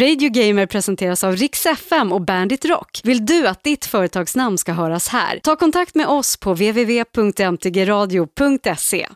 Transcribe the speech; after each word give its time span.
Radio 0.00 0.30
Gamer 0.30 0.66
presenteras 0.66 1.24
av 1.24 1.36
Rix 1.36 1.66
FM 1.66 2.12
och 2.12 2.20
Bandit 2.20 2.64
Rock. 2.64 3.00
Vill 3.04 3.26
du 3.26 3.46
att 3.46 3.62
ditt 3.62 3.84
företagsnamn 3.84 4.58
ska 4.58 4.72
höras 4.72 5.08
här? 5.08 5.40
Ta 5.42 5.56
kontakt 5.56 5.94
med 5.94 6.06
oss 6.06 6.36
på 6.36 6.52
www.mtgradio.se. 6.52 9.08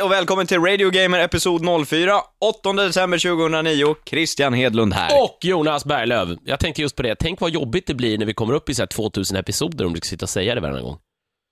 Hej 0.00 0.04
och 0.04 0.12
välkommen 0.12 0.46
till 0.46 0.60
Radio 0.60 0.90
Gamer 0.90 1.18
episod 1.18 1.86
04, 1.86 2.20
8 2.60 2.72
december 2.72 3.18
2009. 3.18 3.94
Christian 4.06 4.52
Hedlund 4.52 4.94
här. 4.94 5.22
Och 5.22 5.38
Jonas 5.40 5.84
Berglöf. 5.84 6.28
Jag 6.44 6.60
tänkte 6.60 6.82
just 6.82 6.96
på 6.96 7.02
det. 7.02 7.14
Tänk 7.14 7.40
vad 7.40 7.50
jobbigt 7.50 7.86
det 7.86 7.94
blir 7.94 8.18
när 8.18 8.26
vi 8.26 8.34
kommer 8.34 8.54
upp 8.54 8.68
i 8.68 8.74
så 8.74 8.82
här 8.82 8.86
2000 8.86 9.36
episoder 9.36 9.86
om 9.86 9.92
du 9.92 9.96
ska 10.00 10.08
sitta 10.08 10.24
och 10.24 10.30
säga 10.30 10.54
det 10.54 10.60
varje 10.60 10.82
gång. 10.82 10.98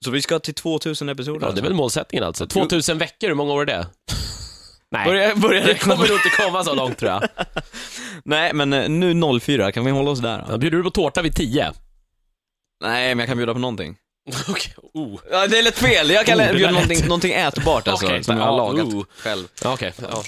Så 0.05 0.11
vi 0.11 0.23
ska 0.23 0.39
till 0.39 0.55
2000 0.55 1.09
episoder 1.09 1.47
Ja, 1.47 1.53
det 1.53 1.61
är 1.61 1.63
väl 1.63 1.75
målsättningen 1.75 2.25
alltså. 2.25 2.47
2000 2.47 2.99
veckor, 2.99 3.29
hur 3.29 3.35
många 3.35 3.53
år 3.53 3.63
är 3.63 3.67
det? 3.67 3.87
Nej, 4.91 5.05
Börja, 5.07 5.37
börja 5.37 5.67
det 5.67 5.75
kommer 5.75 5.97
nog 5.97 6.07
inte 6.07 6.43
komma 6.43 6.65
så 6.65 6.75
långt 6.75 6.99
tror 6.99 7.11
jag. 7.11 7.23
Nej, 8.25 8.53
men 8.55 8.73
eh, 8.73 8.89
nu 8.89 9.41
04, 9.41 9.73
kan 9.73 9.85
vi 9.85 9.91
hålla 9.91 10.11
oss 10.11 10.21
där? 10.21 10.45
Då? 10.51 10.59
Bjuder 10.59 10.79
du 10.79 10.85
på 10.85 10.91
tårta 10.91 11.23
vid 11.23 11.35
10? 11.35 11.73
Nej, 12.85 13.15
men 13.15 13.19
jag 13.19 13.29
kan 13.29 13.37
bjuda 13.37 13.53
på 13.53 13.59
någonting. 13.59 13.97
Okej, 14.49 14.75
oh. 14.95 15.21
Ja, 15.31 15.47
det 15.47 15.59
är 15.59 15.63
lätt 15.63 15.79
fel. 15.79 16.11
Jag 16.11 16.27
kan 16.27 16.41
Oh, 16.41 16.53
bjuda 16.53 16.71
någonting, 16.71 16.99
lät- 16.99 17.09
någonting 17.09 17.33
ätbart 17.33 17.89
alltså, 17.89 18.07
Okej, 18.07 18.25
som 18.25 18.37
jag 18.37 18.45
har 18.45 18.53
ja, 18.53 18.57
lagat 18.57 18.95
oh. 18.95 19.05
själv. 19.19 19.49
Ja, 19.65 19.73
Okej, 19.75 19.93
ja. 20.11 20.23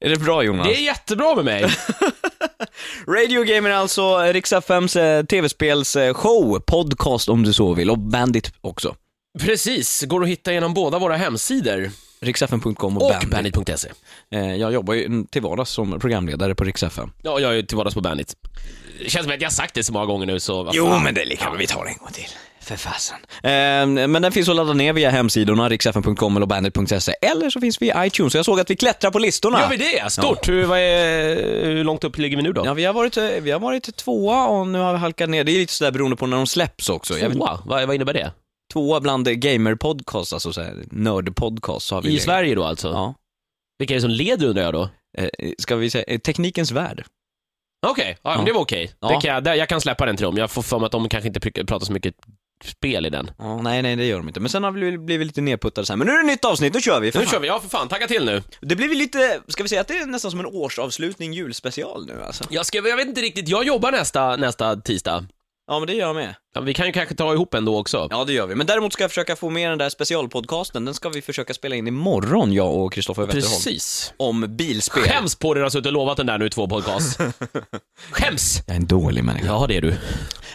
Är 0.00 0.08
det 0.08 0.16
bra 0.16 0.42
Jonas? 0.42 0.66
Det 0.66 0.74
är 0.74 0.84
jättebra 0.84 1.34
med 1.34 1.44
mig. 1.44 1.64
Radio 3.08 3.42
Gamer 3.44 3.70
är 3.70 3.74
alltså 3.74 4.18
Rix 4.18 4.52
FMs 4.52 4.96
eh, 4.96 5.24
tv-spelsshow, 5.24 6.60
podcast 6.60 7.28
om 7.28 7.42
du 7.42 7.52
så 7.52 7.74
vill, 7.74 7.90
och 7.90 7.98
Bandit 7.98 8.52
också. 8.60 8.94
Precis, 9.40 10.02
går 10.02 10.22
att 10.22 10.28
hitta 10.28 10.52
genom 10.52 10.74
båda 10.74 10.98
våra 10.98 11.16
hemsidor. 11.16 11.90
Riksfm.com 12.20 12.96
och, 12.96 13.02
Och 13.02 13.10
Bandit. 13.30 13.30
bandit.se. 13.56 13.88
Eh, 14.34 14.54
jag 14.54 14.72
jobbar 14.72 14.94
ju 14.94 15.24
till 15.30 15.42
vardags 15.42 15.70
som 15.70 16.00
programledare 16.00 16.54
på 16.54 16.64
Rix 16.64 16.82
FM. 16.82 17.10
Ja, 17.22 17.40
jag 17.40 17.58
är 17.58 17.62
till 17.62 17.76
vardags 17.76 17.94
på 17.94 18.00
Bandit. 18.00 18.34
Det 19.04 19.10
känns 19.10 19.24
som 19.24 19.34
att 19.34 19.40
jag 19.40 19.48
har 19.48 19.52
sagt 19.52 19.74
det 19.74 19.84
så 19.84 19.92
många 19.92 20.06
gånger 20.06 20.26
nu 20.26 20.40
så... 20.40 20.70
Jo, 20.72 20.98
men 20.98 21.14
det 21.14 21.22
är 21.22 21.26
lika 21.26 21.44
bra. 21.44 21.54
Vi 21.58 21.66
tar 21.66 21.84
det 21.84 21.90
en 21.90 21.98
gång 21.98 22.12
till. 22.12 22.28
För 22.62 22.76
fasen. 22.76 23.16
Eh, 23.42 24.06
men 24.08 24.22
den 24.22 24.32
finns 24.32 24.48
att 24.48 24.56
ladda 24.56 24.72
ner 24.72 24.92
via 24.92 25.10
hemsidorna, 25.10 25.68
riksfn.com 25.68 26.36
eller 26.36 26.46
bandit.se, 26.46 27.12
eller 27.22 27.50
så 27.50 27.60
finns 27.60 27.82
vi 27.82 27.86
i 27.86 27.92
iTunes. 27.98 28.32
Så 28.32 28.38
jag 28.38 28.44
såg 28.44 28.60
att 28.60 28.70
vi 28.70 28.76
klättrar 28.76 29.10
på 29.10 29.18
listorna. 29.18 29.60
Gör 29.60 29.68
vi 29.68 29.76
det? 29.76 30.10
Stort! 30.12 30.48
Hur, 30.48 30.64
vad 30.64 30.78
är, 30.78 31.64
hur 31.64 31.84
långt 31.84 32.04
upp 32.04 32.18
ligger 32.18 32.36
vi 32.36 32.42
nu 32.42 32.52
då? 32.52 32.66
Ja, 32.66 32.74
vi 32.74 32.84
har, 32.84 32.92
varit, 32.94 33.16
vi 33.16 33.50
har 33.50 33.60
varit 33.60 33.96
tvåa 33.96 34.46
och 34.46 34.66
nu 34.66 34.78
har 34.78 34.92
vi 34.92 34.98
halkat 34.98 35.30
ner. 35.30 35.44
Det 35.44 35.52
är 35.52 35.58
lite 35.58 35.72
sådär 35.72 35.90
beroende 35.90 36.16
på 36.16 36.26
när 36.26 36.36
de 36.36 36.46
släpps 36.46 36.88
också. 36.88 37.18
Jag 37.18 37.28
vet- 37.28 37.38
Tvåa? 37.38 37.60
Vad, 37.64 37.86
vad 37.86 37.94
innebär 37.94 38.14
det? 38.14 38.32
tvåa 38.72 39.00
bland 39.00 39.28
gamer-podcasts, 39.28 40.34
alltså 40.34 40.52
såhär 40.52 40.74
nörd-podcasts. 40.90 41.78
så 41.80 41.94
har 41.94 42.02
vi 42.02 42.08
I 42.08 42.10
legat. 42.10 42.24
Sverige 42.24 42.54
då 42.54 42.64
alltså? 42.64 42.88
Ja. 42.88 43.14
Vilka 43.78 43.94
är 43.94 43.96
det 43.96 44.00
som 44.02 44.10
leder 44.10 44.46
undrar 44.46 44.62
jag 44.62 44.72
då? 44.74 44.88
Eh, 45.18 45.28
ska 45.58 45.76
vi 45.76 45.90
säga, 45.90 46.04
eh, 46.04 46.18
teknikens 46.18 46.70
värld. 46.72 47.04
Okej, 47.86 48.16
ja, 48.22 48.30
men 48.30 48.38
Ja. 48.38 48.44
det 48.46 48.52
var 48.52 48.60
okej. 48.60 48.92
Ja. 49.00 49.08
Det 49.08 49.20
kan 49.28 49.44
jag, 49.44 49.56
jag 49.56 49.68
kan 49.68 49.80
släppa 49.80 50.06
den 50.06 50.16
till 50.16 50.24
dem. 50.24 50.36
Jag 50.36 50.50
får 50.50 50.62
för 50.62 50.78
mig 50.78 50.86
att 50.86 50.92
de 50.92 51.08
kanske 51.08 51.28
inte 51.28 51.40
pr- 51.40 51.66
pratar 51.66 51.86
så 51.86 51.92
mycket 51.92 52.14
spel 52.64 53.06
i 53.06 53.10
den. 53.10 53.30
Ja, 53.38 53.62
nej, 53.62 53.82
nej, 53.82 53.96
det 53.96 54.04
gör 54.04 54.16
de 54.18 54.28
inte. 54.28 54.40
Men 54.40 54.48
sen 54.50 54.64
har 54.64 54.70
vi 54.70 54.98
blivit 54.98 55.26
lite 55.26 55.40
nedputtade 55.40 55.86
så 55.86 55.92
här. 55.92 55.98
Men 55.98 56.06
nu 56.06 56.12
är 56.12 56.16
det 56.18 56.26
nytt 56.26 56.44
avsnitt, 56.44 56.74
nu 56.74 56.80
kör 56.80 57.00
vi! 57.00 57.12
För 57.12 57.18
Nu 57.18 57.24
fan. 57.24 57.32
kör 57.32 57.40
vi, 57.40 57.46
ja 57.48 57.60
för 57.60 57.68
fan, 57.68 57.88
tagga 57.88 58.06
till 58.06 58.24
nu. 58.24 58.42
Det 58.60 58.76
blir 58.76 58.88
väl 58.88 58.98
lite, 58.98 59.40
ska 59.48 59.62
vi 59.62 59.68
säga 59.68 59.80
att 59.80 59.88
det 59.88 59.98
är 59.98 60.06
nästan 60.06 60.30
som 60.30 60.40
en 60.40 60.46
årsavslutning, 60.46 61.32
julspecial 61.32 62.06
nu 62.06 62.22
alltså? 62.26 62.44
Jag, 62.50 62.66
ska, 62.66 62.78
jag 62.88 62.96
vet 62.96 63.08
inte 63.08 63.20
riktigt, 63.20 63.48
jag 63.48 63.64
jobbar 63.64 63.92
nästa, 63.92 64.36
nästa 64.36 64.76
tisdag. 64.76 65.26
Ja, 65.66 65.78
men 65.78 65.86
det 65.86 65.92
gör 65.94 66.06
jag 66.06 66.14
med. 66.16 66.34
Ja, 66.54 66.60
vi 66.60 66.74
kan 66.74 66.86
ju 66.86 66.92
kanske 66.92 67.14
ta 67.14 67.32
ihop 67.32 67.54
en 67.54 67.64
då 67.64 67.78
också. 67.78 68.08
Ja, 68.10 68.24
det 68.24 68.32
gör 68.32 68.46
vi. 68.46 68.54
Men 68.54 68.66
däremot 68.66 68.92
ska 68.92 69.02
jag 69.02 69.10
försöka 69.10 69.36
få 69.36 69.50
med 69.50 69.70
den 69.70 69.78
där 69.78 69.88
specialpodcasten. 69.88 70.84
Den 70.84 70.94
ska 70.94 71.08
vi 71.08 71.22
försöka 71.22 71.54
spela 71.54 71.76
in 71.76 71.86
imorgon, 71.86 72.52
jag 72.52 72.74
och 72.74 72.92
Kristoffer 72.92 73.22
Wetterholm. 73.22 73.44
Precis. 73.52 74.14
Om 74.16 74.56
bilspel. 74.56 75.02
Skäms 75.02 75.34
på 75.34 75.54
dig 75.54 75.62
att 75.62 75.64
ha 75.64 75.70
suttit 75.70 75.86
och 75.86 75.92
lovat 75.92 76.16
den 76.16 76.26
där 76.26 76.38
nu 76.38 76.46
i 76.46 76.50
två 76.50 76.68
podcast. 76.68 77.20
Skäms! 78.10 78.62
Jag 78.66 78.74
är 78.76 78.80
en 78.80 78.86
dålig 78.86 79.24
människa. 79.24 79.46
Ja, 79.46 79.66
det 79.68 79.76
är 79.76 79.80
du. 79.80 79.94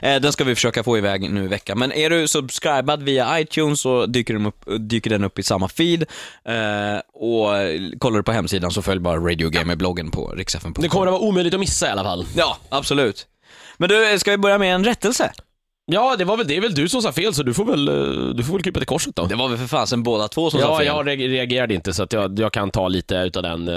Eh, 0.02 0.22
den 0.22 0.32
ska 0.32 0.44
vi 0.44 0.56
försöka 0.56 0.84
få 0.84 0.98
iväg 0.98 1.32
nu 1.32 1.44
i 1.44 1.48
veckan. 1.48 1.80
Men 1.80 1.92
är 1.92 2.10
du 2.10 2.28
subscribad 2.28 3.04
via 3.04 3.40
iTunes 3.40 3.82
så 3.82 4.06
dyker 4.06 4.34
den 4.34 4.46
upp, 4.46 4.64
dyker 4.80 5.10
den 5.10 5.24
upp 5.24 5.40
i 5.40 5.44
samma 5.44 5.70
feed. 5.70 6.02
Eh, 6.46 7.00
och 7.14 7.48
kollar 8.00 8.18
du 8.18 8.24
på 8.24 8.32
hemsidan 8.32 8.72
så 8.72 8.82
följ 8.82 9.00
bara 9.00 9.18
Radio 9.18 9.50
Gamer-bloggen 9.50 10.12
på 10.12 10.28
riksfn.com. 10.28 10.74
Det 10.82 10.88
kommer 10.88 11.08
att 11.08 11.14
vara 11.14 11.22
omöjligt 11.22 11.54
att 11.54 11.60
missa 11.60 11.88
i 11.88 11.90
alla 11.90 12.04
fall. 12.04 12.26
Ja, 12.36 12.58
absolut. 12.70 13.28
Men 13.78 13.90
du, 13.90 14.20
ska 14.20 14.32
vi 14.32 14.38
börja 14.38 14.58
med 14.58 14.76
en 14.76 14.84
rättelse? 14.84 15.32
Ja, 15.86 16.16
det 16.18 16.26
var 16.26 16.38
väl, 16.38 16.48
det 16.48 16.58
är 16.58 16.62
väl 16.62 16.74
du 16.74 16.90
som 16.90 17.02
sa 17.02 17.12
fel, 17.12 17.34
så 17.34 17.44
du 17.44 17.54
får 17.54 17.66
väl, 17.66 17.88
eh, 17.88 18.34
du 18.36 18.44
får 18.44 18.54
väl 18.54 18.64
krypa 18.64 18.80
till 18.80 18.88
korset 18.88 19.16
då. 19.16 19.26
Det 19.26 19.36
var 19.36 19.48
väl 19.50 19.58
för 19.58 19.68
fasen 19.68 20.04
båda 20.04 20.28
två 20.28 20.50
som 20.50 20.60
sa 20.60 20.66
Ja, 20.68 20.78
fel? 20.78 20.88
jag 20.88 21.08
re- 21.08 21.28
reagerade 21.30 21.74
inte 21.74 21.94
så 21.94 22.04
att 22.04 22.14
jag, 22.14 22.40
jag 22.40 22.54
kan 22.54 22.72
ta 22.72 22.88
lite 22.88 23.16
utav 23.16 23.44
den. 23.44 23.68
eh. 23.68 23.74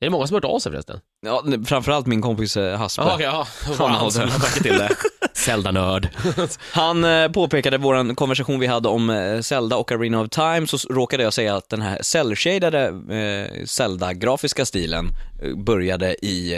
Är 0.00 0.06
det 0.06 0.10
många 0.10 0.26
som 0.26 0.34
har 0.34 0.42
hört 0.42 0.50
av 0.54 0.58
sig 0.58 0.72
förresten? 0.72 1.00
Ja, 1.26 1.44
framförallt 1.66 2.06
min 2.06 2.22
kompis 2.22 2.56
eh, 2.56 2.78
Hasper. 2.78 3.02
Jaha, 3.02 3.14
okej, 3.14 3.26
ja. 3.26 3.46
Han 3.78 3.90
har 3.90 4.62
till 4.62 4.78
det. 4.78 4.90
Zelda-nörd. 5.46 6.08
Han 6.72 7.04
eh, 7.04 7.28
påpekade 7.28 7.78
vår 7.78 8.14
konversation 8.14 8.60
vi 8.60 8.66
hade 8.66 8.88
om 8.88 9.10
eh, 9.10 9.40
Zelda 9.40 9.76
och 9.76 9.92
Arena 9.92 10.20
of 10.20 10.28
Time, 10.28 10.66
så 10.66 10.88
råkade 10.88 11.22
jag 11.22 11.32
säga 11.32 11.56
att 11.56 11.68
den 11.68 11.82
här 11.82 11.98
cell-shadade 12.02 12.86
eh, 12.86 13.64
Zelda-grafiska 13.64 14.64
stilen 14.64 15.08
började 15.56 16.26
i 16.26 16.54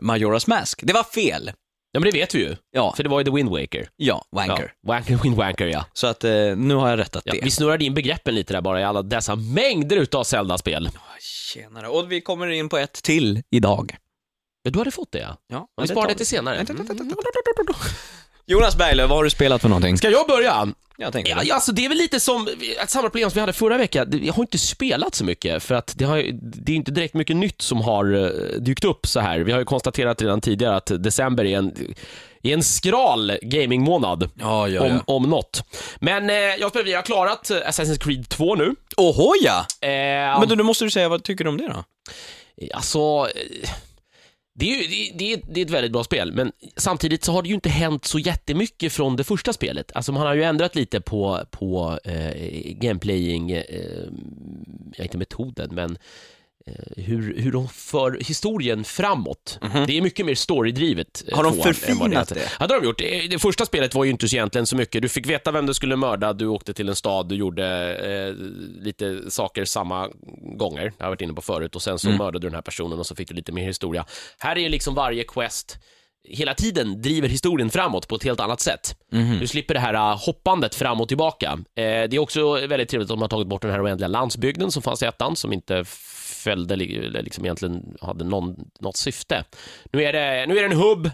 Majora's 0.00 0.48
Mask. 0.48 0.80
Det 0.82 0.92
var 0.92 1.04
fel. 1.04 1.50
Ja, 1.92 2.00
men 2.00 2.10
det 2.10 2.18
vet 2.18 2.34
vi 2.34 2.38
ju. 2.38 2.56
Ja, 2.70 2.94
För 2.96 3.02
det 3.02 3.08
var 3.08 3.20
ju 3.20 3.24
The 3.24 3.30
Wind 3.30 3.50
Waker. 3.50 3.88
ja, 3.96 4.24
wanker. 4.36 4.72
Ja, 4.82 4.92
wanker, 4.92 5.16
Wind 5.22 5.36
Wanker, 5.36 5.66
ja. 5.66 5.84
Så 5.92 6.06
att 6.06 6.24
eh, 6.24 6.30
nu 6.56 6.74
har 6.74 6.90
jag 6.90 6.98
rättat 6.98 7.22
ja. 7.26 7.32
det. 7.32 7.40
Vi 7.42 7.50
snurrade 7.50 7.84
in 7.84 7.94
begreppen 7.94 8.34
lite 8.34 8.52
där 8.52 8.60
bara 8.60 8.80
i 8.80 8.84
alla 8.84 9.02
dessa 9.02 9.36
mängder 9.36 9.96
utav 9.96 10.24
Zelda-spel. 10.24 10.90
Tjenare. 11.20 11.88
Och 11.88 12.12
vi 12.12 12.20
kommer 12.20 12.46
in 12.46 12.68
på 12.68 12.78
ett 12.78 12.92
till 12.92 13.42
idag. 13.50 13.96
Ja, 14.62 14.70
du 14.70 14.78
hade 14.78 14.90
fått 14.90 15.12
det 15.12 15.18
ja. 15.18 15.36
Ja, 15.48 15.68
Vi 15.82 15.88
sparar 15.88 16.08
det 16.08 16.14
till 16.14 16.26
senare. 16.26 16.64
Jonas 18.46 18.76
Berglöf, 18.76 19.08
vad 19.08 19.18
har 19.18 19.24
du 19.24 19.30
spelat 19.30 19.62
för 19.62 19.68
någonting? 19.68 19.98
Ska 19.98 20.10
jag 20.10 20.26
börja? 20.26 20.68
Jag 20.96 21.12
tänker 21.12 21.38
Ja, 21.44 21.54
alltså 21.54 21.72
det 21.72 21.84
är 21.84 21.88
väl 21.88 21.98
lite 21.98 22.20
som 22.20 22.48
ett 22.82 22.90
samma 22.90 23.02
problem 23.02 23.30
som 23.30 23.34
vi 23.34 23.40
hade 23.40 23.52
förra 23.52 23.78
veckan. 23.78 24.20
Jag 24.22 24.34
har 24.34 24.42
inte 24.42 24.58
spelat 24.58 25.14
så 25.14 25.24
mycket 25.24 25.62
för 25.62 25.74
att 25.74 25.92
det, 25.96 26.04
har, 26.04 26.16
det 26.32 26.72
är 26.72 26.76
inte 26.76 26.90
direkt 26.90 27.14
mycket 27.14 27.36
nytt 27.36 27.62
som 27.62 27.80
har 27.80 28.14
eh, 28.14 28.60
dykt 28.60 28.84
upp 28.84 29.06
så 29.06 29.20
här. 29.20 29.38
Vi 29.38 29.52
har 29.52 29.58
ju 29.58 29.64
konstaterat 29.64 30.22
redan 30.22 30.40
tidigare 30.40 30.76
att 30.76 31.02
december 31.02 31.44
är 31.44 31.58
en, 31.58 31.94
är 32.42 32.52
en 32.54 32.62
skral 32.62 33.32
gamingmånad. 33.42 34.30
Ja, 34.40 34.68
ja, 34.68 34.82
Om, 34.82 34.88
ja. 34.88 35.02
om 35.06 35.22
något. 35.22 35.62
Men 36.00 36.30
eh, 36.30 36.36
jag 36.36 36.70
spelar, 36.70 36.84
vi 36.84 36.92
har 36.94 37.02
klarat 37.02 37.50
eh, 37.50 37.56
Assassin's 37.56 37.98
Creed 37.98 38.28
2 38.28 38.54
nu. 38.54 38.74
Oho 38.96 39.32
ja! 39.42 39.66
Eh, 39.88 40.40
Men 40.40 40.48
du, 40.48 40.56
då 40.56 40.64
måste 40.64 40.84
du 40.84 40.90
säga, 40.90 41.08
vad 41.08 41.24
tycker 41.24 41.44
du 41.44 41.50
om 41.50 41.56
det 41.58 41.68
då? 41.68 41.84
Alltså, 42.74 42.98
eh, 43.34 43.68
det 44.54 44.70
är, 44.70 44.82
ju, 44.82 44.86
det, 44.88 45.18
det, 45.18 45.32
är, 45.32 45.40
det 45.48 45.60
är 45.60 45.64
ett 45.64 45.70
väldigt 45.70 45.92
bra 45.92 46.04
spel, 46.04 46.32
men 46.32 46.52
samtidigt 46.76 47.24
så 47.24 47.32
har 47.32 47.42
det 47.42 47.48
ju 47.48 47.54
inte 47.54 47.68
hänt 47.68 48.04
så 48.04 48.18
jättemycket 48.18 48.92
från 48.92 49.16
det 49.16 49.24
första 49.24 49.52
spelet. 49.52 49.92
Alltså 49.94 50.12
man 50.12 50.26
har 50.26 50.34
ju 50.34 50.42
ändrat 50.42 50.74
lite 50.74 51.00
på, 51.00 51.40
på 51.50 51.98
eh, 52.04 52.32
gameplaying, 52.74 53.50
eh, 53.50 53.64
ja, 54.96 55.04
inte 55.04 55.18
metoden, 55.18 55.74
men 55.74 55.98
hur, 56.96 57.38
hur 57.38 57.52
de 57.52 57.68
för 57.68 58.18
historien 58.20 58.84
framåt. 58.84 59.58
Det 59.86 59.98
är 59.98 60.02
mycket 60.02 60.26
mer 60.26 60.34
storydrivet. 60.34 61.22
eh. 61.28 61.36
Har 61.36 61.44
de 61.44 61.56
förfinat 61.62 62.28
det? 62.28 62.40
Ja, 62.60 62.66
det 62.66 62.74
har 62.74 62.80
de 62.80 62.86
gjort. 62.86 62.98
Det, 62.98 63.26
det 63.30 63.38
första 63.38 63.66
spelet 63.66 63.94
var 63.94 64.04
ju 64.04 64.10
inte 64.10 64.28
så 64.28 64.36
egentligen 64.36 64.66
så 64.66 64.76
mycket. 64.76 65.02
Du 65.02 65.08
fick 65.08 65.26
veta 65.26 65.52
vem 65.52 65.66
du 65.66 65.74
skulle 65.74 65.96
mörda, 65.96 66.32
du 66.32 66.46
åkte 66.46 66.74
till 66.74 66.88
en 66.88 66.96
stad, 66.96 67.28
du 67.28 67.34
gjorde 67.34 67.94
eh, 67.96 68.34
lite 68.82 69.30
saker 69.30 69.64
samma 69.64 70.08
gånger, 70.58 70.82
det 70.84 70.92
har 70.98 71.06
jag 71.06 71.08
varit 71.08 71.20
inne 71.20 71.32
på 71.34 71.42
förut, 71.42 71.76
och 71.76 71.82
sen 71.82 71.98
så 71.98 72.08
mördade 72.10 72.38
du 72.38 72.46
den 72.48 72.54
här 72.54 72.62
personen 72.62 72.98
och 72.98 73.06
så 73.06 73.14
fick 73.14 73.28
du 73.28 73.34
lite 73.34 73.52
mer 73.52 73.66
historia. 73.66 74.06
Här 74.38 74.56
är 74.56 74.60
ju 74.60 74.68
liksom 74.68 74.94
varje 74.94 75.24
quest 75.24 75.78
hela 76.28 76.54
tiden 76.54 77.02
driver 77.02 77.28
historien 77.28 77.70
framåt 77.70 78.08
på 78.08 78.14
ett 78.16 78.24
helt 78.24 78.40
annat 78.40 78.60
sätt. 78.60 78.96
Du 79.40 79.46
slipper 79.46 79.74
det 79.74 79.80
här 79.80 80.16
hoppandet 80.26 80.74
fram 80.74 81.00
och 81.00 81.08
tillbaka. 81.08 81.52
Eh, 81.52 81.82
det 81.84 82.12
är 82.12 82.18
också 82.18 82.66
väldigt 82.66 82.88
trevligt 82.88 83.06
att 83.06 83.16
de 83.16 83.20
har 83.22 83.28
tagit 83.28 83.48
bort 83.48 83.62
den 83.62 83.70
här 83.70 83.84
oändliga 83.84 84.08
landsbygden 84.08 84.70
som 84.72 84.82
fanns 84.82 85.02
i 85.02 85.06
ettan, 85.06 85.36
som 85.36 85.52
inte 85.52 85.84
följde, 86.42 86.74
eller 86.74 87.22
liksom 87.22 87.44
egentligen 87.44 87.96
hade 88.00 88.24
någon, 88.24 88.56
något 88.80 88.96
syfte. 88.96 89.44
Nu 89.92 90.02
är, 90.02 90.12
det, 90.12 90.46
nu 90.46 90.58
är 90.58 90.62
det 90.62 90.74
en 90.74 90.80
hubb, 90.80 91.10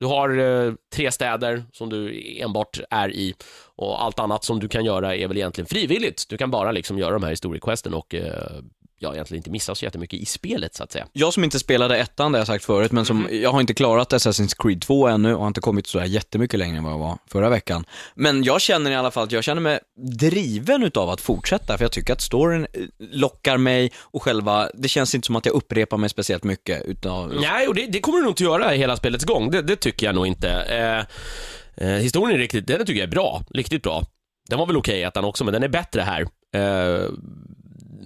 du 0.00 0.06
har 0.06 0.38
eh, 0.38 0.74
tre 0.94 1.12
städer 1.12 1.64
som 1.72 1.88
du 1.90 2.22
enbart 2.40 2.80
är 2.90 3.08
i 3.08 3.34
och 3.76 4.04
allt 4.04 4.18
annat 4.18 4.44
som 4.44 4.60
du 4.60 4.68
kan 4.68 4.84
göra 4.84 5.16
är 5.16 5.28
väl 5.28 5.36
egentligen 5.36 5.66
frivilligt. 5.66 6.28
Du 6.28 6.36
kan 6.36 6.50
bara 6.50 6.72
liksom 6.72 6.98
göra 6.98 7.12
de 7.12 7.22
här 7.22 7.30
historiequesten 7.30 7.94
och 7.94 8.14
eh, 8.14 8.60
ja, 8.98 9.14
egentligen 9.14 9.38
inte 9.38 9.50
missar 9.50 9.74
så 9.74 9.84
jättemycket 9.84 10.20
i 10.20 10.26
spelet 10.26 10.74
så 10.74 10.84
att 10.84 10.92
säga. 10.92 11.06
Jag 11.12 11.32
som 11.32 11.44
inte 11.44 11.58
spelade 11.58 11.98
ettan, 11.98 12.32
det 12.32 12.38
har 12.38 12.40
jag 12.40 12.46
sagt 12.46 12.64
förut, 12.64 12.92
men 12.92 13.04
som, 13.04 13.28
jag 13.30 13.52
har 13.52 13.60
inte 13.60 13.74
klarat 13.74 14.12
Assassin's 14.12 14.54
Creed 14.58 14.80
2 14.80 15.08
ännu 15.08 15.34
och 15.34 15.40
har 15.40 15.46
inte 15.46 15.60
kommit 15.60 15.86
så 15.86 15.98
här 15.98 16.06
jättemycket 16.06 16.58
längre 16.58 16.76
än 16.76 16.84
vad 16.84 16.92
jag 16.92 16.98
var 16.98 17.18
förra 17.30 17.48
veckan. 17.48 17.84
Men 18.14 18.44
jag 18.44 18.60
känner 18.60 18.90
i 18.90 18.94
alla 18.94 19.10
fall 19.10 19.24
att 19.24 19.32
jag 19.32 19.44
känner 19.44 19.60
mig 19.60 19.78
driven 20.18 20.82
utav 20.82 21.10
att 21.10 21.20
fortsätta, 21.20 21.78
för 21.78 21.84
jag 21.84 21.92
tycker 21.92 22.12
att 22.12 22.20
storyn 22.20 22.66
eh, 22.72 22.80
lockar 22.98 23.56
mig 23.56 23.92
och 23.98 24.22
själva, 24.22 24.70
det 24.74 24.88
känns 24.88 25.14
inte 25.14 25.26
som 25.26 25.36
att 25.36 25.46
jag 25.46 25.54
upprepar 25.54 25.96
mig 25.96 26.10
speciellt 26.10 26.44
mycket 26.44 26.84
utav... 26.84 27.34
Nej, 27.40 27.68
och 27.68 27.74
det, 27.74 27.86
det 27.86 28.00
kommer 28.00 28.18
du 28.18 28.24
nog 28.24 28.30
inte 28.30 28.44
göra 28.44 28.74
i 28.74 28.78
hela 28.78 28.96
spelets 28.96 29.24
gång, 29.24 29.50
det, 29.50 29.62
det 29.62 29.76
tycker 29.76 30.06
jag 30.06 30.14
nog 30.14 30.26
inte. 30.26 30.50
Eh, 30.50 31.86
eh, 31.86 31.96
historien 31.96 32.34
är 32.34 32.38
riktigt, 32.38 32.66
den 32.66 32.78
tycker 32.86 33.00
jag 33.00 33.06
är 33.06 33.10
bra, 33.10 33.42
riktigt 33.50 33.82
bra. 33.82 34.04
Den 34.48 34.58
var 34.58 34.66
väl 34.66 34.76
okej 34.76 34.92
okay, 34.92 35.02
ettan 35.02 35.24
också, 35.24 35.44
men 35.44 35.52
den 35.52 35.62
är 35.62 35.68
bättre 35.68 36.02
här. 36.02 36.26
Eh, 36.54 37.10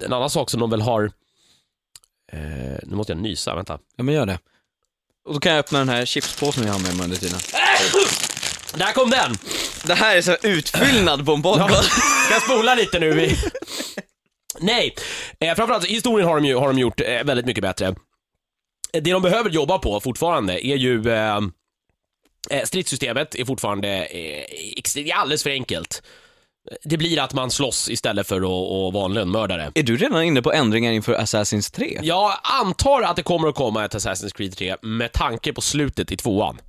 en 0.02 0.12
annan 0.12 0.30
sak 0.30 0.50
som 0.50 0.60
de 0.60 0.70
väl 0.70 0.80
har... 0.80 1.04
Eh, 2.32 2.40
nu 2.82 2.96
måste 2.96 3.12
jag 3.12 3.22
nysa, 3.22 3.54
vänta. 3.54 3.78
Ja 3.96 4.04
men 4.04 4.14
gör 4.14 4.26
det. 4.26 4.38
Och 5.24 5.34
då 5.34 5.40
kan 5.40 5.52
jag 5.52 5.58
öppna 5.58 5.78
den 5.78 5.88
här 5.88 6.04
chipspåsen 6.04 6.66
jag 6.66 6.72
har 6.72 6.80
med 6.80 6.96
mig 6.96 7.04
under 7.04 7.16
tiden. 7.16 7.40
Där 8.74 8.92
kom 8.92 9.10
den! 9.10 9.34
Det 9.84 9.94
här 9.94 10.16
är 10.16 10.22
så 10.22 10.36
utfyllnad 10.42 11.26
på 11.26 11.32
en 11.32 11.42
podcast. 11.42 11.90
Ja, 11.96 12.28
kan 12.28 12.34
jag 12.34 12.42
spola 12.42 12.74
lite 12.74 12.98
nu? 12.98 13.12
Vi... 13.12 13.36
Nej, 14.60 14.94
eh, 15.40 15.54
framförallt 15.54 15.84
historien 15.84 16.28
har 16.28 16.34
de, 16.34 16.44
ju, 16.44 16.56
har 16.56 16.66
de 16.66 16.78
gjort 16.78 17.00
eh, 17.00 17.24
väldigt 17.24 17.46
mycket 17.46 17.62
bättre. 17.62 17.94
Det 18.92 19.00
de 19.00 19.22
behöver 19.22 19.50
jobba 19.50 19.78
på 19.78 20.00
fortfarande 20.00 20.66
är 20.66 20.76
ju 20.76 21.10
eh, 21.10 21.40
eh 22.50 22.64
stridssystemet 22.64 23.34
är 23.34 23.44
fortfarande 23.44 23.88
eh, 23.88 25.20
alldeles 25.20 25.42
för 25.42 25.50
enkelt. 25.50 26.02
Det 26.84 26.96
blir 26.96 27.20
att 27.20 27.34
man 27.34 27.50
slåss 27.50 27.90
istället 27.90 28.26
för 28.26 28.36
att, 28.36 28.44
att 28.88 28.94
vara 28.94 29.04
en 29.04 29.14
lönnmördare. 29.14 29.72
Är 29.74 29.82
du 29.82 29.96
redan 29.96 30.22
inne 30.24 30.42
på 30.42 30.52
ändringar 30.52 30.92
inför 30.92 31.14
Assassin's 31.14 31.74
3? 31.74 31.98
Jag 32.02 32.32
antar 32.42 33.02
att 33.02 33.16
det 33.16 33.22
kommer 33.22 33.48
att 33.48 33.54
komma 33.54 33.84
ett 33.84 33.94
Assassin's 33.94 34.34
Creed 34.36 34.56
3 34.56 34.76
med 34.82 35.12
tanke 35.12 35.52
på 35.52 35.60
slutet 35.60 36.12
i 36.12 36.16
tvåan. 36.16 36.60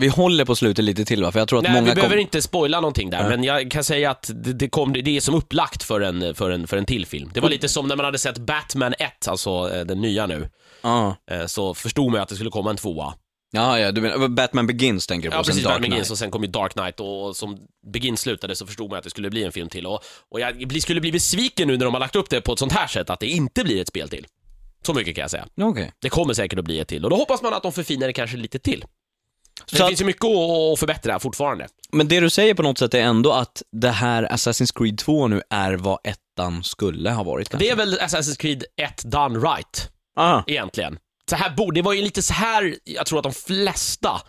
Vi 0.00 0.08
håller 0.08 0.44
på 0.44 0.54
slutet 0.56 0.84
lite 0.84 1.04
till 1.04 1.22
va? 1.22 1.32
För 1.32 1.38
jag 1.38 1.48
tror 1.48 1.58
att 1.58 1.62
Nej, 1.62 1.72
många 1.72 1.84
vi 1.88 1.94
behöver 1.94 2.16
kom... 2.16 2.20
inte 2.20 2.42
spoila 2.42 2.80
någonting 2.80 3.10
där, 3.10 3.20
Nej. 3.20 3.28
men 3.28 3.44
jag 3.44 3.70
kan 3.70 3.84
säga 3.84 4.10
att 4.10 4.30
det, 4.34 4.52
det, 4.52 4.68
kom, 4.68 4.92
det 4.92 5.16
är 5.16 5.20
som 5.20 5.34
upplagt 5.34 5.82
för 5.82 6.00
en, 6.00 6.34
för, 6.34 6.50
en, 6.50 6.66
för 6.66 6.76
en 6.76 6.84
till 6.84 7.06
film. 7.06 7.30
Det 7.34 7.40
var 7.40 7.48
lite 7.50 7.68
som 7.68 7.88
när 7.88 7.96
man 7.96 8.04
hade 8.04 8.18
sett 8.18 8.38
Batman 8.38 8.94
1, 8.98 9.28
alltså 9.28 9.70
eh, 9.74 9.84
den 9.84 10.00
nya 10.00 10.26
nu, 10.26 10.48
Ja, 10.82 11.16
eh, 11.30 11.46
så 11.46 11.74
förstod 11.74 12.12
man 12.12 12.20
att 12.20 12.28
det 12.28 12.34
skulle 12.34 12.50
komma 12.50 12.70
en 12.70 12.76
tvåa. 12.76 13.14
Ja, 13.50 13.78
ja, 13.78 13.92
du 13.92 14.00
menar 14.00 14.28
Batman 14.28 14.66
Begins 14.66 15.06
tänker 15.06 15.28
du 15.28 15.30
på, 15.30 15.36
Ja, 15.36 15.44
sen 15.44 15.50
precis, 15.50 15.64
Dark 15.64 15.74
Batman 15.74 15.90
Begins 15.90 16.10
och 16.10 16.18
sen 16.18 16.30
kom 16.30 16.42
ju 16.42 16.48
Dark 16.50 16.72
Knight 16.72 17.00
och 17.00 17.36
som 17.36 17.58
Begins 17.92 18.20
slutade 18.20 18.56
så 18.56 18.66
förstod 18.66 18.90
man 18.90 18.98
att 18.98 19.04
det 19.04 19.10
skulle 19.10 19.30
bli 19.30 19.44
en 19.44 19.52
film 19.52 19.68
till 19.68 19.86
och, 19.86 20.00
och 20.30 20.40
jag 20.40 20.82
skulle 20.82 21.00
bli 21.00 21.12
besviken 21.12 21.68
nu 21.68 21.76
när 21.76 21.84
de 21.84 21.94
har 21.94 22.00
lagt 22.00 22.16
upp 22.16 22.30
det 22.30 22.40
på 22.40 22.52
ett 22.52 22.58
sånt 22.58 22.72
här 22.72 22.86
sätt, 22.86 23.10
att 23.10 23.20
det 23.20 23.26
inte 23.26 23.64
blir 23.64 23.80
ett 23.80 23.88
spel 23.88 24.08
till. 24.08 24.26
Så 24.86 24.94
mycket 24.94 25.14
kan 25.14 25.22
jag 25.22 25.30
säga. 25.30 25.46
Okej. 25.60 25.92
Det 25.98 26.08
kommer 26.08 26.34
säkert 26.34 26.58
att 26.58 26.64
bli 26.64 26.80
ett 26.80 26.88
till 26.88 27.04
och 27.04 27.10
då 27.10 27.16
hoppas 27.16 27.42
man 27.42 27.54
att 27.54 27.62
de 27.62 27.72
förfinar 27.72 28.06
det 28.06 28.12
kanske 28.12 28.36
lite 28.36 28.58
till. 28.58 28.84
Så 29.66 29.76
det 29.76 29.82
att- 29.82 29.88
finns 29.88 30.00
ju 30.00 30.04
mycket 30.04 30.24
att 30.24 30.78
förbättra 30.78 31.18
fortfarande. 31.18 31.66
Men 31.92 32.08
det 32.08 32.20
du 32.20 32.30
säger 32.30 32.54
på 32.54 32.62
något 32.62 32.78
sätt 32.78 32.94
är 32.94 33.00
ändå 33.00 33.32
att 33.32 33.62
det 33.72 33.90
här 33.90 34.22
Assassin's 34.28 34.78
Creed 34.78 34.98
2 34.98 35.28
nu 35.28 35.42
är 35.50 35.72
vad 35.72 35.98
ettan 36.04 36.64
skulle 36.64 37.10
ha 37.10 37.22
varit 37.24 37.48
kanske? 37.48 37.66
Det 37.66 37.70
är 37.70 37.76
väl 37.76 37.98
Assassin's 37.98 38.36
Creed 38.36 38.64
1 38.76 39.02
done 39.04 39.38
right, 39.38 39.90
Ah, 40.16 40.42
egentligen. 40.46 40.98
Så 41.30 41.36
här 41.36 41.50
borde, 41.50 41.78
det 41.78 41.82
var 41.82 41.92
ju 41.92 42.02
lite 42.02 42.22
så 42.22 42.32
här 42.32 42.74
jag 42.84 43.06
tror 43.06 43.18
att 43.18 43.22
de 43.22 43.32
flesta 43.32 44.20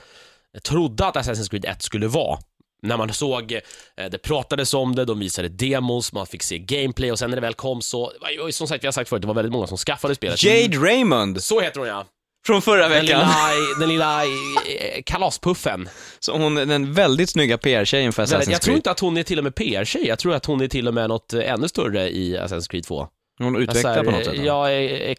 trodde 0.64 1.06
att 1.06 1.16
Assassin's 1.16 1.50
Creed 1.50 1.66
1 1.66 1.82
skulle 1.82 2.08
vara. 2.08 2.40
När 2.82 2.98
man 2.98 3.14
såg, 3.14 3.52
eh, 3.52 4.10
det 4.12 4.18
pratades 4.18 4.74
om 4.74 4.96
det, 4.96 5.06
de 5.06 5.20
visade 5.20 5.50
demos, 5.50 6.14
man 6.14 6.28
fick 6.28 6.44
se 6.44 6.60
gameplay 6.60 7.12
och 7.12 7.20
sen 7.20 7.30
när 7.30 7.38
det 7.38 7.42
väl 7.42 7.54
kom 7.54 7.82
så, 7.82 8.12
som 8.52 8.68
sagt 8.68 8.84
vi 8.84 8.88
har 8.88 8.92
sagt 8.92 9.10
förut, 9.10 9.22
det 9.22 9.28
var 9.28 9.36
väldigt 9.36 9.52
många 9.52 9.68
som 9.68 9.78
skaffade 9.78 10.16
spelet. 10.16 10.44
Jade 10.44 10.78
Raymond 10.78 11.44
Så 11.44 11.62
heter 11.62 11.80
hon 11.80 11.90
ja. 11.90 12.06
från 12.48 12.62
förra 12.62 12.82
Den 12.82 12.92
veckan. 12.92 13.06
lilla, 13.06 13.36
den 13.80 13.90
lilla 13.90 14.24
eh, 14.26 15.02
kalaspuffen. 15.06 15.90
Så 16.20 16.38
hon 16.38 16.58
är 16.58 16.66
den 16.66 16.94
väldigt 16.94 17.30
snygga 17.30 17.58
PR-tjejen 17.58 18.14
för 18.14 18.24
Assassin's 18.24 18.32
Jag 18.38 18.46
Creed. 18.46 18.62
tror 18.62 18.76
inte 18.76 18.92
att 18.92 19.00
hon 19.00 19.18
är 19.18 19.24
till 19.24 19.38
och 19.38 19.44
med 19.44 19.56
PR-tjej, 19.56 20.08
jag 20.08 20.20
tror 20.20 20.34
att 20.34 20.46
hon 20.46 20.62
är 20.62 20.68
till 20.68 20.88
och 20.88 20.94
med 20.94 21.10
något 21.10 21.34
eh, 21.34 21.52
ännu 21.52 21.68
större 21.68 22.10
i 22.10 22.38
Assassin's 22.38 22.70
Creed 22.70 22.84
2. 22.84 23.08
Hon 23.40 23.56
utvecklar 23.56 23.82
Så 23.82 23.88
här, 23.88 24.04
på 24.04 24.12
något 24.12 24.26
sätt. 24.26 24.46
Jag 24.46 24.74
är 24.74 25.12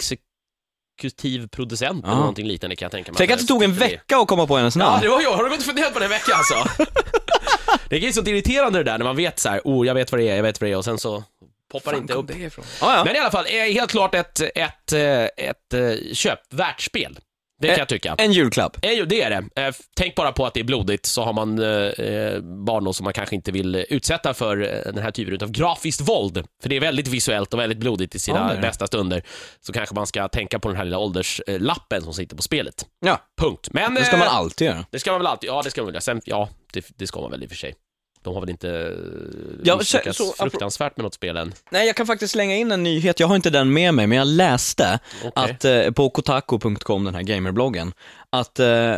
exekutiv 1.05 1.49
producent 1.49 2.05
eller 2.05 2.14
Ja. 2.14 2.19
någonting 2.19 2.47
liknande 2.47 2.76
kan 2.76 2.87
jag 2.87 2.93
tänka 2.93 3.12
mig. 3.12 3.17
Tänk 3.19 3.31
att 3.31 3.38
det 3.38 3.44
tog 3.47 3.62
en 3.62 3.73
vecka 3.75 4.17
att 4.19 4.29
komma 4.29 4.47
på 4.47 4.56
hennes 4.56 4.76
Ja, 4.76 4.85
namn. 4.85 5.02
det 5.02 5.08
var 5.08 5.20
jag. 5.23 5.32
Har 5.37 5.44
du 5.44 5.50
gått 5.50 5.58
och 5.58 5.64
funderat 5.64 5.93
på 5.93 5.99
det 5.99 6.05
en 6.05 6.11
vecka 6.11 6.32
alltså? 6.35 6.85
det 7.88 7.97
är 7.97 8.00
ju 8.00 8.12
sånt 8.12 8.29
irriterande 8.29 8.79
det 8.79 8.85
där 8.91 8.99
när 8.99 9.05
man 9.05 9.17
vet 9.17 9.38
så 9.38 9.49
här, 9.49 9.61
oh, 9.64 9.87
jag 9.87 9.94
vet 9.94 10.12
vad 10.12 10.20
det 10.20 10.29
är, 10.29 10.37
jag 10.37 10.43
vet 10.43 10.61
vad 10.61 10.70
det 10.70 10.73
är 10.73 10.76
och 10.76 10.85
sen 10.85 10.99
så 10.99 11.25
poppar 11.73 11.93
det 11.93 11.99
inte 11.99 12.12
upp. 12.12 12.31
ifrån? 12.31 12.64
Ja, 12.81 12.97
ja. 12.97 13.05
Men 13.05 13.17
i 13.17 13.19
alla 13.19 13.31
fall, 13.31 13.47
är 13.47 13.73
helt 13.73 13.91
klart 13.91 14.14
ett, 14.14 14.41
ett, 14.41 14.93
eh, 14.93 15.00
ett, 15.25 15.75
ett 15.75 16.17
köpvärt 16.17 16.81
spel. 16.81 17.19
Det 17.61 17.67
kan 17.67 17.75
Eh, 17.75 17.79
jag 17.79 17.89
tycka. 17.89 18.15
En 18.19 18.33
julklapp. 18.33 18.77
Eh, 18.83 19.07
det 19.07 19.23
är 19.23 19.31
det. 19.31 19.62
Eh, 19.62 19.75
Tänk 19.97 20.15
bara 20.15 20.33
på 20.33 20.47
att 20.47 20.55
det 20.55 20.61
är 20.61 20.65
blodigt, 20.65 21.07
så 21.07 21.23
har 21.23 21.33
man 21.33 21.57
barn 22.65 22.95
som 22.95 23.05
man 23.05 23.12
kanske 23.12 23.35
inte 23.37 23.53
vill 23.53 23.85
utsätta 23.89 24.35
för 24.35 24.57
den 24.85 24.99
här 24.99 25.11
typen 25.11 25.39
av 25.43 25.51
grafiskt 25.51 26.01
våld. 26.01 26.45
För 26.62 26.69
det 26.69 26.77
är 26.77 26.81
väldigt 26.81 27.09
visuellt 27.09 27.55
och 27.55 27.61
väldigt 27.61 27.79
blodigt 27.79 28.15
i 28.15 28.17
Ja, 28.17 28.21
sina 28.21 28.55
det. 28.55 28.61
bästa 28.61 28.87
stunder. 28.87 29.23
Så 29.61 29.73
kanske 29.73 29.95
man 29.95 30.07
ska 30.07 30.29
tänka 30.29 30.59
på 30.59 30.69
den 30.69 30.77
här 30.77 30.85
lilla 30.85 30.99
ålderslappen 30.99 32.03
som 32.03 32.15
sitter 32.15 32.37
på 32.37 32.43
spelet. 32.43 32.87
Ja, 33.07 33.21
Punkt. 33.41 33.69
Men, 33.73 33.95
det 33.95 34.05
ska 34.05 34.17
man 34.17 34.29
alltid 34.29 34.67
göra. 34.67 34.85
det 34.91 34.99
ska 34.99 35.11
man 35.11 35.21
väl 35.21 35.27
alltid, 35.27 35.51
ja 35.51 35.62
det 35.65 35.71
ska 35.71 35.81
man 35.81 35.87
väl 35.87 35.95
göra. 35.95 36.01
Sen, 36.01 36.21
ja, 36.25 36.49
det, 36.73 36.85
det 36.97 37.07
ska 37.07 37.21
man 37.21 37.31
väl 37.31 37.43
i 37.43 37.47
och 37.47 37.51
för 37.51 37.57
sig. 37.57 37.75
De 38.23 38.35
har 38.35 38.41
väl 38.41 38.51
inte 38.51 38.71
eh, 38.71 39.61
Ja, 39.65 39.77
misslyckats 39.77 40.19
så- 40.19 40.33
fruktansvärt 40.33 40.97
med 40.97 41.05
något 41.05 41.15
spel 41.15 41.37
än. 41.37 41.53
Nej, 41.71 41.87
jag 41.87 41.97
kan 41.97 42.07
faktiskt 42.07 42.33
slänga 42.33 42.57
in 42.57 42.73
en 42.73 42.83
nyhet. 42.83 43.21
Jag 43.21 43.27
har 43.27 43.37
inte 43.37 43.51
den 43.51 43.73
med 43.73 43.95
mig, 43.95 44.07
men 44.07 44.19
jag 44.19 44.27
läste 44.27 44.99
Okej. 45.25 45.33
att 45.55 45.65
eh, 45.65 45.91
på 45.91 46.11
kotaku.com, 46.11 47.05
den 47.05 47.15
här 47.15 47.23
gamerbloggen, 47.23 47.93
att 48.31 48.59
eh, 48.61 48.97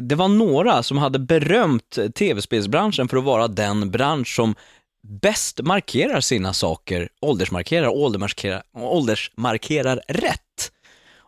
det 0.00 0.14
var 0.14 0.28
några 0.28 0.82
som 0.82 0.98
hade 0.98 1.18
berömt 1.18 1.98
tv-spelsbranschen 2.14 3.08
för 3.08 3.16
att 3.16 3.24
vara 3.24 3.48
den 3.48 3.90
bransch 3.90 4.34
som 4.36 4.54
bäst 5.08 5.60
markerar 5.62 6.20
sina 6.20 6.52
saker, 6.52 7.08
åldersmarkerar, 7.20 7.88
åldersmarkerar, 7.88 8.62
åldersmarkerar 8.74 10.00
rätt. 10.08 10.72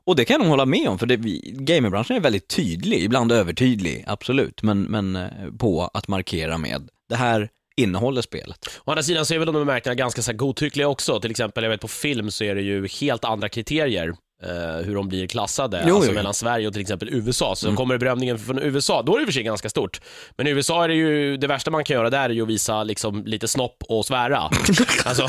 Och 0.04 0.16
det 0.16 0.24
kan 0.24 0.34
jag 0.34 0.40
nog 0.40 0.50
hålla 0.50 0.66
med 0.66 0.88
om, 0.88 0.98
för 0.98 1.06
det, 1.06 1.16
gamerbranschen 1.52 2.16
är 2.16 2.20
väldigt 2.20 2.48
tydlig, 2.48 3.02
ibland 3.02 3.32
övertydlig, 3.32 4.04
absolut, 4.06 4.62
men, 4.62 4.82
men 4.82 5.16
eh, 5.16 5.28
på 5.58 5.90
att 5.94 6.08
markera 6.08 6.58
med 6.58 6.88
det 7.10 7.16
här 7.16 7.48
innehåller 7.76 8.22
spelet. 8.22 8.58
Å 8.84 8.90
andra 8.90 9.02
sidan 9.02 9.26
så 9.26 9.34
är 9.34 9.38
väl 9.38 9.52
de 9.52 9.66
märkena 9.66 9.94
ganska 9.94 10.22
så 10.22 10.32
godtyckliga 10.32 10.88
också. 10.88 11.20
Till 11.20 11.30
exempel, 11.30 11.64
jag 11.64 11.70
vet 11.70 11.80
på 11.80 11.88
film 11.88 12.30
så 12.30 12.44
är 12.44 12.54
det 12.54 12.62
ju 12.62 12.86
helt 13.00 13.24
andra 13.24 13.48
kriterier 13.48 14.08
eh, 14.42 14.84
hur 14.86 14.94
de 14.94 15.08
blir 15.08 15.26
klassade, 15.26 15.84
Jo, 15.88 15.94
alltså 15.94 16.10
jo, 16.10 16.14
mellan 16.14 16.34
Sverige 16.34 16.66
och 16.66 16.72
till 16.72 16.82
exempel 16.82 17.08
USA. 17.12 17.56
Så 17.56 17.66
Mm. 17.66 17.76
kommer 17.76 17.94
det 17.94 17.98
berömningen 17.98 18.38
från 18.38 18.58
USA, 18.58 19.02
då 19.02 19.14
är 19.14 19.18
det 19.18 19.22
i 19.22 19.26
för 19.26 19.32
sig 19.32 19.42
ganska 19.42 19.68
stort. 19.68 20.00
Men 20.36 20.46
i 20.46 20.50
USA 20.50 20.84
är 20.84 20.88
det 20.88 20.94
ju, 20.94 21.36
det 21.36 21.46
värsta 21.46 21.70
man 21.70 21.84
kan 21.84 21.94
göra 21.94 22.10
där 22.10 22.24
är 22.24 22.30
ju 22.34 22.42
att 22.42 22.48
visa 22.48 22.84
liksom 22.84 23.24
lite 23.26 23.48
snopp 23.48 23.82
och 23.88 24.06
svära. 24.06 24.38
alltså, 25.04 25.22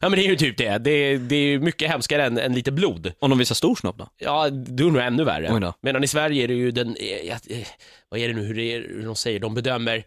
ja 0.00 0.08
men 0.08 0.12
det 0.12 0.26
är 0.26 0.28
ju 0.30 0.36
typ 0.36 0.58
det. 0.58 0.78
Det, 0.78 1.16
det 1.16 1.36
är 1.36 1.40
ju 1.46 1.60
mycket 1.60 1.90
hemskare 1.90 2.24
än, 2.24 2.38
än 2.38 2.54
lite 2.54 2.72
blod. 2.72 3.12
Om 3.18 3.30
de 3.30 3.38
visar 3.38 3.54
stor 3.54 3.74
snopp 3.74 3.98
då? 3.98 4.08
Ja, 4.18 4.50
det 4.50 4.82
är 4.82 4.86
nog 4.86 5.02
ännu 5.02 5.24
värre. 5.24 5.58
då. 5.60 5.74
Medan 5.82 6.04
i 6.04 6.08
Sverige 6.08 6.44
är 6.44 6.48
det 6.48 6.54
ju 6.54 6.70
den, 6.70 6.96
eh, 6.96 7.32
eh, 7.58 7.66
vad 8.08 8.20
är 8.20 8.28
det 8.28 8.34
nu, 8.34 8.42
hur, 8.42 8.54
det 8.54 8.62
är, 8.74 8.78
hur 8.80 9.04
de 9.06 9.16
säger, 9.16 9.40
de 9.40 9.54
bedömer 9.54 10.04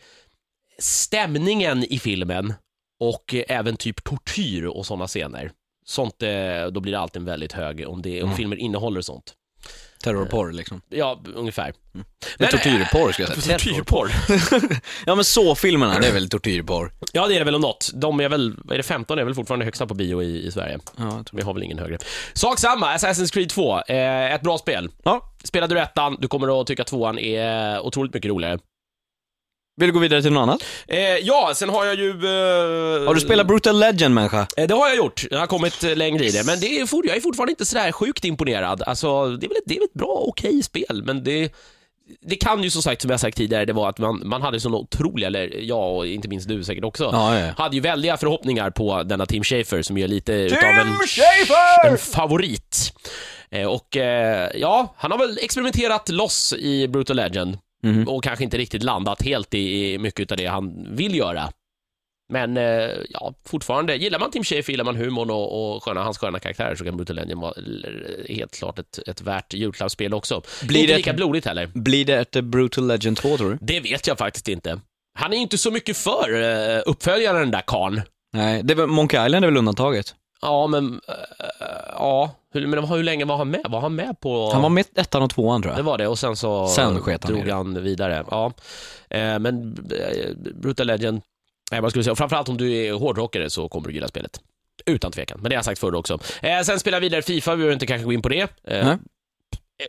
stämningen 0.80 1.84
i 1.94 2.00
filmen 2.00 2.54
och 3.00 3.34
eh, 3.36 3.44
även 3.48 3.78
typ 3.78 4.04
tortyr 4.04 4.64
och 4.66 4.86
sådana 4.86 5.08
scener. 5.08 5.52
Sånt, 5.86 6.24
eh, 6.24 6.66
då 6.72 6.80
blir 6.80 6.92
det 6.92 7.00
alltid 7.00 7.20
en 7.20 7.26
väldigt 7.26 7.54
hög, 7.54 7.88
om, 7.88 8.02
det, 8.02 8.22
om 8.22 8.26
Mm. 8.28 8.38
filmer 8.38 8.56
innehåller 8.56 9.02
sånt. 9.02 9.34
Terrorporr 10.04 10.52
liksom. 10.52 10.82
Ja, 10.90 11.22
ungefär. 11.36 11.68
Är 11.68 11.74
Men, 12.38 12.50
tortyrporr 12.50 13.12
skulle 13.12 13.28
jag 13.28 13.38
säga. 13.44 13.58
Tortyrporr. 13.60 14.12
Ja 15.06 15.16
men 15.16 15.26
så 15.26 15.56
filmerna 15.56 16.00
det 16.00 16.08
är 16.08 16.14
väl 16.14 16.30
tortyrporr? 16.30 16.92
Ja, 17.14 17.28
det 17.28 17.36
är 17.36 17.40
det 17.40 17.46
väl 17.46 17.56
om 17.56 17.62
något. 17.62 17.92
De 17.94 18.20
är 18.20 18.30
väl, 18.30 18.56
vad 18.64 18.74
är 18.74 18.78
det, 18.78 18.84
15 18.84 19.20
är 19.20 19.24
väl 19.24 19.34
fortfarande 19.36 19.66
högsta 19.66 19.88
på 19.88 19.94
bio 19.94 20.24
i, 20.24 20.46
i 20.48 20.52
Sverige. 20.52 20.80
Ja, 20.98 21.04
jag 21.18 21.26
tror. 21.26 21.38
Vi 21.38 21.44
har 21.44 21.54
väl 21.54 21.64
ingen 21.64 21.80
högre. 21.80 21.98
Sak 22.34 22.60
samma, 22.60 22.96
Assassin's 22.98 23.34
Creed 23.34 23.50
2. 23.50 23.80
Eh, 23.82 24.34
ett 24.34 24.42
bra 24.42 24.58
spel. 24.58 24.90
ja. 25.04 25.34
Spelade 25.44 25.76
du 25.76 25.82
ettan, 25.82 26.18
du 26.20 26.28
kommer 26.28 26.62
att 26.62 26.68
tycka 26.68 26.84
tvåan 26.84 27.20
är 27.20 27.80
otroligt 27.80 28.14
mycket 28.14 28.30
roligare. 28.30 28.60
Vill 29.80 29.88
du 29.88 29.94
gå 29.94 30.00
vidare 30.00 30.22
till 30.22 30.32
något 30.34 30.42
annat? 30.42 30.64
Eh, 30.88 31.00
ja, 31.00 31.52
sen 31.56 31.70
har 31.70 31.86
jag 31.86 31.96
ju... 31.96 32.10
Eh, 32.10 33.06
Har 33.08 33.14
du 33.14 33.20
spelat 33.22 33.48
Brutal 33.48 33.80
Legend 33.80 34.16
människa? 34.16 34.48
Eh, 34.58 34.68
Det 34.68 34.74
har 34.74 34.88
jag 34.88 34.98
gjort, 34.98 35.26
jag 35.32 35.40
har 35.40 35.48
kommit 35.48 35.84
eh, 35.84 35.96
längre 35.96 36.26
i 36.26 36.32
det, 36.32 36.46
men 36.46 36.60
det 36.60 36.80
är, 36.80 36.86
for- 36.86 37.08
jag 37.08 37.18
är 37.18 37.22
fortfarande 37.22 37.52
inte 37.52 37.66
sådär 37.66 37.92
sjukt 37.92 38.26
imponerad. 38.26 38.84
Alltså, 38.86 39.28
det 39.30 39.46
är 39.46 39.48
väl 39.48 39.58
ett, 39.58 39.64
det 39.66 39.78
är 39.78 39.84
ett 39.84 39.94
bra, 39.94 40.24
okej 40.28 40.64
spel, 40.64 41.02
men 41.06 41.24
det, 41.24 41.54
det 42.22 42.36
kan 42.36 42.64
ju 42.64 42.70
som 42.70 42.82
sagt, 42.82 43.02
som 43.02 43.12
jag 43.12 43.20
sagt 43.20 43.38
tidigare, 43.38 43.66
det 43.66 43.74
var 43.74 43.90
att 43.90 43.98
man, 44.00 44.22
man 44.28 44.42
hade 44.42 44.60
sån 44.60 44.74
otroliga, 44.76 45.28
eller 45.28 45.56
jag 45.62 45.96
och 45.98 46.08
inte 46.08 46.28
minst 46.28 46.48
du 46.48 46.64
säkert 46.64 46.84
också, 46.84 47.04
Ja, 47.14 47.40
ja, 47.40 47.46
ja. 47.46 47.54
hade 47.64 47.76
ju 47.76 47.82
väldiga 47.82 48.18
förhoppningar 48.18 48.70
på 48.70 49.04
denna 49.04 49.26
Tim 49.26 49.44
Schafer 49.44 49.82
som 49.82 49.98
är 49.98 50.08
lite 50.08 50.34
utav 50.34 50.60
en, 50.70 50.88
en 51.92 51.98
favorit. 51.98 52.94
Eh, 53.52 53.66
Och 53.68 53.98
eh, 53.98 54.50
ja, 54.56 54.94
han 54.98 55.12
har 55.12 55.18
väl 55.18 55.38
experimenterat 55.42 56.10
loss 56.10 56.54
i 56.54 56.88
Brutal 56.88 57.16
Legend 57.16 57.58
Mhm. 57.84 58.08
och 58.08 58.24
kanske 58.24 58.44
inte 58.44 58.58
riktigt 58.58 58.84
landat 58.84 59.22
helt 59.22 59.54
i, 59.54 59.94
i 59.94 59.98
mycket 59.98 60.32
av 60.32 60.38
det 60.38 60.46
han 60.46 60.88
vill 60.96 61.16
göra. 61.16 61.52
Men 62.34 62.58
eh, 62.58 62.90
ja, 63.10 63.34
fortfarande, 63.46 63.96
gillar 63.96 64.20
man 64.20 64.32
Tim 64.32 64.44
Schafer, 64.44 64.72
gillar 64.72 64.84
man 64.86 64.96
humorn 64.96 65.30
och, 65.30 65.76
och 65.76 65.84
sköna, 65.84 66.04
hans 66.04 66.18
sköna 66.18 66.40
karaktärer 66.40 66.76
så 66.76 66.84
kan 66.86 66.98
Brutal 66.98 67.16
Legend 67.16 67.42
vara 67.42 67.54
helt 68.30 68.52
klart 68.58 68.80
ett, 68.80 69.00
ett 69.08 69.22
värt 69.22 69.54
julklappsspel 69.54 70.14
också. 70.14 70.42
Blir 70.64 70.80
inte 70.82 70.94
det 70.94 70.98
lika 70.98 71.10
ett- 71.10 71.16
blodigt 71.16 71.46
heller. 71.46 71.66
Blir 71.74 72.06
det 72.06 72.16
ett 72.18 72.36
eh, 72.36 72.42
Brutal 72.42 72.88
Legend 72.88 73.18
2 73.18 73.38
tror 73.38 73.50
du? 73.52 73.58
Det 73.62 73.80
vet 73.80 74.08
jag 74.08 74.18
faktiskt 74.18 74.48
inte. 74.48 74.80
Han 75.20 75.34
är 75.34 75.38
inte 75.38 75.58
så 75.58 75.72
mycket 75.72 75.98
för 75.98 76.34
uh, 76.34 76.82
uppföljaren 76.86 77.40
den 77.40 77.52
där 77.52 77.64
karln. 77.68 78.02
Nej, 78.34 78.62
det 78.64 78.76
var, 78.76 78.88
Monkey 78.88 79.26
Island 79.26 79.46
är 79.46 79.50
väl 79.50 79.58
undantaget? 79.58 80.16
Ja, 80.42 80.68
men... 80.68 81.02
eh, 81.08 81.14
ja, 81.94 82.32
hur, 82.54 82.68
men 82.68 82.84
hur 82.84 83.04
länge 83.04 83.26
var 83.26 83.38
han 83.38 83.50
med? 83.50 83.62
Var 83.70 83.80
han 83.82 83.96
med 83.96 84.20
på... 84.20 84.52
Han 84.54 84.62
var 84.62 84.70
med 84.70 84.86
ettan 84.96 85.22
och 85.24 85.30
tvåan 85.30 85.62
tror 85.62 85.72
Det 85.72 85.78
jag. 85.80 85.84
var 85.84 85.98
det 85.98 86.08
och 86.08 86.20
sen 86.20 86.36
så 86.36 86.68
Sen 86.68 87.00
sket 87.02 87.24
han 87.24 87.34
drog 87.34 87.46
det. 87.46 87.54
han 87.54 87.84
vidare. 87.84 88.26
Ja. 88.32 88.52
Eh, 89.10 89.40
men 89.40 89.78
eh, 89.92 90.54
Brutal 90.56 90.88
Legend, 90.88 91.22
nej, 91.72 91.82
vad 91.82 91.92
skulle 91.92 92.04
säga, 92.04 92.16
framförallt 92.16 92.50
om 92.50 92.58
du 92.58 92.74
är 92.74 92.94
hårdrockare 92.94 93.50
så 93.50 93.70
kommer 93.70 93.88
du 93.88 93.94
gilla 93.94 94.08
spelet. 94.08 94.40
Utan 94.86 95.12
tvekan, 95.12 95.40
men 95.42 95.50
det 95.50 95.56
har 95.56 95.58
jag 95.58 95.66
sagt 95.66 95.80
förr 95.80 95.96
också. 95.96 96.20
Eh, 96.42 96.62
sen 96.62 96.80
spelar 96.80 96.96
jag 96.96 97.02
vidare 97.02 97.22
Fifa, 97.22 97.52
vi 97.52 97.58
behöver 97.58 97.74
inte 97.74 97.86
kanske 97.88 98.06
gå 98.06 98.14
in 98.14 98.22
på 98.22 98.30
det. 98.30 98.48
Eh, 98.64 98.90
eh, 98.90 98.96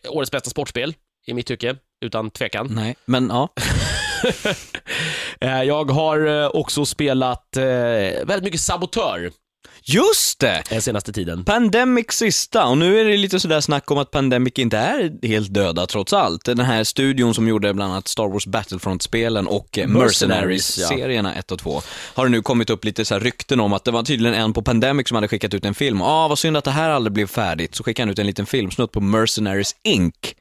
årets 0.09 0.30
bästa 0.30 0.50
sportspel, 0.50 0.95
i 1.26 1.35
mitt 1.35 1.47
tycke, 1.47 1.76
utan 2.00 2.30
tvekan. 2.30 2.69
Nej, 2.71 2.97
men 3.04 3.28
ja. 3.28 3.49
Jag 5.64 5.90
har 5.90 6.57
också 6.57 6.85
spelat 6.85 7.49
väldigt 7.57 8.42
mycket 8.42 8.61
Sabotör 8.61 9.30
Just 9.94 10.38
det! 10.38 10.62
eh, 10.70 10.78
senaste 10.78 11.12
tiden. 11.12 11.44
Pandemic 11.44 12.06
sista, 12.11 12.66
och 12.66 12.78
nu 12.78 13.00
är 13.00 13.04
det 13.04 13.16
lite 13.16 13.40
sådär 13.40 13.61
snack 13.61 13.90
om 13.90 13.99
att 13.99 14.11
Pandemic 14.11 14.52
inte 14.56 14.78
är 14.78 15.26
helt 15.26 15.54
döda 15.54 15.87
trots 15.87 16.12
allt. 16.12 16.44
Den 16.44 16.61
här 16.61 16.85
studion 16.85 17.35
som 17.35 17.49
gjorde 17.49 17.75
bland 17.75 17.92
annat 17.92 18.09
Star 18.09 18.28
Wars 18.28 18.47
Battlefront-spelen 18.47 19.47
och 19.47 19.78
eh, 19.78 19.88
Mercenaries, 19.88 20.78
ja. 20.78 20.88
Mercenaries-serierna 20.88 21.35
1 21.35 21.52
och 21.52 21.59
2, 21.59 21.82
har 22.14 22.25
det 22.25 22.30
nu 22.30 22.42
kommit 22.42 22.70
upp 22.70 22.85
lite 22.85 23.04
så 23.04 23.18
rykten 23.18 23.61
om 23.61 23.73
att 23.73 23.85
det 23.85 23.90
var 23.90 24.02
tydligen 24.02 24.35
en 24.35 24.52
på 24.52 24.62
Pandemic 24.62 25.09
som 25.09 25.14
hade 25.14 25.28
skickat 25.28 25.54
ut 25.54 25.64
en 25.64 25.75
film. 25.75 26.02
Ah, 26.02 26.28
vad 26.28 26.38
synd 26.38 26.56
att 26.56 26.64
det 26.64 26.70
här 26.70 26.90
aldrig 26.90 27.12
blev 27.12 27.26
färdigt. 27.26 27.75
Så 27.75 27.85
skickade 27.85 28.04
han 28.06 28.11
ut 28.11 28.18
en 28.18 28.26
liten 28.26 28.47
filmsnutt 28.47 28.92
på 28.92 29.00
Mercenaries 29.00 29.76
Inc. 29.82 30.35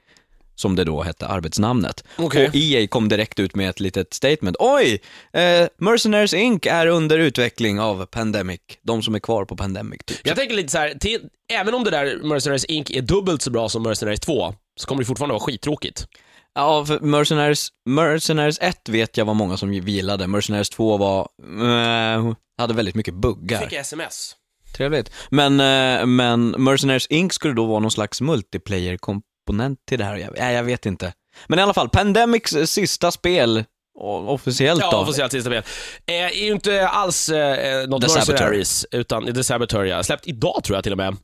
Som 0.59 0.75
det 0.75 0.83
då 0.83 1.03
hette, 1.03 1.27
arbetsnamnet. 1.27 2.03
Okej. 2.15 2.47
Och 2.47 2.55
EA 2.55 2.87
kom 2.87 3.09
direkt 3.09 3.39
ut 3.39 3.55
med 3.55 3.69
ett 3.69 3.79
litet 3.79 4.13
statement. 4.13 4.57
Oj! 4.59 5.01
Eh, 5.33 5.67
Mercenaries 5.77 6.33
Inc. 6.33 6.65
är 6.65 6.87
under 6.87 7.19
utveckling 7.19 7.79
av 7.79 8.05
Pandemic. 8.05 8.59
De 8.81 9.03
som 9.03 9.15
är 9.15 9.19
kvar 9.19 9.45
på 9.45 9.55
Pandemic, 9.55 10.01
typ. 10.05 10.17
Jag 10.23 10.35
tänker 10.35 10.55
lite 10.55 10.71
så 10.71 10.77
här, 10.77 10.93
till, 10.93 11.19
även 11.53 11.73
om 11.73 11.83
det 11.83 11.91
där 11.91 12.19
Mercenaries 12.23 12.65
Inc 12.65 12.91
är 12.91 13.01
dubbelt 13.01 13.41
så 13.41 13.51
bra 13.51 13.69
som 13.69 13.83
Mercenaries 13.83 14.19
2, 14.19 14.53
så 14.79 14.87
kommer 14.87 15.01
det 15.01 15.05
fortfarande 15.05 15.33
vara 15.33 15.43
skittråkigt. 15.43 16.07
Ja, 16.55 16.85
för 16.85 16.99
Mercenaries, 16.99 17.69
Mercenaries 17.85 18.59
1 18.61 18.89
vet 18.89 19.17
jag 19.17 19.25
var 19.25 19.33
många 19.33 19.57
som 19.57 19.73
gillade. 19.73 20.27
Mercenaries 20.27 20.69
2 20.69 20.97
var, 20.97 21.27
eh, 22.17 22.33
hade 22.57 22.73
väldigt 22.73 22.95
mycket 22.95 23.13
buggar. 23.13 23.61
Fick 23.61 23.73
sms. 23.73 24.35
Trevligt. 24.77 25.11
Men, 25.29 25.59
eh, 25.59 26.05
men 26.05 26.49
Mercenaries 26.57 27.07
Inc 27.07 27.33
skulle 27.33 27.53
då 27.53 27.65
vara 27.65 27.79
någon 27.79 27.91
slags 27.91 28.21
multiplayer-komponent 29.53 29.79
till 29.87 29.99
det 29.99 30.05
här. 30.05 30.15
Jag, 30.17 30.33
nej, 30.37 30.55
jag 30.55 30.63
vet 30.63 30.85
inte. 30.85 31.13
Men 31.47 31.59
i 31.59 31.61
alla 31.61 31.73
fall, 31.73 31.89
Pandemics 31.89 32.53
eh, 32.53 32.65
sista 32.65 33.11
spel, 33.11 33.63
officiellt 34.27 34.81
Ja, 34.81 34.91
då. 34.91 34.97
officiellt 34.97 35.31
sista 35.31 35.49
spel. 35.49 35.63
Eh, 36.05 36.13
är 36.15 36.29
ju 36.45 36.51
inte 36.51 36.87
alls 36.87 37.29
eh, 37.29 37.87
något 37.87 38.01
The 38.01 38.09
Saboteur. 38.09 38.33
Mercenaries, 38.33 38.85
utan 38.91 39.33
The 39.33 39.43
Saboteur, 39.43 39.83
ja. 39.85 40.03
Släppt 40.03 40.27
idag 40.27 40.63
tror 40.63 40.77
jag 40.77 40.83
till 40.83 40.91
och 40.93 40.97
med. 40.97 41.17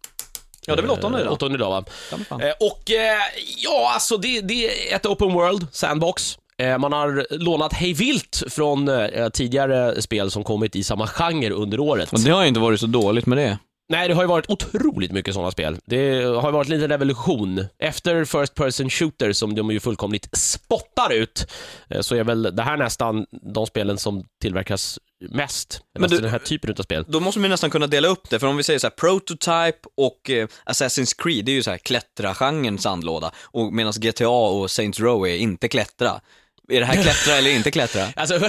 Ja, 0.68 0.76
det 0.76 0.80
är 0.80 0.82
väl 0.84 0.92
åttonde 0.92 1.18
idag? 1.20 1.28
Eh, 1.28 1.34
Åttonde 1.34 1.56
idag, 1.56 1.70
va? 1.70 1.84
Ja. 2.30 2.42
Eh, 2.42 2.54
och 2.60 2.92
eh, 2.92 3.18
ja, 3.58 3.92
alltså 3.94 4.18
det, 4.18 4.42
det 4.42 4.92
är 4.92 4.96
ett 4.96 5.06
open 5.06 5.34
world, 5.34 5.68
sandbox. 5.72 6.38
Eh, 6.58 6.78
man 6.78 6.94
har 6.94 7.28
lånat 7.30 7.74
hej 7.74 7.94
vilt 7.94 8.44
från 8.50 8.88
eh, 8.90 9.30
tidigare 9.30 10.02
spel 10.02 10.32
som 10.32 10.44
kommit 10.44 10.76
i 10.76 10.84
samma 10.84 11.08
genre 11.08 11.50
under 11.50 11.80
året. 11.80 12.14
Och 12.14 12.20
det 12.20 12.32
har 12.32 12.42
ju 12.42 12.48
inte 12.48 12.60
varit 12.60 12.80
så 12.80 12.88
dåligt 12.88 13.26
med 13.26 13.38
det. 13.38 13.58
Nej, 13.90 14.08
det 14.08 14.14
har 14.14 14.22
ju 14.24 14.28
varit 14.28 14.50
otroligt 14.50 15.12
mycket 15.12 15.34
sådana 15.34 15.52
spel. 15.52 15.78
Det 15.86 16.24
har 16.24 16.48
ju 16.48 16.52
varit 16.52 16.68
lite 16.70 16.88
revolution. 16.88 17.66
Efter 17.80 18.26
First 18.26 18.56
Person 18.56 18.90
Shooter, 18.90 19.34
som 19.34 19.56
de 19.56 19.72
ju 19.72 19.80
fullkomligt 19.80 20.38
spottar 20.38 21.14
ut, 21.14 21.48
eh, 21.90 22.02
så 22.02 22.16
är 22.16 22.24
väl 22.24 22.56
det 22.56 22.64
här 22.64 22.78
nästan 22.78 23.26
de 23.54 23.66
spelen 23.68 23.98
som 23.98 24.24
tillverkas 24.42 25.00
mest. 25.30 25.82
Men 26.00 26.10
du- 26.10 26.18
den 26.20 26.30
här 26.32 26.40
typen 26.40 26.76
av 26.80 26.84
spel. 26.84 27.06
Då 27.08 27.20
måste 27.20 27.40
vi 27.40 27.50
nästan 27.50 27.70
kunna 27.70 27.88
dela 27.88 28.08
upp 28.08 28.30
det, 28.30 28.40
för 28.40 28.48
om 28.48 28.58
vi 28.58 28.64
säger 28.64 28.80
så 28.80 28.88
här, 28.88 28.92
Prototype 28.92 29.80
och 29.98 30.30
eh, 30.30 30.48
Assassin's 30.66 31.16
Creed, 31.24 31.46
det 31.46 31.52
är 31.52 31.54
ju 31.56 31.64
så 31.64 31.72
här 31.72 31.78
klättra-genrens 31.78 32.82
sandlåda. 32.82 33.32
Och 33.44 33.74
medan 33.74 33.94
GTA 33.98 34.28
och 34.30 34.72
Saints 34.72 35.00
Row 35.00 35.28
är 35.28 35.36
inte 35.38 35.68
klättra. 35.68 36.22
Är 36.70 36.80
det 36.80 36.86
här 36.86 37.04
klättra 37.04 37.34
eller 37.34 37.52
inte 37.52 37.72
klättra? 37.72 38.06
Alltså, 38.16 38.40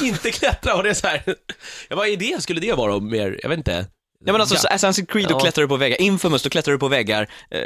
inte 0.04 0.30
klättra 0.30 0.74
och 0.74 0.82
det 0.82 0.90
är 0.90 0.94
så 0.94 1.06
här. 1.06 1.22
Ja, 1.88 1.96
vad 1.96 2.08
är 2.08 2.16
det? 2.16 2.42
Skulle 2.42 2.60
det 2.60 2.72
vara 2.72 3.00
mer? 3.00 3.40
Jag 3.42 3.48
vet 3.48 3.58
inte. 3.58 3.86
Ja 4.26 4.32
men 4.32 4.40
alltså 4.40 4.68
Assassin's 4.68 5.06
Creed, 5.06 5.28
då 5.28 5.34
Ja. 5.34 5.40
klättrar 5.40 5.62
du 5.62 5.68
på 5.68 5.76
väggar. 5.76 6.00
Infamous, 6.00 6.42
då 6.42 6.50
klättrar 6.50 6.72
du 6.72 6.78
på 6.78 6.88
väggar. 6.88 7.28
Eh, 7.50 7.60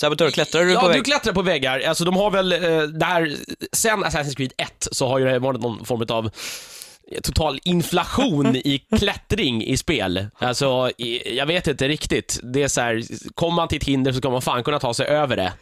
Sabotör, 0.00 0.30
klättrar 0.30 0.64
du 0.64 0.72
ja, 0.72 0.80
på 0.80 0.86
du 0.86 0.92
väggar? 0.92 1.04
klättrar 1.04 1.32
på 1.32 1.42
väggar. 1.42 1.80
Alltså, 1.80 2.04
de 2.04 2.16
har 2.16 2.30
väl, 2.30 2.52
eh, 2.52 2.58
här, 3.08 3.36
sen 3.72 4.04
Assassin's 4.04 4.36
Creed 4.36 4.52
1 4.58 4.88
så 4.92 5.08
har 5.08 5.18
ju 5.18 5.24
det 5.24 5.38
varit 5.38 5.60
någon 5.60 5.84
form 5.84 6.06
av 6.08 6.30
total 7.22 7.58
inflation 7.64 8.56
i 8.64 8.78
klättring 8.98 9.64
i 9.64 9.76
spel. 9.76 10.26
Alltså, 10.38 10.90
jag 11.26 11.46
vet 11.46 11.66
inte 11.66 11.88
riktigt. 11.88 12.40
Det 12.42 12.62
är 12.62 12.68
så 12.68 12.80
här, 12.80 13.02
kommer 13.34 13.56
man 13.56 13.68
till 13.68 13.78
ett 13.78 13.84
hinder 13.84 14.12
så 14.12 14.18
ska 14.18 14.30
man 14.30 14.42
fan 14.42 14.64
kunna 14.64 14.78
ta 14.78 14.94
sig 14.94 15.06
över 15.06 15.36
det. 15.36 15.52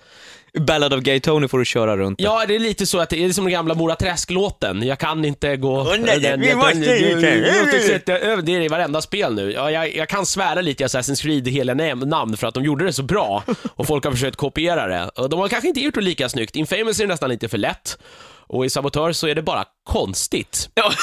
Ballad 0.54 0.95
of 0.95 1.00
Gay 1.00 1.21
Tony 1.21 1.49
får 1.49 1.59
du 1.59 1.64
köra 1.64 1.97
runt. 1.97 2.21
Ja, 2.21 2.45
det 2.49 2.54
är 2.54 2.59
lite 2.59 2.87
så 2.87 2.99
att 2.99 3.11
det 3.11 3.25
är 3.25 3.30
som 3.33 3.45
den 3.45 3.52
gamla 3.52 3.75
Mora 3.75 3.97
Träsk-låten. 3.97 4.83
Jag 4.87 4.99
kan 4.99 5.25
inte 5.25 5.57
gå... 5.57 5.80
Åh, 5.80 5.95
nej, 5.99 6.21
den- 6.21 6.40
vi 6.40 6.47
den- 6.49 6.59
måste 6.59 6.75
den-. 6.78 8.45
Det 8.45 8.52
är 8.54 8.61
i 8.61 8.69
varenda 8.69 9.02
spel 9.02 9.35
nu. 9.35 9.52
Ja, 9.52 9.71
jag, 9.71 9.97
jag 9.97 10.09
kan 10.09 10.26
svära 10.26 10.61
lite 10.61 10.83
i 10.83 10.87
Assassin's 10.87 11.23
Creed 11.23 11.49
hela 11.49 11.75
namn 11.75 12.37
för 12.37 12.47
att 12.47 12.54
de 12.54 12.64
gjorde 12.64 12.85
det 12.85 12.92
så 12.92 13.02
bra 13.02 13.45
och 13.76 13.87
folk 13.87 14.04
har 14.04 14.12
försökt 14.12 14.37
kopiera 14.37 14.87
det. 14.87 15.09
Och 15.09 15.30
de 15.30 15.40
har 15.40 15.49
kanske 15.49 15.69
inte 15.69 15.80
gjort 15.80 15.95
det 15.95 16.00
lika 16.00 16.28
snyggt. 16.28 16.57
Infamous 16.57 17.00
är 17.00 17.07
nästan 17.07 17.30
lite 17.30 17.49
för 17.49 17.59
lätt. 17.59 17.99
Och 18.52 18.66
i 18.66 18.71
Sabotör 18.71 19.12
så 19.12 19.26
är 19.26 19.35
det 19.35 19.42
bara 19.42 19.64
konstigt. 19.90 20.69
Ja. 20.75 20.92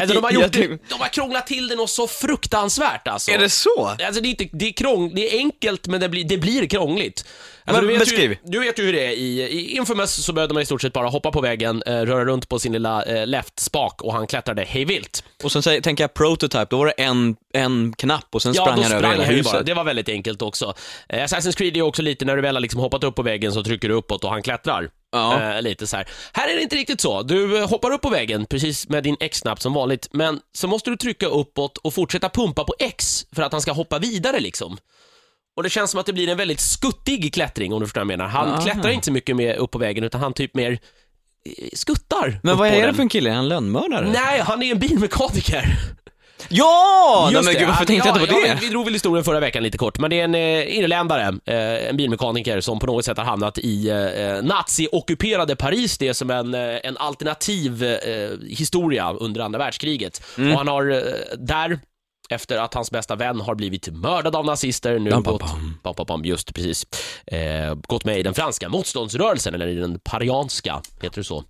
Alltså, 0.00 0.14
de, 0.14 0.24
har 0.24 0.30
gjort, 0.32 0.52
det- 0.52 0.66
de 0.68 0.94
har 1.00 1.08
krånglat 1.08 1.46
till 1.46 1.68
det 1.68 1.74
något 1.76 1.90
så 1.90 2.06
fruktansvärt 2.06 3.08
alltså. 3.08 3.30
Är 3.30 3.38
det 3.38 3.50
så? 3.50 3.90
Alltså 4.06 4.20
det 4.22 4.28
är, 4.28 4.30
inte, 4.30 4.48
det 4.52 4.68
är, 4.68 4.72
krång, 4.72 5.14
det 5.14 5.34
är 5.34 5.38
enkelt 5.38 5.86
men 5.86 6.00
det 6.00 6.08
blir, 6.08 6.24
det 6.24 6.38
blir 6.38 6.66
krångligt. 6.66 7.24
Alltså, 7.66 7.82
Men 7.82 7.88
du, 7.88 7.92
vet 7.92 7.98
beskriv. 8.00 8.30
Ju, 8.30 8.36
du 8.44 8.58
vet 8.60 8.78
ju 8.78 8.82
hur 8.84 8.92
det 8.92 9.06
är. 9.06 9.10
I, 9.10 9.40
I 9.42 9.76
Infamous 9.76 10.24
så 10.24 10.32
behövde 10.32 10.54
man 10.54 10.62
i 10.62 10.66
stort 10.66 10.82
sett 10.82 10.92
bara 10.92 11.08
hoppa 11.08 11.30
på 11.30 11.40
väggen, 11.40 11.82
eh, 11.86 11.92
röra 12.00 12.24
runt 12.24 12.48
på 12.48 12.58
sin 12.58 12.72
lilla 12.72 13.02
eh, 13.02 13.26
left-spak 13.26 14.02
och 14.02 14.12
han 14.12 14.26
klättrade 14.26 14.64
hej 14.64 14.84
vilt. 14.84 15.24
Och 15.44 15.52
sen 15.52 15.82
tänker 15.82 16.04
jag 16.04 16.14
Prototype, 16.14 16.66
då 16.70 16.78
var 16.78 16.86
det 16.86 16.92
en, 16.92 17.36
en 17.54 17.92
knapp 17.98 18.26
och 18.34 18.42
sen 18.42 18.52
Ja, 18.52 18.62
sprang 18.62 18.82
han 18.82 18.92
över 18.92 19.10
hela 19.10 19.24
huset. 19.24 19.52
bara. 19.52 19.62
Det 19.62 19.74
var 19.74 19.84
väldigt 19.84 20.08
enkelt 20.08 20.42
också. 20.42 20.74
Eh, 21.08 21.24
Assassin's 21.24 21.56
Creed 21.56 21.76
är 21.76 21.82
också 21.82 22.02
lite, 22.02 22.24
när 22.24 22.36
du 22.36 22.42
väl 22.42 22.56
har 22.56 22.60
liksom 22.60 22.80
hoppat 22.80 23.04
upp 23.04 23.14
på 23.14 23.22
väggen 23.22 23.52
så 23.52 23.64
trycker 23.64 23.88
du 23.88 23.94
uppåt 23.94 24.24
och 24.24 24.30
han 24.30 24.42
klättrar. 24.42 24.90
Ja. 25.12 25.42
Eh, 25.54 25.62
lite 25.62 25.86
så 25.86 25.96
här. 25.96 26.08
Här 26.32 26.48
är 26.48 26.56
det 26.56 26.62
inte 26.62 26.76
riktigt 26.76 27.00
så. 27.00 27.22
Du 27.22 27.58
eh, 27.58 27.68
hoppar 27.68 27.90
upp 27.90 28.02
på 28.02 28.10
väggen, 28.10 28.46
precis 28.46 28.88
med 28.88 29.02
din 29.04 29.16
X-knapp 29.20 29.62
som 29.62 29.74
vanligt, 29.74 30.08
men 30.12 30.40
så 30.52 30.68
måste 30.68 30.90
du 30.90 30.96
trycka 30.96 31.26
uppåt 31.26 31.78
och 31.78 31.94
fortsätta 31.94 32.28
pumpa 32.28 32.64
på 32.64 32.74
X 32.78 33.26
för 33.34 33.42
att 33.42 33.52
han 33.52 33.60
ska 33.60 33.72
hoppa 33.72 33.98
vidare 33.98 34.40
liksom. 34.40 34.76
Och 35.56 35.62
det 35.62 35.70
känns 35.70 35.90
som 35.90 36.00
att 36.00 36.06
det 36.06 36.12
blir 36.12 36.28
en 36.28 36.36
väldigt 36.36 36.60
skuttig 36.60 37.34
klättring 37.34 37.72
om 37.72 37.80
du 37.80 37.86
förstår 37.86 38.00
vad 38.00 38.12
jag 38.12 38.18
menar. 38.18 38.30
Han 38.30 38.48
Aha. 38.48 38.60
klättrar 38.60 38.90
inte 38.90 39.04
så 39.04 39.12
mycket 39.12 39.36
med 39.36 39.56
upp 39.56 39.70
på 39.70 39.78
väggen 39.78 40.04
utan 40.04 40.20
han 40.20 40.32
typ 40.32 40.54
mer 40.54 40.72
eh, 40.72 41.68
skuttar 41.72 42.40
Men 42.42 42.52
upp 42.52 42.58
vad 42.58 42.68
på 42.70 42.74
är 42.74 42.80
det 42.80 42.86
den. 42.86 42.94
för 42.94 43.02
en 43.02 43.08
kille? 43.08 43.30
Är 43.30 43.34
han 43.34 43.48
lönnmördare? 43.48 44.08
Nej, 44.12 44.40
han 44.40 44.62
är 44.62 44.70
en 44.72 44.78
bilmekaniker. 44.78 45.78
Ja! 46.48 47.28
Nej, 47.32 47.42
men 47.42 47.52
det. 47.54 47.58
gud, 47.58 47.68
varför 47.68 47.82
Ja, 47.82 47.86
tänkte 47.86 48.08
jag 48.08 48.16
inte 48.16 48.32
på 48.32 48.40
det? 48.40 48.54
Vi, 48.60 48.66
vi 48.66 48.68
drog 48.72 48.84
väl 48.84 48.92
historien 48.94 49.24
förra 49.24 49.40
veckan 49.40 49.62
lite 49.62 49.78
kort, 49.78 49.98
men 49.98 50.10
det 50.10 50.20
är 50.20 50.24
en 50.24 50.34
eh, 50.34 50.78
irländare, 50.78 51.22
eh, 51.46 51.88
en 51.88 51.96
bilmekaniker 51.96 52.60
som 52.60 52.78
på 52.78 52.86
något 52.86 53.04
sätt 53.04 53.16
har 53.18 53.24
hamnat 53.24 53.58
i 53.58 53.88
eh, 53.90 54.42
nazi-ockuperade 54.42 55.56
Paris. 55.56 55.98
Det 55.98 56.08
är 56.08 56.12
som 56.12 56.30
en, 56.30 56.54
eh, 56.54 56.76
en 56.84 56.96
alternativ 56.96 57.84
eh, 57.84 58.30
historia 58.48 59.12
under 59.12 59.40
andra 59.40 59.58
världskriget. 59.58 60.22
Mm. 60.38 60.52
Och 60.52 60.58
han 60.58 60.68
har 60.68 60.90
eh, 60.90 60.98
där, 61.38 61.78
efter 62.30 62.56
att 62.58 62.74
hans 62.74 62.90
bästa 62.90 63.16
vän 63.16 63.40
har 63.40 63.54
blivit 63.54 63.88
mördad 63.92 64.36
av 64.36 64.44
nazister, 64.44 64.98
nu 64.98 65.10
Bam, 65.10 65.22
gått, 65.22 65.40
bam. 65.40 65.78
bam, 65.82 65.94
bam, 66.06 66.24
just 66.24 66.54
precis, 66.54 66.86
eh, 67.26 67.74
gått 67.74 68.04
med 68.04 68.18
i 68.18 68.22
den 68.22 68.34
franska 68.34 68.68
motståndsrörelsen, 68.68 69.54
eller 69.54 69.66
i 69.66 69.74
den 69.74 69.98
parianska, 70.04 70.82
heter 71.02 71.16
det 71.20 71.24
så? 71.24 71.44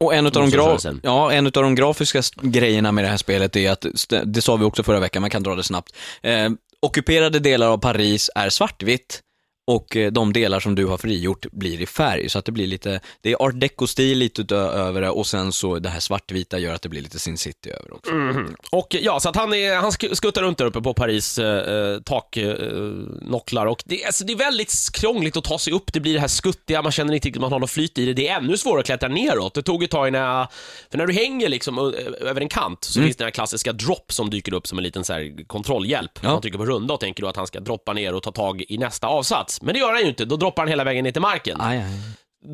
Och 0.00 0.14
en 0.14 0.26
av 0.26 0.32
de, 0.32 0.38
gra- 0.38 0.42
Motståndsrörelsen. 0.44 1.00
ja, 1.02 1.32
en 1.32 1.46
utav 1.46 1.62
de 1.62 1.74
grafiska 1.74 2.22
grejerna 2.42 2.92
med 2.92 3.04
det 3.04 3.08
här 3.08 3.16
spelet 3.16 3.56
är 3.56 3.70
att, 3.70 3.86
det 4.24 4.42
sa 4.42 4.56
vi 4.56 4.64
också 4.64 4.82
förra 4.82 5.00
veckan, 5.00 5.20
man 5.20 5.30
kan 5.30 5.42
dra 5.42 5.54
det 5.54 5.62
snabbt, 5.62 5.92
eh, 6.22 6.48
ockuperade 6.82 7.38
delar 7.38 7.66
av 7.68 7.78
Paris 7.78 8.30
är 8.34 8.50
svartvitt 8.50 9.20
och 9.68 9.96
eh, 9.96 10.12
de 10.12 10.32
delar 10.32 10.60
som 10.60 10.74
du 10.74 10.86
har 10.86 10.98
frigjort 10.98 11.46
blir 11.52 11.80
i 11.80 11.86
färg. 11.86 12.28
Så 12.28 12.38
att 12.38 12.44
det 12.44 12.52
blir 12.52 12.66
lite, 12.66 13.00
det 13.20 13.32
är 13.32 13.42
art 13.42 13.54
deco-stil 13.54 14.18
lite 14.18 14.42
utö- 14.42 14.70
över 14.72 15.00
det 15.00 15.10
och 15.10 15.26
sen 15.26 15.52
så 15.52 15.78
det 15.78 15.88
här 15.88 16.00
svartvita 16.00 16.58
gör 16.58 16.74
att 16.74 16.82
det 16.82 16.88
blir 16.88 17.02
lite 17.02 17.18
Sin 17.18 17.38
City 17.38 17.70
över 17.70 17.94
också. 17.94 18.12
Mhm. 18.12 18.54
Och 18.72 18.86
ja, 19.00 19.20
så 19.20 19.28
att 19.28 19.36
han, 19.36 19.54
är, 19.54 19.76
han 19.76 19.90
sk- 19.90 20.14
skuttar 20.14 20.42
runt 20.42 20.58
där 20.58 20.64
uppe 20.64 20.80
på 20.80 20.94
Paris 20.94 21.38
eh, 21.38 22.00
taknocklar 22.00 23.66
och 23.66 23.82
det, 23.86 24.04
alltså, 24.04 24.24
det 24.24 24.32
är 24.32 24.36
väldigt 24.36 24.72
krångligt 24.92 25.36
att 25.36 25.44
ta 25.44 25.58
sig 25.58 25.72
upp, 25.72 25.92
det 25.92 26.00
blir 26.00 26.14
det 26.14 26.20
här 26.20 26.28
skuttiga, 26.28 26.82
man 26.82 26.92
känner 26.92 27.14
inte 27.14 27.26
riktigt 27.28 27.38
att 27.38 27.40
man 27.42 27.52
har 27.52 27.58
något 27.60 27.70
flyt 27.70 27.98
i 27.98 28.06
det. 28.06 28.12
Det 28.12 28.28
är 28.28 28.36
ännu 28.36 28.56
svårare 28.56 28.80
att 28.80 28.86
klättra 28.86 29.08
neråt. 29.08 29.54
Det 29.54 29.62
tog 29.62 29.82
ett 29.84 29.90
tag 29.90 30.08
innan 30.08 30.20
jag, 30.20 30.48
för 30.90 30.98
när 30.98 31.06
du 31.06 31.12
hänger 31.12 31.48
liksom 31.48 31.78
över 32.20 32.40
en 32.40 32.48
kant 32.48 32.84
så 32.84 33.00
finns 33.00 33.16
det 33.16 33.24
den 33.24 33.26
här 33.26 33.30
klassiska 33.30 33.72
drop 33.72 34.12
som 34.12 34.30
dyker 34.30 34.52
upp 34.54 34.66
som 34.66 34.78
en 34.78 34.84
liten 34.84 35.04
så 35.04 35.12
här 35.12 35.44
kontrollhjälp. 35.46 36.10
Ja. 36.22 36.28
Man 36.32 36.40
trycker 36.42 36.58
på 36.58 36.66
runda 36.66 36.94
och 36.94 37.00
tänker 37.00 37.22
då 37.22 37.28
att 37.28 37.36
han 37.36 37.46
ska 37.46 37.60
droppa 37.60 37.92
ner 37.92 38.14
och 38.14 38.22
ta 38.22 38.32
tag 38.32 38.64
i 38.68 38.78
nästa 38.78 39.06
avsats. 39.06 39.57
Men 39.62 39.74
det 39.74 39.78
gör 39.80 39.92
han 39.92 40.02
ju 40.02 40.08
inte, 40.08 40.24
då 40.24 40.36
droppar 40.36 40.62
han 40.62 40.68
hela 40.68 40.84
vägen 40.84 41.04
ner 41.04 41.12
till 41.12 41.22
marken. 41.22 41.60
Aj, 41.60 41.78
aj. 41.78 41.84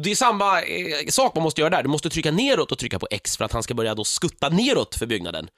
Det 0.02 0.10
är 0.10 0.14
samma 0.14 0.62
eh, 0.62 1.06
sak 1.08 1.34
man 1.34 1.42
måste 1.42 1.60
göra 1.60 1.70
där. 1.70 1.82
Du 1.82 1.88
måste 1.88 2.10
trycka 2.10 2.30
neråt 2.30 2.72
och 2.72 2.78
trycka 2.78 2.98
på 2.98 3.06
X 3.10 3.36
för 3.36 3.44
att 3.44 3.52
han 3.52 3.62
ska 3.62 3.74
börja 3.74 3.94
då 3.94 4.04
skutta 4.04 4.48
neråt 4.48 4.94
för 4.94 5.06
byggnaden. 5.06 5.48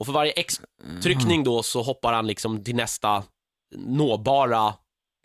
Och 0.00 0.06
för 0.06 0.12
varje 0.12 0.32
X-tryckning 0.32 1.44
då 1.44 1.62
så 1.62 1.82
hoppar 1.82 2.12
han 2.12 2.26
liksom 2.26 2.64
till 2.64 2.76
nästa 2.76 3.22
nåbara 3.76 4.74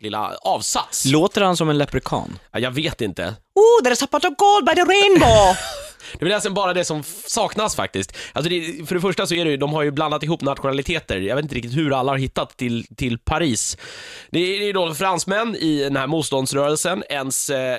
lilla 0.02 0.36
avsats. 0.36 1.04
Låter 1.04 1.40
han 1.40 1.56
som 1.56 1.70
en 1.70 1.78
leprekan? 1.78 2.38
Ja, 2.50 2.58
jag 2.58 2.70
vet 2.70 3.00
inte. 3.00 3.34
Oh, 3.54 3.84
there's 3.84 4.04
a 4.04 4.08
pot 4.10 4.24
of 4.24 4.36
gold 4.36 4.66
by 4.66 4.74
the 4.74 4.84
rainbow! 4.84 5.56
Det 6.12 6.24
är 6.24 6.24
väl 6.24 6.34
nästan 6.34 6.54
bara 6.54 6.74
det 6.74 6.84
som 6.84 7.02
saknas 7.26 7.76
faktiskt. 7.76 8.16
Alltså 8.32 8.50
det, 8.50 8.88
för 8.88 8.94
det 8.94 9.00
första 9.00 9.26
så 9.26 9.34
är 9.34 9.44
det 9.44 9.50
ju, 9.50 9.56
de 9.56 9.72
har 9.72 9.82
ju 9.82 9.90
blandat 9.90 10.22
ihop 10.22 10.40
nationaliteter. 10.42 11.20
Jag 11.20 11.36
vet 11.36 11.42
inte 11.42 11.54
riktigt 11.54 11.76
hur 11.76 11.98
alla 11.98 12.12
har 12.12 12.18
hittat 12.18 12.56
till, 12.56 12.86
till 12.96 13.18
Paris. 13.18 13.76
Det 14.30 14.38
är, 14.40 14.68
är 14.68 14.72
då 14.72 14.94
fransmän 14.94 15.56
i 15.56 15.82
den 15.82 15.96
här 15.96 16.06
motståndsrörelsen, 16.06 17.02
ens 17.08 17.50
eh, 17.50 17.78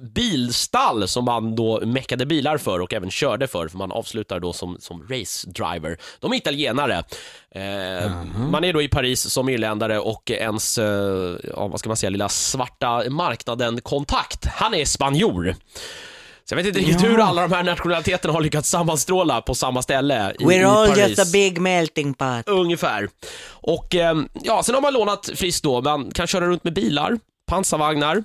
bilstall 0.00 1.08
som 1.08 1.24
man 1.24 1.56
då 1.56 1.80
meckade 1.86 2.26
bilar 2.26 2.58
för 2.58 2.80
och 2.80 2.92
även 2.92 3.10
körde 3.10 3.46
för, 3.46 3.68
för 3.68 3.78
man 3.78 3.92
avslutar 3.92 4.40
då 4.40 4.52
som, 4.52 4.76
som 4.80 5.02
race 5.10 5.50
driver. 5.50 5.98
De 6.20 6.32
är 6.32 6.36
italienare. 6.36 7.04
Eh, 7.54 8.10
Man 8.50 8.64
är 8.64 8.72
då 8.72 8.82
i 8.82 8.88
Paris 8.88 9.20
som 9.30 9.48
irländare 9.48 9.98
och 9.98 10.30
ens, 10.30 10.78
eh, 10.78 11.36
ja, 11.56 11.68
vad 11.68 11.80
ska 11.80 11.88
man 11.88 11.96
säga, 11.96 12.10
lilla 12.10 12.28
svarta 12.28 13.10
marknaden-kontakt, 13.10 14.46
han 14.46 14.74
är 14.74 14.84
spanjor. 14.84 15.54
Så 16.48 16.52
jag 16.52 16.56
vet 16.56 16.66
inte 16.66 16.78
riktigt 16.78 17.02
Ja. 17.02 17.08
hur 17.08 17.20
alla 17.20 17.42
de 17.48 17.52
här 17.54 17.62
nationaliteterna 17.62 18.32
har 18.34 18.40
lyckats 18.40 18.68
sammanstråla 18.70 19.40
på 19.40 19.54
samma 19.54 19.82
ställe 19.82 20.32
i, 20.38 20.44
We're 20.44 20.52
i 20.60 20.64
all 20.64 20.88
Paris. 20.88 21.08
just 21.08 21.20
a 21.20 21.30
big 21.32 21.60
melting 21.60 22.14
pot. 22.14 22.48
Ungefär. 22.48 23.08
Och 23.50 23.94
ehm, 23.94 24.28
ja, 24.42 24.62
sen 24.62 24.74
har 24.74 24.82
man 24.82 24.92
lånat 24.92 25.30
friskt 25.34 25.64
då, 25.64 25.80
man 25.82 26.10
kan 26.10 26.26
köra 26.26 26.46
runt 26.46 26.64
med 26.64 26.72
bilar, 26.74 27.18
pansarvagnar, 27.46 28.24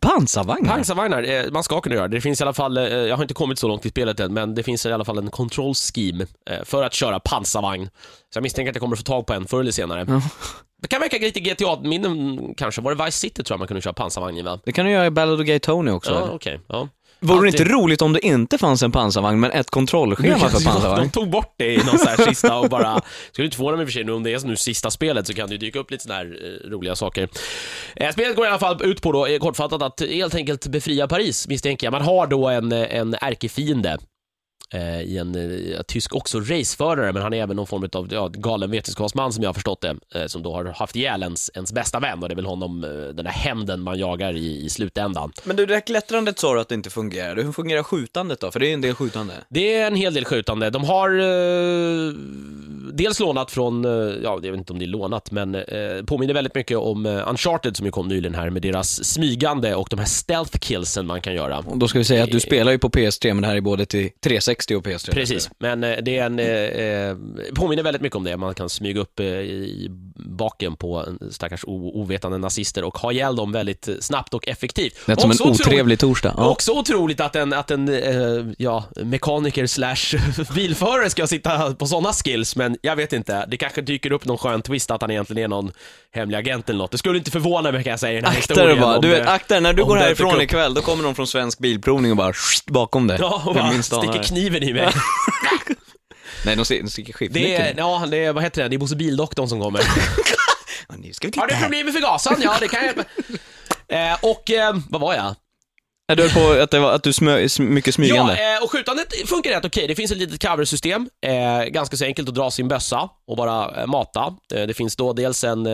Pansarvagnar? 0.00 0.74
pansarvagnar, 0.74 1.22
eh, 1.22 1.44
man 1.50 1.62
ska 1.64 1.80
kunna 1.80 1.94
göra 1.94 2.08
det. 2.08 2.16
Det 2.16 2.20
finns 2.20 2.40
i 2.40 2.44
alla 2.44 2.52
fall, 2.52 2.76
eh, 2.76 2.84
jag 2.84 3.16
har 3.16 3.22
inte 3.24 3.34
kommit 3.34 3.58
så 3.58 3.68
långt 3.68 3.86
i 3.86 3.90
spelet 3.90 4.20
än, 4.20 4.34
men 4.34 4.54
det 4.54 4.62
finns 4.62 4.86
i 4.86 4.92
alla 4.92 5.04
fall 5.04 5.18
en 5.18 5.30
control 5.30 5.74
scheme 5.74 6.26
eh, 6.50 6.64
för 6.64 6.82
att 6.82 6.94
köra 6.94 7.20
pansarvagn. 7.20 7.86
Så 8.32 8.36
jag 8.36 8.42
misstänker 8.42 8.70
att 8.70 8.76
jag 8.76 8.82
kommer 8.82 8.96
få 8.96 9.02
tag 9.02 9.26
på 9.26 9.32
en 9.32 9.46
förr 9.46 9.60
eller 9.60 9.70
senare. 9.72 10.04
Ja. 10.08 10.20
Det 10.82 10.88
kan 10.88 11.00
verka 11.00 11.18
lite 11.18 11.40
GTA-minnen 11.40 12.40
kanske, 12.56 12.80
var 12.80 12.94
det 12.94 13.04
Vice 13.04 13.18
City 13.18 13.42
tror 13.44 13.54
jag 13.54 13.58
man 13.58 13.68
kunde 13.68 13.80
köra 13.80 13.92
pansarvagn 13.94 14.36
i 14.38 14.42
va? 14.42 14.58
Det 14.64 14.72
kan 14.72 14.84
du 14.86 14.92
göra 14.92 15.06
i 15.06 15.10
Ballad 15.10 15.40
of 15.40 15.46
Gay 15.46 15.58
Tony 15.58 15.90
också. 15.90 16.10
Ja, 16.12 16.28
okej. 16.32 16.60
Ja. 16.66 16.88
Vore 17.20 17.40
det 17.42 17.48
inte 17.48 17.64
roligt 17.64 18.02
om 18.02 18.12
det 18.12 18.26
inte 18.26 18.58
fanns 18.58 18.82
en 18.82 18.92
pansarvagn, 18.92 19.40
men 19.40 19.50
ett 19.50 19.70
kontrollschema 19.70 20.38
för 20.38 20.58
De 20.58 20.64
pansarvagn? 20.64 21.10
tog 21.10 21.30
bort 21.30 21.54
det 21.56 21.74
i 21.74 21.76
någon 21.76 21.98
så 21.98 22.08
här 22.08 22.26
sista 22.28 22.58
och 22.58 22.68
bara, 22.68 23.00
skulle 23.32 23.44
inte 23.44 23.56
förvåna 23.56 23.76
mig 23.76 23.82
i 23.82 23.84
och 23.84 23.88
för 23.88 23.92
sig 23.92 24.04
nu 24.04 24.12
om 24.12 24.22
det 24.22 24.32
är 24.32 24.46
nu 24.46 24.56
sista 24.56 24.90
spelet 24.90 25.26
så 25.26 25.34
kan 25.34 25.48
det 25.48 25.52
ju 25.54 25.58
dyka 25.58 25.78
upp 25.78 25.90
lite 25.90 26.02
sådana 26.02 26.18
här 26.20 26.26
eh, 26.66 26.70
roliga 26.70 26.96
saker. 26.96 27.28
Eh, 27.96 28.12
spelet 28.12 28.36
går 28.36 28.44
i 28.44 28.48
alla 28.48 28.58
fall 28.58 28.82
ut 28.84 29.02
på 29.02 29.12
då, 29.12 29.26
eh, 29.26 29.38
kortfattat, 29.38 29.82
att 29.82 30.00
helt 30.10 30.34
enkelt 30.34 30.66
befria 30.66 31.08
Paris 31.08 31.48
misstänker 31.48 31.86
jag. 31.86 31.92
Man 31.92 32.02
har 32.02 32.26
då 32.26 32.48
en, 32.48 32.72
eh, 32.72 32.96
en 32.96 33.14
ärkefiende 33.20 33.98
eh, 34.74 35.00
i 35.00 35.18
en 35.18 35.34
eh, 35.34 35.82
tysk 35.82 36.14
också 36.14 36.40
raceförare, 36.40 37.12
men 37.12 37.22
han 37.22 37.32
är 37.32 37.42
även 37.42 37.56
någon 37.56 37.66
form 37.66 37.88
av 37.92 38.08
ja, 38.12 38.28
galen 38.28 38.70
vetenskapsman 38.70 39.32
som 39.32 39.42
jag 39.42 39.48
har 39.48 39.54
förstått 39.54 39.80
det, 39.80 39.96
eh, 40.14 40.26
som 40.26 40.42
då 40.42 40.54
har 40.54 40.64
haft 40.64 40.96
ihjäl 40.96 41.22
ens, 41.22 41.50
ens 41.54 41.72
bästa 41.72 42.00
vän 42.00 42.22
och 42.22 42.28
det 42.28 42.32
är 42.32 42.36
väl 42.36 42.46
honom, 42.46 42.80
den 42.80 43.16
där 43.16 43.24
hämnden 43.24 43.80
man 43.80 43.98
jagar 43.98 44.36
i, 44.36 44.64
i 44.64 44.68
slutändan. 44.68 45.32
Men 45.44 45.56
du, 45.56 45.66
det 45.66 45.74
här 45.74 45.80
klättrandet 45.80 46.38
sa 46.38 46.54
du 46.54 46.60
att 46.60 46.68
det 46.68 46.74
inte 46.74 46.90
fungerar. 46.90 47.36
Hur 47.36 47.52
fungerar 47.52 47.82
skjutandet 47.82 48.40
då? 48.40 48.50
För 48.50 48.60
det 48.60 48.70
är 48.70 48.74
en 48.74 48.80
del 48.80 48.94
skjutande. 48.94 49.34
Det 49.48 49.74
är 49.74 49.86
en 49.86 49.94
hel 49.94 50.14
del 50.14 50.24
skjutande. 50.24 50.70
De 50.70 50.84
har 50.84 51.08
dels 52.92 53.20
lånat 53.20 53.50
från, 53.50 53.84
eh, 53.84 53.90
ja, 54.22 54.40
jag 54.42 54.50
vet 54.50 54.58
inte 54.58 54.72
om 54.72 54.78
det 54.78 54.84
är 54.84 54.86
lånat, 54.86 55.30
men 55.30 55.54
eh, 55.54 55.62
påminner 56.06 56.34
väldigt 56.34 56.54
mycket 56.54 56.78
om 56.78 57.06
eh, 57.06 57.28
Uncharted 57.28 57.76
som 57.76 57.86
ju 57.86 57.92
kom 57.92 58.08
nyligen 58.08 58.34
här 58.34 58.50
med 58.50 58.62
deras 58.62 59.04
smygande 59.04 59.74
och 59.74 59.88
de 59.90 59.98
här 59.98 60.06
stealth 60.06 60.58
killsen 60.58 61.06
man 61.06 61.20
kan 61.20 61.34
göra. 61.34 61.58
Och 61.58 61.78
då 61.78 61.88
ska 61.88 61.98
vi 61.98 62.04
säga 62.04 62.24
att 62.24 62.30
du 62.30 62.40
spelar 62.40 62.72
ju 62.72 62.78
på 62.78 62.88
PS3, 62.88 63.34
men 63.34 63.42
det 63.42 63.48
här 63.48 63.56
är 63.56 63.60
både 63.60 63.86
till 63.86 64.10
360 64.20 64.76
och 64.76 64.86
PS3. 64.86 65.10
Precis, 65.10 65.50
men 65.58 65.84
eh, 65.84 65.96
det 66.02 66.18
är 66.18 66.26
en, 66.26 66.38
eh, 66.38 66.46
eh, 66.46 67.16
påminner 67.54 67.82
väldigt 67.82 68.02
mycket 68.02 68.16
om 68.16 68.24
det. 68.24 68.36
Man 68.36 68.54
kan 68.54 68.68
smyga 68.68 69.00
upp 69.00 69.20
eh, 69.20 69.26
i 69.26 69.90
baken 70.18 70.76
på 70.76 70.96
en 71.06 71.32
stackars 71.32 71.60
ovetande 71.66 72.38
nazister 72.38 72.84
och 72.84 72.98
ha 72.98 73.12
ihjäl 73.12 73.36
dem 73.36 73.52
väldigt 73.52 73.88
snabbt 74.00 74.34
och 74.34 74.48
effektivt. 74.48 74.94
Det 75.06 75.12
är 75.12 75.16
som 75.16 75.30
en 75.30 75.34
Också 75.34 75.42
otroligt- 75.44 75.66
otrevlig 75.66 75.98
torsdag. 75.98 76.34
Ja. 76.36 76.48
Också 76.48 76.72
otroligt 76.72 77.20
att 77.20 77.36
en, 77.36 77.52
att 77.52 77.70
en 77.70 77.88
eh, 77.88 78.52
ja, 78.58 78.84
mekaniker 78.96 79.66
slash 79.66 80.18
bilförare 80.54 81.10
ska 81.10 81.26
sitta 81.26 81.74
på 81.74 81.86
sådana 81.86 82.12
skills, 82.12 82.56
men 82.56 82.76
jag 82.82 82.96
vet 82.96 83.12
inte. 83.12 83.46
Det 83.48 83.56
kanske 83.56 83.80
dyker 83.82 84.12
upp 84.12 84.24
någon 84.24 84.38
skön 84.38 84.62
twist 84.62 84.90
att 84.90 85.00
han 85.00 85.10
egentligen 85.10 85.42
är 85.44 85.48
någon 85.48 85.72
hemlig 86.14 86.38
agent 86.38 86.68
eller 86.68 86.78
något. 86.78 86.90
Det 86.90 86.98
skulle 86.98 87.18
inte 87.18 87.30
förvåna 87.30 87.72
mig 87.72 87.84
kan 87.84 87.90
jag 87.90 88.00
säga 88.00 88.12
i 88.12 88.16
den 88.16 88.24
här 88.24 88.38
Akta 88.38 88.54
dig 88.54 88.62
historien. 88.64 88.80
bara. 88.82 88.98
Du 89.00 89.08
vet, 89.08 89.22
det- 89.24 89.30
akta 89.30 89.54
dig. 89.54 89.62
När 89.62 89.72
du 89.72 89.84
går 89.84 89.96
härifrån 89.96 90.40
ikväll, 90.40 90.74
då 90.74 90.80
kommer 90.80 91.02
någon 91.02 91.14
från 91.14 91.26
Svensk 91.26 91.58
Bilprovning 91.58 92.10
och 92.10 92.16
bara 92.16 92.32
bakom 92.66 93.06
dig. 93.06 93.16
Ja, 93.20 93.42
och 93.46 93.54
bara 93.54 93.82
sticker 93.82 94.22
kniven 94.22 94.62
i 94.62 94.72
mig. 94.72 94.88
Nej, 96.44 96.56
de 96.56 96.64
sticker- 96.64 96.86
sticker 96.86 97.12
Det 97.18 97.24
är, 97.24 97.28
skiftnyckeln. 97.58 97.78
ja, 97.78 98.06
det 98.10 98.16
är, 98.24 98.32
vad 98.32 98.42
heter 98.42 98.62
det, 98.62 98.68
det 98.68 98.76
är 98.76 98.78
Bosse 98.78 98.96
Bildoktorn 98.96 99.48
som 99.48 99.60
kommer. 99.60 99.80
Ja, 100.88 100.94
nu 100.98 101.12
ska 101.12 101.26
vi 101.28 101.32
titta 101.32 101.40
Har 101.42 101.48
du 101.48 101.54
här. 101.54 101.62
problem 101.62 101.86
med 101.86 101.94
förgasaren? 101.94 102.40
Ja, 102.42 102.56
det 102.60 102.68
kan 102.68 102.78
jag 102.78 102.86
hjälpa. 102.86 103.04
Eh, 103.90 104.16
och, 104.22 104.50
eh, 104.50 104.76
vad 104.90 105.00
var 105.00 105.14
jag? 105.14 105.34
Du 106.16 106.22
höll 106.28 106.30
på 106.56 106.62
att, 106.62 106.70
det 106.70 106.78
var, 106.78 106.92
att 106.92 107.02
du 107.02 107.12
smö, 107.12 107.38
sm- 107.40 107.62
mycket 107.68 107.94
smygande. 107.94 108.40
Ja, 108.42 108.56
eh, 108.56 108.62
och 108.64 108.72
skjutandet 108.72 109.28
funkar 109.28 109.50
rätt 109.50 109.64
okej. 109.64 109.86
Det 109.88 109.94
finns 109.94 110.10
ett 110.12 110.18
litet 110.18 110.42
coversystem, 110.48 111.08
eh, 111.26 111.64
ganska 111.64 111.96
så 111.96 112.04
enkelt 112.04 112.28
att 112.28 112.34
dra 112.34 112.50
sin 112.50 112.68
bössa 112.68 113.08
och 113.26 113.36
bara 113.36 113.80
eh, 113.80 113.86
mata. 113.86 114.34
Det 114.48 114.76
finns 114.76 114.96
då 114.96 115.12
dels 115.12 115.44
en 115.44 115.64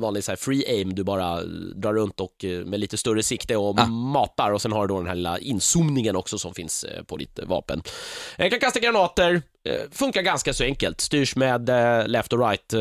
vanlig 0.00 0.24
så 0.24 0.36
free 0.36 0.64
aim, 0.68 0.94
du 0.94 1.04
bara 1.04 1.40
drar 1.74 1.94
runt 1.94 2.20
och 2.20 2.44
med 2.66 2.80
lite 2.80 2.96
större 2.96 3.22
sikte 3.22 3.56
och 3.56 3.80
Ah. 3.80 3.86
matar 3.86 4.50
och 4.52 4.62
sen 4.62 4.72
har 4.72 4.86
du 4.86 4.94
då 4.94 4.98
den 4.98 5.06
här 5.08 5.14
lilla 5.14 5.38
inzoomningen 5.38 6.16
också 6.16 6.38
som 6.38 6.54
finns 6.54 6.84
på 7.06 7.16
ditt 7.16 7.38
vapen. 7.46 7.82
Jag 8.36 8.50
kan 8.50 8.60
kasta 8.60 8.80
granater, 8.80 9.42
funkar 9.92 10.22
ganska 10.22 10.54
så 10.54 10.64
enkelt, 10.64 11.00
styrs 11.00 11.36
med 11.36 11.70
left 12.06 12.32
och 12.32 12.48
right 12.48 12.74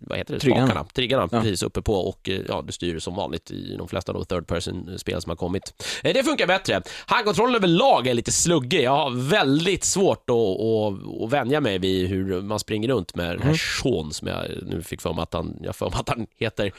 vad 0.00 0.18
heter 0.18 0.34
det? 0.34 0.40
Triggarna. 0.40 0.66
Spakarna. 0.66 0.86
Triggarna, 0.94 1.28
Ja. 1.32 1.40
precis 1.40 1.62
uppe 1.62 1.82
på 1.82 1.94
och 1.94 2.28
eh, 2.28 2.40
ja, 2.48 2.62
du 2.66 2.72
styr 2.72 2.98
som 2.98 3.14
vanligt 3.14 3.50
i 3.50 3.76
de 3.76 3.88
flesta 3.88 4.12
då 4.12 4.24
third 4.24 4.46
person-spel 4.46 5.22
som 5.22 5.30
har 5.30 5.36
kommit. 5.36 5.74
Eh, 6.04 6.14
Det 6.14 6.24
funkar 6.24 6.46
bättre. 6.46 6.82
Handkontrollen 7.06 7.54
överlag 7.54 8.06
är 8.06 8.14
lite 8.14 8.32
sluggig. 8.32 8.82
Jag 8.82 8.96
har 8.96 9.10
väldigt 9.30 9.84
svårt 9.84 10.30
att, 10.30 10.36
att, 10.36 11.22
att 11.24 11.32
vänja 11.32 11.60
mig 11.60 11.78
vid 11.78 12.08
hur 12.08 12.42
man 12.42 12.58
springer 12.58 12.88
runt 12.88 13.14
med 13.14 13.30
den 13.30 13.42
här 13.42 13.54
Sean 13.82 14.12
som 14.12 14.28
jag 14.28 14.44
nu 14.62 14.82
fick 14.82 15.00
för 15.00 15.12
mig 15.12 15.22
att 15.22 15.32
han, 15.34 15.56
jag 15.62 15.76
för 15.76 15.90
mig 15.90 15.98
att 16.00 16.08
han 16.08 16.26
heter. 16.38 16.72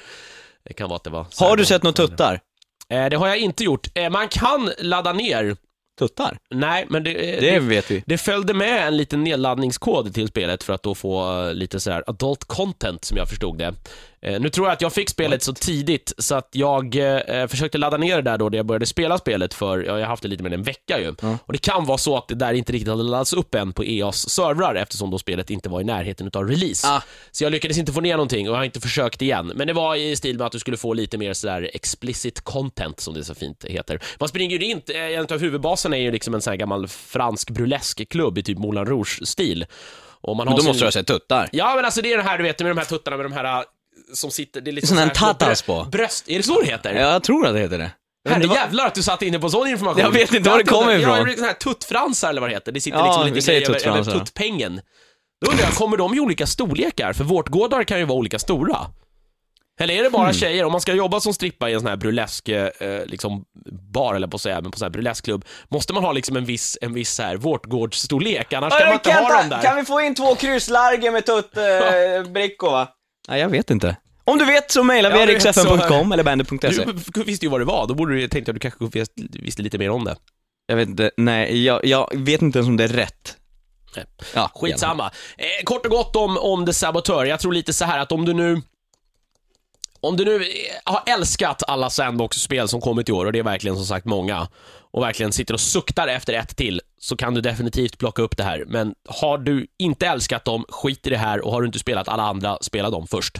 Det 0.63 0.73
kan 0.73 0.89
vara 0.89 0.95
att 0.95 1.03
det 1.03 1.09
var... 1.09 1.25
Har 1.39 1.57
du 1.57 1.65
sett 1.65 1.83
några 1.83 1.93
tuttar? 1.93 2.39
Eh, 2.89 3.09
Det 3.09 3.15
har 3.15 3.27
jag 3.27 3.37
inte 3.37 3.63
gjort. 3.63 3.87
Eh, 3.97 4.09
Man 4.09 4.27
kan 4.27 4.71
ladda 4.79 5.13
ner. 5.13 5.55
Tuttar? 6.01 6.37
Nej, 6.49 6.85
men 6.89 7.03
det, 7.03 7.11
eh, 7.35 7.41
Det 7.41 7.51
det, 7.51 7.59
vet 7.59 7.91
vi. 7.91 8.03
det 8.05 8.17
följde 8.17 8.53
med 8.53 8.87
en 8.87 8.97
liten 8.97 9.23
nedladdningskod 9.23 10.13
till 10.13 10.27
spelet 10.27 10.63
för 10.63 10.73
att 10.73 10.83
då 10.83 10.95
få 10.95 11.43
eh, 11.47 11.53
lite 11.53 11.79
så 11.79 11.91
här 11.91 12.03
adult 12.07 12.43
content 12.43 13.05
som 13.05 13.17
jag 13.17 13.29
förstod 13.29 13.57
det. 13.57 13.73
Eh, 14.25 14.39
nu 14.39 14.49
tror 14.49 14.67
jag 14.67 14.73
att 14.73 14.81
jag 14.81 14.93
fick 14.93 15.09
spelet 15.09 15.43
så 15.43 15.53
tidigt 15.53 16.13
så 16.17 16.35
att 16.35 16.49
jag 16.51 16.95
eh, 16.95 17.47
försökte 17.47 17.77
ladda 17.77 17.97
ner 17.97 18.15
det 18.15 18.21
där 18.21 18.37
då 18.37 18.49
när 18.49 18.57
jag 18.57 18.65
började 18.65 18.85
spela 18.85 19.17
spelet 19.17 19.53
för, 19.53 19.79
ja, 19.79 19.85
jag 19.93 19.99
har 19.99 20.09
haft 20.09 20.23
det 20.23 20.29
lite 20.29 20.43
mer 20.43 20.49
än 20.49 20.53
en 20.59 20.63
vecka 20.63 20.99
ju. 20.99 21.15
Ja. 21.21 21.37
Och 21.45 21.53
det 21.53 21.59
kan 21.59 21.85
vara 21.85 21.97
så 21.97 22.17
att 22.17 22.27
det 22.27 22.35
där 22.35 22.53
inte 22.53 22.71
riktigt 22.73 22.89
hade 22.89 23.03
laddats 23.03 23.33
upp 23.33 23.55
än 23.55 23.73
på 23.73 23.83
EAs 23.85 24.29
servrar 24.29 24.75
eftersom 24.75 25.11
då 25.11 25.17
spelet 25.17 25.49
inte 25.49 25.69
var 25.69 25.81
i 25.81 25.83
närheten 25.83 26.27
utav 26.27 26.47
release. 26.47 26.87
Ah. 26.87 27.01
Så 27.31 27.43
jag 27.43 27.51
lyckades 27.51 27.77
inte 27.77 27.91
få 27.93 28.01
ner 28.01 28.13
någonting 28.13 28.49
och 28.49 28.53
jag 28.55 28.59
har 28.59 28.65
inte 28.65 28.81
försökt 28.81 29.21
igen. 29.21 29.51
Men 29.55 29.67
det 29.67 29.73
var 29.73 29.95
i 29.95 30.15
stil 30.15 30.37
med 30.37 30.45
att 30.47 30.51
du 30.51 30.59
skulle 30.59 30.77
få 30.77 30.93
lite 30.93 31.17
mer 31.17 31.33
sådär 31.33 31.69
explicit 31.73 32.41
content 32.41 32.99
som 32.99 33.13
det 33.13 33.23
så 33.23 33.35
fint 33.35 33.65
heter. 33.65 33.99
Man 34.19 34.29
springer 34.29 34.57
ju 34.59 34.73
runt, 34.73 34.89
eh, 34.89 34.95
en 35.01 35.27
av 35.31 35.39
huvudbaserna 35.39 35.97
är 35.97 36.01
ju 36.01 36.11
liksom 36.11 36.33
en 36.33 36.41
sån 36.41 36.51
här 36.51 36.57
gammal 36.57 36.87
fransk 36.87 37.49
burleskklubb 37.49 38.37
i 38.37 38.43
typ 38.43 38.57
Moulin 38.57 38.85
Rouge-stil. 38.85 39.65
Och 40.23 40.35
man 40.37 40.45
Men 40.45 40.51
har 40.51 40.57
då 40.57 40.61
sin- 40.61 40.67
måste 40.69 40.81
du 40.83 40.85
ha 40.87 40.91
sett 40.91 41.07
tuttar. 41.07 41.49
Ja 41.51 41.75
men 41.75 41.85
alltså 41.85 42.01
det 42.01 42.13
är 42.13 42.17
det 42.17 42.23
här 42.23 42.37
du 42.37 42.43
vet 42.43 42.59
med 42.59 42.71
de 42.71 42.77
här 42.77 42.85
tuttarna 42.85 43.17
med 43.17 43.25
de 43.25 43.33
här 43.33 43.63
som 44.13 44.31
sitter, 44.31 44.61
det 44.61 44.71
är 44.71 44.73
lite 44.73 44.87
Sån 44.87 44.97
här 44.97 45.09
tatas 45.09 45.61
på. 45.61 45.83
Bröst, 45.91 46.29
är 46.29 46.37
det 46.37 46.43
så 46.43 46.61
det 46.61 46.67
heter? 46.67 46.93
Ja, 46.93 47.11
jag 47.13 47.23
tror 47.23 47.47
att 47.47 47.53
det 47.53 47.59
heter 47.59 47.77
det. 47.77 47.91
Men 48.23 48.33
Herre 48.33 48.41
det 48.43 48.47
var- 48.47 48.55
jävlar 48.55 48.87
att 48.87 48.95
du 48.95 49.03
satt 49.03 49.21
inne 49.21 49.39
på 49.39 49.49
sån 49.49 49.67
information. 49.67 49.99
Jag 50.01 50.11
vet 50.11 50.33
inte 50.33 50.49
var 50.49 50.57
det 50.57 50.63
kommer 50.63 50.99
ifrån. 50.99 51.27
Ja, 51.29 51.35
sån 51.35 51.45
här 51.45 51.53
tuttfransar 51.53 52.29
eller 52.29 52.41
vad 52.41 52.49
det 52.49 52.53
heter. 52.53 52.71
Det 52.71 52.81
sitter 52.81 52.97
Ja, 52.97 53.05
liksom 53.05 53.21
en 53.21 53.27
liten 53.27 53.41
säger 53.41 53.59
grej 53.79 53.99
över, 53.99 54.11
tuttpengen. 54.19 54.81
Då 55.45 55.51
undrar 55.51 55.65
jag, 55.65 55.73
kommer 55.73 55.97
de 55.97 56.13
i 56.13 56.19
olika 56.19 56.47
storlekar? 56.47 57.13
För 57.13 57.23
vårtgårdar 57.23 57.83
kan 57.83 57.99
ju 57.99 58.05
vara 58.05 58.17
olika 58.17 58.39
stora. 58.39 58.77
Eller 59.79 59.93
är 59.93 60.03
det 60.03 60.09
bara 60.09 60.33
tjejer? 60.33 60.65
Om 60.65 60.71
man 60.71 60.81
ska 60.81 60.93
jobba 60.93 61.19
som 61.19 61.33
strippa 61.33 61.69
i 61.69 61.73
en 61.73 61.79
sån 61.79 61.89
här 61.89 61.95
burlesk 61.97 62.49
eh, 62.49 62.69
liksom 63.05 63.43
bar, 63.93 64.15
eller 64.15 64.27
på 64.27 64.35
att 64.35 64.41
säga, 64.41 64.61
men 64.61 64.71
på 64.71 64.77
sån 64.77 64.85
här 64.85 64.89
burleskklubb, 64.89 65.45
måste 65.69 65.93
man 65.93 66.03
ha 66.03 66.11
liksom 66.11 66.37
en 66.37 66.45
viss, 66.45 66.77
en 66.81 66.93
viss 66.93 67.13
så 67.13 67.23
här 67.23 67.35
vårtgårdsstorlek, 67.35 68.53
annars 68.53 68.73
kan 68.73 68.85
man 68.87 68.93
inte 68.93 69.11
ha 69.13 69.37
dem 69.41 69.49
där. 69.49 69.61
Kan 69.61 69.75
vi 69.75 69.85
få 69.85 70.01
in 70.01 70.15
två 70.15 70.35
krysslarger 70.35 71.11
med 71.11 71.25
tuttbrickor 71.25 72.71
va? 72.71 72.87
Nej, 73.27 73.41
jag 73.41 73.49
vet 73.49 73.69
inte. 73.69 73.95
Om 74.23 74.37
du 74.37 74.45
vet 74.45 74.71
så 74.71 74.83
mejlar 74.83 75.11
vi 75.11 75.17
Ja, 75.17 75.23
eriksfm.com 75.23 76.11
eller 76.11 76.23
bandet.se. 76.23 76.85
Du 77.13 77.23
visste 77.23 77.45
ju 77.45 77.49
vad 77.49 77.61
det 77.61 77.65
var, 77.65 77.87
då 77.87 77.93
borde 77.93 78.15
du 78.15 78.27
tänkte 78.27 78.51
att 78.51 78.55
du 78.55 78.59
kanske 78.59 78.85
visste, 78.85 79.13
visste 79.43 79.61
lite 79.61 79.77
mer 79.77 79.89
om 79.89 80.03
det. 80.03 80.15
Jag 80.67 80.75
vet 80.75 80.89
inte, 80.89 81.11
nej, 81.17 81.65
jag, 81.65 81.85
jag 81.85 82.09
vet 82.13 82.41
inte 82.41 82.59
ens 82.59 82.67
om 82.67 82.77
det 82.77 82.83
är 82.83 82.87
rätt. 82.87 83.37
Nej. 83.95 84.05
Ja, 84.35 84.51
Skitsamma. 84.55 85.11
Eh, 85.37 85.63
kort 85.63 85.85
och 85.85 85.91
gott 85.91 86.15
om, 86.15 86.37
om 86.37 86.65
The 86.65 86.73
Saboteur. 86.73 87.25
Jag 87.25 87.39
tror 87.39 87.53
lite 87.53 87.73
så 87.73 87.85
här 87.85 87.99
att 87.99 88.11
om 88.11 88.25
du 88.25 88.33
nu 88.33 88.61
om 89.99 90.17
du 90.17 90.25
nu 90.25 90.35
eh, 90.35 90.47
har 90.83 91.03
älskat 91.05 91.63
alla 91.67 91.89
Sandbox-spel 91.89 92.67
som 92.67 92.81
kommit 92.81 93.09
i 93.09 93.11
år, 93.11 93.25
och 93.25 93.31
det 93.31 93.39
är 93.39 93.43
verkligen 93.43 93.75
som 93.75 93.85
sagt 93.85 94.05
många, 94.05 94.47
och 94.91 95.03
verkligen 95.03 95.31
sitter 95.31 95.53
och 95.53 95.59
suktar 95.59 96.07
efter 96.07 96.33
ett 96.33 96.57
till, 96.57 96.81
så 96.97 97.17
kan 97.17 97.33
du 97.33 97.41
definitivt 97.41 97.97
plocka 97.97 98.21
upp 98.21 98.37
det 98.37 98.43
här. 98.43 98.63
Men 98.67 98.93
har 99.09 99.37
du 99.37 99.67
inte 99.77 100.07
älskat 100.07 100.45
dem, 100.45 100.65
skit 100.69 101.07
i 101.07 101.09
det 101.09 101.17
här, 101.17 101.45
och 101.45 101.51
har 101.51 101.61
du 101.61 101.67
inte 101.67 101.79
spelat 101.79 102.07
alla 102.07 102.23
andra, 102.23 102.57
spela 102.61 102.89
dem 102.89 103.07
först. 103.07 103.37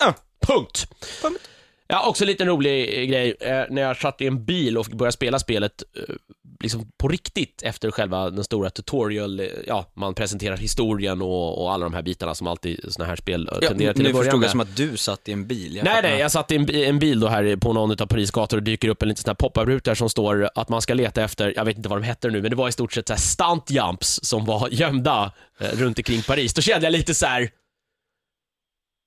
Ja. 0.00 0.14
Punkt. 0.46 0.88
Punkt. 1.22 1.40
Ja, 1.88 2.08
också 2.08 2.24
en 2.24 2.28
liten 2.28 2.46
rolig 2.46 2.98
eh, 2.98 3.04
grej. 3.04 3.36
Eh, 3.40 3.64
när 3.70 3.82
jag 3.82 3.96
satt 3.96 4.20
i 4.20 4.26
en 4.26 4.44
bil 4.44 4.78
och 4.78 4.86
fick 4.86 4.94
börja 4.94 5.12
spela 5.12 5.38
spelet 5.38 5.82
eh, 5.96 6.14
liksom 6.60 6.90
på 6.98 7.08
riktigt 7.08 7.62
efter 7.62 7.90
själva 7.90 8.30
den 8.30 8.44
stora 8.44 8.70
tutorial, 8.70 9.42
ja, 9.66 9.90
man 9.94 10.14
presenterar 10.14 10.56
historien 10.56 11.22
och, 11.22 11.62
och 11.62 11.72
alla 11.72 11.84
de 11.84 11.94
här 11.94 12.02
bitarna 12.02 12.34
som 12.34 12.46
alltid 12.46 12.92
såna 12.92 13.08
här 13.08 13.16
spel 13.16 13.48
Ja, 13.62 13.68
tenderar 13.68 13.92
till 13.92 14.02
nu 14.02 14.08
att 14.08 14.14
börja 14.14 14.24
förstod 14.24 14.40
med. 14.40 14.46
jag 14.46 14.50
som 14.50 14.60
att 14.60 14.76
du 14.76 14.96
satt 14.96 15.28
i 15.28 15.32
en 15.32 15.46
bil. 15.46 15.76
Jag 15.76 15.84
Nej, 15.84 16.02
nej, 16.02 16.20
jag 16.20 16.32
satt 16.32 16.52
i 16.52 16.56
en, 16.56 16.70
en 16.70 16.98
bil 16.98 17.20
då 17.20 17.28
här 17.28 17.56
på 17.56 17.72
någon 17.72 17.90
av 17.90 18.06
Paris 18.06 18.30
gator 18.30 18.56
och 18.56 18.62
dyker 18.62 18.88
upp 18.88 19.02
en 19.02 19.08
liten 19.08 19.22
sån 19.22 19.30
här 19.30 19.34
pop-up-ruta 19.34 19.94
som 19.94 20.10
står 20.10 20.50
att 20.54 20.68
man 20.68 20.82
ska 20.82 20.94
leta 20.94 21.22
efter, 21.22 21.52
jag 21.56 21.64
vet 21.64 21.76
inte 21.76 21.88
vad 21.88 22.02
de 22.02 22.04
heter 22.04 22.30
nu, 22.30 22.42
men 22.42 22.50
det 22.50 22.56
var 22.56 22.68
i 22.68 22.72
stort 22.72 22.92
sett 22.92 23.08
så 23.08 23.14
här 23.14 23.20
stunt 23.20 23.70
jumps 23.70 24.20
som 24.22 24.44
var 24.44 24.68
gömda 24.72 25.32
eh, 25.60 25.68
runt 25.68 25.98
omkring 25.98 26.22
Paris. 26.22 26.54
Då 26.54 26.62
kände 26.62 26.86
jag 26.86 26.92
lite 26.92 27.14
så 27.14 27.26
här. 27.26 27.50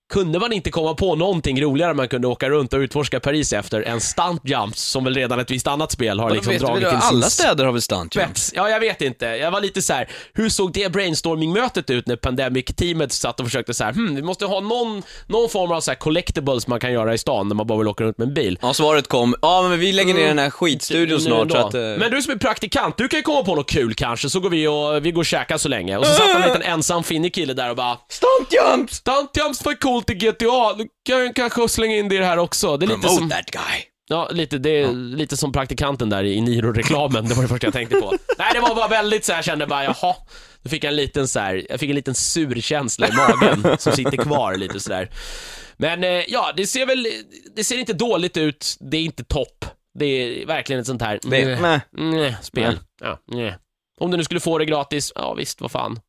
Kunde 0.10 0.39
man 0.39 0.54
inte 0.54 0.72
komma 0.72 0.93
på 0.93 1.15
någonting 1.15 1.62
roligare 1.62 1.93
man 1.93 2.08
kunde 2.08 2.28
åka 2.28 2.50
runt 2.50 2.74
och 2.74 2.78
utforska 2.80 3.19
Paris 3.19 3.54
efter 3.54 3.82
än 3.82 4.02
stunt 4.02 4.41
jumps 4.43 4.82
som 4.84 5.04
väl 5.04 5.13
redan 5.15 5.39
ett 5.39 5.52
visst 5.52 5.67
annat 5.67 5.91
spel 5.91 6.19
har 6.19 6.32
liksom 6.32 6.58
dragit 6.58 6.89
till 6.89 6.98
alla 6.98 7.22
sin 7.22 7.30
städer 7.45 7.65
har 7.65 7.72
väl 7.72 7.82
stunt 7.82 8.15
jumps? 8.15 8.28
spets. 8.41 8.52
Ja, 8.56 8.69
jag 8.69 8.80
vet 8.80 9.02
inte. 9.02 9.26
Jag 9.26 9.52
var 9.52 9.62
lite 9.62 9.82
så 9.82 9.93
här. 9.93 10.10
hur 10.34 10.50
såg 10.50 10.72
det 10.74 10.91
brainstorming-mötet 10.91 11.89
ut 11.89 12.08
när 12.08 12.15
Pandemic-teamet 12.15 13.12
satt 13.12 13.39
och 13.39 13.45
försökte 13.45 13.74
så 13.74 13.84
här, 13.84 13.91
hmm, 13.93 14.15
vi 14.15 14.22
måste 14.22 14.45
ha 14.45 14.60
någon, 14.60 15.04
någon 15.28 15.50
form 15.50 15.72
av 15.72 15.82
så 15.82 15.91
här 15.91 15.95
collectibles 15.95 16.67
man 16.67 16.80
kan 16.80 16.91
göra 16.93 17.13
i 17.13 17.17
stan 17.17 17.48
när 17.48 17.56
man 17.56 17.67
bara 17.67 17.78
vill 17.78 17.88
åka 17.88 18.04
runt 18.04 18.17
med 18.17 18.28
en 18.28 18.34
bil. 18.34 18.60
Ja, 18.62 18.74
svaret 18.74 19.08
kom, 19.08 19.36
ja 19.41 19.67
men 19.69 19.80
vi 19.80 19.91
lägger 19.91 20.13
ner 20.13 20.28
den 20.28 20.39
här 20.39 20.50
skitstudion 20.50 21.22
snart 21.22 21.52
så 21.52 21.58
att... 21.58 21.74
eh, 21.74 21.82
Men 21.82 22.12
du 22.12 22.22
som 22.22 22.34
är 22.34 22.38
praktikant, 22.38 22.98
du 22.98 23.08
kan 23.08 23.19
ju 23.19 23.24
komma 23.24 23.43
på 23.43 23.56
något 23.56 23.69
kul 23.69 23.93
kanske, 23.93 24.30
så 24.30 24.39
går 24.39 24.50
vi 24.50 24.67
och, 24.67 25.06
vi 25.06 25.12
går 25.12 25.22
och 25.22 25.26
käkar 25.26 25.58
så 25.58 25.69
länge. 25.69 25.98
Och 25.98 26.06
så 26.06 26.13
satt 26.13 26.36
en 26.36 26.41
liten 26.41 26.62
ensam 26.62 27.04
finnig 27.04 27.34
kille 27.34 27.54
där 27.54 27.69
och 27.69 27.76
bara 27.76 27.98
Stunt 28.10 28.54
jumps! 28.54 28.93
Stunt 28.95 29.30
jumps 29.38 29.65
var 29.65 29.74
coolt 29.99 30.09
i 30.09 30.13
GTA, 30.13 30.73
du 30.73 30.88
kan 31.03 31.33
kanske 31.33 31.69
slänga 31.69 31.95
in 31.95 32.09
det 32.09 32.25
här 32.25 32.38
också. 32.38 32.77
Det 32.77 32.85
är 32.85 32.88
lite 32.88 32.99
Promote 33.01 33.19
som... 33.19 33.29
that 33.29 33.51
guy. 33.51 33.83
Ja, 34.07 34.29
lite, 34.31 34.57
det 34.57 34.69
är 34.81 34.91
lite 34.93 35.38
som 35.38 35.51
praktikanten 35.51 36.09
där 36.09 36.23
i 36.23 36.41
Niro-reklamen, 36.41 37.27
det 37.29 37.35
var 37.35 37.41
det 37.41 37.47
första 37.49 37.67
jag 37.67 37.73
tänkte 37.73 37.95
på. 37.95 38.13
Nej, 38.38 38.47
det 38.53 38.59
var 38.59 38.75
bara 38.75 38.88
väldigt 38.88 39.25
så 39.25 39.31
här, 39.31 39.38
jag 39.38 39.45
kände 39.45 39.67
bara, 39.67 39.83
jaha. 39.83 40.15
Då 40.62 40.69
fick 40.69 40.83
jag 40.83 40.89
en 40.89 40.95
liten 40.95 41.27
så 41.27 41.39
här, 41.39 41.65
jag 41.69 41.79
fick 41.79 41.89
en 41.89 41.95
liten 41.95 42.15
sur 42.15 42.62
känsla 42.62 43.07
i 43.07 43.12
magen 43.12 43.77
som 43.77 43.93
sitter 43.93 44.17
kvar 44.17 44.55
lite 44.55 44.79
sådär. 44.79 45.09
Men 45.77 46.03
eh, 46.03 46.09
ja, 46.09 46.53
det 46.55 46.67
ser 46.67 46.85
väl, 46.85 47.07
det 47.55 47.63
ser 47.63 47.77
inte 47.77 47.93
dåligt 47.93 48.38
ut, 48.38 48.77
det 48.79 48.97
är 48.97 49.01
inte 49.01 49.23
topp. 49.23 49.65
Det 49.99 50.05
är 50.05 50.45
verkligen 50.45 50.79
ett 50.79 50.88
sånt 50.88 51.01
här, 51.01 51.19
Det, 51.23 51.29
nej, 51.29 51.57
nej. 51.62 51.79
nej, 51.91 52.35
spel. 52.41 52.79
Ja, 53.01 53.19
nej. 53.31 53.57
Om 53.99 54.12
du 54.12 54.17
nu 54.17 54.23
skulle 54.23 54.39
få 54.39 54.57
det 54.57 54.65
gratis, 54.65 55.12
ja 55.15 55.33
visst, 55.33 55.62
vad 55.62 55.71
fan. 55.71 55.99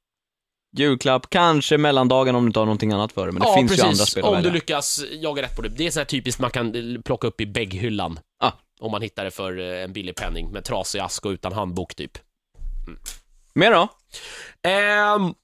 Julklapp, 0.76 1.30
kanske 1.30 1.78
mellandagen 1.78 2.35
om 2.35 2.42
du 2.42 2.46
inte 2.46 2.59
har 2.59 2.66
någonting 2.66 2.92
annat 2.92 3.12
för 3.12 3.26
det, 3.26 3.33
men 3.33 3.42
det 3.42 3.48
ja, 3.48 3.54
finns 3.54 3.70
precis. 3.70 3.85
ju 3.85 3.88
andra 3.88 4.04
spel 4.06 4.24
att 4.24 4.30
Om 4.30 4.42
du 4.42 4.50
lyckas 4.50 5.00
jaga 5.11 5.42
rätt 5.42 5.56
på 5.56 5.62
det. 5.62 5.68
Det 5.68 5.87
är 5.87 5.90
så 5.90 6.00
här 6.00 6.04
typiskt 6.04 6.40
man 6.40 6.50
kan 6.50 6.96
plocka 7.04 7.26
upp 7.26 7.40
i 7.40 7.46
bägghyllan. 7.46 8.18
Ja. 8.40 8.52
Om 8.80 8.90
man 8.92 9.02
hittar 9.02 9.24
det 9.24 9.30
för 9.30 9.59
eh, 9.59 9.85
en 9.85 9.92
billig 9.92 10.16
penning 10.16 10.50
med 10.52 10.64
trasig 10.64 10.98
ask 10.98 11.26
och 11.26 11.30
utan 11.30 11.52
handbok 11.52 11.94
typ. 11.94 12.18
Mer 13.54 13.70
då? 13.70 13.88
Ehm, 14.68 15.35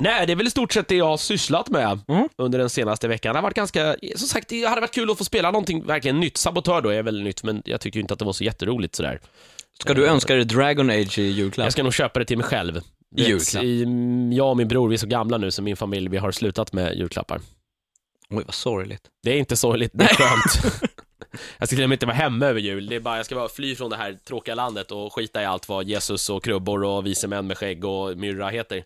nej, 0.00 0.26
det 0.26 0.32
är 0.32 0.36
väl 0.36 0.46
i 0.46 0.50
stort 0.50 0.72
sett 0.72 0.88
det 0.88 0.96
jag 0.96 1.06
har 1.06 1.16
sysslat 1.16 1.68
med 1.70 2.00
Mm. 2.08 2.28
under 2.36 2.58
den 2.58 2.70
senaste 2.70 3.08
veckan. 3.08 3.32
Det 3.32 3.38
har 3.38 3.42
varit 3.42 3.56
ganska, 3.56 3.96
som 4.16 4.28
sagt, 4.28 4.48
det 4.48 4.64
hade 4.64 4.80
varit 4.80 4.94
kul 4.94 5.10
att 5.10 5.18
få 5.18 5.24
spela 5.24 5.50
någonting 5.50 5.86
verkligen 5.86 6.20
nytt. 6.20 6.36
Sabotör 6.36 6.80
då 6.80 6.88
är 6.88 7.02
väl 7.02 7.22
nytt, 7.22 7.42
men 7.42 7.62
jag 7.64 7.80
tycker 7.80 7.96
ju 7.96 8.00
inte 8.00 8.12
att 8.14 8.18
det 8.18 8.24
var 8.24 8.32
så 8.32 8.44
jätteroligt 8.44 8.94
sådär. 8.94 9.20
Ska 9.80 9.94
du 9.94 10.06
önska 10.06 10.34
dig 10.34 10.44
Dragon 10.44 10.90
Age 10.90 11.18
i 11.18 11.22
julklapp? 11.22 11.66
Jag 11.66 11.72
ska 11.72 11.82
nog 11.82 11.94
köpa 11.94 12.18
det 12.18 12.24
till 12.24 12.38
mig 12.38 12.46
själv. 12.46 12.80
I 13.16 13.22
julklapp. 13.22 13.64
I, 13.64 13.84
jag 14.32 14.50
och 14.50 14.56
min 14.56 14.68
bror, 14.68 14.88
vi 14.88 14.94
är 14.94 14.98
så 14.98 15.06
gamla 15.06 15.38
nu, 15.38 15.50
så 15.50 15.62
min 15.62 15.76
familj, 15.76 16.08
vi 16.08 16.16
har 16.16 16.32
slutat 16.32 16.72
med 16.72 16.96
julklappar. 16.96 17.40
Oj, 18.30 18.44
vad 18.46 18.54
sorgligt. 18.54 19.02
Det 19.22 19.30
är 19.30 19.38
inte 19.38 19.56
sorgligt, 19.56 19.90
det 19.94 20.04
är 20.04 20.08
skönt. 20.08 20.82
jag 21.58 21.68
ska 21.68 21.76
till 21.76 21.82
och 21.82 21.88
med 21.88 21.96
inte 21.96 22.06
vara 22.06 22.16
hemma 22.16 22.46
över 22.46 22.60
jul. 22.60 22.86
Det 22.86 22.96
är 22.96 23.00
bara, 23.00 23.16
jag 23.16 23.26
ska 23.26 23.34
bara 23.34 23.48
fly 23.48 23.76
från 23.76 23.90
det 23.90 23.96
här 23.96 24.18
tråkiga 24.24 24.54
landet 24.54 24.90
och 24.92 25.14
skita 25.14 25.42
i 25.42 25.44
allt 25.44 25.68
vad 25.68 25.88
Jesus 25.88 26.30
och 26.30 26.44
krubbor 26.44 26.84
och 26.84 27.06
vise 27.06 27.28
män 27.28 27.46
med 27.46 27.58
skägg 27.58 27.84
och 27.84 28.18
myrra 28.18 28.48
heter. 28.48 28.84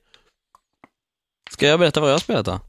Ska 1.51 1.67
jag 1.67 1.81
berätta 1.81 2.01
vad 2.01 2.11
jag 2.11 2.15
har 2.15 2.21
spelat 2.21 2.47
då? 2.47 2.61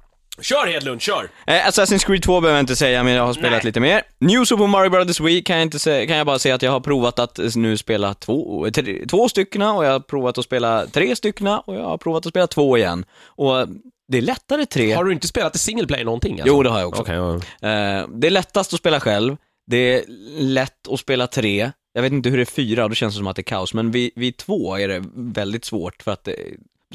Kör 0.41 0.67
Hedlund, 0.67 1.01
kör! 1.01 1.29
Eh, 1.47 1.67
Assassin's 1.67 2.05
Creed 2.05 2.23
2 2.23 2.41
behöver 2.41 2.57
jag 2.57 2.63
inte 2.63 2.75
säga, 2.75 3.03
men 3.03 3.13
jag 3.13 3.25
har 3.25 3.33
spelat 3.33 3.51
Nej. 3.51 3.61
lite 3.63 3.79
mer. 3.79 4.03
New 4.19 4.45
Super 4.45 4.67
Mario 4.67 4.89
Brothers 4.89 5.19
Wii 5.19 5.41
kan 5.41 5.55
jag, 5.55 5.63
inte 5.63 5.79
säga, 5.79 6.07
kan 6.07 6.17
jag 6.17 6.25
bara 6.25 6.39
säga 6.39 6.55
att 6.55 6.61
jag 6.61 6.71
har 6.71 6.79
provat 6.79 7.19
att 7.19 7.39
eh, 7.39 7.45
nu 7.55 7.77
spela 7.77 8.13
två, 8.13 8.67
tre, 8.73 9.05
två 9.09 9.29
styckna 9.29 9.73
och 9.73 9.85
jag 9.85 9.91
har 9.91 9.99
provat 9.99 10.37
att 10.37 10.45
spela 10.45 10.87
tre 10.87 11.15
styckna 11.15 11.59
och 11.59 11.75
jag 11.75 11.83
har 11.83 11.97
provat 11.97 12.25
att 12.25 12.29
spela 12.29 12.47
två 12.47 12.77
igen. 12.77 13.05
Och 13.25 13.59
eh, 13.59 13.67
det 14.07 14.17
är 14.17 14.21
lättare 14.21 14.65
tre. 14.65 14.91
Har 14.93 15.03
du 15.03 15.13
inte 15.13 15.27
spelat 15.27 15.55
i 15.55 15.59
single 15.59 15.87
player 15.87 16.05
någonting? 16.05 16.33
Alltså? 16.33 16.47
Jo, 16.47 16.63
det 16.63 16.69
har 16.69 16.79
jag 16.79 16.87
också. 16.87 17.01
Okej, 17.01 17.15
ja. 17.15 17.35
Eh, 17.35 18.07
det 18.07 18.27
är 18.27 18.31
lättast 18.31 18.73
att 18.73 18.79
spela 18.79 18.99
själv, 18.99 19.37
det 19.67 19.77
är 19.77 20.03
lätt 20.39 20.87
att 20.87 20.99
spela 20.99 21.27
tre, 21.27 21.71
jag 21.93 22.01
vet 22.01 22.11
inte 22.11 22.29
hur 22.29 22.37
det 22.37 22.43
är 22.43 22.45
fyra, 22.45 22.87
då 22.87 22.95
känns 22.95 23.13
det 23.13 23.17
som 23.17 23.27
att 23.27 23.35
det 23.35 23.39
är 23.39 23.43
kaos, 23.43 23.73
men 23.73 23.91
vid, 23.91 24.11
vid 24.15 24.37
två 24.37 24.77
är 24.77 24.87
det 24.87 25.03
väldigt 25.15 25.65
svårt 25.65 26.03
för 26.03 26.11
att 26.11 26.23
det, 26.23 26.35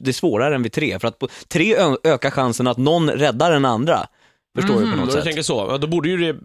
det 0.01 0.11
är 0.11 0.13
svårare 0.13 0.55
än 0.55 0.63
vid 0.63 0.73
tre, 0.73 0.99
för 0.99 1.09
att 1.09 1.19
på 1.19 1.29
tre 1.49 1.77
ökar 2.05 2.31
chansen 2.31 2.67
att 2.67 2.79
någon 2.79 3.11
räddar 3.11 3.51
den 3.53 3.65
andra. 3.65 4.07
Förstår 4.57 4.75
du 4.75 4.81
på 4.81 4.87
Mm, 4.87 4.99
något 5.01 5.13
sätt? 5.13 5.25
tänker 5.25 5.43
så. 5.43 5.67
Ja, 5.71 5.79
då 5.79 5.87
borde 5.87 6.09
ju 6.09 6.17
det 6.33 6.39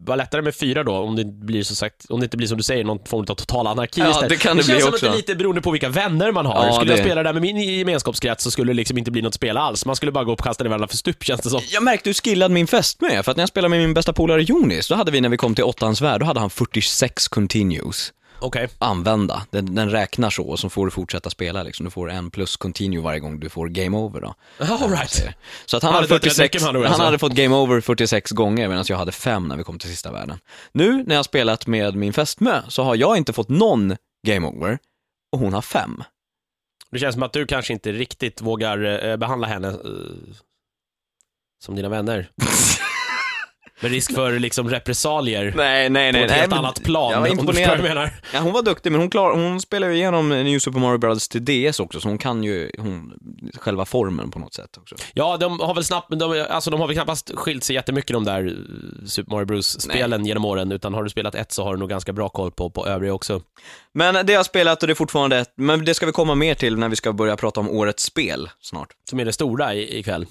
vara 0.00 0.16
lättare 0.16 0.42
med 0.42 0.54
fyra 0.54 0.84
då, 0.84 0.92
om 0.96 1.16
det 1.16 1.24
blir 1.24 1.62
så 1.62 1.74
sagt, 1.74 2.04
om 2.08 2.20
det 2.20 2.24
inte 2.24 2.36
blir 2.36 2.46
som 2.46 2.56
du 2.56 2.62
säger, 2.62 2.84
någon 2.84 2.98
form 3.06 3.20
av 3.20 3.34
total 3.34 3.66
anarki 3.66 4.00
Ja, 4.00 4.10
istället. 4.10 4.28
det 4.30 4.36
kan 4.36 4.56
det 4.56 4.62
känns 4.62 4.76
bli 4.76 4.80
som 4.80 4.88
också. 4.92 5.06
att 5.06 5.12
det 5.12 5.16
är 5.16 5.16
lite 5.16 5.34
beroende 5.34 5.60
på 5.60 5.70
vilka 5.70 5.88
vänner 5.88 6.32
man 6.32 6.46
har. 6.46 6.66
Ja, 6.66 6.72
skulle 6.72 6.90
jag 6.92 6.98
det- 6.98 7.02
spela 7.04 7.22
där 7.22 7.32
med 7.32 7.42
min 7.42 7.56
gemenskapskrets 7.56 8.44
så 8.44 8.50
skulle 8.50 8.72
det 8.72 8.76
liksom 8.76 8.98
inte 8.98 9.10
bli 9.10 9.22
något 9.22 9.34
spel 9.34 9.56
alls. 9.56 9.86
Man 9.86 9.96
skulle 9.96 10.12
bara 10.12 10.24
gå 10.24 10.32
upp 10.32 10.38
och 10.38 10.44
kasta 10.44 10.64
ner 10.64 10.68
varandra 10.68 10.88
för 10.88 10.96
stup, 10.96 11.24
känns 11.24 11.40
det 11.40 11.50
som. 11.50 11.60
Jag 11.70 11.82
märkte 11.82 12.08
hur 12.08 12.14
skillad 12.14 12.50
min 12.50 12.66
fästmö 12.66 13.08
är, 13.08 13.22
för 13.22 13.30
att 13.30 13.36
när 13.36 13.42
jag 13.42 13.48
spelade 13.48 13.68
med 13.70 13.78
min 13.80 13.94
bästa 13.94 14.12
polare 14.12 14.42
Jonis, 14.42 14.88
då 14.88 14.94
hade 14.94 15.10
vi 15.10 15.20
när 15.20 15.28
vi 15.28 15.36
kom 15.36 15.54
till 15.54 15.64
åttans 15.64 16.00
värld, 16.00 16.20
då 16.20 16.26
hade 16.26 16.40
han 16.40 16.50
46 16.50 17.28
continues 17.28 18.12
Okej. 18.40 18.68
använda. 18.78 19.46
Den, 19.50 19.74
den 19.74 19.90
räknar 19.90 20.30
så, 20.30 20.48
och 20.48 20.58
så 20.58 20.68
får 20.68 20.84
du 20.86 20.90
fortsätta 20.90 21.30
spela 21.30 21.62
liksom. 21.62 21.84
Du 21.84 21.90
får 21.90 22.10
en 22.10 22.30
plus 22.30 22.56
continue 22.56 23.00
varje 23.00 23.20
gång 23.20 23.40
du 23.40 23.48
får 23.48 23.68
game 23.68 23.96
over 23.96 24.20
då. 24.20 24.34
All 24.58 24.90
right. 24.90 25.24
Så 25.66 25.76
att 25.76 25.82
han, 25.82 25.92
Han 25.92 26.02
hade, 26.02 26.14
hade 26.14 26.20
fått 26.20 26.26
rätt 26.26 26.36
46, 26.36 26.38
mycket 26.38 26.62
med 26.62 26.68
andra 26.68 26.80
ord, 26.80 26.84
han 26.84 26.92
alltså. 26.92 27.04
hade 27.04 27.18
fått 27.18 27.32
game 27.32 27.56
over 27.56 27.80
46 27.80 28.30
gånger 28.30 28.68
medan 28.68 28.84
jag 28.88 28.96
hade 28.96 29.12
fem 29.12 29.48
när 29.48 29.56
vi 29.56 29.64
kom 29.64 29.78
till 29.78 29.90
sista 29.90 30.12
världen. 30.12 30.38
Nu 30.72 30.92
när 30.92 31.14
jag 31.14 31.18
har 31.18 31.22
spelat 31.22 31.66
med 31.66 31.94
min 31.94 32.12
fästmö 32.12 32.62
så 32.68 32.82
har 32.82 32.94
jag 32.96 33.16
inte 33.16 33.32
fått 33.32 33.48
någon 33.48 33.96
game 34.26 34.46
over 34.46 34.78
och 35.32 35.38
hon 35.38 35.52
har 35.52 35.62
fem. 35.62 36.02
Det 36.90 36.98
känns 36.98 37.14
som 37.14 37.22
att 37.22 37.32
du 37.32 37.46
kanske 37.46 37.72
inte 37.72 37.92
riktigt 37.92 38.40
vågar 38.40 39.04
eh, 39.08 39.16
behandla 39.16 39.46
henne 39.46 39.68
eh, 39.68 39.74
som 41.64 41.76
dina 41.76 41.88
vänner. 41.88 42.30
Med 43.80 43.90
risk 43.90 44.14
för 44.14 44.38
liksom 44.38 44.70
repressalier 44.70 45.52
Nej, 45.56 45.90
nej, 45.90 46.12
på 46.12 46.18
ett 46.18 46.30
helt 46.30 46.52
annat 46.52 46.82
plan. 46.82 47.12
Jag 47.12 47.20
var 47.20 47.26
imponerad. 47.26 47.82
menar. 47.82 48.10
Ja, 48.34 48.40
hon 48.40 48.52
var 48.52 48.62
duktig, 48.62 48.92
men 48.92 49.00
hon, 49.00 49.10
klar, 49.10 49.32
hon 49.32 49.60
spelar 49.60 49.88
ju 49.88 49.94
igenom 49.94 50.28
New 50.28 50.58
Super 50.58 50.78
Mario 50.78 50.98
Bros 50.98 51.28
till 51.28 51.44
DS 51.44 51.80
också, 51.80 52.00
så 52.00 52.08
hon 52.08 52.18
kan 52.18 52.44
ju 52.44 52.70
hon, 52.78 53.12
själva 53.54 53.84
formen 53.84 54.30
på 54.30 54.38
något 54.38 54.54
sätt 54.54 54.76
också. 54.76 54.94
Ja, 55.14 55.36
de 55.36 55.60
har 55.60 55.74
väl 55.74 55.84
snabbt, 55.84 56.10
men 56.10 56.18
de, 56.18 56.46
alltså, 56.50 56.70
de 56.70 56.80
har 56.80 56.86
väl 56.86 56.96
knappast 56.96 57.32
skilt 57.34 57.64
sig 57.64 57.74
jättemycket 57.74 58.12
de 58.12 58.24
där 58.24 58.46
eh, 58.46 59.06
Super 59.06 59.32
Mario 59.32 59.46
Bros-spelen 59.46 60.26
genom 60.26 60.44
åren, 60.44 60.72
utan 60.72 60.94
har 60.94 61.02
du 61.02 61.10
spelat 61.10 61.34
ett 61.34 61.52
så 61.52 61.64
har 61.64 61.72
du 61.72 61.78
nog 61.78 61.88
ganska 61.88 62.12
bra 62.12 62.28
koll 62.28 62.50
på, 62.50 62.70
på 62.70 62.86
övriga 62.86 63.12
också. 63.12 63.42
Men 63.94 64.14
det 64.14 64.32
har 64.32 64.38
jag 64.38 64.46
spelat 64.46 64.82
och 64.82 64.86
det 64.86 64.92
är 64.92 64.94
fortfarande 64.94 65.38
ett, 65.38 65.52
men 65.56 65.84
det 65.84 65.94
ska 65.94 66.06
vi 66.06 66.12
komma 66.12 66.34
mer 66.34 66.54
till 66.54 66.76
när 66.76 66.88
vi 66.88 66.96
ska 66.96 67.12
börja 67.12 67.36
prata 67.36 67.60
om 67.60 67.70
årets 67.70 68.04
spel 68.04 68.50
snart. 68.60 68.88
Som 69.10 69.20
är 69.20 69.24
det 69.24 69.32
stora 69.32 69.74
i, 69.74 69.98
ikväll. 69.98 70.26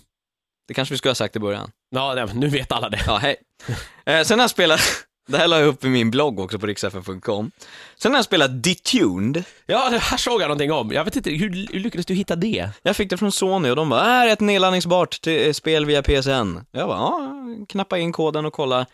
Det 0.67 0.73
kanske 0.73 0.93
vi 0.93 0.97
skulle 0.97 1.09
ha 1.09 1.15
sagt 1.15 1.35
i 1.35 1.39
början. 1.39 1.71
Ja, 1.89 2.13
nej, 2.13 2.25
nu 2.33 2.47
vet 2.47 2.71
alla 2.71 2.89
det. 2.89 3.03
Ja, 3.07 3.17
hej. 3.17 3.35
Eh, 4.05 4.23
sen 4.23 4.39
har 4.39 4.43
jag 4.43 4.49
spelat, 4.49 4.79
Det 5.27 5.37
här 5.37 5.47
la 5.47 5.59
jag 5.59 5.67
upp 5.67 5.83
i 5.83 5.87
min 5.89 6.11
blogg 6.11 6.39
också 6.39 6.59
på 6.59 6.65
riksfn.com. 6.65 7.51
Sen 7.97 8.11
har 8.11 8.17
jag 8.17 8.25
spelat 8.25 8.63
Detuned. 8.63 9.43
Ja, 9.65 9.89
det 9.89 9.97
här 9.97 10.17
såg 10.17 10.41
jag 10.41 10.47
någonting 10.47 10.71
om. 10.71 10.91
Jag 10.91 11.05
vet 11.05 11.15
inte, 11.15 11.29
hur, 11.29 11.67
hur 11.73 11.79
lyckades 11.79 12.05
du 12.05 12.13
hitta 12.13 12.35
det? 12.35 12.69
Jag 12.81 12.95
fick 12.95 13.09
det 13.09 13.17
från 13.17 13.31
Sony 13.31 13.69
och 13.69 13.75
de 13.75 13.89
bara, 13.89 14.03
här 14.03 14.27
är 14.27 14.33
ett 14.33 14.39
nedladdningsbart 14.39 15.21
till 15.21 15.55
spel 15.55 15.85
via 15.85 16.03
PSN. 16.03 16.59
Jag 16.71 16.87
bara, 16.87 16.97
ja, 16.97 17.35
knappa 17.69 17.97
in 17.97 18.11
koden 18.11 18.45
och 18.45 18.53
kolla. 18.53 18.85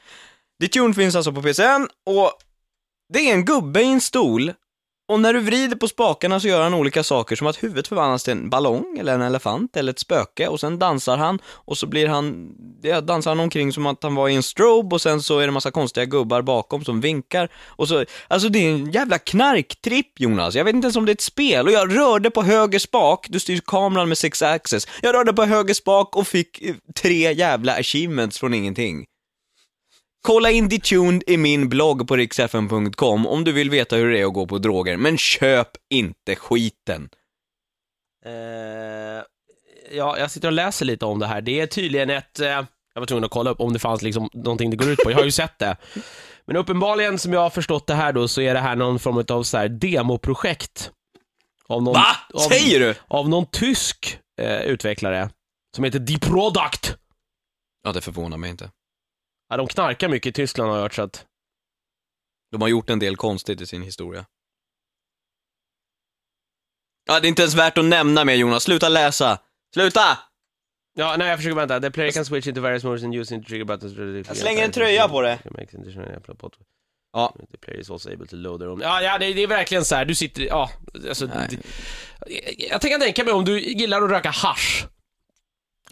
Detuned 0.59 0.95
finns 0.95 1.15
alltså 1.15 1.31
på 1.31 1.41
PSN 1.41 1.87
och 2.05 2.31
det 3.13 3.19
är 3.19 3.33
en 3.33 3.45
gubbe 3.45 3.81
i 3.81 3.91
en 3.91 4.01
stol 4.01 4.53
och 5.13 5.19
när 5.19 5.33
du 5.33 5.39
vrider 5.39 5.75
på 5.75 5.87
spakarna 5.87 6.39
så 6.39 6.47
gör 6.47 6.63
han 6.63 6.73
olika 6.73 7.03
saker 7.03 7.35
som 7.35 7.47
att 7.47 7.63
huvudet 7.63 7.87
förvandlas 7.87 8.23
till 8.23 8.33
en 8.33 8.49
ballong 8.49 8.97
eller 8.99 9.15
en 9.15 9.21
elefant 9.21 9.77
eller 9.77 9.91
ett 9.91 9.99
spöke 9.99 10.47
och 10.47 10.59
sen 10.59 10.79
dansar 10.79 11.17
han 11.17 11.39
och 11.45 11.77
så 11.77 11.87
blir 11.87 12.07
han, 12.07 12.51
ja, 12.81 13.01
dansar 13.01 13.31
han 13.31 13.39
omkring 13.39 13.73
som 13.73 13.85
att 13.85 14.03
han 14.03 14.15
var 14.15 14.29
i 14.29 14.35
en 14.35 14.43
strobe 14.43 14.95
och 14.95 15.01
sen 15.01 15.21
så 15.21 15.39
är 15.39 15.45
det 15.45 15.51
massa 15.51 15.71
konstiga 15.71 16.05
gubbar 16.05 16.41
bakom 16.41 16.85
som 16.85 17.01
vinkar. 17.01 17.49
Och 17.65 17.87
så, 17.87 18.05
alltså 18.27 18.49
det 18.49 18.59
är 18.59 18.69
en 18.69 18.91
jävla 18.91 19.17
knarktripp 19.17 20.19
Jonas, 20.19 20.55
jag 20.55 20.65
vet 20.65 20.75
inte 20.75 20.85
ens 20.85 20.95
om 20.95 21.05
det 21.05 21.11
är 21.11 21.15
ett 21.15 21.21
spel. 21.21 21.67
Och 21.67 21.73
jag 21.73 21.97
rörde 21.97 22.31
på 22.31 22.43
höger 22.43 22.79
spak, 22.79 23.25
du 23.29 23.39
styr 23.39 23.61
kameran 23.65 24.07
med 24.07 24.17
six 24.17 24.41
axis, 24.41 24.87
jag 25.01 25.15
rörde 25.15 25.33
på 25.33 25.43
höger 25.43 25.73
spak 25.73 26.15
och 26.15 26.27
fick 26.27 26.61
eh, 26.61 26.75
tre 26.95 27.33
jävla 27.33 27.73
achievements 27.73 28.39
från 28.39 28.53
ingenting. 28.53 29.05
Kolla 30.27 30.51
in 30.51 30.69
Detuned 30.69 31.23
i 31.27 31.37
min 31.37 31.69
blogg 31.69 32.07
på 32.07 32.15
riksfn.com 32.15 33.27
om 33.27 33.43
du 33.43 33.51
vill 33.51 33.69
veta 33.69 33.95
hur 33.95 34.11
det 34.11 34.19
är 34.19 34.25
att 34.25 34.33
gå 34.33 34.47
på 34.47 34.57
droger, 34.57 34.97
men 34.97 35.17
köp 35.17 35.67
inte 35.89 36.35
skiten. 36.35 37.09
Eh, 38.25 38.31
ja, 39.91 40.17
jag 40.17 40.31
sitter 40.31 40.47
och 40.47 40.53
läser 40.53 40.85
lite 40.85 41.05
om 41.05 41.19
det 41.19 41.27
här. 41.27 41.41
Det 41.41 41.59
är 41.59 41.67
tydligen 41.67 42.09
ett... 42.09 42.39
Eh, 42.39 42.47
jag 42.93 43.01
var 43.01 43.05
tvungen 43.05 43.23
att 43.23 43.31
kolla 43.31 43.49
upp 43.51 43.59
om 43.59 43.73
det 43.73 43.79
fanns 43.79 44.01
liksom 44.01 44.29
någonting 44.33 44.69
det 44.69 44.77
går 44.77 44.89
ut 44.89 44.99
på. 45.03 45.11
Jag 45.11 45.17
har 45.17 45.25
ju 45.25 45.31
sett 45.31 45.59
det. 45.59 45.77
Men 46.45 46.55
uppenbarligen, 46.55 47.19
som 47.19 47.33
jag 47.33 47.39
har 47.39 47.49
förstått 47.49 47.87
det 47.87 47.95
här 47.95 48.13
då, 48.13 48.27
så 48.27 48.41
är 48.41 48.53
det 48.53 48.59
här 48.59 48.75
någon 48.75 48.99
form 48.99 49.25
av 49.29 49.43
så 49.43 49.57
här 49.57 49.69
demoprojekt. 49.69 50.91
Av 51.67 51.83
någon, 51.83 51.93
Va? 51.93 52.05
Av, 52.33 52.39
Säger 52.39 52.79
du? 52.79 52.95
Av 53.07 53.29
någon 53.29 53.45
tysk 53.45 54.19
eh, 54.41 54.61
utvecklare. 54.61 55.29
Som 55.75 55.83
heter 55.83 55.99
The 55.99 56.19
Product. 56.19 56.97
Ja, 57.83 57.91
det 57.91 58.01
förvånar 58.01 58.37
mig 58.37 58.49
inte. 58.49 58.69
Ja, 59.53 59.57
de 59.57 59.67
knarkar 59.67 60.09
mycket 60.09 60.29
i 60.29 60.31
Tyskland 60.31 60.69
har 60.69 60.77
jag 60.77 60.83
hört, 60.83 60.93
så 60.93 61.01
att... 61.01 61.25
De 62.51 62.61
har 62.61 62.67
gjort 62.67 62.89
en 62.89 62.99
del 62.99 63.15
konstigt 63.15 63.61
i 63.61 63.65
sin 63.65 63.81
historia. 63.81 64.25
Ja, 67.05 67.19
det 67.19 67.27
är 67.27 67.29
inte 67.29 67.41
ens 67.41 67.55
värt 67.55 67.77
att 67.77 67.85
nämna 67.85 68.25
mer 68.25 68.35
Jonas, 68.35 68.63
sluta 68.63 68.89
läsa! 68.89 69.39
Sluta! 69.73 70.17
Ja, 70.93 71.15
nej 71.17 71.27
jag 71.27 71.37
försöker 71.37 71.55
vänta. 71.55 71.79
The 71.79 71.91
player 71.91 72.11
can 72.11 72.25
switch 72.25 72.47
into 72.47 72.61
various 72.61 72.83
modes 72.83 73.03
and 73.03 73.15
use 73.15 73.35
into 73.35 73.47
trigger 73.47 73.65
buttons. 73.65 74.27
Jag 74.27 74.37
slänger 74.37 74.65
en 74.65 74.71
tröja 74.71 75.07
på 75.07 75.21
det. 75.21 75.39
Ja. 77.13 77.35
The 77.51 77.57
player 77.57 77.79
is 77.79 77.89
also 77.89 78.09
able 78.09 78.27
to 78.27 78.35
load 78.35 78.59
their 78.59 78.69
own. 78.69 78.81
Ja, 78.81 79.01
ja 79.01 79.17
det, 79.17 79.33
det 79.33 79.43
är 79.43 79.47
verkligen 79.47 79.85
så 79.85 79.95
här. 79.95 80.05
du 80.05 80.15
sitter, 80.15 80.41
ja, 80.41 80.71
alltså, 81.09 81.27
det, 81.27 81.57
jag 82.57 82.81
tänker 82.81 82.99
tänka 82.99 83.23
mig 83.23 83.33
om 83.33 83.45
du 83.45 83.59
gillar 83.61 84.01
att 84.01 84.09
röka 84.09 84.29
hasch. 84.29 84.87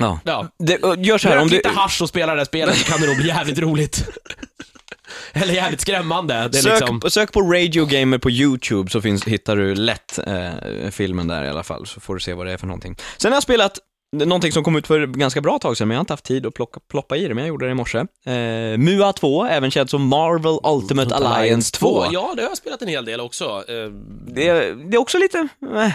Ja. 0.02 0.20
Ja. 0.26 0.48
Det, 0.60 1.06
gör 1.06 1.18
så 1.18 1.28
här, 1.28 1.36
Rök 1.36 1.42
om 1.42 1.48
du... 1.50 1.56
lite 1.56 1.70
hasch 1.70 2.02
och 2.02 2.10
spela 2.10 2.34
det 2.34 2.40
här 2.40 2.46
spelet 2.46 2.78
så 2.78 2.92
kan 2.92 3.02
det 3.02 3.08
nog 3.08 3.18
bli 3.18 3.28
jävligt 3.28 3.60
roligt. 3.60 4.06
Eller 5.34 5.54
jävligt 5.54 5.82
skrämmande. 5.82 6.34
Det 6.52 6.58
är 6.58 6.62
Sök, 6.62 6.80
liksom... 6.80 7.02
sök 7.10 7.32
på 7.32 7.42
Radio 7.42 7.86
Gamer 7.86 8.18
på 8.18 8.30
YouTube 8.32 8.90
så 8.90 9.02
finns, 9.02 9.26
hittar 9.26 9.56
du 9.56 9.76
lätt 9.76 10.20
eh, 10.28 10.90
filmen 10.92 11.28
där 11.28 11.44
i 11.44 11.50
alla 11.50 11.64
fall, 11.64 11.88
så 11.88 12.00
får 12.00 12.14
du 12.14 12.20
se 12.20 12.34
vad 12.34 12.46
det 12.46 12.52
är 12.54 12.58
för 12.58 12.68
någonting. 12.68 12.96
Sen 13.18 13.32
har 13.32 13.36
jag 13.36 13.44
spelat 13.44 13.80
någonting 14.16 14.52
som 14.52 14.64
kom 14.64 14.76
ut 14.76 14.88
för 14.88 15.08
ganska 15.08 15.42
bra 15.42 15.60
tag 15.60 15.78
sedan, 15.78 15.88
men 15.88 15.96
jag 15.96 16.00
har 16.00 16.04
inte 16.04 16.14
haft 16.14 16.26
tid 16.26 16.46
att 16.46 16.54
plocka, 16.54 16.80
ploppa 16.92 17.18
i 17.18 17.28
det, 17.28 17.34
men 17.34 17.38
jag 17.44 17.48
gjorde 17.50 17.66
det 17.66 17.72
i 17.72 17.76
morse. 17.76 17.98
Eh, 18.26 18.78
MUA 18.78 19.14
2, 19.14 19.46
även 19.46 19.72
känd 19.72 19.90
som 19.90 20.08
Marvel 20.08 20.60
Ultimate 20.74 21.16
Alliance 21.16 21.72
2. 21.72 22.06
Ja, 22.12 22.34
det 22.36 22.42
har 22.42 22.50
jag 22.50 22.58
spelat 22.58 22.82
en 22.82 22.88
hel 22.88 23.06
del 23.06 23.20
också. 23.22 23.46
Eh, 23.68 23.74
Det, 24.28 24.48
är- 24.48 24.90
det 24.90 24.98
är 24.98 25.02
också 25.02 25.18
lite... 25.18 25.48
Eh. 25.76 25.92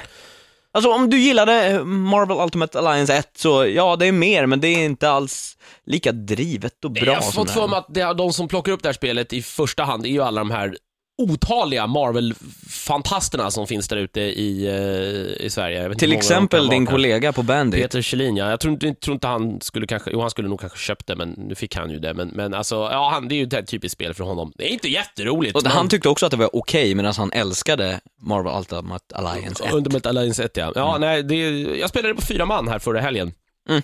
Alltså 0.77 0.91
om 0.91 1.11
du 1.11 1.19
gillade 1.19 1.85
Marvel 1.85 2.37
Ultimate 2.37 2.79
Alliance 2.79 3.15
1 3.15 3.31
så, 3.37 3.67
ja 3.67 3.97
det 3.97 4.07
är 4.07 4.12
mer, 4.12 4.47
men 4.47 4.61
det 4.61 4.69
är 4.69 4.85
inte 4.85 5.11
alls 5.11 5.57
lika 5.87 6.12
drivet 6.12 6.85
och 6.85 6.91
bra 6.91 7.05
jag 7.05 7.15
har 7.15 7.33
fått 7.33 7.51
för 7.51 7.69
mig 7.69 7.79
att 7.79 7.87
det, 7.89 8.15
de 8.15 8.33
som 8.33 8.49
plockar 8.49 8.73
upp 8.73 8.83
det 8.83 8.89
här 8.89 8.95
spelet 8.95 9.33
i 9.33 9.43
första 9.43 9.85
hand 9.85 10.07
är 10.07 10.11
ju 10.11 10.23
alla 10.23 10.41
de 10.41 10.51
här 10.51 10.77
otaliga 11.18 11.87
Marvel-fantasterna 11.87 13.50
som 13.50 13.66
finns 13.66 13.88
där 13.88 13.96
ute 13.96 14.20
i, 14.20 14.66
eh, 14.66 15.46
i 15.46 15.50
Sverige. 15.50 15.94
Till 15.94 16.12
exempel 16.12 16.68
din 16.68 16.87
kollega 16.87 17.33
på 17.33 17.42
Bandit. 17.42 17.83
Peter 17.83 18.02
Kjellin, 18.02 18.37
ja. 18.37 18.50
Jag 18.50 18.61
tror 18.61 18.72
inte, 18.72 18.94
tror 18.94 19.14
inte 19.14 19.26
han 19.26 19.61
skulle 19.61 19.87
kanske, 19.87 20.11
jo 20.11 20.20
han 20.20 20.31
skulle 20.31 20.48
nog 20.48 20.61
kanske 20.61 20.79
köpt 20.79 21.07
det, 21.07 21.16
men 21.16 21.29
nu 21.31 21.55
fick 21.55 21.76
han 21.76 21.90
ju 21.90 21.98
det. 21.98 22.14
Men, 22.14 22.29
men 22.29 22.55
alltså, 22.55 22.74
ja, 22.74 23.11
han, 23.12 23.29
det 23.29 23.35
är 23.35 23.37
ju 23.37 23.59
ett 23.59 23.68
typiskt 23.68 23.92
spel 23.92 24.14
för 24.14 24.24
honom. 24.24 24.52
Det 24.57 24.64
är 24.64 24.72
inte 24.72 24.88
jätteroligt. 24.88 25.57
Och 25.57 25.62
men- 25.62 25.72
han 25.72 25.88
tyckte 25.88 26.09
också 26.09 26.26
att 26.26 26.31
det 26.31 26.37
var 26.37 26.57
okej, 26.57 26.94
medan 26.94 27.14
han 27.16 27.33
älskade 27.33 28.00
Marvel 28.20 28.59
Ultimate 28.59 29.16
Alliance 29.16 29.64
1. 29.64 29.72
Ultimate 29.74 30.09
Alliance 30.09 30.44
1 30.44 30.57
ja. 30.57 30.72
Ja, 30.74 30.96
nej, 31.00 31.22
det, 31.22 31.61
jag 31.61 31.88
spelade 31.90 32.14
på 32.14 32.22
fyra 32.22 32.46
man 32.46 32.68
här 32.68 32.79
förra 32.79 33.00
helgen. 33.00 33.33
Mm. 33.68 33.83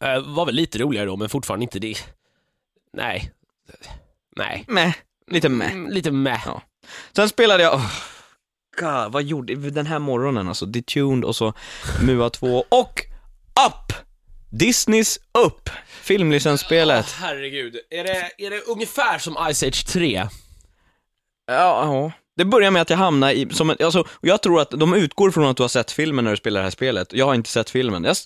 Eh, 0.00 0.20
var 0.34 0.46
väl 0.46 0.54
lite 0.54 0.78
roligare 0.78 1.06
då, 1.06 1.16
men 1.16 1.28
fortfarande 1.28 1.64
inte 1.64 1.78
det. 1.78 1.94
Nej. 2.92 3.30
Nej. 4.36 4.64
Meh, 4.68 4.92
lite 5.30 5.48
meh. 5.48 5.72
Mm, 5.72 5.90
Lite 5.90 6.10
meh. 6.10 6.42
Ja. 6.46 6.62
Sen 7.16 7.28
spelade 7.28 7.62
jag, 7.62 7.74
oh, 7.74 7.92
God, 8.80 9.12
vad 9.12 9.22
gjorde 9.22 9.52
jag 9.52 9.72
den 9.72 9.86
här 9.86 9.98
morgonen 9.98 10.48
alltså? 10.48 10.66
Detuned 10.66 11.24
och 11.24 11.36
så 11.36 11.54
MUA 12.02 12.30
2 12.30 12.64
och 12.68 13.00
Up! 13.66 13.92
Disneys 14.50 15.18
Up! 15.46 15.70
Filmlicensspelet. 16.02 17.06
Åh, 17.08 17.14
herregud. 17.26 17.76
Är 17.90 18.04
det, 18.04 18.30
är 18.38 18.50
det 18.50 18.60
ungefär 18.60 19.18
som 19.18 19.52
Ice 19.54 19.62
Age 19.62 19.86
3? 19.86 20.26
Ja, 21.46 21.54
ja. 21.84 22.12
Det 22.36 22.44
börjar 22.44 22.70
med 22.70 22.82
att 22.82 22.90
jag 22.90 22.96
hamnar 22.96 23.30
i, 23.30 23.48
som 23.50 23.70
en, 23.70 23.76
alltså, 23.84 24.04
jag 24.20 24.42
tror 24.42 24.60
att 24.60 24.70
de 24.70 24.94
utgår 24.94 25.30
från 25.30 25.44
att 25.44 25.56
du 25.56 25.62
har 25.62 25.68
sett 25.68 25.90
filmen 25.90 26.24
när 26.24 26.30
du 26.30 26.36
spelar 26.36 26.60
det 26.60 26.64
här 26.64 26.70
spelet. 26.70 27.12
Jag 27.12 27.26
har 27.26 27.34
inte 27.34 27.50
sett 27.50 27.70
filmen. 27.70 28.04
Jag, 28.04 28.16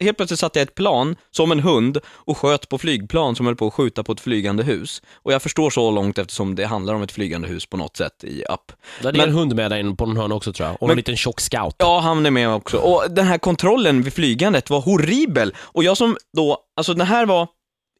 helt 0.00 0.16
plötsligt 0.16 0.40
satt 0.40 0.56
jag 0.56 0.62
ett 0.62 0.74
plan, 0.74 1.16
som 1.30 1.52
en 1.52 1.60
hund, 1.60 1.98
och 2.08 2.38
sköt 2.38 2.68
på 2.68 2.78
flygplan 2.78 3.36
som 3.36 3.46
höll 3.46 3.56
på 3.56 3.66
att 3.66 3.74
skjuta 3.74 4.02
på 4.02 4.12
ett 4.12 4.20
flygande 4.20 4.62
hus. 4.62 5.02
Och 5.14 5.32
jag 5.32 5.42
förstår 5.42 5.70
så 5.70 5.90
långt 5.90 6.18
eftersom 6.18 6.54
det 6.54 6.64
handlar 6.66 6.94
om 6.94 7.02
ett 7.02 7.12
flygande 7.12 7.48
hus 7.48 7.66
på 7.66 7.76
något 7.76 7.96
sätt 7.96 8.24
i 8.24 8.42
Up. 8.44 8.72
Det 9.02 9.08
är 9.08 9.12
Men- 9.12 9.20
en 9.20 9.34
hund 9.34 9.54
med 9.54 9.70
där 9.70 9.78
inne 9.78 9.94
på 9.94 10.06
någon 10.06 10.16
hörn 10.16 10.32
också 10.32 10.52
tror 10.52 10.68
jag. 10.68 10.74
Och 10.82 10.88
Men- 10.88 10.90
en 10.90 10.96
liten 10.96 11.16
tjock 11.16 11.40
scout. 11.40 11.74
Ja, 11.78 12.00
han 12.00 12.26
är 12.26 12.30
med 12.30 12.48
också. 12.54 12.76
Och 12.76 13.10
den 13.10 13.26
här 13.26 13.38
kontrollen 13.38 14.02
vid 14.02 14.12
flygandet 14.12 14.70
var 14.70 14.80
horribel. 14.80 15.54
Och 15.58 15.84
jag 15.84 15.96
som 15.96 16.16
då, 16.36 16.58
alltså 16.76 16.94
den 16.94 17.06
här 17.06 17.26
var 17.26 17.48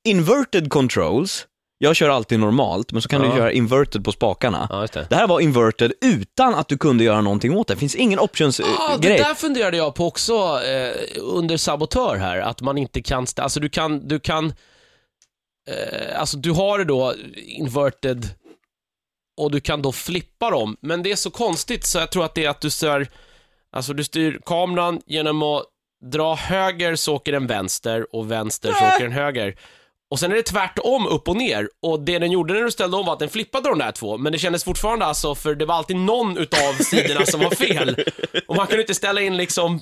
inverted 0.05 0.71
controls. 0.71 1.47
Jag 1.85 1.97
kör 1.97 2.09
alltid 2.09 2.41
normalt, 2.41 2.93
men 2.93 3.03
så 3.03 3.09
kan 3.09 3.23
Ja. 3.25 3.31
du 3.33 3.37
göra 3.39 3.53
inverted 3.53 4.05
på 4.05 4.13
spakarna. 4.13 4.67
Ja, 4.71 4.81
just 4.81 4.93
det. 4.93 5.07
Det 5.11 5.17
här 5.17 5.27
var 5.27 5.41
inverted 5.41 5.93
utan 6.01 6.55
att 6.55 6.69
du 6.69 6.79
kunde 6.79 7.05
göra 7.05 7.21
någonting 7.21 7.57
åt 7.57 7.69
det. 7.69 7.75
Det 7.75 7.81
finns 7.81 7.95
ingen 7.95 8.13
Ja, 8.13 8.21
det 8.21 8.25
options-grej. 8.25 9.19
där 9.19 9.35
funderade 9.35 9.77
jag 9.77 9.95
på 9.95 10.07
också 10.07 10.61
eh, 10.65 10.93
under 11.23 11.57
sabotör 11.57 12.17
här, 12.17 12.39
att 12.39 12.61
man 12.61 12.79
inte 12.79 13.03
kan, 13.03 13.25
stä- 13.25 13.41
alltså 13.43 13.61
du 13.61 13.69
kan, 13.69 14.09
du 14.09 14.21
kan, 14.21 14.53
eh, 15.71 16.21
alltså 16.21 16.37
du 16.37 16.51
har 16.51 16.79
det 16.79 16.85
då 16.85 17.15
inverted 17.37 18.29
och 19.41 19.51
du 19.51 19.61
kan 19.61 19.83
då 19.83 19.93
flippa 19.93 20.51
dem, 20.51 20.77
men 20.81 21.03
det 21.03 21.13
är 21.13 21.17
så 21.17 21.31
konstigt 21.31 21.87
så 21.87 21.99
jag 21.99 22.11
tror 22.11 22.25
att 22.25 22.35
det 22.35 22.45
är 22.45 22.49
att 22.51 22.61
du 22.61 22.71
styr, 22.71 23.09
alltså 23.73 23.93
du 23.93 24.05
styr 24.05 24.41
kameran 24.47 25.01
genom 25.07 25.43
att 25.43 25.65
dra 26.13 26.35
höger 26.35 26.97
så 26.97 27.15
åker 27.15 27.33
den 27.33 27.47
vänster 27.47 28.07
och 28.17 28.31
vänster 28.31 28.73
så 28.73 28.87
åker 28.87 29.03
den 29.05 29.13
höger. 29.13 29.57
Och 30.11 30.21
sen 30.21 30.33
är 30.33 30.37
det 30.37 30.43
tvärtom 30.43 31.07
upp 31.07 31.29
och 31.29 31.37
ner. 31.37 31.69
Och 31.83 32.01
det 32.01 32.19
den 32.19 32.31
gjorde 32.31 32.55
när 32.55 32.63
du 32.63 32.71
ställde 32.71 32.97
om 32.97 33.07
var 33.07 33.13
att 33.13 33.19
den 33.19 33.29
flippade 33.29 33.69
de 33.69 33.79
där 33.79 33.93
två. 33.93 34.19
Men 34.19 34.33
det 34.33 34.39
kändes 34.39 34.65
fortfarande 34.65 35.05
alltså, 35.05 35.35
för 35.35 35.55
det 35.55 35.65
var 35.65 35.75
alltid 35.75 35.97
någon 35.97 36.39
utav 36.39 36.73
sidorna 36.73 37.27
som 37.27 37.41
var 37.41 37.51
fel. 37.51 38.05
Och 38.49 38.57
man 38.57 38.67
kunde 38.67 38.83
inte 38.83 38.95
ställa 38.95 39.21
in 39.21 39.37
liksom 39.37 39.81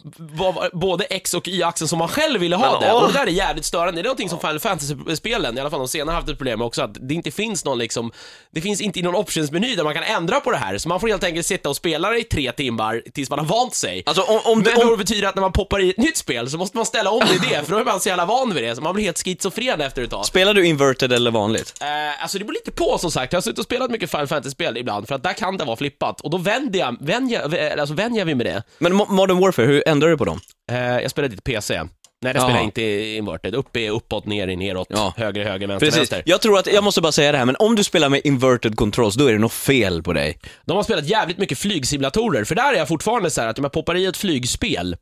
både 0.73 1.05
X 1.05 1.35
och 1.35 1.49
Y-axeln 1.49 1.89
som 1.89 1.99
man 1.99 2.09
själv 2.09 2.41
ville 2.41 2.57
ha 2.57 2.73
Men, 2.73 2.81
det. 2.81 2.93
Och 2.93 3.07
det 3.07 3.13
där 3.13 3.27
är 3.27 3.31
jävligt 3.31 3.65
störande. 3.65 3.93
Det 3.93 4.01
är 4.01 4.05
någonting 4.05 4.29
som 4.29 4.41
Final 4.41 4.61
Fantasy-spelen, 4.61 5.59
i 5.59 5.61
alla 5.61 5.71
fall 5.71 5.79
de 5.79 5.89
senare, 5.89 6.15
haft 6.15 6.29
ett 6.29 6.37
problem 6.37 6.59
med 6.59 6.67
också. 6.67 6.83
Att 6.83 7.09
det 7.09 7.15
inte 7.15 7.31
finns 7.31 7.65
någon 7.65 7.79
liksom, 7.79 8.13
det 8.51 8.61
finns 8.61 8.81
inte 8.81 8.99
i 8.99 9.03
någon 9.03 9.15
options-meny 9.15 9.75
där 9.77 9.85
man 9.85 9.95
kan 9.95 10.03
ändra 10.03 10.41
på 10.41 10.51
det 10.51 10.57
här. 10.57 10.79
Så 10.79 10.89
man 10.89 11.01
får 11.01 11.09
helt 11.09 11.25
enkelt 11.25 11.47
sitta 11.47 11.69
och 11.69 11.77
spela 11.77 12.11
det 12.11 12.19
i 12.19 12.25
tre 12.25 12.53
timmar 12.53 13.03
tills 13.15 13.31
man 13.31 13.39
har 13.39 13.47
vant 13.47 13.75
sig. 13.75 14.03
Alltså 14.07 14.23
om, 14.23 14.41
om, 14.45 14.59
Men 14.59 14.65
du, 14.65 14.83
då 14.83 14.93
om, 14.93 14.99
betyder 14.99 15.23
det 15.23 15.29
att 15.29 15.35
när 15.35 15.43
man 15.43 15.53
poppar 15.53 15.81
i 15.81 15.91
ett 15.91 15.99
nytt 15.99 16.17
spel 16.17 16.51
så 16.51 16.59
måste 16.59 16.77
man 16.77 16.87
ställa 16.87 17.11
om 17.11 17.23
det 17.29 17.35
i 17.35 17.51
det, 17.51 17.65
för 17.65 17.73
då 17.73 17.79
är 17.79 17.85
man 17.85 18.01
så 18.01 18.09
jävla 18.09 18.25
van 18.25 18.55
vid 18.55 18.65
det, 18.65 18.77
så 18.77 18.83
man 18.83 18.95
blir 18.95 19.05
helt 19.05 19.25
schizofren 19.25 19.81
efter 19.81 20.03
ett 20.03 20.12
tag. 20.13 20.27
spelar 20.27 20.55
du 20.55 20.67
inverted 20.67 21.13
eller 21.13 21.31
vanligt? 21.31 21.75
Eh, 21.81 22.23
alltså 22.23 22.39
det 22.39 22.45
beror 22.45 22.55
lite 22.55 22.71
på 22.71 22.99
som 22.99 23.11
sagt, 23.11 23.33
jag 23.33 23.37
har 23.37 23.43
suttit 23.43 23.59
och 23.59 23.65
spelat 23.65 23.91
mycket 23.91 24.11
Final 24.11 24.27
Fantasy-spel 24.27 24.77
ibland, 24.77 25.09
för 25.09 25.15
att 25.15 25.23
där 25.23 25.33
kan 25.33 25.57
det 25.57 25.65
vara 25.65 25.77
flippat, 25.77 26.21
och 26.21 26.31
då 26.31 26.39
vänder 26.39 26.79
jag, 26.79 26.97
vänjer, 27.01 27.55
jag- 27.57 27.79
alltså 27.81 27.95
vänjer 27.95 28.25
mig 28.25 28.35
med 28.35 28.47
det. 28.47 28.63
Men 28.79 28.93
Mo- 28.93 29.09
Modern 29.11 29.39
Warfare, 29.39 29.67
hur 29.67 29.89
ändrar 29.89 30.09
du 30.09 30.17
på 30.19 30.25
dem? 30.25 30.41
Eh, 30.73 30.77
jag 30.79 31.11
spelar 31.11 31.29
lite 31.29 31.43
PC. 31.43 31.83
Nej, 32.25 32.33
det 32.33 32.39
Jaha. 32.39 32.47
spelar 32.47 32.59
jag 32.61 32.67
inte 32.67 32.83
inverted. 33.17 33.55
Upp 33.55 33.77
är 33.77 33.91
uppåt, 33.91 34.27
ner 34.27 34.49
är 34.49 34.57
neråt, 34.57 34.87
Ja. 34.91 35.15
höger 35.17 35.41
är 35.41 35.45
höger, 35.51 35.67
vänster 35.67 35.87
Precis. 35.87 35.99
vänster. 36.01 36.23
Jag 36.27 36.41
tror 36.41 36.59
att, 36.59 36.67
jag 36.73 36.85
måste 36.85 37.01
bara 37.01 37.13
säga 37.13 37.33
det 37.33 37.39
här, 37.39 37.45
men 37.45 37.57
om 37.59 37.75
du 37.77 37.85
spelar 37.85 38.09
med 38.09 38.21
inverted 38.25 38.77
controls, 38.77 39.15
då 39.15 39.27
är 39.27 39.33
det 39.33 39.39
något 39.39 39.53
fel 39.53 40.03
på 40.03 40.13
dig. 40.13 40.39
De 40.65 40.77
har 40.77 40.83
spelat 40.85 41.05
jävligt 41.09 41.39
mycket 41.39 41.59
flygsimulatorer, 41.59 42.45
för 42.45 42.55
där 42.55 42.73
är 42.73 42.77
jag 42.79 42.89
fortfarande 42.89 43.31
så 43.31 43.41
här 43.41 43.49
att 43.49 43.59
om 43.59 43.65
jag 43.65 43.73
poppar 43.73 43.95
i 43.97 44.07
ett 44.07 44.17
flygspel, 44.17 44.97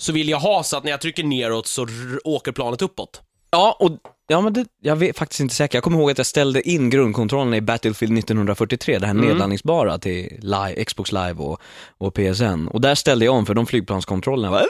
så 0.00 0.12
vill 0.12 0.28
jag 0.28 0.38
ha 0.38 0.62
så 0.62 0.76
att 0.76 0.84
när 0.84 0.90
jag 0.90 1.00
trycker 1.00 1.24
neråt 1.24 1.66
så 1.66 1.82
r- 1.82 2.18
åker 2.24 2.52
planet 2.52 2.82
uppåt. 2.82 3.20
Ja, 3.50 3.76
och 3.80 3.90
Ja, 4.32 4.40
men 4.40 4.52
det, 4.52 4.64
jag 4.82 4.96
vet 4.96 5.18
faktiskt 5.18 5.40
inte 5.40 5.54
säkert. 5.54 5.74
Jag 5.74 5.82
kommer 5.84 5.98
ihåg 5.98 6.10
att 6.10 6.18
jag 6.18 6.26
ställde 6.26 6.68
in 6.68 6.90
grundkontrollerna 6.90 7.56
i 7.56 7.60
Battlefield 7.60 8.18
1943, 8.18 8.98
det 8.98 9.06
här 9.06 9.14
Mm. 9.14 9.26
nedladdningsbara 9.26 9.98
till 9.98 10.38
live, 10.40 10.84
Xbox 10.84 11.12
Live 11.12 11.34
och, 11.34 11.60
och 11.98 12.14
PSN. 12.14 12.68
Och 12.70 12.80
där 12.80 12.94
ställde 12.94 13.24
jag 13.24 13.34
om 13.34 13.46
för 13.46 13.54
de 13.54 13.66
flygplanskontrollerna 13.66 14.50
var, 14.50 14.66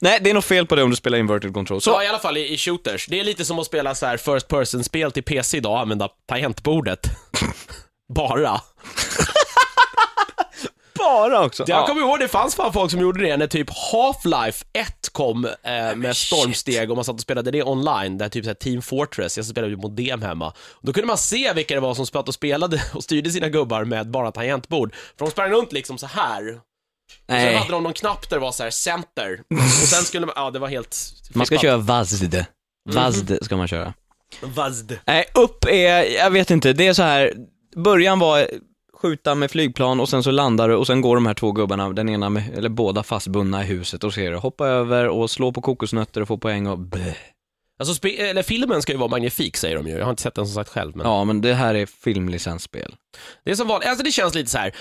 nej, 0.00 0.18
det 0.22 0.30
är 0.30 0.34
något 0.34 0.44
fel 0.44 0.66
på 0.66 0.76
det 0.76 0.82
om 0.82 0.90
du 0.90 0.96
spelar 0.96 1.18
inverted 1.18 1.54
control. 1.54 1.80
Så, 1.80 1.90
Ja, 1.90 2.04
i 2.04 2.08
alla 2.08 2.18
fall 2.18 2.36
i, 2.36 2.52
i 2.54 2.58
shooters. 2.58 3.06
Det 3.06 3.20
är 3.20 3.24
lite 3.24 3.44
som 3.44 3.58
att 3.58 3.66
spela 3.66 3.94
så 3.94 4.06
här 4.06 4.16
first 4.16 4.48
person-spel 4.48 5.12
till 5.12 5.22
PC 5.22 5.56
idag 5.56 5.72
och 5.72 5.80
använda 5.80 6.08
tangentbordet. 6.28 7.00
Bara. 8.14 8.60
Bara 11.04 11.44
också. 11.44 11.64
Jag 11.66 11.86
kommer 11.86 12.00
ihåg, 12.00 12.18
det 12.18 12.28
fanns 12.28 12.54
fan 12.54 12.72
folk 12.72 12.90
som 12.90 13.00
gjorde 13.00 13.24
det 13.26 13.36
när 13.36 13.46
typ 13.46 13.70
Half-Life 13.70 14.64
1 14.72 15.08
kom 15.12 15.44
eh, 15.44 15.96
med 15.96 16.16
stormsteg 16.16 16.90
och 16.90 16.96
man 16.96 17.04
satt 17.04 17.14
och 17.14 17.20
spelade 17.20 17.50
det 17.50 17.62
online, 17.62 18.18
där 18.18 18.28
typ 18.28 18.44
så 18.44 18.50
här 18.50 18.54
Team 18.54 18.82
Fortress, 18.82 19.36
jag 19.36 19.46
spelade 19.46 19.70
ju 19.72 19.76
modem 19.76 20.22
hemma. 20.22 20.48
Och 20.48 20.86
då 20.86 20.92
kunde 20.92 21.06
man 21.06 21.18
se 21.18 21.52
vilka 21.52 21.74
det 21.74 21.80
var 21.80 21.94
som 21.94 22.06
satt 22.06 22.28
och 22.28 22.34
spelade 22.34 22.82
och 22.94 23.04
styrde 23.04 23.30
sina 23.30 23.48
gubbar 23.48 23.84
med 23.84 24.10
bara 24.10 24.32
tangentbord. 24.32 24.94
För 24.94 25.24
de 25.24 25.30
sprang 25.30 25.50
runt 25.50 25.72
liksom 25.72 25.98
så 25.98 26.06
här. 26.06 26.54
Och 26.54 26.60
sen 27.26 27.36
Nej, 27.36 27.56
hade 27.56 27.72
de 27.72 27.82
någon 27.82 27.92
knapp 27.92 28.30
där 28.30 28.36
det 28.36 28.40
var 28.40 28.52
så 28.52 28.62
här 28.62 28.70
center. 28.70 29.40
Och 29.82 29.88
sen 29.88 30.04
skulle 30.04 30.26
man, 30.26 30.32
ja 30.36 30.50
det 30.50 30.58
var 30.58 30.68
helt 30.68 30.96
man 31.34 31.46
ska 31.46 31.58
köra 31.58 31.76
VASD. 31.76 32.44
VASD 32.90 33.32
ska 33.42 33.56
man 33.56 33.68
köra. 33.68 33.94
Vazd. 34.40 34.92
Nej, 35.06 35.24
upp 35.34 35.64
är, 35.64 36.02
jag 36.02 36.30
vet 36.30 36.50
inte, 36.50 36.72
det 36.72 36.86
är 36.86 36.92
så 36.92 37.02
här. 37.02 37.32
början 37.76 38.18
var 38.18 38.48
skjuta 39.02 39.34
med 39.34 39.50
flygplan 39.50 40.00
och 40.00 40.08
sen 40.08 40.22
så 40.22 40.30
landar 40.30 40.68
du 40.68 40.74
och 40.74 40.86
sen 40.86 41.00
går 41.00 41.14
de 41.14 41.26
här 41.26 41.34
två 41.34 41.52
gubbarna, 41.52 41.90
den 41.90 42.08
ena 42.08 42.28
med, 42.28 42.58
eller 42.58 42.68
båda 42.68 43.02
fastbundna 43.02 43.62
i 43.62 43.66
huset 43.66 44.04
och 44.04 44.14
ser 44.14 44.30
du 44.30 44.36
hoppa 44.36 44.66
över 44.66 45.08
och 45.08 45.30
slå 45.30 45.52
på 45.52 45.60
kokosnötter 45.60 46.20
och 46.20 46.28
få 46.28 46.38
poäng 46.38 46.66
och 46.66 46.78
bleh. 46.78 47.16
Alltså, 47.78 48.08
eller 48.08 48.42
filmen 48.42 48.82
ska 48.82 48.92
ju 48.92 48.98
vara 48.98 49.10
magnifik 49.10 49.56
säger 49.56 49.76
de 49.76 49.86
ju. 49.86 49.92
Jag 49.98 50.04
har 50.04 50.10
inte 50.10 50.22
sett 50.22 50.34
den 50.34 50.46
som 50.46 50.54
sagt 50.54 50.70
själv. 50.70 50.96
Men... 50.96 51.06
Ja, 51.06 51.24
men 51.24 51.40
det 51.40 51.54
här 51.54 51.74
är 51.74 51.86
filmlicensspel. 51.86 52.94
Det 53.44 53.50
är 53.50 53.54
som 53.54 53.68
vanligt, 53.68 53.88
alltså 53.88 54.04
det 54.04 54.10
känns 54.10 54.34
lite 54.34 54.50
så 54.50 54.58
här. 54.58 54.74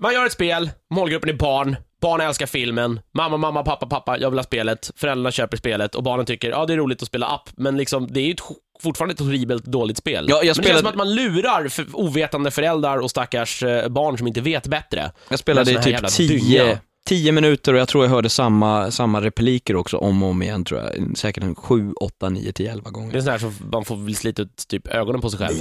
Man 0.00 0.14
gör 0.14 0.26
ett 0.26 0.32
spel, 0.32 0.70
målgruppen 0.94 1.30
är 1.30 1.34
barn, 1.34 1.76
barn 2.02 2.20
älskar 2.20 2.46
filmen, 2.46 3.00
mamma, 3.14 3.36
mamma, 3.36 3.62
pappa, 3.62 3.86
pappa, 3.86 4.18
jag 4.18 4.30
vill 4.30 4.38
ha 4.38 4.44
spelet, 4.44 4.90
föräldrarna 4.96 5.30
köper 5.30 5.56
spelet 5.56 5.94
och 5.94 6.02
barnen 6.02 6.26
tycker, 6.26 6.50
ja 6.50 6.66
det 6.66 6.72
är 6.72 6.76
roligt 6.76 7.02
att 7.02 7.08
spela 7.08 7.26
app, 7.26 7.48
men 7.56 7.76
liksom 7.76 8.06
det 8.12 8.20
är 8.20 8.24
ju 8.24 8.32
ett, 8.32 8.40
fortfarande 8.82 9.12
ett 9.12 9.20
horribelt 9.20 9.64
dåligt 9.64 9.96
spel. 9.98 10.26
Ja, 10.28 10.36
jag 10.36 10.40
Men 10.42 10.46
det 10.48 10.54
spelade- 10.54 10.72
känns 10.72 10.80
som 10.80 10.88
att 10.88 10.94
man 10.96 11.14
lurar 11.14 11.68
för 11.68 11.86
ovetande 11.92 12.50
föräldrar 12.50 12.98
och 12.98 13.10
stackars 13.10 13.62
eh, 13.62 13.88
barn 13.88 14.18
som 14.18 14.26
inte 14.26 14.40
vet 14.40 14.66
bättre. 14.66 15.12
Jag 15.28 15.38
spelade 15.38 15.70
i 15.70 15.74
typ 15.74 15.86
jävla 15.86 16.08
10 16.08 16.28
dynga. 16.28 16.78
10 17.08 17.32
minuter 17.32 17.72
och 17.74 17.80
jag 17.80 17.88
tror 17.88 18.04
jag 18.04 18.10
hörde 18.10 18.28
samma, 18.28 18.90
samma 18.90 19.20
repliker 19.20 19.76
också 19.76 19.96
om 19.96 20.22
och 20.22 20.28
om 20.28 20.42
igen 20.42 20.64
tror 20.64 20.80
jag. 20.80 21.18
Säkert 21.18 21.42
en 21.44 21.54
7, 21.54 21.92
8, 22.00 22.28
9, 22.28 22.52
10, 22.52 22.72
11 22.72 22.82
Det 22.84 22.90
gånger. 22.94 23.16
är 23.16 23.20
sån 23.20 23.30
här 23.30 23.38
som 23.38 23.54
man 23.72 23.84
får 23.84 24.14
slita 24.14 24.42
ut 24.42 24.56
typ 24.68 24.86
ögonen 24.88 25.20
på 25.20 25.30
sig 25.30 25.38
själv. 25.38 25.56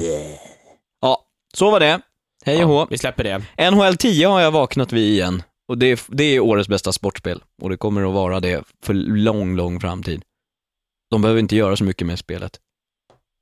Ja, 1.02 1.22
så 1.54 1.72
var 1.72 1.80
det. 1.80 2.00
Hej 2.46 2.64
och 2.64 2.70
hå. 2.70 2.76
Ja, 2.80 2.88
vi 2.90 2.98
släpper 2.98 3.24
det. 3.24 3.72
NHL 3.72 3.98
10 3.98 4.28
har 4.28 4.42
jag 4.42 4.52
vaknat 4.52 4.92
vid 4.94 5.12
igen. 5.14 5.44
Och 5.68 5.78
det 5.78 5.86
är, 5.92 6.00
det 6.08 6.24
är 6.24 6.40
årets 6.40 6.70
bästa 6.70 6.92
sportspel. 6.92 7.44
Och 7.62 7.70
det 7.70 7.78
kommer 7.78 8.08
att 8.08 8.14
vara 8.14 8.40
det 8.40 8.64
för 8.84 8.94
lång, 8.94 9.56
lång 9.56 9.80
framtid. 9.80 10.22
De 11.12 11.22
behöver 11.22 11.40
inte 11.40 11.56
göra 11.56 11.76
så 11.76 11.84
mycket 11.84 12.08
med 12.08 12.20
spelet. 12.20 12.60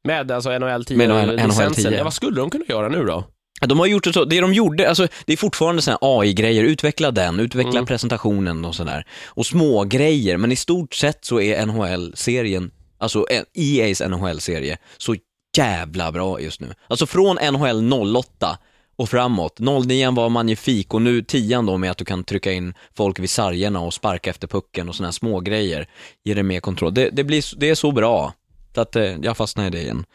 Med 0.08 0.32
alltså 0.32 0.60
NHL 0.60 0.86
10 0.86 0.98
Med 0.98 1.10
NHL 1.10 1.36
licensen. 1.36 1.74
10. 1.74 1.98
Ja, 1.98 2.04
vad 2.04 2.14
skulle 2.14 2.40
de 2.40 2.50
kunna 2.50 2.66
göra 2.68 2.90
nu 2.90 3.06
då? 3.06 3.24
De 3.62 3.80
har 3.80 3.86
gjort 3.88 4.04
det 4.04 4.14
så, 4.14 4.26
det 4.26 4.42
de 4.42 4.54
gjorde, 4.54 4.90
alltså 4.90 5.08
det 5.26 5.34
är 5.34 5.38
fortfarande 5.38 5.82
sådana 5.82 5.98
AI-grejer, 6.02 6.64
utveckla 6.64 7.12
den, 7.12 7.40
utveckla 7.40 7.72
Mm. 7.72 7.86
presentationen 7.86 8.66
och 8.66 8.76
sådär. 8.76 9.08
Och 9.26 9.46
små 9.46 9.84
grejer 9.84 10.38
men 10.38 10.52
i 10.52 10.56
stort 10.56 10.94
sett 10.94 11.26
så 11.26 11.42
är 11.42 11.66
NHL-serien, 11.66 12.72
alltså 12.98 13.26
EA's 13.58 14.08
NHL-serie, 14.08 14.78
så 14.98 15.16
jävla 15.58 16.12
bra 16.12 16.42
just 16.42 16.62
nu. 16.62 16.74
Alltså 16.88 17.06
från 17.06 17.36
NHL 17.36 17.94
08 18.18 18.58
och 18.96 19.10
framåt, 19.10 19.60
09 19.86 20.12
var 20.12 20.30
magnifik 20.30 20.94
och 20.94 21.02
nu 21.02 21.22
10 21.22 21.62
då 21.62 21.78
med 21.78 21.92
att 21.92 21.98
du 21.98 22.06
kan 22.06 22.24
trycka 22.24 22.52
in 22.52 22.74
folk 22.98 23.20
vid 23.20 23.30
sargerna 23.30 23.80
och 23.80 23.94
sparka 23.94 24.30
efter 24.30 24.48
pucken 24.48 24.90
och 24.90 24.96
sådana 24.96 25.08
här 25.08 25.12
små 25.12 25.40
grejer 25.40 25.88
ger 26.24 26.36
det 26.36 26.44
mer 26.44 26.60
kontroll. 26.60 26.94
Det, 26.94 27.10
det, 27.10 27.24
blir, 27.24 27.60
det 27.60 27.70
är 27.70 27.76
så 27.76 27.92
bra, 27.92 28.34
så 28.76 28.82
att 28.82 28.96
eh, 28.96 29.04
jag 29.04 29.38
fastnar 29.38 29.68
i 29.68 29.70
det 29.70 29.82
igen. 29.82 30.06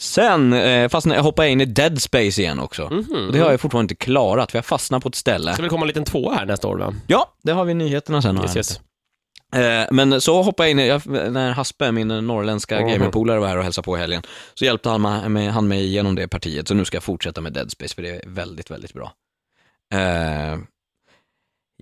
Sen 0.00 0.52
eh, 0.52 0.88
fastnade 0.88 1.18
jag 1.18 1.22
hoppade 1.22 1.48
in 1.48 1.60
i 1.60 1.64
Dead 1.64 2.02
Space 2.02 2.42
igen 2.42 2.60
också. 2.60 2.88
Mhm. 2.90 3.26
Och 3.26 3.32
det 3.32 3.38
har 3.38 3.50
jag 3.50 3.60
fortfarande 3.60 3.92
inte 3.92 4.04
klarat, 4.04 4.50
för 4.50 4.58
jag 4.58 4.64
fastnade 4.64 5.02
på 5.02 5.08
ett 5.08 5.14
ställe. 5.14 5.52
Ska 5.52 5.62
väl 5.62 5.70
komma 5.70 5.82
en 5.82 5.88
liten 5.88 6.04
tvåa 6.04 6.34
här 6.34 6.46
nästa 6.46 6.68
år 6.68 6.78
va? 6.78 6.94
Ja, 7.06 7.34
det 7.42 7.52
har 7.52 7.64
vi 7.64 7.70
i 7.70 7.74
nyheterna 7.74 8.22
sen. 8.22 8.38
Yes, 8.42 8.56
yes. 8.56 8.80
Eh, 9.54 9.86
Men 9.90 10.20
så 10.20 10.42
hoppade 10.42 10.68
jag 10.68 10.80
in, 10.80 10.86
jag, 10.86 11.32
när 11.32 11.52
Haspe, 11.52 11.92
min 11.92 12.08
norrländska 12.08 12.80
Mhm. 12.80 12.88
gamingpolare 12.88 13.38
var 13.38 13.48
här 13.48 13.56
och 13.58 13.64
hälsade 13.64 13.84
på 13.84 13.96
i 13.96 14.00
helgen, 14.00 14.22
så 14.54 14.64
hjälpte 14.64 14.88
han 14.88 15.32
med, 15.32 15.52
han 15.52 15.68
mig 15.68 15.84
igenom 15.84 16.14
det 16.14 16.28
partiet, 16.28 16.68
så 16.68 16.74
nu 16.74 16.84
ska 16.84 16.96
jag 16.96 17.02
fortsätta 17.04 17.40
med 17.40 17.52
Dead 17.52 17.70
Space, 17.70 17.94
för 17.94 18.02
det 18.02 18.10
är 18.10 18.22
väldigt, 18.26 18.70
väldigt 18.70 18.92
bra. 18.92 19.12
Eh, 19.94 20.58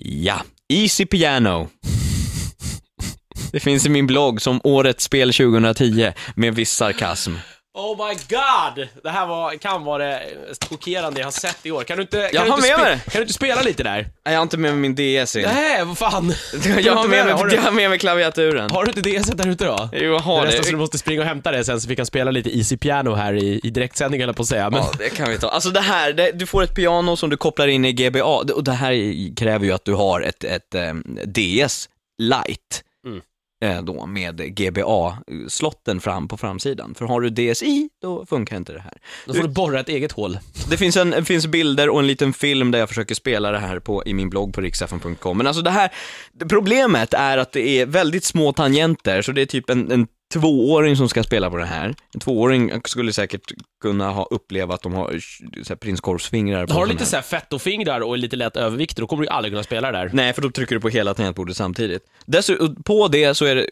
ja, 0.00 0.42
Easy 0.68 1.06
Piano. 1.06 1.68
Det 3.52 3.60
finns 3.60 3.86
i 3.86 3.88
min 3.88 4.06
blogg 4.06 4.42
som 4.42 4.60
årets 4.64 5.04
spel 5.04 5.32
2010, 5.32 6.12
med 6.34 6.54
viss 6.54 6.70
sarkasm. 6.72 7.32
Oh 7.74 8.08
my 8.08 8.14
god! 8.14 8.88
Det 9.02 9.10
här 9.10 9.26
var, 9.26 9.54
kan 9.54 9.84
vara 9.84 10.04
det 10.04 10.22
chockerande 10.68 11.20
jag 11.20 11.26
har 11.26 11.32
sett 11.32 11.66
i 11.66 11.70
år. 11.70 11.82
Kan 11.84 11.96
du 11.96 12.02
inte, 12.02 12.16
kan 12.16 12.22
Jag 12.32 12.46
du 12.46 12.50
har 12.50 12.58
inte, 12.58 12.68
med 12.68 12.78
mig 12.78 12.98
kan 13.04 13.12
du 13.12 13.20
inte 13.20 13.32
spela 13.32 13.62
lite 13.62 13.82
där? 13.82 13.96
Nej, 13.96 14.08
Jag 14.24 14.32
har 14.34 14.42
inte 14.42 14.56
med 14.56 14.76
mig 14.76 14.80
min 14.80 15.22
DS 15.24 15.36
in. 15.36 15.42
Nej, 15.42 15.84
vad 15.84 15.98
fan! 15.98 16.34
Jag 16.82 16.94
har 16.94 17.08
med 17.08 17.24
mig, 17.24 17.34
har, 17.34 17.46
du, 17.46 17.54
jag 17.54 17.62
har 17.62 17.70
med 17.70 17.90
mig 17.90 17.98
klaviaturen. 17.98 18.70
har 18.70 18.84
du 18.84 18.92
inte 18.92 19.10
DS 19.10 19.26
där 19.26 19.48
ute 19.48 19.64
då? 19.64 19.88
Jo, 19.92 20.12
jag 20.12 20.18
har 20.18 20.40
det 20.40 20.46
nästan 20.46 20.64
så 20.64 20.70
du 20.70 20.76
måste 20.76 20.98
springa 20.98 21.20
och 21.20 21.26
hämta 21.26 21.50
det 21.50 21.64
sen 21.64 21.80
så 21.80 21.88
vi 21.88 21.96
kan 21.96 22.06
spela 22.06 22.30
lite 22.30 22.56
Easy 22.58 22.76
Piano 22.76 23.14
här 23.14 23.34
i, 23.34 23.60
i 23.64 23.70
direktsändning 23.70 24.20
höll 24.20 24.34
på 24.34 24.42
att 24.42 24.48
säga. 24.48 24.70
Men, 24.70 24.78
Ja, 24.80 24.92
det 24.98 25.10
kan 25.10 25.30
vi 25.30 25.38
ta. 25.38 25.48
Alltså 25.48 25.70
det 25.70 25.80
här, 25.80 26.12
det, 26.12 26.32
du 26.32 26.46
får 26.46 26.62
ett 26.62 26.74
piano 26.74 27.16
som 27.16 27.30
du 27.30 27.36
kopplar 27.36 27.68
in 27.68 27.84
i 27.84 27.92
GBA, 27.92 28.24
och 28.24 28.64
det 28.64 28.72
här 28.72 28.94
kräver 29.36 29.66
ju 29.66 29.72
att 29.72 29.84
du 29.84 29.94
har 29.94 30.20
ett, 30.20 30.44
ett 30.44 30.74
em, 30.74 31.18
DS 31.26 31.88
Lite. 32.18 32.82
Eh, 33.62 33.82
Då 33.82 34.06
med 34.06 34.56
GBA-slotten 34.56 36.00
fram 36.00 36.28
på 36.28 36.36
framsidan. 36.36 36.94
För 36.94 37.04
har 37.04 37.20
du 37.20 37.30
DSi, 37.30 37.88
då 38.02 38.26
funkar 38.26 38.56
inte 38.56 38.72
det 38.72 38.80
här. 38.80 38.98
då 39.26 39.34
får 39.34 39.42
du 39.42 39.48
borra 39.48 39.80
ett 39.80 39.88
eget 39.88 40.12
hål. 40.12 40.38
Det 40.70 40.76
finns, 40.76 40.96
en, 40.96 41.24
finns 41.24 41.46
bilder 41.46 41.88
och 41.88 42.00
en 42.00 42.06
liten 42.06 42.32
film 42.32 42.70
där 42.70 42.78
jag 42.78 42.88
försöker 42.88 43.14
spela 43.14 43.50
det 43.50 43.58
här 43.58 43.78
på, 43.78 44.02
i 44.06 44.14
min 44.14 44.30
blogg 44.30 44.54
på 44.54 44.60
riksfn.com. 44.60 45.38
Men 45.38 45.46
alltså 45.46 45.62
det 45.62 45.70
här, 45.70 45.90
problemet 46.48 47.14
är 47.14 47.38
att 47.38 47.52
det 47.52 47.68
är 47.80 47.86
väldigt 47.86 48.24
små 48.24 48.52
tangenter, 48.52 49.22
så 49.22 49.32
det 49.32 49.42
är 49.42 49.46
typ 49.46 49.70
en, 49.70 49.90
en 49.92 50.06
tvååring 50.32 50.96
som 50.96 51.08
ska 51.08 51.22
spela 51.22 51.50
på 51.50 51.56
det 51.56 51.64
här. 51.64 51.94
En 52.14 52.20
tvååring 52.20 52.72
skulle 52.84 53.12
säkert 53.12 53.52
kunna 53.82 54.10
ha 54.10 54.24
uppleva 54.30 54.74
att 54.74 54.82
de 54.82 54.92
har 54.94 55.18
så 55.62 55.68
här, 55.68 55.76
prinskorvsfingrar 55.76 56.66
på 56.66 56.74
Har 56.74 56.86
du 56.86 56.92
lite 56.92 57.06
så 57.06 57.16
här 57.16 57.22
fettofingrar 57.22 58.00
och 58.00 58.18
lite 58.18 58.36
lätt 58.36 58.56
övervikt, 58.56 58.96
då 58.96 59.06
kommer 59.06 59.22
du 59.22 59.28
aldrig 59.28 59.52
kunna 59.52 59.62
spela 59.62 59.92
det 59.92 59.98
där. 59.98 60.10
Nej, 60.12 60.32
för 60.32 60.42
då 60.42 60.50
trycker 60.50 60.74
du 60.74 60.80
på 60.80 60.88
hela 60.88 61.14
tangentbordet 61.14 61.56
samtidigt. 61.56 62.02
Dessutom, 62.26 62.82
på 62.82 63.08
det 63.08 63.34
så 63.34 63.44
är 63.44 63.54
det 63.56 63.66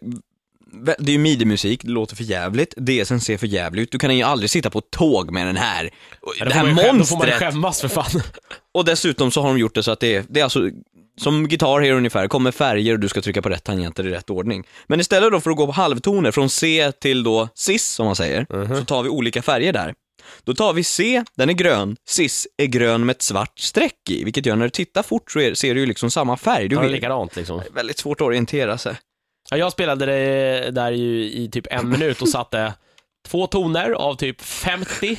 det 0.98 1.08
är 1.08 1.12
ju 1.12 1.18
midi-musik, 1.18 1.80
det 1.84 1.90
låter 1.90 2.16
för 2.16 2.24
jävligt. 2.24 2.74
DSen 2.76 3.20
ser 3.20 3.36
för 3.38 3.46
jävligt 3.46 3.82
ut. 3.82 3.92
Du 3.92 3.98
kan 3.98 4.16
ju 4.16 4.22
aldrig 4.22 4.50
sitta 4.50 4.70
på 4.70 4.78
ett 4.78 4.90
tåg 4.90 5.30
med 5.30 5.46
den 5.46 5.56
här. 5.56 5.90
Ja, 6.38 6.44
det 6.44 6.54
här 6.54 6.64
skäm- 6.64 6.76
Då 6.76 6.82
får 6.82 6.86
man 6.86 6.96
monstret. 6.96 7.34
skämmas 7.34 7.80
för 7.80 7.88
fan. 7.88 8.22
Och 8.72 8.84
dessutom 8.84 9.30
så 9.30 9.40
har 9.42 9.48
de 9.48 9.58
gjort 9.58 9.74
det 9.74 9.82
så 9.82 9.90
att 9.90 10.00
det 10.00 10.14
är, 10.16 10.24
det 10.28 10.40
är 10.40 10.44
alltså 10.44 10.70
som 11.20 11.48
Guitar 11.48 11.80
Hero 11.80 11.96
ungefär, 11.96 12.28
kommer 12.28 12.50
färger 12.50 12.92
och 12.92 13.00
du 13.00 13.08
ska 13.08 13.20
trycka 13.22 13.42
på 13.42 13.48
rätt 13.48 13.64
tangenter 13.64 14.06
i 14.06 14.10
rätt 14.10 14.30
ordning. 14.30 14.64
Men 14.86 15.00
istället 15.00 15.32
då 15.32 15.40
för 15.40 15.50
att 15.50 15.56
gå 15.56 15.66
på 15.66 15.72
halvtoner 15.72 16.30
från 16.30 16.50
C 16.50 16.92
till 17.00 17.22
då 17.22 17.48
cis 17.54 17.84
som 17.86 18.06
man 18.06 18.16
säger, 18.16 18.46
Mhm. 18.50 18.76
så 18.78 18.84
tar 18.84 19.02
vi 19.02 19.08
olika 19.08 19.42
färger 19.42 19.72
där. 19.72 19.94
Då 20.44 20.54
tar 20.54 20.72
vi 20.72 20.84
C, 20.84 21.24
den 21.36 21.48
är 21.48 21.52
grön, 21.52 21.96
cis 22.08 22.46
är 22.56 22.66
grön 22.66 23.06
med 23.06 23.16
ett 23.16 23.22
svart 23.22 23.58
streck 23.58 24.10
i, 24.10 24.24
vilket 24.24 24.46
gör 24.46 24.56
när 24.56 24.64
du 24.64 24.70
tittar 24.70 25.02
fort 25.02 25.30
så 25.30 25.40
är, 25.40 25.54
ser 25.54 25.74
du 25.74 25.80
ju 25.80 25.86
liksom 25.86 26.10
samma 26.10 26.36
färg. 26.36 26.68
Du 26.68 26.76
Det 26.76 26.80
är 26.80 26.82
vet, 26.82 26.92
likadant 26.92 27.36
liksom. 27.36 27.58
det 27.58 27.66
är 27.66 27.72
väldigt 27.72 27.98
svårt 27.98 28.20
att 28.20 28.26
orientera 28.26 28.78
sig. 28.78 28.94
Ja, 29.50 29.56
jag 29.56 29.72
spelade 29.72 30.06
det 30.06 30.70
där 30.70 30.92
ju 30.92 31.24
i 31.24 31.48
typ 31.52 31.66
en 31.70 31.88
minut 31.88 32.22
och 32.22 32.28
satte 32.28 32.74
två 33.28 33.46
toner 33.46 33.90
av 33.90 34.14
typ 34.14 34.40
50. 34.42 35.18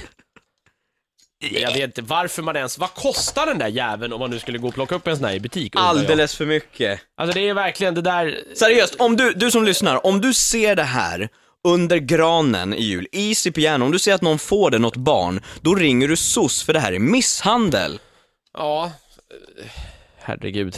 Jag 1.41 1.73
vet 1.73 1.84
inte 1.84 2.01
varför 2.01 2.41
man 2.41 2.56
ens, 2.56 2.77
vad 2.77 2.93
kostar 2.93 3.45
den 3.45 3.58
där 3.58 3.67
jäveln 3.67 4.13
om 4.13 4.19
man 4.19 4.30
nu 4.30 4.39
skulle 4.39 4.58
gå 4.58 4.67
och 4.67 4.73
plocka 4.73 4.95
upp 4.95 5.08
en 5.08 5.15
sån 5.15 5.25
här 5.25 5.34
i 5.34 5.39
butik? 5.39 5.75
undrar 5.75 5.88
jag. 5.88 5.99
Alldeles 5.99 6.36
för 6.36 6.45
mycket. 6.45 6.99
Alltså 7.17 7.34
det 7.39 7.49
är 7.49 7.54
verkligen 7.54 7.95
det 7.95 8.01
där, 8.01 8.39
Seriöst, 8.56 8.95
om 8.99 9.17
du, 9.17 9.34
du 9.34 9.51
som 9.51 9.63
lyssnar, 9.63 10.06
om 10.06 10.21
du 10.21 10.34
ser 10.34 10.75
det 10.75 10.84
här 10.84 11.30
under 11.67 11.97
granen 11.97 12.73
i 12.73 12.82
jul, 12.84 13.08
Easy 13.12 13.51
Piano, 13.51 13.86
om 13.86 13.91
du 13.91 13.99
ser 13.99 14.13
att 14.13 14.21
någon 14.21 14.39
får 14.39 14.71
det, 14.71 14.77
något 14.80 14.95
barn, 14.95 15.41
då 15.62 15.75
ringer 15.75 16.08
du 16.08 16.15
SOS 16.17 16.63
för 16.63 16.73
det 16.73 16.80
här 16.80 16.93
är 16.93 16.99
misshandel. 16.99 17.99
ja, 18.58 18.91
herregud. 20.21 20.77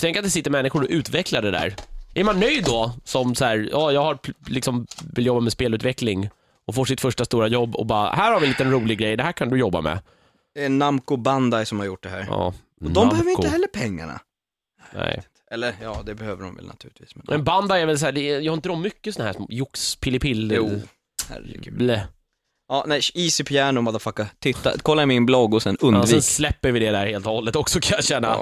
Tänk 0.00 0.16
att 0.16 0.24
det 0.24 0.30
sitter 0.30 0.50
människor 0.50 0.82
och 0.82 0.90
utvecklar 0.90 1.42
det 1.42 1.50
där. 1.50 1.74
Är 2.14 2.24
man 2.24 2.40
nöjd 2.40 2.64
då, 2.64 2.92
som 3.04 3.34
så 3.34 3.44
här, 3.44 3.68
ja 3.72 3.92
jag 3.92 4.02
har 4.02 4.14
pl- 4.14 4.34
liksom, 4.46 4.86
vill 5.14 5.26
jobba 5.26 5.40
med 5.40 5.52
spelutveckling 5.52 6.30
och 6.70 6.74
får 6.74 6.84
sitt 6.84 7.00
första 7.00 7.24
stora 7.24 7.48
jobb 7.48 7.76
och 7.76 7.86
bara, 7.86 8.10
här 8.10 8.32
har 8.32 8.40
vi 8.40 8.46
en 8.46 8.50
liten 8.52 8.70
rolig 8.70 8.98
grej, 8.98 9.16
det 9.16 9.22
här 9.22 9.32
kan 9.32 9.48
du 9.48 9.58
jobba 9.58 9.80
med. 9.80 9.98
Det 10.54 10.64
är 10.64 10.68
Namco 10.68 11.16
Bandai 11.16 11.66
som 11.66 11.78
har 11.78 11.86
gjort 11.86 12.02
det 12.02 12.08
här. 12.08 12.26
Ja, 12.30 12.54
Och 12.84 12.90
de 12.90 13.08
behöver 13.08 13.30
inte 13.30 13.48
heller 13.48 13.66
pengarna. 13.66 14.20
Nej. 14.94 15.22
Eller 15.50 15.74
ja, 15.82 16.02
det 16.06 16.14
behöver 16.14 16.42
de 16.44 16.56
väl 16.56 16.66
naturligtvis. 16.66 17.16
Men, 17.16 17.24
Men 17.28 17.44
Bandai 17.44 17.82
är 17.82 17.86
väl 17.86 17.98
såhär, 17.98 18.12
jag 18.18 18.52
har 18.52 18.56
inte 18.56 18.68
de 18.68 18.82
mycket 18.82 19.14
såna 19.14 19.26
här 19.26 19.36
jox, 19.48 19.96
pillepill... 19.96 20.52
Jo, 20.56 20.80
herregud. 21.30 21.74
Blä. 21.78 22.06
Ja, 22.68 22.84
nej, 22.86 23.00
easy 23.14 23.44
piano 23.44 23.80
motherfucker. 23.80 24.26
Titta, 24.38 24.72
kolla 24.82 25.02
i 25.02 25.06
min 25.06 25.26
blogg 25.26 25.54
och 25.54 25.62
sen 25.62 25.76
Ja, 25.80 25.86
undvik. 25.88 26.10
sen 26.10 26.22
släpper 26.22 26.70
vi 26.72 26.80
det 26.80 26.90
där 26.90 27.06
helt 27.06 27.26
och 27.26 27.32
hållet 27.32 27.56
också 27.56 27.80
kan 27.80 27.96
jag 27.96 28.04
känna. 28.04 28.36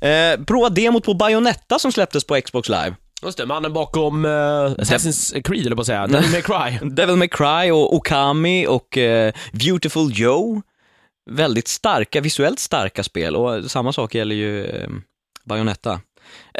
Ja. 0.00 0.08
Eh, 0.08 0.40
prova 0.44 0.68
demot 0.68 1.04
på 1.04 1.14
Bayonetta 1.14 1.78
som 1.78 1.92
släpptes 1.92 2.24
på 2.24 2.40
Xbox 2.40 2.68
live. 2.68 2.94
Just 3.22 3.38
det, 3.38 3.46
mannen 3.46 3.72
bakom 3.72 4.24
uh, 4.24 4.30
Assassin's 4.70 5.42
Creed, 5.42 5.66
eller 5.66 5.76
på 5.76 5.80
att 5.80 5.86
säga, 5.86 6.06
Devil 6.06 6.30
May 6.30 6.42
Cry. 6.42 6.88
Devil 6.94 7.16
May 7.16 7.28
Cry 7.28 7.70
och 7.70 7.94
Okami 7.94 8.66
och 8.66 8.98
eh, 8.98 9.32
Beautiful 9.52 10.10
Joe. 10.12 10.62
Väldigt 11.30 11.68
starka, 11.68 12.20
visuellt 12.20 12.58
starka 12.58 13.02
spel 13.02 13.36
och 13.36 13.70
samma 13.70 13.92
sak 13.92 14.14
gäller 14.14 14.34
ju 14.34 14.64
eh, 14.66 14.88
Bayonetta. 15.44 16.00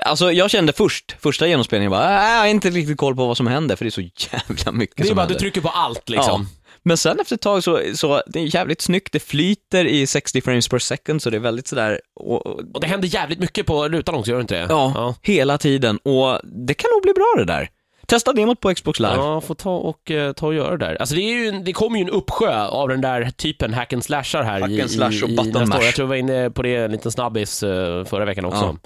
Alltså 0.07 0.33
jag 0.33 0.51
kände 0.51 0.73
först, 0.73 1.17
första 1.21 1.47
genomspelningen 1.47 1.91
var, 1.91 1.99
"Ah, 2.01 2.33
jag 2.33 2.39
har 2.41 2.47
inte 2.47 2.71
riktigt 2.71 2.99
koll 2.99 3.17
på 3.17 3.27
vad 3.27 3.37
som 3.37 3.47
händer 3.47 3.77
för 3.77 3.85
det 3.85 3.89
är 3.89 3.91
så 3.91 4.01
jävla 4.33 4.73
mycket 4.73 4.97
Det 4.97 5.03
är 5.03 5.07
som 5.07 5.17
bara 5.17 5.23
att 5.23 5.29
du 5.29 5.33
händer. 5.35 5.39
trycker 5.41 5.61
på 5.61 5.69
allt 5.69 6.09
liksom. 6.09 6.47
Ja. 6.51 6.58
Men 6.89 6.97
sen 6.97 7.21
efter 7.21 7.35
ett 7.35 7.41
tag 7.41 7.65
så, 7.65 7.81
så 7.95 8.23
det 8.27 8.41
är 8.41 8.55
jävligt 8.55 8.81
snyggt, 8.81 9.13
det 9.13 9.21
flyter 9.21 9.85
i 9.85 10.07
60 10.07 10.41
frames 10.41 10.69
per 10.69 10.79
second 10.79 11.23
så 11.23 11.31
det 11.31 11.37
är 11.37 11.41
väldigt 11.41 11.67
sådär, 11.69 12.01
och, 12.21 12.47
och, 12.47 12.61
Och 12.75 12.81
det 12.81 12.87
händer 12.87 13.09
jävligt 13.15 13.39
mycket 13.39 13.67
på 13.67 13.89
rutan 13.89 14.15
också, 14.15 14.31
gör 14.31 14.39
det 14.39 14.43
inte 14.43 14.55
det? 14.61 14.67
ja, 14.69 15.15
hela 15.23 15.59
tiden 15.59 15.97
och 15.97 16.41
det 16.45 16.75
kan 16.75 16.91
nog 16.95 17.03
bli 17.03 17.13
bra 17.13 17.35
det 17.39 17.45
där. 17.45 17.69
Testa 18.07 18.33
demot 18.33 18.61
på 18.61 18.75
Xbox 18.75 19.01
live. 19.01 19.15
Ja, 19.15 19.41
får 19.41 19.55
ta 19.55 19.71
och, 19.77 20.11
eh, 20.11 20.33
ta 20.33 20.47
och 20.47 20.55
göra 20.55 20.77
det 20.77 20.87
där. 20.87 20.95
Alltså 21.01 21.15
det, 21.15 21.21
är 21.21 21.35
ju, 21.35 21.49
en- 21.49 21.65
det 21.65 21.73
kommer 21.73 21.99
ju 21.99 22.05
en 22.05 22.11
uppsjö 22.11 22.65
av 22.67 22.89
den 22.89 23.01
där 23.01 23.31
typen 23.31 23.75
hack 23.75 23.93
and 23.93 24.05
slashar 24.05 24.43
här 24.43 24.61
Hack 24.61 24.81
and 24.81 24.91
slash 24.91 25.23
och 25.23 25.29
i, 25.29 25.33
i 25.33 25.37
button 25.37 25.53
nästa 25.53 25.61
år. 25.63 25.67
mash. 25.79 25.85
Jag 25.85 25.95
tror 25.95 26.05
jag 26.05 26.09
var 26.09 26.17
inne 26.17 26.51
på 26.51 26.63
det 26.63 26.77
en 26.77 26.91
liten 26.93 27.13
snabbis 27.13 27.63
eh, 27.63 28.05
förra 28.05 28.25
veckan 28.25 28.45
också. 28.45 28.77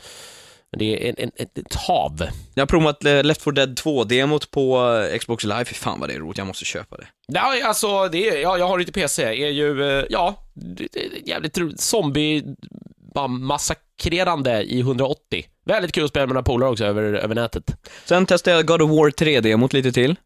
Men 0.72 0.78
det 0.78 1.08
är 1.08 1.08
en, 1.08 1.30
en, 1.36 1.48
ett, 1.54 1.74
hav. 1.74 2.22
Jag 2.54 2.62
har 2.62 2.66
provat 2.66 3.04
eh, 3.04 3.24
Left 3.24 3.42
4 3.42 3.52
Dead 3.52 3.78
2-demot 3.78 4.50
på 4.50 4.94
eh, 5.12 5.18
Xbox 5.18 5.44
live, 5.44 5.64
fy 5.64 5.74
fan 5.74 6.00
vad 6.00 6.08
det 6.08 6.14
är 6.14 6.18
roligt, 6.18 6.38
jag 6.38 6.46
måste 6.46 6.64
köpa 6.64 6.96
det. 6.96 7.06
Ja, 7.26 7.66
alltså, 7.66 8.08
det 8.08 8.28
är, 8.28 8.42
ja, 8.42 8.58
jag 8.58 8.68
har 8.68 8.78
lite 8.78 8.92
PC, 8.92 9.22
är 9.22 9.50
ju, 9.50 9.98
eh, 9.98 10.04
ja, 10.10 10.36
det 10.54 10.88
det 10.92 11.00
är 11.00 11.28
jävligt 11.28 11.58
roligt. 11.58 11.80
Zombie, 11.80 12.44
bara 13.14 13.28
massakrerande 13.28 14.62
i 14.62 14.80
180. 14.80 15.44
Väldigt 15.64 15.92
kul 15.92 16.04
att 16.04 16.10
spela 16.10 16.26
med 16.26 16.34
några 16.34 16.44
polare 16.44 16.70
också 16.70 16.84
över, 16.84 17.02
över 17.02 17.34
nätet. 17.34 17.76
Sen 18.04 18.26
testade 18.26 18.56
jag 18.56 18.66
God 18.66 18.82
of 18.82 18.90
War 18.90 19.10
3-demot 19.10 19.72
lite 19.72 19.92
till. 19.92 20.16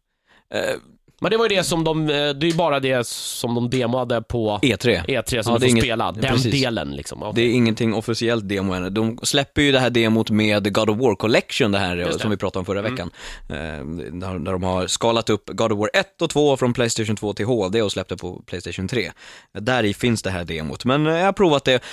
Men 1.21 1.31
det 1.31 1.37
var 1.37 1.49
ju 1.49 1.55
det 1.55 1.63
som 1.63 1.83
de, 1.83 2.01
eh, 2.01 2.15
det 2.15 2.19
är 2.19 2.51
ju 2.51 2.53
bara 2.53 2.79
det 2.79 3.07
som 3.07 3.55
de 3.55 3.69
demoade 3.69 4.21
på 4.21 4.59
E3. 4.61 5.03
E3 5.07 5.41
som 5.43 5.53
Ja, 5.53 5.59
du 5.59 5.59
får 5.59 5.69
inget- 5.69 5.83
spela. 5.83 6.11
Den 6.11 6.33
precis. 6.33 6.61
delen 6.61 6.91
liksom. 6.91 7.19
Ja. 7.21 7.31
Det 7.35 7.41
är 7.41 7.49
ingenting 7.51 7.93
officiellt 7.93 8.49
demo 8.49 8.73
än. 8.73 8.93
De 8.93 9.19
släpper 9.23 9.61
ju 9.61 9.71
det 9.71 9.79
här 9.79 9.89
demot 9.89 10.29
med 10.29 10.73
God 10.73 10.89
of 10.89 10.97
War 10.97 11.15
Collection, 11.15 11.71
det 11.71 11.77
här 11.79 11.95
det. 11.95 12.03
Mm. 12.03 12.19
som 12.19 12.31
vi 12.31 12.37
pratade 12.37 12.59
om 12.59 12.65
förra 12.65 12.81
veckan. 12.81 13.11
Eh, 13.49 13.55
där, 13.55 14.39
där 14.39 14.51
de 14.51 14.63
har 14.63 14.87
skalat 14.87 15.29
upp 15.29 15.49
God 15.53 15.71
of 15.71 15.79
War 15.79 15.89
1 15.93 16.21
och 16.21 16.29
2 16.29 16.57
från 16.57 16.73
Playstation 16.73 17.15
2 17.15 17.33
till 17.33 17.45
HD 17.45 17.81
och 17.81 17.91
släppte 17.91 18.17
på 18.17 18.41
Playstation 18.45 18.87
3. 18.87 19.11
Där 19.59 19.83
i 19.83 19.93
finns 19.93 20.21
det 20.21 20.29
här 20.29 20.43
demot, 20.43 20.85
men 20.85 21.07
eh, 21.07 21.13
jag 21.17 21.25
har 21.25 21.33
provat 21.33 21.63
det. 21.63 21.83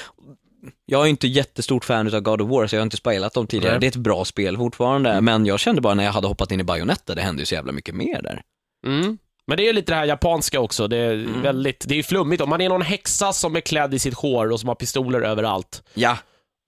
Jag 0.86 1.02
är 1.04 1.06
inte 1.06 1.28
jättestort 1.28 1.84
fan 1.84 2.14
av 2.14 2.20
God 2.20 2.40
of 2.40 2.50
War, 2.50 2.66
så 2.66 2.76
jag 2.76 2.80
har 2.80 2.84
inte 2.84 2.96
spelat 2.96 3.34
dem 3.34 3.46
tidigare. 3.46 3.72
Nej. 3.72 3.80
Det 3.80 3.86
är 3.86 3.88
ett 3.88 3.96
bra 3.96 4.24
spel 4.24 4.56
fortfarande, 4.56 5.20
men 5.20 5.46
jag 5.46 5.60
kände 5.60 5.80
bara 5.80 5.94
när 5.94 6.04
jag 6.04 6.12
hade 6.12 6.26
hoppat 6.28 6.50
in 6.52 6.60
i 6.60 6.64
Bayonetta, 6.64 7.14
det 7.14 7.22
hände 7.22 7.42
ju 7.42 7.46
så 7.46 7.54
jävla 7.54 7.72
mycket 7.72 7.94
mer 7.94 8.22
där. 8.22 8.42
Mm. 8.84 9.18
Men 9.46 9.56
det 9.56 9.68
är 9.68 9.72
lite 9.72 9.92
det 9.92 9.96
här 9.96 10.04
japanska 10.04 10.60
också. 10.60 10.88
Det 10.88 10.96
är 10.96 11.12
Mm. 11.14 11.42
väldigt, 11.42 11.84
det 11.88 11.98
är 11.98 12.02
flummigt. 12.02 12.42
Om 12.42 12.50
man 12.50 12.60
är 12.60 12.68
någon 12.68 12.82
häxa 12.82 13.32
som 13.32 13.56
är 13.56 13.60
klädd 13.60 13.94
i 13.94 13.98
sitt 13.98 14.14
hår 14.14 14.50
och 14.52 14.60
som 14.60 14.68
har 14.68 14.74
pistoler 14.74 15.20
överallt 15.20 15.82
Ja, 15.94 16.18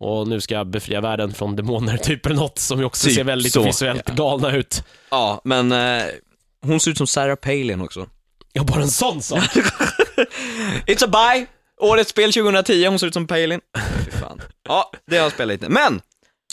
och 0.00 0.28
nu 0.28 0.40
ska 0.40 0.54
jag 0.54 0.66
befria 0.66 1.00
världen 1.00 1.34
från 1.34 1.56
demoner, 1.56 1.96
typ 1.96 2.26
eller 2.26 2.36
något 2.36 2.58
som 2.58 2.78
ju 2.78 2.84
också 2.84 3.06
Typ 3.06 3.14
ser 3.16 3.24
väldigt 3.24 3.52
så, 3.52 3.62
visuellt 3.62 4.02
ja. 4.06 4.14
galna 4.14 4.52
ut. 4.56 4.82
ja 5.10 5.40
men 5.44 5.72
eh, 5.72 6.04
hon 6.62 6.80
ser 6.80 6.90
ut 6.90 6.98
som 6.98 7.06
Sarah 7.06 7.36
Palin 7.36 7.80
också. 7.80 8.06
Ja, 8.52 8.64
bara 8.64 8.82
en 8.82 8.88
sån 8.90 9.22
sak. 9.22 9.38
It's 10.86 11.04
a 11.04 11.08
buy! 11.08 11.46
Årets 11.80 12.10
spel 12.10 12.32
2010, 12.32 12.86
hon 12.86 12.98
ser 12.98 13.06
ut 13.06 13.14
som 13.14 13.26
Palin. 13.26 13.60
Fy 14.04 14.10
fan. 14.10 14.40
Ja, 14.68 14.92
det 15.06 15.16
har 15.16 15.22
jag 15.22 15.32
spelat 15.32 15.48
lite. 15.60 15.68
Men! 15.68 16.00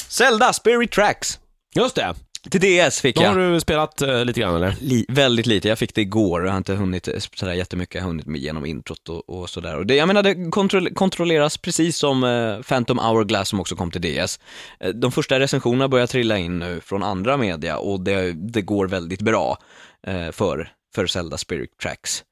Zelda 0.07 0.53
Spirit 0.53 0.91
Tracks. 0.91 1.39
Just 1.75 1.95
det. 1.95 2.13
Till 2.49 2.61
DS 2.87 3.01
fick 3.01 3.15
Då 3.15 3.21
har 3.23 3.39
jag. 3.39 3.53
du 3.53 3.59
spelat 3.59 4.01
eh, 4.01 4.25
lite 4.25 4.39
grann 4.39 4.55
eller? 4.55 4.75
Li- 4.81 5.05
väldigt 5.09 5.45
lite, 5.45 5.67
jag 5.67 5.79
fick 5.79 5.95
det 5.95 6.01
igår, 6.01 6.43
jag 6.45 6.51
har 6.51 6.57
inte 6.57 6.73
hunnit 6.73 7.07
eh, 7.07 7.13
sådär 7.35 7.53
jättemycket, 7.53 7.95
jag 7.95 8.01
har 8.01 8.07
hunnit 8.07 8.25
med 8.25 8.41
genom 8.41 8.65
introt 8.65 9.09
och, 9.09 9.29
och 9.29 9.49
sådär. 9.49 9.77
Och 9.77 9.85
det, 9.85 9.95
jag 9.95 10.07
menar, 10.07 10.23
det 10.23 10.33
kontroll- 10.51 10.93
kontrolleras 10.93 11.57
precis 11.57 11.97
som 11.97 12.23
eh, 12.23 12.61
Phantom 12.61 12.99
Hourglass 12.99 13.49
som 13.49 13.59
också 13.59 13.75
kom 13.75 13.91
till 13.91 14.01
DS. 14.01 14.39
Eh, 14.79 14.89
de 14.89 15.11
första 15.11 15.39
recensionerna 15.39 15.87
börjar 15.87 16.07
trilla 16.07 16.37
in 16.37 16.59
nu 16.59 16.81
från 16.81 17.03
andra 17.03 17.37
media 17.37 17.77
och 17.77 17.99
det, 18.01 18.31
det 18.33 18.61
går 18.61 18.87
väldigt 18.87 19.21
bra 19.21 19.57
eh, 20.07 20.31
för, 20.31 20.71
för 20.95 21.07
Zelda 21.07 21.37
Spirit 21.37 21.77
Tracks. 21.77 22.23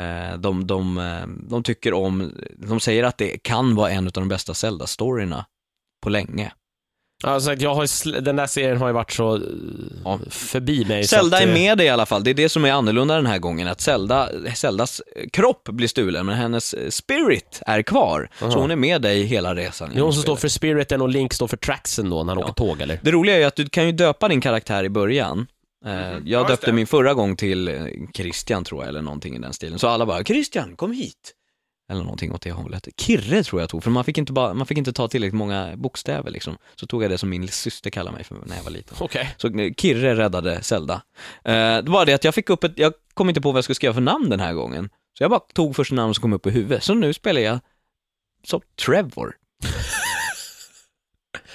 Eh, 0.00 0.38
de, 0.38 0.66
de, 0.66 1.00
de 1.50 1.62
tycker 1.62 1.92
om, 1.94 2.32
de 2.56 2.80
säger 2.80 3.04
att 3.04 3.18
det 3.18 3.42
kan 3.42 3.74
vara 3.74 3.90
en 3.90 4.06
av 4.06 4.12
de 4.12 4.28
bästa 4.28 4.52
Zelda-storyna 4.54 5.44
på 6.02 6.08
länge. 6.10 6.52
Alltså, 7.22 7.54
jag 7.54 7.74
har, 7.74 8.20
den 8.20 8.36
där 8.36 8.46
serien 8.46 8.76
har 8.76 8.86
ju 8.86 8.92
varit 8.94 9.12
så 9.12 9.34
eh, 9.36 9.42
Ja. 10.04 10.20
förbi 10.30 10.84
mig. 10.84 11.04
Zelda 11.04 11.36
att, 11.36 11.42
är 11.42 11.46
eh, 11.46 11.52
med 11.54 11.78
dig 11.78 11.86
i 11.86 11.90
alla 11.90 12.06
fall, 12.06 12.24
det 12.24 12.30
är 12.30 12.34
det 12.34 12.48
som 12.48 12.64
är 12.64 12.72
annorlunda 12.72 13.16
den 13.16 13.26
här 13.26 13.38
gången, 13.38 13.68
att 13.68 13.80
Zelda, 13.80 14.28
Zeldas 14.54 15.02
kropp 15.32 15.68
blir 15.68 15.88
stulen, 15.88 16.26
men 16.26 16.34
hennes 16.36 16.94
spirit 16.94 17.62
är 17.66 17.82
kvar. 17.82 18.28
Aha. 18.42 18.50
Så 18.50 18.58
hon 18.58 18.70
är 18.70 18.76
med 18.76 19.02
dig 19.02 19.22
hela 19.22 19.54
resan. 19.54 19.90
Det 19.92 19.98
är 19.98 20.02
hon 20.02 20.12
som 20.12 20.22
står 20.22 20.36
för 20.36 20.48
spiriten 20.48 21.02
och 21.02 21.08
Link 21.08 21.32
står 21.34 21.46
för 21.46 21.56
tracksen 21.56 22.10
då 22.10 22.24
när 22.24 22.34
han 22.34 22.44
åker 22.44 22.52
tåg 22.52 22.80
eller? 22.80 23.00
Det 23.02 23.10
roliga 23.10 23.34
är 23.34 23.38
ju 23.38 23.44
att 23.44 23.56
du 23.56 23.68
kan 23.68 23.86
ju 23.86 23.92
döpa 23.92 24.28
din 24.28 24.40
karaktär 24.40 24.84
i 24.84 24.88
början. 24.88 25.46
Eh, 25.86 25.92
Ja, 25.92 26.12
just 26.12 26.26
Jag 26.26 26.48
döpte 26.48 26.72
min 26.72 26.86
förra 26.86 27.14
gång 27.14 27.36
till 27.36 27.68
eh, 27.68 27.74
Christian 28.14 28.64
tror 28.64 28.82
jag, 28.82 28.88
eller 28.88 29.02
någonting 29.02 29.36
i 29.36 29.38
den 29.38 29.52
stilen. 29.52 29.78
Så 29.78 29.88
alla 29.88 30.06
bara, 30.06 30.24
Christian, 30.24 30.76
kom 30.76 30.92
hit! 30.92 31.34
Eller 31.90 32.02
någonting 32.02 32.32
åt 32.32 32.42
det 32.42 32.52
hållet. 32.52 32.88
Kirre 32.96 33.42
tror 33.44 33.60
jag 33.60 33.70
tog, 33.70 33.82
för 33.84 33.90
man 33.90 34.04
fick 34.04 34.18
inte, 34.18 34.32
bara, 34.32 34.54
man 34.54 34.66
fick 34.66 34.78
inte 34.78 34.92
ta 34.92 35.08
tillräckligt 35.08 35.38
många 35.38 35.76
bokstäver 35.76 36.30
liksom. 36.30 36.58
Så 36.76 36.86
tog 36.86 37.04
jag 37.04 37.10
det 37.10 37.18
som 37.18 37.28
min 37.28 37.48
syster 37.48 37.90
kallade 37.90 38.16
mig 38.16 38.24
för 38.24 38.36
när 38.46 38.56
jag 38.56 38.62
var 38.64 38.70
liten. 38.70 38.96
Okej. 39.00 39.34
Så 39.36 39.48
eh, 39.48 39.72
Kirre 39.76 40.16
räddade 40.16 40.62
Zelda. 40.62 41.02
Eh, 41.44 41.52
det 41.52 41.90
var 41.90 42.06
det 42.06 42.12
att 42.12 42.24
jag 42.24 42.34
fick 42.34 42.50
upp 42.50 42.64
ett, 42.64 42.72
jag 42.76 42.92
kom 43.14 43.28
inte 43.28 43.40
på 43.40 43.52
vad 43.52 43.58
jag 43.58 43.64
skulle 43.64 43.74
skriva 43.74 43.94
för 43.94 44.00
namn 44.00 44.30
den 44.30 44.40
här 44.40 44.52
gången. 44.52 44.90
Så 45.18 45.24
jag 45.24 45.30
bara 45.30 45.40
tog 45.40 45.76
första 45.76 45.94
namn 45.94 46.14
som 46.14 46.22
kom 46.22 46.32
upp 46.32 46.46
i 46.46 46.50
huvudet. 46.50 46.84
Så 46.84 46.94
nu 46.94 47.12
spelar 47.12 47.40
jag 47.40 47.58
som 48.44 48.60
Trevor. 48.86 49.36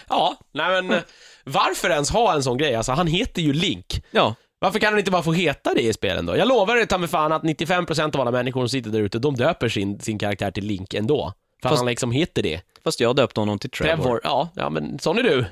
Ja, 0.09 0.37
nej 0.53 0.81
men 0.81 0.97
eh, 0.97 1.03
varför 1.43 1.89
ens 1.89 2.09
ha 2.09 2.33
en 2.33 2.43
sån 2.43 2.57
grej? 2.57 2.75
Alltså 2.75 2.91
han 2.91 3.07
heter 3.07 3.41
ju 3.41 3.53
Link. 3.53 4.03
Ja, 4.11 4.35
Varför 4.65 4.79
kan 4.79 4.93
han 4.93 4.99
inte 4.99 5.11
bara 5.11 5.23
få 5.23 5.33
heta 5.33 5.73
det 5.73 5.81
i 5.81 5.93
spelen 5.93 6.25
då? 6.25 6.37
Jag 6.37 6.47
lovar 6.47 6.75
dig 6.75 6.87
ta 6.87 6.97
mig 6.97 7.09
fan 7.09 7.31
att 7.31 7.43
95% 7.43 8.15
av 8.15 8.21
alla 8.21 8.31
människor 8.31 8.61
som 8.61 8.69
sitter 8.69 8.89
där 8.89 8.99
ute, 8.99 9.19
de 9.19 9.35
döper 9.35 9.69
sin, 9.69 9.99
sin 9.99 10.19
karaktär 10.19 10.51
till 10.51 10.65
Link 10.65 10.93
ändå. 10.93 11.33
För 11.61 11.69
Fast- 11.69 11.79
han 11.79 11.85
liksom 11.89 12.11
heter 12.11 12.43
det. 12.43 12.61
fast 12.83 12.99
jag 12.99 13.15
döpte 13.15 13.39
honom 13.39 13.59
till 13.59 13.69
Trevor. 13.69 14.03
Trevor. 14.03 14.21
Ja, 14.23 14.49
ja 14.55 14.69
men 14.69 14.99
sån 14.99 15.17
är 15.17 15.23
du. 15.23 15.45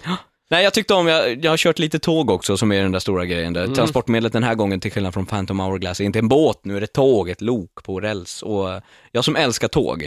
Nej, 0.50 0.64
jag 0.64 0.74
tyckte 0.74 0.94
om, 0.94 1.08
jag, 1.08 1.46
jag 1.46 1.52
har 1.52 1.58
kört 1.58 1.80
lite 1.80 2.00
tåg 2.00 2.30
också 2.30 2.58
som 2.58 2.72
är 2.72 2.82
den 2.82 2.92
där 2.92 3.00
stora 3.00 3.26
grejen. 3.26 3.54
Där. 3.54 3.68
Transportmedlet 3.68 4.34
den 4.34 4.44
här 4.44 4.56
gången, 4.56 4.80
till 4.80 4.92
skillnad 4.92 5.14
från 5.14 5.26
Phantom 5.26 5.60
Hourglass, 5.60 6.00
är 6.00 6.06
inte 6.06 6.20
en 6.20 6.28
båt, 6.28 6.60
nu 6.66 6.78
är 6.78 6.82
det 6.82 6.88
tåg, 6.88 7.30
ett 7.30 7.42
lok 7.42 7.84
på 7.84 8.00
räls. 8.00 8.42
Och 8.42 8.82
jag 9.12 9.26
som 9.26 9.36
älskar 9.36 9.68
tåg, 9.68 10.02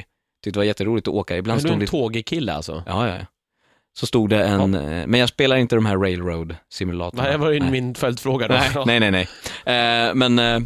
tyckte 0.45 0.57
det 0.57 0.61
var 0.61 0.65
jätteroligt 0.65 1.09
att 1.09 1.15
åka. 1.15 1.37
Ibland 1.37 1.59
Men 1.59 1.65
du 1.65 1.69
är 1.71 1.75
en 1.75 1.81
det... 1.81 1.87
tågkille 1.87 2.53
alltså? 2.53 2.83
Ja, 2.87 3.09
ja, 3.09 3.15
ja. 3.15 3.27
Så 3.99 4.07
stod 4.07 4.31
det 4.31 4.45
en, 4.45 4.75
eh, 4.75 5.07
men 5.07 5.21
jag 5.21 5.29
spelar 5.29 5.57
inte 5.57 5.75
de 5.75 5.87
här 5.87 5.97
railroad 5.97 6.57
simulatorerna. 6.73 7.31
Det 7.31 7.37
var 7.37 7.51
ju 7.51 7.61
Nej. 7.61 7.71
min 7.71 7.95
följdfråga 7.95 8.49
då. 8.49 8.55
Nej, 8.55 9.01
nej, 9.01 9.11
nej. 9.11 9.29
nej. 9.65 10.09
Eh, 10.09 10.15
men 10.15 10.39
eh, 10.39 10.61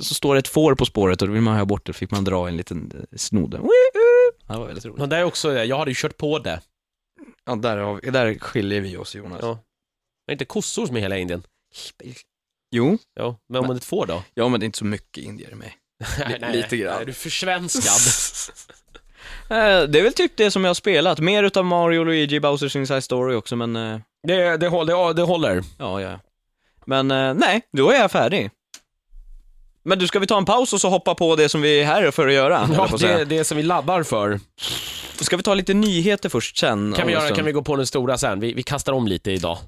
så 0.00 0.14
står 0.14 0.34
det 0.34 0.38
ett 0.38 0.48
får 0.48 0.74
på 0.74 0.84
spåret 0.86 1.22
och 1.22 1.28
då 1.28 1.34
vill 1.34 1.42
man 1.42 1.56
ha 1.56 1.64
bort 1.64 1.86
det, 1.86 1.92
fick 1.92 2.10
man 2.10 2.24
dra 2.24 2.48
en 2.48 2.56
liten 2.56 2.92
eh, 2.94 3.16
snodd. 3.16 3.54
Ja, 3.54 4.54
det 4.54 4.58
var 4.58 4.66
väldigt 4.66 4.84
roligt. 4.84 4.98
Men 4.98 5.08
det 5.08 5.16
är 5.16 5.24
också, 5.24 5.52
jag 5.52 5.78
hade 5.78 5.90
ju 5.90 5.94
kört 5.94 6.16
på 6.16 6.38
det. 6.38 6.60
Ja, 7.44 7.54
där, 7.54 7.76
har 7.76 8.00
vi, 8.02 8.10
där 8.10 8.38
skiljer 8.38 8.80
vi 8.80 8.96
oss 8.96 9.14
Jonas. 9.14 9.38
Ja. 9.42 9.58
Det 10.26 10.30
är 10.30 10.34
inte 10.34 10.44
kossor 10.44 10.86
som 10.86 10.96
är 10.96 11.00
hela 11.00 11.16
Indien? 11.16 11.42
Jo, 12.70 12.98
Ja, 13.14 13.36
men 13.48 13.60
om 13.60 13.66
det 13.66 13.72
är 13.74 13.76
ett 13.76 13.84
får 13.84 14.06
då? 14.06 14.22
ja 14.34 14.48
men 14.48 14.60
det 14.60 14.64
är 14.64 14.66
inte 14.66 14.78
så 14.78 14.84
mycket 14.84 15.24
indier 15.24 15.54
med. 15.54 15.72
lite 16.52 16.76
grann. 16.76 16.96
Nej, 16.96 17.04
du 17.04 17.10
är 17.10 17.14
försvenskad. 17.14 17.92
Eh, 19.48 19.82
Det 19.88 19.98
är 19.98 20.02
väl 20.02 20.12
typ 20.12 20.32
det 20.36 20.50
som 20.50 20.64
jag 20.64 20.68
har 20.68 20.74
spelat. 20.74 21.20
Mer 21.20 21.42
utav 21.42 21.64
Mario, 21.64 22.04
Luigi, 22.04 22.40
Bowsers 22.40 22.76
Inside 22.76 23.04
Story 23.04 23.34
också, 23.34 23.56
men 23.56 23.76
eh, 23.76 23.98
det, 24.26 24.56
det, 24.56 24.68
håller, 24.68 25.14
det 25.14 25.22
håller. 25.22 25.62
ja, 25.78 26.00
ja. 26.00 26.18
Men 26.84 27.10
eh, 27.10 27.34
nej, 27.34 27.60
då 27.72 27.90
är 27.90 28.00
jag 28.00 28.10
färdig. 28.10 28.50
Men 29.84 29.98
du, 29.98 30.06
ska 30.06 30.18
vi 30.18 30.26
ta 30.26 30.38
en 30.38 30.44
paus 30.44 30.72
och 30.72 30.80
så 30.80 30.88
hoppa 30.88 31.14
på 31.14 31.36
det 31.36 31.48
som 31.48 31.62
vi 31.62 31.80
är 31.80 31.84
här 31.84 32.10
för 32.10 32.26
att 32.28 32.34
göra? 32.34 32.68
Ja, 32.76 32.84
att 32.84 33.00
det, 33.00 33.24
det 33.24 33.44
som 33.44 33.56
vi 33.56 33.62
laddar 33.62 34.02
för. 34.02 34.40
Ska 35.20 35.36
vi 35.36 35.42
ta 35.42 35.54
lite 35.54 35.74
nyheter 35.74 36.28
först 36.28 36.58
sen? 36.58 36.92
Kan 36.92 37.06
vi, 37.06 37.12
göra, 37.12 37.34
kan 37.34 37.44
vi 37.44 37.52
gå 37.52 37.62
på 37.62 37.76
den 37.76 37.86
stora 37.86 38.18
sen? 38.18 38.40
Vi, 38.40 38.52
vi 38.54 38.62
kastar 38.62 38.92
om 38.92 39.06
lite 39.06 39.30
idag. 39.30 39.58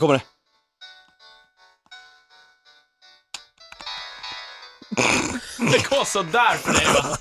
Kommer 0.00 0.14
det. 0.14 0.22
Det 5.58 5.88
går 5.90 6.04
sådär 6.04 6.56
för 6.56 6.72
dig 6.72 6.86
va? 6.94 7.16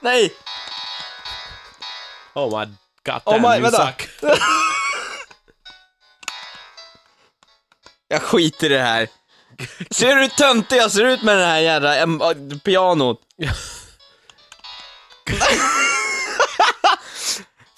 Nej! 0.00 0.32
Oh 2.34 2.58
my 2.60 2.66
god 3.06 3.20
Oh 3.24 3.32
damn, 3.32 3.42
my- 3.42 3.58
you 3.58 3.70
suck. 3.70 4.08
Jag 8.08 8.22
skiter 8.22 8.66
i 8.66 8.68
det 8.68 8.82
här. 8.82 9.08
Ser 9.90 10.14
du 10.16 10.22
hur 10.22 10.28
töntig 10.28 10.76
jag 10.76 10.92
ser 10.92 11.04
ut 11.04 11.22
med 11.22 11.36
den 11.38 11.48
här 11.48 11.58
jävla 11.58 12.14
pianot? 12.64 13.20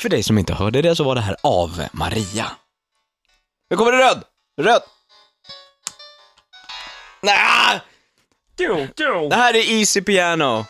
För 0.01 0.09
dig 0.09 0.23
som 0.23 0.39
inte 0.39 0.55
hörde 0.55 0.83
det 0.83 0.97
så 0.97 1.05
var 1.05 1.15
det 1.15 1.21
här 1.21 1.37
av 1.43 1.87
Maria. 1.93 2.51
Nu 3.71 3.77
kommer 3.77 3.93
det 3.93 3.99
röd! 3.99 4.25
Röd! 4.61 4.83
Du. 8.57 8.89
Det 9.29 9.37
här 9.37 9.55
är 9.55 9.71
Easy 9.71 10.03
Piano. 10.03 10.65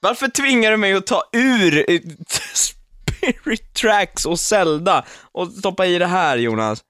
Varför 0.00 0.28
tvingar 0.28 0.70
du 0.70 0.76
mig 0.76 0.92
att 0.92 1.06
ta 1.06 1.22
ur 1.32 1.90
eh, 1.90 2.00
Spirit 2.54 3.74
Tracks 3.74 4.26
och 4.26 4.40
Zelda 4.40 5.04
och 5.32 5.48
stoppa 5.48 5.86
i 5.86 5.98
det 5.98 6.06
här 6.06 6.36
Jonas? 6.36 6.84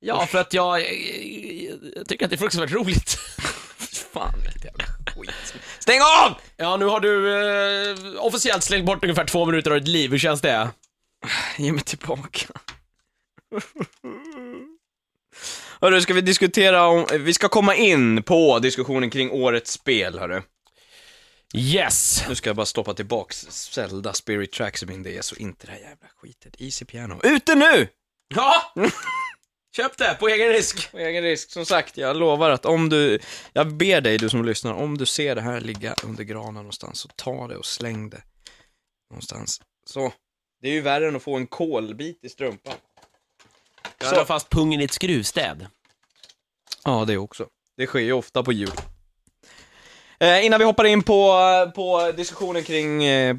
Ja, 0.00 0.26
för 0.26 0.38
att 0.38 0.54
jag, 0.54 0.80
jag, 0.80 0.88
jag 1.96 2.08
tycker 2.08 2.24
att 2.24 2.30
det 2.30 2.36
är 2.36 2.38
fruktansvärt 2.38 2.72
roligt. 2.72 3.18
Fan, 4.12 4.32
det 4.62 4.64
jävla 4.64 4.84
skit. 5.16 5.54
Stäng 5.78 6.00
av! 6.00 6.34
Ja, 6.56 6.76
nu 6.76 6.84
har 6.84 7.00
du 7.00 7.32
eh, 7.32 8.24
officiellt 8.24 8.64
slängt 8.64 8.86
bort 8.86 9.04
ungefär 9.04 9.24
två 9.24 9.46
minuter 9.46 9.70
av 9.70 9.78
ditt 9.78 9.88
liv. 9.88 10.10
Hur 10.10 10.18
känns 10.18 10.40
det? 10.40 10.70
Ge 11.56 11.72
mig 11.72 11.82
tillbaka. 11.82 12.46
Hörru, 15.80 16.00
ska 16.00 16.14
vi 16.14 16.20
diskutera 16.20 16.86
om, 16.86 17.06
vi 17.12 17.34
ska 17.34 17.48
komma 17.48 17.74
in 17.74 18.22
på 18.22 18.58
diskussionen 18.58 19.10
kring 19.10 19.30
årets 19.30 19.72
spel, 19.72 20.18
hörru. 20.18 20.42
Yes! 21.54 22.24
Nu 22.28 22.34
ska 22.34 22.48
jag 22.48 22.56
bara 22.56 22.66
stoppa 22.66 22.94
tillbaks 22.94 23.46
Zelda 23.50 24.12
Spirit 24.12 24.52
Tracks 24.52 24.82
i 24.82 24.86
min 24.86 25.02
DS 25.02 25.32
och 25.32 25.38
inte 25.38 25.66
det 25.66 25.72
här 25.72 25.78
jävla 25.78 26.06
skitet. 26.16 26.54
Easy 26.58 26.84
Piano. 26.84 27.20
Ute 27.22 27.54
nu! 27.54 27.88
Ja! 28.34 28.72
Köp 29.76 29.96
det, 29.96 30.16
på 30.20 30.28
egen 30.28 30.48
risk. 30.48 30.92
På 30.92 30.98
egen 30.98 31.22
risk, 31.22 31.50
som 31.50 31.66
sagt, 31.66 31.96
jag 31.96 32.16
lovar 32.16 32.50
att 32.50 32.66
om 32.66 32.88
du, 32.88 33.18
jag 33.52 33.74
ber 33.74 34.00
dig 34.00 34.18
du 34.18 34.28
som 34.28 34.44
lyssnar, 34.44 34.72
om 34.72 34.98
du 34.98 35.06
ser 35.06 35.34
det 35.34 35.40
här 35.40 35.60
ligga 35.60 35.94
under 36.04 36.24
granen 36.24 36.54
någonstans, 36.54 36.98
så 36.98 37.08
ta 37.08 37.48
det 37.48 37.56
och 37.56 37.66
släng 37.66 38.10
det 38.10 38.22
någonstans. 39.10 39.60
Så. 39.90 40.12
Det 40.62 40.68
är 40.68 40.72
ju 40.72 40.80
värre 40.80 41.08
än 41.08 41.16
att 41.16 41.22
få 41.22 41.36
en 41.36 41.46
kolbit 41.46 42.24
i 42.24 42.28
strumpan. 42.28 42.74
Jag 43.98 44.08
Så. 44.08 44.14
drar 44.14 44.24
fast 44.24 44.50
pungen 44.50 44.80
i 44.80 44.84
ett 44.84 44.92
skruvstäd. 44.92 45.66
Ja, 46.84 47.04
det 47.04 47.16
också. 47.16 47.46
Det 47.76 47.86
sker 47.86 48.00
ju 48.00 48.12
ofta 48.12 48.42
på 48.42 48.52
jul. 48.52 48.70
Eh, 50.20 50.46
innan 50.46 50.58
vi 50.58 50.64
hoppar 50.64 50.84
in 50.84 51.02
på, 51.02 51.32
på 51.74 52.12
diskussionen 52.16 52.62
kring 52.62 53.04
eh, 53.04 53.36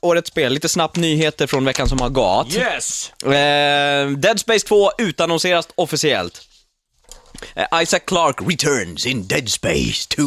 årets 0.00 0.28
spel, 0.30 0.52
lite 0.52 0.68
snabbt 0.68 0.96
nyheter 0.96 1.46
från 1.46 1.64
veckan 1.64 1.88
som 1.88 2.00
har 2.00 2.08
gått. 2.08 2.56
Yes! 2.56 3.12
Eh, 3.22 4.08
Dead 4.10 4.40
Space 4.40 4.66
2 4.66 4.90
utannonseras 4.98 5.68
officiellt. 5.74 6.40
Eh, 7.54 7.82
Isaac 7.82 8.00
Clarke 8.06 8.44
returns 8.44 9.06
in 9.06 9.26
Dead 9.26 9.48
Space 9.48 10.08
2. 10.08 10.22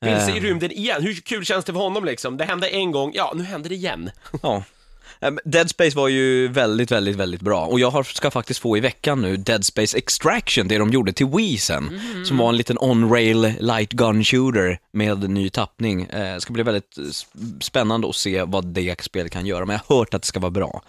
Vilse 0.00 0.30
i 0.36 0.40
rymden 0.40 0.72
igen. 0.72 1.02
Hur 1.02 1.14
kul 1.14 1.44
känns 1.44 1.64
det 1.64 1.72
för 1.72 1.80
honom 1.80 2.04
liksom? 2.04 2.36
Det 2.36 2.44
hände 2.44 2.68
en 2.68 2.92
gång, 2.92 3.12
ja, 3.14 3.32
nu 3.36 3.44
händer 3.44 3.68
det 3.68 3.74
igen. 3.74 4.10
Ja. 4.42 4.64
Eh, 5.20 5.30
Dead 5.44 5.70
Space 5.70 5.96
var 5.96 6.08
ju 6.08 6.48
väldigt, 6.48 6.90
väldigt, 6.90 7.16
väldigt 7.16 7.40
bra. 7.40 7.66
Och 7.66 7.80
jag 7.80 7.90
har, 7.90 8.02
ska 8.02 8.30
faktiskt 8.30 8.60
få 8.60 8.76
i 8.76 8.80
veckan 8.80 9.22
nu 9.22 9.36
Dead 9.36 9.64
Space 9.64 9.98
Extraction, 9.98 10.68
det 10.68 10.78
de 10.78 10.90
gjorde 10.90 11.12
till 11.12 11.26
Wii 11.26 11.58
sen. 11.58 12.00
Som 12.26 12.38
var 12.38 12.48
en 12.48 12.56
liten 12.56 12.78
on-rail 12.80 13.54
light 13.60 13.92
gun 13.92 14.24
shooter 14.24 14.78
med 14.92 15.30
ny 15.30 15.50
tappning. 15.50 16.02
Eh, 16.02 16.38
ska 16.38 16.52
bli 16.52 16.62
väldigt 16.62 16.98
eh, 16.98 17.02
sp- 17.02 17.60
spännande 17.62 18.08
att 18.08 18.16
se 18.16 18.42
vad 18.42 18.66
det 18.66 19.00
spelet 19.04 19.32
kan 19.32 19.46
göra, 19.46 19.64
men 19.64 19.74
jag 19.88 19.94
har 19.94 19.98
hört 19.98 20.14
att 20.14 20.22
det 20.22 20.28
ska 20.28 20.40
vara 20.40 20.50
bra. 20.50 20.82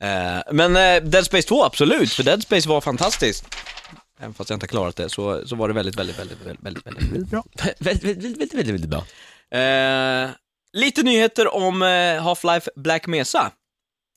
Eh, 0.00 0.52
men 0.52 0.76
eh, 0.76 1.02
Dead 1.10 1.24
Space 1.26 1.48
2, 1.48 1.64
absolut, 1.64 2.12
för 2.12 2.22
Dead 2.22 2.42
Space 2.42 2.68
var 2.68 2.80
fantastiskt. 2.80 3.44
Även 4.20 4.34
fast 4.34 4.50
jag 4.50 4.56
inte 4.56 4.64
har 4.64 4.68
klarat 4.68 4.96
det, 4.96 5.08
så, 5.08 5.42
så 5.48 5.56
var 5.56 5.68
det 5.68 5.74
väldigt, 5.74 5.96
väldigt, 5.98 6.18
väldigt, 6.18 6.38
väldigt, 6.46 6.64
väldigt, 6.64 6.86
väldigt, 6.86 7.02
väldigt 7.12 7.30
bra. 7.30 7.44
Väldigt, 7.78 8.04
väldigt, 8.04 8.24
väldigt, 8.24 8.54
väldigt, 8.54 8.74
väldigt 8.74 8.90
bra. 8.90 9.04
Eh, 9.58 10.30
lite 10.74 11.02
nyheter 11.02 11.54
om 11.54 11.82
eh, 11.82 11.86
Half-Life 12.22 12.68
Black 12.76 13.06
Mesa. 13.06 13.50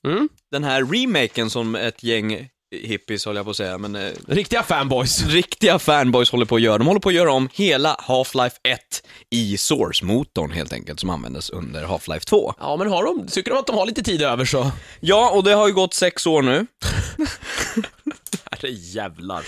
Mm. 0.06 0.28
Den 0.50 0.64
här 0.64 0.84
remaken 0.84 1.50
som 1.50 1.74
ett 1.74 2.02
gäng 2.02 2.48
hippies, 2.76 3.24
håller 3.24 3.38
jag 3.38 3.44
på 3.46 3.50
att 3.50 3.56
säga, 3.56 3.78
men 3.78 3.96
eh, 3.96 4.12
Riktiga 4.26 4.62
fanboys. 4.62 5.26
riktiga 5.26 5.78
fanboys 5.78 6.30
håller 6.30 6.46
på 6.46 6.56
att 6.56 6.62
göra. 6.62 6.78
De 6.78 6.86
håller 6.86 7.00
på 7.00 7.08
att 7.08 7.14
göra 7.14 7.32
om 7.32 7.48
hela 7.52 7.94
Half-Life 7.94 8.56
1 8.68 8.80
i 9.30 9.56
Source-motorn 9.56 10.50
helt 10.50 10.72
enkelt, 10.72 11.00
som 11.00 11.10
användes 11.10 11.50
under 11.50 11.84
Half-Life 11.84 12.24
2. 12.26 12.54
Ja, 12.58 12.76
men 12.76 12.88
har 12.88 13.04
de, 13.04 13.26
tycker 13.28 13.50
de 13.50 13.58
att 13.58 13.66
de 13.66 13.76
har 13.76 13.86
lite 13.86 14.02
tid 14.02 14.22
över 14.22 14.44
så... 14.44 14.70
Ja, 15.00 15.30
och 15.30 15.44
det 15.44 15.52
har 15.52 15.68
ju 15.68 15.74
gått 15.74 15.94
sex 15.94 16.26
år 16.26 16.42
nu. 16.42 16.66
Herre 18.62 18.70
jävlar. 18.72 19.44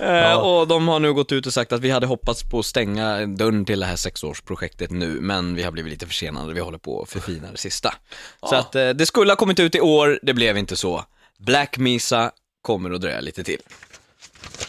Eh, 0.00 0.32
och 0.34 0.68
de 0.68 0.88
har 0.88 1.00
nu 1.00 1.12
gått 1.12 1.32
ut 1.32 1.46
och 1.46 1.52
sagt 1.52 1.72
att 1.72 1.80
vi 1.80 1.90
hade 1.90 2.06
hoppats 2.06 2.42
på 2.42 2.58
att 2.58 2.66
stänga 2.66 3.26
dörren 3.26 3.64
till 3.64 3.80
det 3.80 3.86
här 3.86 3.96
sexårsprojektet 3.96 4.90
nu, 4.90 5.06
men 5.20 5.54
vi 5.54 5.62
har 5.62 5.70
blivit 5.72 5.92
lite 5.92 6.06
försenade, 6.06 6.54
vi 6.54 6.60
håller 6.60 6.78
på 6.78 7.02
att 7.02 7.10
förfina 7.10 7.50
det 7.52 7.58
sista. 7.58 7.94
Så 8.40 8.54
Ja. 8.54 8.58
att 8.58 8.74
eh, 8.74 8.88
det 8.88 9.06
skulle 9.06 9.30
ha 9.30 9.36
kommit 9.36 9.60
ut 9.60 9.74
i 9.74 9.80
år, 9.80 10.18
det 10.22 10.34
blev 10.34 10.58
inte 10.58 10.76
så. 10.76 11.04
Black 11.38 11.78
Mesa 11.78 12.30
kommer 12.62 12.90
att 12.90 13.00
dröja 13.00 13.20
lite 13.20 13.44
till. 13.44 13.60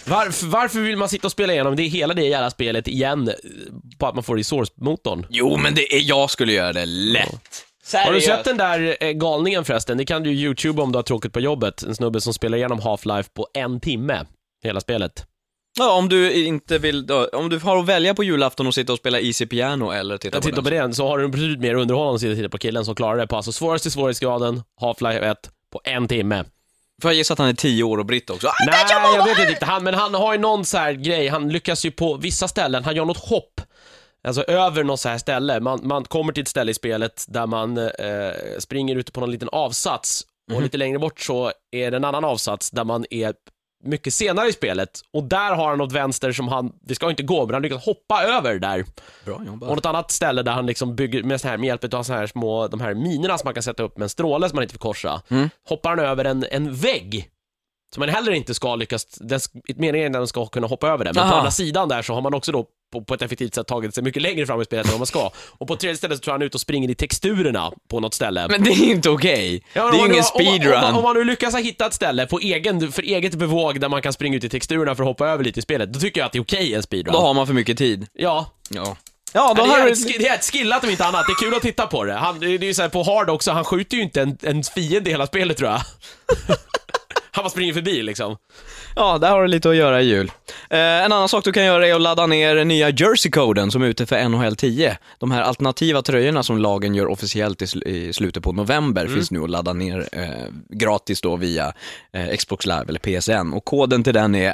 Varför, 0.05 0.45
varför 0.45 0.79
vill 0.79 0.97
man 0.97 1.09
sitta 1.09 1.27
och 1.27 1.31
spela 1.31 1.53
igenom 1.53 1.75
det 1.75 1.83
hela 1.83 2.13
det 2.13 2.21
jävla 2.25 2.49
spelet 2.51 2.87
igen, 2.87 3.27
eh, 3.27 3.33
på 3.97 4.07
att 4.07 4.15
man 4.15 4.23
får 4.23 4.35
det 4.35 4.41
i 4.41 4.43
source-motorn? 4.43 5.25
Jo, 5.29 5.57
men 5.57 5.75
det 5.75 5.95
är, 5.95 6.01
jag 6.01 6.29
skulle 6.29 6.53
göra 6.53 6.73
det 6.73 6.85
lätt. 6.85 7.65
Har 7.93 8.13
du 8.13 8.21
Seriöst. 8.21 8.27
sett 8.27 8.43
den 8.45 8.57
där 8.57 8.97
eh, 8.99 9.11
galningen 9.11 9.65
förresten? 9.65 9.97
Det 9.97 10.05
kan 10.05 10.23
du 10.23 10.31
youtube 10.31 10.81
om 10.81 10.91
du 10.91 10.97
har 10.97 11.03
tråkigt 11.03 11.34
på 11.34 11.39
jobbet. 11.39 11.84
En 11.84 11.95
snubbe 11.95 12.21
som 12.21 12.34
spelar 12.34 12.57
igenom 12.57 12.79
Half-Life 12.81 13.29
på 13.34 13.47
en 13.53 13.79
timme, 13.79 14.25
hela 14.63 14.81
spelet. 14.81 15.25
Ja, 15.79 15.91
om 15.97 16.09
du 16.09 16.34
inte 16.45 16.77
vill, 16.77 17.05
då, 17.07 17.27
om 17.27 17.49
du 17.49 17.59
har 17.59 17.77
att 17.77 17.86
välja 17.86 18.13
på 18.13 18.23
julafton 18.23 18.67
och 18.67 18.73
sitta 18.73 18.93
och 18.93 18.99
spela 18.99 19.19
Easy 19.19 19.45
Piano 19.45 19.91
eller 19.91 20.17
titta 20.17 20.38
på 20.38 20.41
tittar 20.41 20.55
den. 20.55 20.63
på 20.63 20.69
den, 20.69 20.93
så 20.93 21.07
har 21.07 21.17
du 21.17 21.27
betydligt 21.27 21.59
mer 21.59 21.75
underhållande 21.75 22.31
att 22.31 22.38
titta 22.38 22.49
på 22.49 22.57
killen 22.57 22.86
som 22.86 22.95
klarar 22.95 23.17
det 23.17 23.27
på 23.27 23.36
alltså 23.36 23.51
svåraste 23.51 23.91
svårighetsgraden, 23.91 24.63
Half-Life 24.81 25.31
1, 25.31 25.38
på 25.71 25.81
en 25.84 26.07
timme. 26.07 26.43
Får 27.01 27.11
jag 27.11 27.15
gissa 27.15 27.34
att 27.34 27.39
han 27.39 27.47
är 27.47 27.53
tio 27.53 27.84
år 27.84 27.97
och 27.97 28.05
britt 28.05 28.29
också? 28.29 28.47
Ah, 28.47 28.53
Nej, 28.65 28.86
jag 28.89 29.23
vet 29.25 29.29
inte 29.39 29.51
riktigt. 29.51 29.67
Han, 29.67 29.84
men 29.84 29.93
han 29.93 30.13
har 30.13 30.34
ju 30.34 30.39
någon 30.39 30.65
så 30.65 30.77
här 30.77 30.93
grej, 30.93 31.27
han 31.27 31.49
lyckas 31.49 31.86
ju 31.86 31.91
på 31.91 32.17
vissa 32.17 32.47
ställen, 32.47 32.84
han 32.84 32.95
gör 32.95 33.05
något 33.05 33.29
hopp, 33.29 33.61
alltså 34.24 34.43
över 34.43 34.84
något 34.84 34.99
så 34.99 35.09
här 35.09 35.17
ställe. 35.17 35.59
Man, 35.59 35.80
man 35.84 36.03
kommer 36.03 36.34
till 36.34 36.41
ett 36.41 36.47
ställe 36.47 36.71
i 36.71 36.74
spelet 36.74 37.26
där 37.28 37.47
man 37.47 37.78
eh, 37.78 38.32
springer 38.59 38.95
ute 38.95 39.11
på 39.11 39.19
någon 39.19 39.32
liten 39.32 39.49
avsats 39.51 40.26
och 40.53 40.61
lite 40.61 40.78
längre 40.78 40.99
bort 40.99 41.19
så 41.19 41.51
är 41.71 41.91
det 41.91 41.97
en 41.97 42.05
annan 42.05 42.24
avsats 42.24 42.71
där 42.71 42.84
man 42.84 43.05
är 43.09 43.34
mycket 43.84 44.13
senare 44.13 44.47
i 44.47 44.53
spelet 44.53 45.01
och 45.13 45.24
där 45.24 45.55
har 45.55 45.69
han 45.69 45.78
något 45.78 45.91
vänster 45.91 46.32
som 46.32 46.47
han, 46.47 46.71
det 46.82 46.95
ska 46.95 47.09
inte 47.09 47.24
gå, 47.24 47.45
men 47.45 47.53
han 47.53 47.61
lyckas 47.61 47.86
hoppa 47.86 48.24
över 48.24 48.59
där. 48.59 48.86
Bra 49.26 49.41
jobbat. 49.45 49.69
Och 49.69 49.76
något 49.76 49.86
annat 49.86 50.11
ställe 50.11 50.43
där 50.43 50.51
han 50.51 50.65
liksom 50.65 50.95
bygger 50.95 51.24
med, 51.24 51.41
så 51.41 51.47
här, 51.47 51.57
med 51.57 51.67
hjälp 51.67 51.93
av 51.93 52.03
så 52.03 52.13
här 52.13 52.28
små, 52.28 52.67
de 52.67 52.82
här 52.82 52.93
minerna 52.93 53.38
som 53.38 53.47
man 53.47 53.53
kan 53.53 53.63
sätta 53.63 53.84
upp 53.84 53.97
med 53.97 54.03
en 54.03 54.09
stråle 54.09 54.49
som 54.49 54.55
man 54.55 54.63
inte 54.63 54.74
får 54.74 54.80
korsa. 54.80 55.21
Mm. 55.30 55.49
Hoppar 55.69 55.89
han 55.89 55.99
över 55.99 56.26
en, 56.26 56.45
en 56.51 56.74
vägg. 56.74 57.30
Som 57.93 58.01
man 58.01 58.09
heller 58.09 58.32
inte 58.32 58.53
ska 58.53 58.76
lyckas, 58.76 59.19
meningen 59.76 60.05
är 60.05 60.05
att 60.05 60.13
den 60.13 60.28
ska 60.28 60.45
kunna 60.45 60.67
hoppa 60.67 60.88
över 60.88 61.05
den. 61.05 61.15
Men 61.15 61.24
på 61.24 61.30
Aha. 61.30 61.38
andra 61.38 61.51
sidan 61.51 61.89
där 61.89 62.01
så 62.01 62.13
har 62.13 62.21
man 62.21 62.34
också 62.34 62.51
då 62.51 62.65
på, 62.93 63.03
på 63.03 63.13
ett 63.13 63.21
effektivt 63.21 63.55
sätt 63.55 63.67
tagit 63.67 63.95
sig 63.95 64.03
mycket 64.03 64.21
längre 64.21 64.45
fram 64.45 64.61
i 64.61 64.65
spelet 64.65 64.85
än 64.85 64.91
vad 64.91 64.99
man 64.99 65.05
ska. 65.07 65.31
Och 65.57 65.67
på 65.67 65.75
tredje 65.75 65.97
stället 65.97 66.17
så 66.17 66.23
tror 66.23 66.31
han 66.31 66.41
ut 66.41 66.55
och 66.55 66.61
springer 66.61 66.89
i 66.89 66.95
texturerna 66.95 67.71
på 67.89 67.99
något 67.99 68.13
ställe. 68.13 68.47
Men 68.49 68.63
det 68.63 68.69
är 68.71 68.83
inte 68.83 69.09
okej. 69.09 69.63
Ja, 69.73 69.91
det 69.91 69.97
är 69.97 70.01
ju 70.01 70.11
ingen 70.11 70.23
speedrun. 70.23 70.73
Om, 70.73 70.81
man- 70.81 70.95
om 70.95 71.03
man 71.03 71.15
nu 71.15 71.23
lyckas 71.23 71.53
ha 71.53 71.61
hittat 71.61 71.87
ett 71.87 71.93
ställe 71.93 72.25
på 72.25 72.39
egen, 72.39 72.91
för 72.91 73.01
eget 73.01 73.35
bevåg 73.35 73.79
där 73.79 73.89
man 73.89 74.01
kan 74.01 74.13
springa 74.13 74.37
ut 74.37 74.43
i 74.43 74.49
texturerna 74.49 74.95
för 74.95 75.03
att 75.03 75.07
hoppa 75.09 75.27
över 75.27 75.43
lite 75.43 75.59
i 75.59 75.63
spelet, 75.63 75.93
då 75.93 75.99
tycker 75.99 76.21
jag 76.21 76.25
att 76.25 76.31
det 76.31 76.37
är 76.37 76.43
okej 76.43 76.69
i 76.71 76.73
en 76.73 76.83
speedrun. 76.83 77.13
Då 77.13 77.19
har 77.19 77.33
man 77.33 77.47
för 77.47 77.53
mycket 77.53 77.77
tid. 77.77 78.07
Ja, 78.13 78.53
Ja. 78.69 78.97
Ja, 79.35 79.53
då 79.53 79.63
det, 79.63 79.69
har 79.69 79.79
är 79.79 79.85
du... 79.85 79.91
ett, 79.91 79.97
sk- 79.97 80.17
det 80.19 80.27
är 80.27 80.35
ett 80.35 80.51
skillat 80.51 80.83
om 80.83 80.89
inte 80.89 81.05
annat, 81.05 81.25
det 81.27 81.31
är 81.31 81.45
kul 81.45 81.53
att 81.57 81.61
titta 81.61 81.87
på 81.87 82.03
det. 82.03 82.13
Han, 82.13 82.39
det 82.39 82.45
är 82.47 82.63
ju 82.63 82.73
såhär 82.73 82.89
på 82.89 83.03
hard 83.03 83.29
också, 83.29 83.51
han 83.51 83.63
skjuter 83.63 83.97
ju 83.97 84.03
inte 84.03 84.21
en, 84.21 84.37
en 84.41 84.63
fiende 84.63 85.09
i 85.09 85.13
hela 85.13 85.27
spelet 85.27 85.57
tror 85.57 85.69
jag. 85.69 85.81
han 87.31 87.43
bara 87.43 87.49
springer 87.49 87.73
förbi 87.73 88.03
liksom. 88.03 88.37
Ja, 88.95 89.17
där 89.17 89.31
har 89.31 89.41
du 89.41 89.47
lite 89.47 89.69
att 89.69 89.75
göra 89.75 90.01
i 90.01 90.05
jul. 90.05 90.31
Eh, 90.69 90.79
en 90.79 91.11
annan 91.11 91.29
sak 91.29 91.43
du 91.43 91.51
kan 91.51 91.65
göra 91.65 91.87
är 91.87 91.93
att 91.95 92.01
ladda 92.01 92.25
ner 92.27 92.65
nya 92.65 92.89
Jersey-koden 92.89 93.71
som 93.71 93.81
är 93.81 93.85
ute 93.87 94.05
för 94.05 94.29
NHL 94.29 94.55
10. 94.55 94.97
De 95.19 95.31
här 95.31 95.41
alternativa 95.41 96.01
tröjorna 96.01 96.43
som 96.43 96.57
lagen 96.57 96.95
gör 96.95 97.07
officiellt 97.07 97.61
i, 97.61 97.65
sl- 97.65 97.87
i 97.87 98.13
slutet 98.13 98.43
på 98.43 98.51
november 98.51 99.07
finns 99.07 99.31
nu 99.31 99.43
att 99.43 99.49
ladda 99.49 99.73
ner 99.73 100.09
eh, 100.11 100.27
gratis 100.69 101.21
då 101.21 101.35
via 101.35 101.73
eh, 102.13 102.35
Xbox 102.37 102.65
Live 102.65 102.85
eller 102.87 102.99
PSN. 102.99 103.53
Och 103.53 103.65
koden 103.65 104.03
till 104.03 104.13
den 104.13 104.35
är 104.35 104.51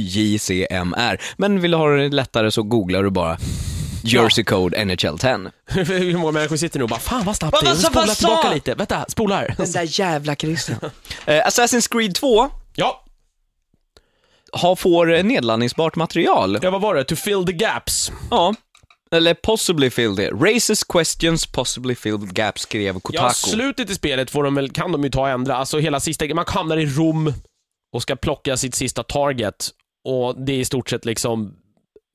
RWYHAFWH6EKYJCMR. 0.00 1.20
Men 1.36 1.60
vill 1.60 1.70
du 1.70 1.76
ha 1.76 1.88
det 1.88 2.08
lättare 2.08 2.50
så 2.50 2.62
googlar 2.62 3.02
du 3.02 3.10
bara 3.10 3.36
Jersey 4.02 4.44
Code 4.44 4.84
NHL 4.84 5.18
10. 5.18 5.50
Hur 5.84 6.18
många 6.18 6.32
människor 6.32 6.56
sitter 6.56 6.78
nu 6.78 6.82
och 6.82 6.88
bara, 6.88 7.00
fan 7.00 7.24
vad 7.24 7.36
snabbt 7.36 7.60
det 7.60 7.70
är, 7.70 7.74
spola 7.74 8.14
tillbaka 8.14 8.54
lite, 8.54 8.74
vänta, 8.74 9.04
spolar. 9.08 9.54
Den 9.56 9.72
där 9.72 10.00
jävla 10.00 10.36
Christian. 10.36 10.78
Eh, 11.26 11.46
Assassin's 11.46 11.92
Creed 11.92 12.14
2 12.14 12.50
Ja, 12.74 13.04
har, 14.52 14.76
får 14.76 15.14
eh, 15.14 15.24
nedladdningsbart 15.24 15.96
material. 15.96 16.58
ja, 16.62 16.70
vad 16.70 16.80
var 16.80 16.94
det? 16.94 17.04
To 17.04 17.16
fill 17.16 17.46
the 17.46 17.52
gaps. 17.52 18.12
Ja. 18.30 18.54
Eller 19.12 19.34
possibly 19.34 19.90
filled 19.90 20.18
it. 20.20 20.30
Raises 20.42 20.84
questions, 20.84 21.46
possibly 21.46 21.94
filled 21.94 22.34
gaps, 22.34 22.62
skrev 22.62 23.00
Kotaku. 23.00 23.24
Ja, 23.24 23.30
slutet 23.32 23.90
i 23.90 23.94
spelet 23.94 24.30
får 24.30 24.44
de 24.44 24.54
väl, 24.54 24.70
kan 24.70 24.92
de 24.92 25.04
ju 25.04 25.10
ta 25.10 25.20
och 25.20 25.28
ändra. 25.28 25.56
Alltså 25.56 25.78
hela 25.78 26.00
sista, 26.00 26.34
man 26.34 26.44
hamnar 26.48 26.76
i 26.76 26.86
Rom 26.86 27.32
och 27.92 28.02
ska 28.02 28.16
plocka 28.16 28.56
sitt 28.56 28.74
sista 28.74 29.02
target. 29.02 29.70
Och 30.04 30.44
det 30.44 30.52
är 30.52 30.58
i 30.58 30.64
stort 30.64 30.90
sett 30.90 31.04
liksom, 31.04 31.54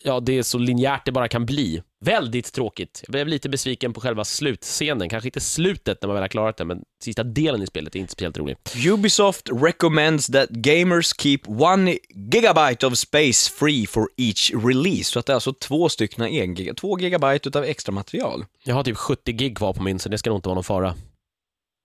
ja 0.06 0.20
det 0.20 0.38
är 0.38 0.44
så 0.44 0.58
linjärt 0.58 1.06
det 1.06 1.12
bara 1.12 1.28
kan 1.28 1.46
bli. 1.46 1.82
Väldigt 2.06 2.54
tråkigt. 2.54 3.02
Jag 3.06 3.12
blev 3.12 3.28
lite 3.28 3.50
besviken 3.50 3.94
på 3.94 4.02
själva 4.02 4.26
slutscenen. 4.26 5.10
Kanske 5.10 5.28
inte 5.28 5.40
slutet 5.40 6.02
när 6.02 6.08
man 6.08 6.14
väl 6.14 6.24
har 6.24 6.28
klarat 6.28 6.58
det, 6.58 6.66
men 6.66 6.84
sista 7.04 7.24
delen 7.24 7.62
i 7.62 7.68
spelet 7.68 7.96
är 7.96 8.00
inte 8.00 8.12
speciellt 8.12 8.38
rolig. 8.38 8.58
Ubisoft 8.88 9.50
recommends 9.62 10.28
that 10.28 10.50
gamers 10.50 11.14
keep 11.18 11.40
one 11.48 11.98
gigabyte 12.10 12.88
of 12.88 12.98
space 12.98 13.52
free 13.52 13.88
for 13.88 14.08
each 14.18 14.52
release. 14.54 15.04
Så 15.04 15.20
att 15.20 15.26
det 15.26 15.32
är 15.32 15.36
alltså 15.36 15.54
två 15.54 15.90
stycken 15.90 16.26
en 16.26 16.56
giga, 16.56 16.74
två 16.74 17.00
gigabyte 17.00 17.50
utav 17.50 17.64
extra 17.64 17.92
material. 17.92 18.46
Jag 18.64 18.76
har 18.76 18.84
typ 18.84 18.98
70 18.98 19.32
gig 19.32 19.58
kvar 19.58 19.74
på 19.74 19.84
min, 19.84 20.00
så 20.00 20.10
det 20.10 20.18
ska 20.18 20.30
nog 20.30 20.38
inte 20.38 20.50
vara 20.50 20.56
någon 20.56 20.64
fara. 20.64 20.96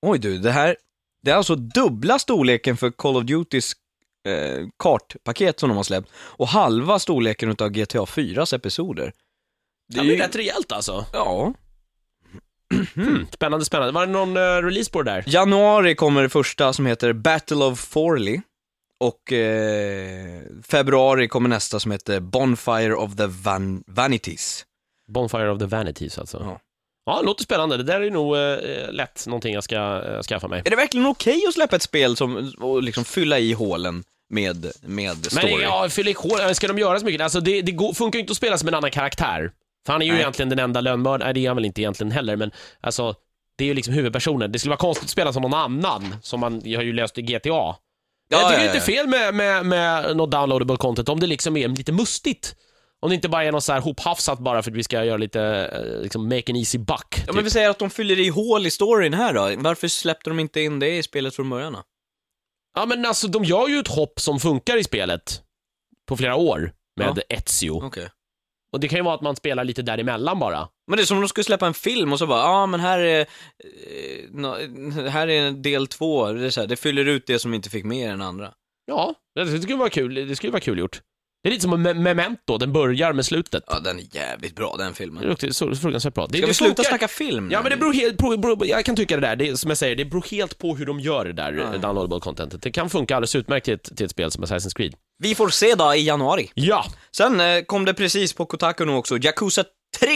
Oj 0.06 0.18
du, 0.18 0.38
det 0.38 0.50
här, 0.50 0.76
det 1.22 1.30
är 1.30 1.34
alltså 1.34 1.54
dubbla 1.54 2.18
storleken 2.18 2.76
för 2.76 2.90
Call 2.90 3.16
of 3.16 3.24
Dutys 3.24 3.72
eh, 4.28 4.66
kartpaket 4.78 5.60
som 5.60 5.68
de 5.68 5.76
har 5.76 5.84
släppt 5.84 6.10
och 6.14 6.48
halva 6.48 6.98
storleken 6.98 7.50
utav 7.50 7.70
GTA 7.70 8.04
4s 8.04 8.54
episoder. 8.54 9.12
Det 9.88 10.00
är 10.00 10.04
ju 10.04 10.16
rätt 10.16 10.36
rejält 10.36 10.72
alltså. 10.72 11.06
Ja. 11.12 11.54
Hmm, 12.94 13.26
spännande, 13.34 13.64
spännande. 13.64 13.92
Var 13.92 14.06
det 14.06 14.12
någon 14.12 14.36
uh, 14.36 14.42
release 14.42 14.90
på 14.90 15.02
det 15.02 15.10
där? 15.10 15.24
Januari 15.26 15.94
kommer 15.94 16.22
det 16.22 16.28
första 16.28 16.72
som 16.72 16.86
heter 16.86 17.12
Battle 17.12 17.56
of 17.56 17.80
Forley. 17.80 18.40
Och 19.00 19.32
eh, 19.32 20.42
februari 20.62 21.28
kommer 21.28 21.48
nästa 21.48 21.80
som 21.80 21.92
heter 21.92 22.20
Bonfire 22.20 22.94
of 22.94 23.16
the 23.16 23.26
Van 23.26 23.84
Vanities. 23.86 24.64
Bonfire 25.08 25.50
of 25.50 25.58
the 25.58 25.66
Vanities 25.66 26.18
alltså. 26.18 26.42
Ja. 26.44 26.60
Ja, 27.06 27.20
det 27.20 27.26
låter 27.26 27.44
spännande. 27.44 27.76
Det 27.76 27.82
där 27.82 28.00
är 28.00 28.10
nog 28.10 28.36
eh, 28.36 28.92
lätt 28.92 29.26
någonting 29.26 29.54
jag 29.54 29.64
ska 29.64 29.76
eh, 29.76 30.22
skaffa 30.22 30.48
mig. 30.48 30.62
Är 30.64 30.70
det 30.70 30.76
verkligen 30.76 31.06
okej 31.06 31.44
att 31.48 31.54
släppa 31.54 31.76
ett 31.76 31.82
spel 31.82 32.16
som, 32.16 32.52
och 32.58 32.82
liksom 32.82 33.04
fylla 33.04 33.38
i 33.38 33.52
hålen 33.52 34.04
med, 34.30 34.72
med 34.82 35.26
story? 35.26 35.52
Men 35.52 35.60
ja, 35.60 35.88
i 36.06 36.14
kol, 36.14 36.54
ska 36.54 36.68
de 36.68 36.78
göra 36.78 36.98
så 36.98 37.04
mycket? 37.04 37.20
Alltså 37.20 37.40
det, 37.40 37.62
det 37.62 37.72
går, 37.72 37.92
funkar 37.92 38.16
ju 38.16 38.20
inte 38.20 38.30
att 38.30 38.36
spela 38.36 38.58
som 38.58 38.68
en 38.68 38.74
annan 38.74 38.90
karaktär. 38.90 39.52
För 39.86 39.92
han 39.92 40.02
är 40.02 40.06
ju 40.06 40.12
Nej. 40.12 40.20
egentligen 40.20 40.48
den 40.48 40.58
enda 40.58 40.80
lönnmördaren, 40.80 41.20
nej 41.26 41.34
det 41.34 41.44
är 41.44 41.48
han 41.48 41.56
väl 41.56 41.64
inte 41.64 41.80
egentligen 41.80 42.10
heller, 42.10 42.36
men 42.36 42.50
alltså 42.80 43.14
det 43.56 43.64
är 43.64 43.68
ju 43.68 43.74
liksom 43.74 43.94
huvudpersonen. 43.94 44.52
Det 44.52 44.58
skulle 44.58 44.70
vara 44.70 44.78
konstigt 44.78 45.04
att 45.04 45.10
spela 45.10 45.32
som 45.32 45.42
någon 45.42 45.54
annan, 45.54 46.16
som 46.22 46.40
man 46.40 46.60
jag 46.64 46.78
har 46.78 46.84
ju 46.84 46.92
läst 46.92 47.18
i 47.18 47.22
GTA. 47.22 47.48
Ja, 47.48 47.78
jag 48.28 48.40
tycker 48.40 48.52
ja, 48.52 48.58
det 48.58 48.64
ja. 48.64 48.70
är 48.70 48.74
inte 48.74 48.86
fel 48.86 49.08
med, 49.08 49.34
med, 49.34 49.66
med 49.66 50.16
något 50.16 50.30
downloadable 50.30 50.76
content 50.76 51.08
om 51.08 51.20
det 51.20 51.26
liksom 51.26 51.56
är 51.56 51.68
lite 51.68 51.92
mustigt. 51.92 52.54
Om 53.00 53.08
det 53.08 53.14
inte 53.14 53.28
bara 53.28 53.44
är 53.44 53.52
något 53.52 53.64
så 53.64 53.72
här 53.72 53.80
hophafsat 53.80 54.38
bara 54.38 54.62
för 54.62 54.70
att 54.70 54.76
vi 54.76 54.82
ska 54.82 55.04
göra 55.04 55.16
lite, 55.16 55.42
eh, 55.42 56.02
liksom 56.02 56.28
make 56.28 56.52
an 56.52 56.56
easy 56.56 56.78
buck. 56.78 57.14
Ja, 57.16 57.26
typ. 57.26 57.34
men 57.34 57.44
vi 57.44 57.50
säger 57.50 57.70
att 57.70 57.78
de 57.78 57.90
fyller 57.90 58.20
i 58.20 58.28
hål 58.28 58.66
i 58.66 58.70
storyn 58.70 59.14
här 59.14 59.32
då. 59.32 59.52
Varför 59.56 59.88
släppte 59.88 60.30
de 60.30 60.40
inte 60.40 60.60
in 60.60 60.78
det 60.78 60.96
i 60.96 61.02
spelet 61.02 61.36
från 61.36 61.50
början 61.50 61.72
då? 61.72 61.82
Ja 62.74 62.86
men 62.86 63.04
alltså 63.04 63.28
de 63.28 63.44
gör 63.44 63.68
ju 63.68 63.78
ett 63.78 63.88
hopp 63.88 64.20
som 64.20 64.40
funkar 64.40 64.76
i 64.76 64.84
spelet 64.84 65.42
på 66.06 66.16
flera 66.16 66.36
år 66.36 66.72
med 66.96 67.22
Ezio. 67.28 67.70
Okej. 67.70 68.08
Och 68.72 68.80
det 68.80 68.88
kan 68.88 68.98
ju 68.98 69.02
vara 69.02 69.14
att 69.14 69.20
man 69.20 69.36
spelar 69.36 69.64
lite 69.64 69.82
däremellan 69.82 70.38
bara. 70.38 70.68
Men 70.86 70.96
det 70.96 71.02
är 71.02 71.04
som 71.04 71.16
om 71.16 71.22
de 71.22 71.28
skulle 71.28 71.44
släppa 71.44 71.66
en 71.66 71.74
film 71.74 72.12
och 72.12 72.18
så 72.18 72.26
bara, 72.26 72.40
ja 72.40 72.66
men 72.66 72.80
här 72.80 72.98
är, 72.98 73.20
eh, 73.20 75.10
här 75.10 75.28
är 75.28 75.50
del 75.50 75.86
två, 75.86 76.32
det, 76.32 76.46
är 76.46 76.50
så 76.50 76.60
här, 76.60 76.68
det 76.68 76.76
fyller 76.76 77.04
ut 77.04 77.26
det 77.26 77.38
som 77.38 77.54
inte 77.54 77.70
fick 77.70 77.84
med 77.84 78.06
i 78.06 78.10
den 78.10 78.22
andra. 78.22 78.52
Ja, 78.86 79.14
det 79.34 79.60
skulle 79.60 79.76
vara 79.76 79.90
kul, 79.90 80.14
det 80.14 80.36
skulle 80.36 80.52
vara 80.52 80.60
kul 80.60 80.78
gjort. 80.78 81.02
Det 81.42 81.48
är 81.48 81.50
lite 81.50 81.62
som 81.62 81.72
en 81.72 81.86
Me- 81.86 81.94
Memento, 82.02 82.58
den 82.58 82.72
börjar 82.72 83.12
med 83.12 83.26
slutet. 83.26 83.64
Ja, 83.66 83.80
den 83.80 83.98
är 83.98 84.04
jävligt 84.16 84.56
bra 84.56 84.74
den 84.78 84.88
Det 84.88 84.94
filmen. 84.94 85.22
luktar 85.24 85.48
så 85.50 85.74
fruktansvärt 85.74 86.14
bra. 86.14 86.26
Det, 86.26 86.32
Ska 86.38 86.40
det 86.40 86.46
vi 86.46 86.54
sluta 86.54 86.74
funkar- 86.74 86.88
snacka 86.88 87.08
film 87.08 87.48
nu? 87.48 87.52
Ja 87.54 87.62
men 87.62 87.70
det 87.70 87.76
beror 87.76 87.92
helt 87.92 88.16
på, 88.18 88.36
beror, 88.36 88.66
jag 88.66 88.84
kan 88.84 88.96
tycka 88.96 89.16
det 89.16 89.26
där, 89.26 89.36
det 89.36 89.48
är, 89.48 89.54
som 89.54 89.70
jag 89.70 89.78
säger, 89.78 89.96
det 89.96 90.04
beror 90.04 90.24
helt 90.30 90.58
på 90.58 90.76
hur 90.76 90.86
de 90.86 91.00
gör 91.00 91.24
det 91.24 91.32
där 91.32 91.52
Ja. 91.52 91.74
eh, 91.74 91.80
downloadable 91.80 92.20
contentet. 92.20 92.62
Det 92.62 92.70
kan 92.70 92.90
funka 92.90 93.16
alldeles 93.16 93.34
utmärkt 93.36 93.64
till 93.64 93.74
ett, 93.74 93.96
till 93.96 94.06
ett 94.06 94.10
spel 94.12 94.30
som 94.30 94.44
Assassin's 94.44 94.76
Creed. 94.76 94.94
Vi 95.22 95.34
får 95.34 95.48
se 95.48 95.74
då 95.74 95.94
i 95.94 96.02
januari. 96.04 96.50
Ja! 96.54 96.84
Sen 97.16 97.40
eh, 97.40 97.60
kom 97.62 97.84
det 97.84 97.94
precis 97.94 98.32
på 98.32 98.46
Kotaku 98.46 98.84
nu 98.84 98.92
också, 98.92 99.16
Yakuza 99.18 99.64
3. 100.00 100.08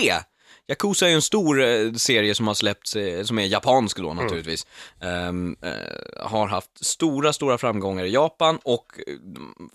Yakuza 0.69 1.07
är 1.07 1.11
ju 1.11 1.15
en 1.15 1.23
stor 1.23 1.63
eh, 1.63 1.93
serie 1.93 2.35
som 2.35 2.47
har 2.47 2.55
släppts, 2.55 2.97
eh, 2.97 3.23
som 3.25 3.39
är 3.39 3.47
japansk 3.47 3.99
då 3.99 4.15
naturligtvis. 4.15 4.67
Ehm, 5.01 5.57
eh, 5.63 6.27
har 6.27 6.47
haft 6.47 6.85
stora, 6.85 7.33
stora 7.33 7.59
framgångar 7.59 8.05
i 8.05 8.11
Japan 8.11 8.59
och 8.65 8.87
eh, 9.07 9.15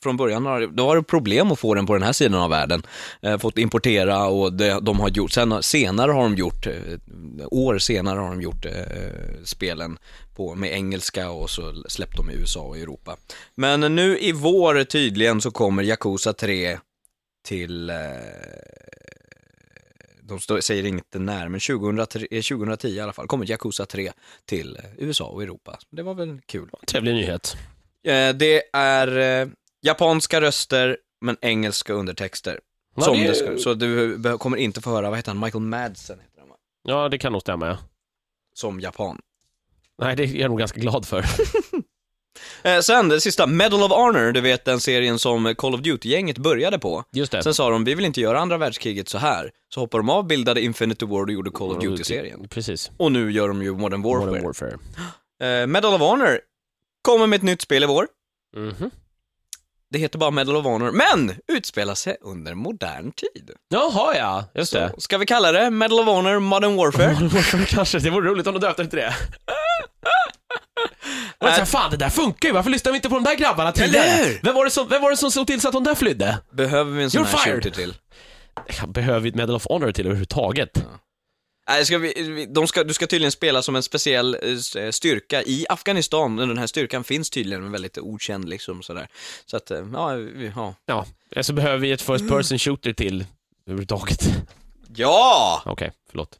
från 0.03 0.17
början 0.17 0.45
har 0.45 0.67
då 0.67 0.85
var 0.85 0.95
det 0.95 1.03
problem 1.03 1.51
att 1.51 1.59
få 1.59 1.73
den 1.73 1.85
på 1.85 1.93
den 1.93 2.03
här 2.03 2.13
sidan 2.13 2.41
av 2.41 2.49
världen. 2.49 2.83
Eh, 3.21 3.37
fått 3.37 3.57
importera 3.57 4.25
och 4.25 4.53
det, 4.53 4.79
de 4.79 4.99
har 4.99 5.09
gjort, 5.09 5.31
sen, 5.31 5.63
senare 5.63 6.11
har 6.11 6.23
de 6.23 6.35
gjort, 6.35 6.67
eh, 6.67 6.73
år 7.51 7.77
senare 7.77 8.19
har 8.19 8.29
de 8.29 8.41
gjort 8.41 8.65
eh, 8.65 8.71
spelen 9.43 9.97
på, 10.35 10.55
med 10.55 10.73
engelska 10.73 11.29
och 11.29 11.49
så 11.49 11.83
släppt 11.87 12.17
dem 12.17 12.29
i 12.31 12.33
USA 12.33 12.59
och 12.59 12.77
Europa. 12.77 13.17
Men 13.55 13.95
nu 13.95 14.19
i 14.19 14.31
vår 14.31 14.83
tydligen 14.83 15.41
så 15.41 15.51
kommer 15.51 15.83
Yakuza 15.83 16.33
3 16.33 16.79
till, 17.47 17.89
eh, 17.89 17.95
de 20.29 20.61
säger 20.61 20.85
inte 20.85 21.19
när, 21.19 21.47
men 21.49 21.59
2003, 21.59 22.27
eh, 22.31 22.41
2010 22.41 22.87
i 22.87 22.99
alla 22.99 23.13
fall, 23.13 23.27
kommer 23.27 23.49
Yakuza 23.51 23.85
3 23.85 24.11
till 24.45 24.75
eh, 24.77 24.83
USA 24.97 25.25
och 25.25 25.43
Europa. 25.43 25.79
Det 25.89 26.03
var 26.03 26.13
väl 26.13 26.41
kul. 26.45 26.69
Trevlig 26.87 27.13
nyhet. 27.13 27.57
Eh, 28.03 28.29
det 28.35 28.63
är 28.73 29.17
eh, 29.41 29.47
japanska 29.81 30.41
röster, 30.41 30.97
men 31.21 31.37
engelska 31.41 31.93
undertexter. 31.93 32.59
Ja, 32.95 33.01
som 33.03 33.17
det- 33.17 33.27
det 33.27 33.35
ska, 33.35 33.57
så 33.57 33.73
du 33.73 34.37
kommer 34.37 34.57
inte 34.57 34.81
få 34.81 34.89
höra, 34.89 35.09
vad 35.09 35.19
heter 35.19 35.31
han, 35.31 35.39
Michael 35.39 35.61
Madsen 35.63 36.19
heter 36.19 36.39
han 36.39 36.49
va? 36.49 36.55
Ja, 36.83 37.09
det 37.09 37.17
kan 37.17 37.31
nog 37.31 37.41
stämma 37.41 37.67
ja. 37.67 37.77
Som 38.53 38.79
japan. 38.79 39.21
Nej, 39.97 40.15
det 40.15 40.23
är 40.23 40.27
jag 40.35 40.49
nog 40.49 40.59
ganska 40.59 40.79
glad 40.79 41.07
för. 41.07 41.25
Eh, 42.63 42.79
sen, 42.79 43.09
det 43.09 43.21
sista, 43.21 43.47
Medal 43.47 43.83
of 43.83 43.91
Honor, 43.91 44.31
du 44.31 44.41
vet 44.41 44.65
den 44.65 44.79
serien 44.79 45.19
som 45.19 45.55
Call 45.55 45.73
of 45.75 45.81
Duty-gänget 45.81 46.37
började 46.37 46.79
på. 46.79 47.03
Just 47.11 47.31
det. 47.31 47.43
Sen 47.43 47.53
sa 47.53 47.69
de, 47.69 47.83
vi 47.83 47.95
vill 47.95 48.05
inte 48.05 48.21
göra 48.21 48.39
andra 48.39 48.57
världskriget 48.57 49.09
så 49.09 49.17
här. 49.17 49.51
Så 49.73 49.79
hoppade 49.79 49.99
de 49.99 50.09
av, 50.09 50.27
bildade 50.27 50.61
Infinity 50.61 51.05
Ward 51.05 51.29
och 51.29 51.33
gjorde 51.33 51.51
Call 51.51 51.71
of 51.71 51.83
Duty-serien. 51.83 52.47
Precis. 52.49 52.91
Och 52.97 53.11
nu 53.11 53.31
gör 53.31 53.47
de 53.47 53.63
ju 53.63 53.75
Modern 53.75 54.01
Warfare. 54.01 54.25
Modern 54.25 54.43
Warfare. 54.45 54.77
Eh, 55.41 55.67
Medal 55.67 55.93
of 55.93 56.01
Honor 56.01 56.39
kommer 57.01 57.27
med 57.27 57.37
ett 57.37 57.43
nytt 57.43 57.61
spel 57.61 57.83
i 57.83 57.85
vår. 57.85 58.07
Mhm. 58.55 58.91
Det 59.91 59.99
heter 59.99 60.19
bara 60.19 60.31
Medal 60.31 60.55
of 60.55 60.65
Honor, 60.65 60.91
men 60.91 61.35
utspelar 61.47 61.95
sig 61.95 62.17
under 62.21 62.53
modern 62.53 63.11
tid. 63.11 63.51
Jaha 63.69 64.15
ja, 64.15 64.45
just 64.55 64.73
det. 64.73 64.91
Så, 64.95 65.01
ska 65.01 65.17
vi 65.17 65.25
kalla 65.25 65.51
det 65.51 65.69
Medal 65.69 65.99
of 65.99 66.05
Honor 66.05 66.39
Modern 66.39 66.75
Warfare? 66.75 67.13
Modern 67.13 67.29
Warfare 67.29 67.65
kanske, 67.65 67.99
det 67.99 68.09
vore 68.09 68.29
roligt 68.29 68.47
om 68.47 68.53
de 68.53 68.59
döpte 68.59 68.83
det 68.83 68.89
till 68.89 68.99
det. 68.99 69.13
Och 71.37 71.47
jag 71.47 71.55
sa, 71.55 71.65
fan 71.65 71.91
det 71.91 71.97
där 71.97 72.09
funkar 72.09 72.49
ju, 72.49 72.53
varför 72.53 72.69
lyssnar 72.69 72.91
vi 72.91 72.95
inte 72.95 73.09
på 73.09 73.15
de 73.15 73.23
där 73.23 73.35
grabbarna 73.35 73.71
tidigare? 73.71 74.23
Hur? 74.25 74.39
Vem 74.43 74.55
var, 74.55 74.65
det 74.65 74.71
som, 74.71 74.87
vem 74.89 75.01
var 75.01 75.11
det 75.11 75.17
som 75.17 75.31
såg 75.31 75.47
till 75.47 75.61
så 75.61 75.67
att 75.67 75.73
de 75.73 75.83
där 75.83 75.95
flydde? 75.95 76.37
Behöver 76.51 76.91
vi 76.91 77.03
en 77.03 77.11
sån 77.11 77.21
You're 77.21 77.25
här 77.27 77.37
fired. 77.37 77.63
shooter 77.63 77.69
till? 77.81 77.95
Jag 78.79 78.89
behöver 78.89 79.19
vi 79.19 79.29
ett 79.29 79.35
Medal 79.35 79.55
of 79.55 79.65
Honor 79.69 79.91
till 79.91 80.05
överhuvudtaget? 80.05 80.85
Nej, 81.69 81.85
ska 81.85 81.97
vi, 81.97 82.13
vi- 82.17 82.45
de 82.45 82.67
ska, 82.67 82.83
du 82.83 82.93
ska 82.93 83.07
tydligen 83.07 83.31
spela 83.31 83.61
som 83.61 83.75
en 83.75 83.83
speciell 83.83 84.37
eh, 84.43 84.51
s- 84.53 84.75
eh, 84.75 84.91
styrka 84.91 85.43
i 85.43 85.65
Afghanistan, 85.69 86.35
men 86.35 86.47
den 86.47 86.57
här 86.57 86.67
styrkan 86.67 87.03
finns 87.03 87.29
tydligen, 87.29 87.63
men 87.63 87.71
väldigt 87.71 87.97
okänd 87.97 88.49
liksom 88.49 88.81
sådär. 88.83 89.07
Så 89.45 89.57
att, 89.57 89.71
eh, 89.71 89.81
ja, 89.93 90.07
vi, 90.13 90.51
ja. 90.55 90.75
Ja, 90.85 91.05
eller 91.31 91.43
så 91.43 91.53
behöver 91.53 91.77
vi 91.77 91.91
ett 91.91 92.01
First 92.01 92.29
Person 92.29 92.59
Shooter 92.59 92.93
till 92.93 93.25
överhuvudtaget. 93.67 94.27
Ja! 94.95 95.61
Okej, 95.65 95.91
förlåt. 96.09 96.37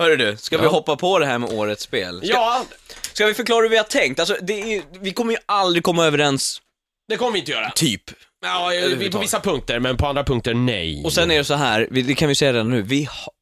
Hörru 0.00 0.16
du, 0.16 0.36
ska 0.36 0.58
vi 0.58 0.66
hoppa 0.66 0.96
på 0.96 1.18
det 1.18 1.26
här 1.26 1.38
med 1.38 1.52
årets 1.52 1.82
spel? 1.82 2.18
Ska, 2.18 2.26
Ja, 2.26 2.64
ska 3.12 3.26
vi 3.26 3.34
förklara 3.34 3.62
hur 3.62 3.68
vi 3.68 3.76
har 3.76 3.84
tänkt? 3.84 4.20
Alltså, 4.20 4.36
det 4.42 4.60
är, 4.62 4.66
ju- 4.66 4.82
vi 5.00 5.12
kommer 5.12 5.32
ju 5.32 5.38
aldrig 5.46 5.82
komma 5.84 6.06
överens, 6.06 6.60
det 7.08 7.16
kommer 7.16 7.32
vi 7.32 7.38
inte 7.38 7.50
göra. 7.50 7.70
typ. 7.70 8.02
Ja, 8.44 8.70
vi 8.98 9.10
på 9.10 9.18
vissa 9.18 9.40
punkter, 9.40 9.78
men 9.80 9.96
på 9.96 10.06
andra 10.06 10.24
punkter 10.24 10.54
nej. 10.54 11.04
Och 11.04 11.12
sen 11.12 11.30
är 11.30 11.38
det 11.38 11.44
så 11.44 11.54
här, 11.54 11.88
vi, 11.90 12.02
det 12.02 12.14
kan 12.14 12.28
vi 12.28 12.34
säga 12.34 12.52
redan 12.52 12.70
nu, 12.70 12.82
vi 12.82 13.04
ha, 13.04 13.32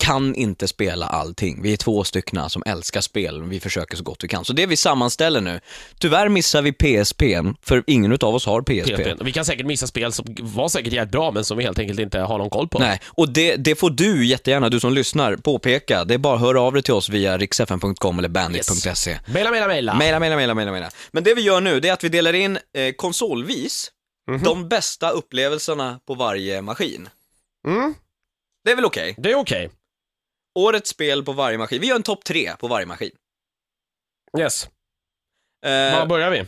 kan 0.00 0.34
inte 0.34 0.68
spela 0.68 1.06
allting. 1.06 1.62
Vi 1.62 1.72
är 1.72 1.76
två 1.76 2.04
stycken 2.04 2.50
som 2.50 2.62
älskar 2.66 3.00
spel, 3.00 3.42
vi 3.42 3.60
försöker 3.60 3.96
så 3.96 4.02
gott 4.02 4.24
vi 4.24 4.28
kan. 4.28 4.44
Så 4.44 4.52
det 4.52 4.66
vi 4.66 4.76
sammanställer 4.76 5.40
nu, 5.40 5.60
tyvärr 5.98 6.28
missar 6.28 6.62
vi 6.62 6.72
PSP, 6.72 7.22
för 7.62 7.84
ingen 7.86 8.12
utav 8.12 8.34
oss 8.34 8.46
har 8.46 8.62
PSP. 8.62 8.96
PSP. 8.96 9.24
Vi 9.24 9.32
kan 9.32 9.44
säkert 9.44 9.66
missa 9.66 9.86
spel 9.86 10.12
som 10.12 10.26
var 10.40 10.68
säkert 10.68 10.92
jävligt 10.92 11.12
bra, 11.12 11.30
men 11.30 11.44
som 11.44 11.58
vi 11.58 11.64
helt 11.64 11.78
enkelt 11.78 12.00
inte 12.00 12.18
har 12.18 12.38
någon 12.38 12.50
koll 12.50 12.68
på. 12.68 12.78
Nej, 12.78 13.00
och 13.06 13.28
det, 13.32 13.56
det 13.56 13.74
får 13.74 13.90
du 13.90 14.26
jättegärna, 14.26 14.68
du 14.68 14.80
som 14.80 14.92
lyssnar, 14.92 15.36
påpeka. 15.36 16.04
Det 16.04 16.14
är 16.14 16.18
bara 16.18 16.34
att 16.34 16.40
höra 16.40 16.60
av 16.60 16.72
dig 16.72 16.82
till 16.82 16.94
oss 16.94 17.08
via 17.08 17.38
riksfn.com 17.38 18.18
eller 18.18 18.28
bandit.se. 18.28 19.18
Maila, 19.32 19.50
maila, 19.50 19.66
maila. 19.66 19.94
Maila, 19.94 20.18
maila, 20.20 20.36
maila, 20.36 20.54
maila, 20.54 20.70
maila. 20.70 20.90
Men 21.12 21.24
det 21.24 21.34
vi 21.34 21.42
gör 21.42 21.60
nu, 21.60 21.80
det 21.80 21.88
är 21.88 21.92
att 21.92 22.04
vi 22.04 22.08
delar 22.08 22.32
in 22.32 22.56
eh, 22.56 22.92
konsolvis 22.96 23.90
de 24.44 24.68
bästa 24.68 25.10
upplevelserna 25.10 26.00
på 26.06 26.14
varje 26.14 26.62
maskin. 26.62 27.08
Mm, 27.66 27.94
Det 28.64 28.70
är 28.70 28.76
väl 28.76 28.84
okej? 28.84 29.14
det 29.18 29.30
är 29.30 29.34
okej. 29.34 29.70
Årets 30.54 30.90
spel 30.90 31.24
på 31.24 31.32
varje 31.32 31.58
maskin. 31.58 31.80
Vi 31.80 31.86
gör 31.86 31.96
en 31.96 32.02
topp 32.02 32.24
tre 32.24 32.52
på 32.58 32.68
varje 32.68 32.86
maskin. 32.86 33.10
Yes. 34.38 34.68
Eh, 35.66 35.98
Var 35.98 36.06
börjar 36.06 36.30
vi? 36.30 36.44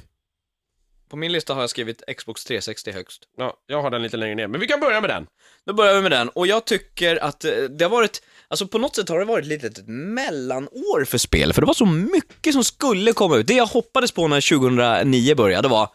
på 1.11 1.17
min 1.17 1.33
lista 1.33 1.55
har 1.55 1.61
jag 1.61 1.71
skrivit 1.71 2.03
Xbox 2.17 2.45
360 2.45 2.93
högst. 2.93 3.23
Ja, 3.37 3.57
jag 3.67 3.83
har 3.83 3.91
den 3.91 4.03
lite 4.03 4.17
längre 4.17 4.35
ner, 4.35 4.47
men 4.47 4.61
vi 4.61 4.67
kan 4.67 4.81
börja 4.81 5.01
med 5.01 5.11
den. 5.11 5.27
Då 5.67 5.73
börjar 5.73 5.95
vi 5.95 6.01
med 6.03 6.11
den, 6.11 6.29
och 6.29 6.47
jag 6.47 6.65
tycker 6.65 7.17
att 7.25 7.45
eh, 7.45 7.53
det 7.53 7.85
har 7.85 7.91
varit, 7.91 8.23
alltså 8.49 8.67
på 8.67 8.79
något 8.79 8.97
sätt 8.97 9.09
har 9.09 9.19
det 9.19 9.25
varit 9.25 9.47
lite 9.47 9.67
ett 9.67 9.87
mellanår 9.87 11.05
för 11.05 11.19
spel, 11.19 11.53
för 11.53 11.63
det 11.63 11.67
var 11.67 11.75
så 11.75 11.87
mycket 11.87 12.53
som 12.53 12.65
skulle 12.65 13.13
komma 13.13 13.37
ut. 13.37 13.47
Det 13.47 13.55
jag 13.55 13.67
hoppades 13.67 14.13
på 14.13 14.29
när 14.29 14.59
2009 14.59 15.35
började 15.35 15.69
var, 15.69 15.89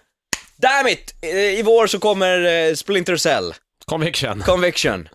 damn 0.56 0.88
it! 0.88 1.16
Eh, 1.22 1.30
I 1.60 1.62
vår 1.62 1.88
så 1.88 2.00
kommer 2.00 2.68
eh, 2.70 2.74
Splinter 2.74 3.18
Cell, 3.18 3.54
Conviction. 3.86 4.42
Conviction. 4.42 5.10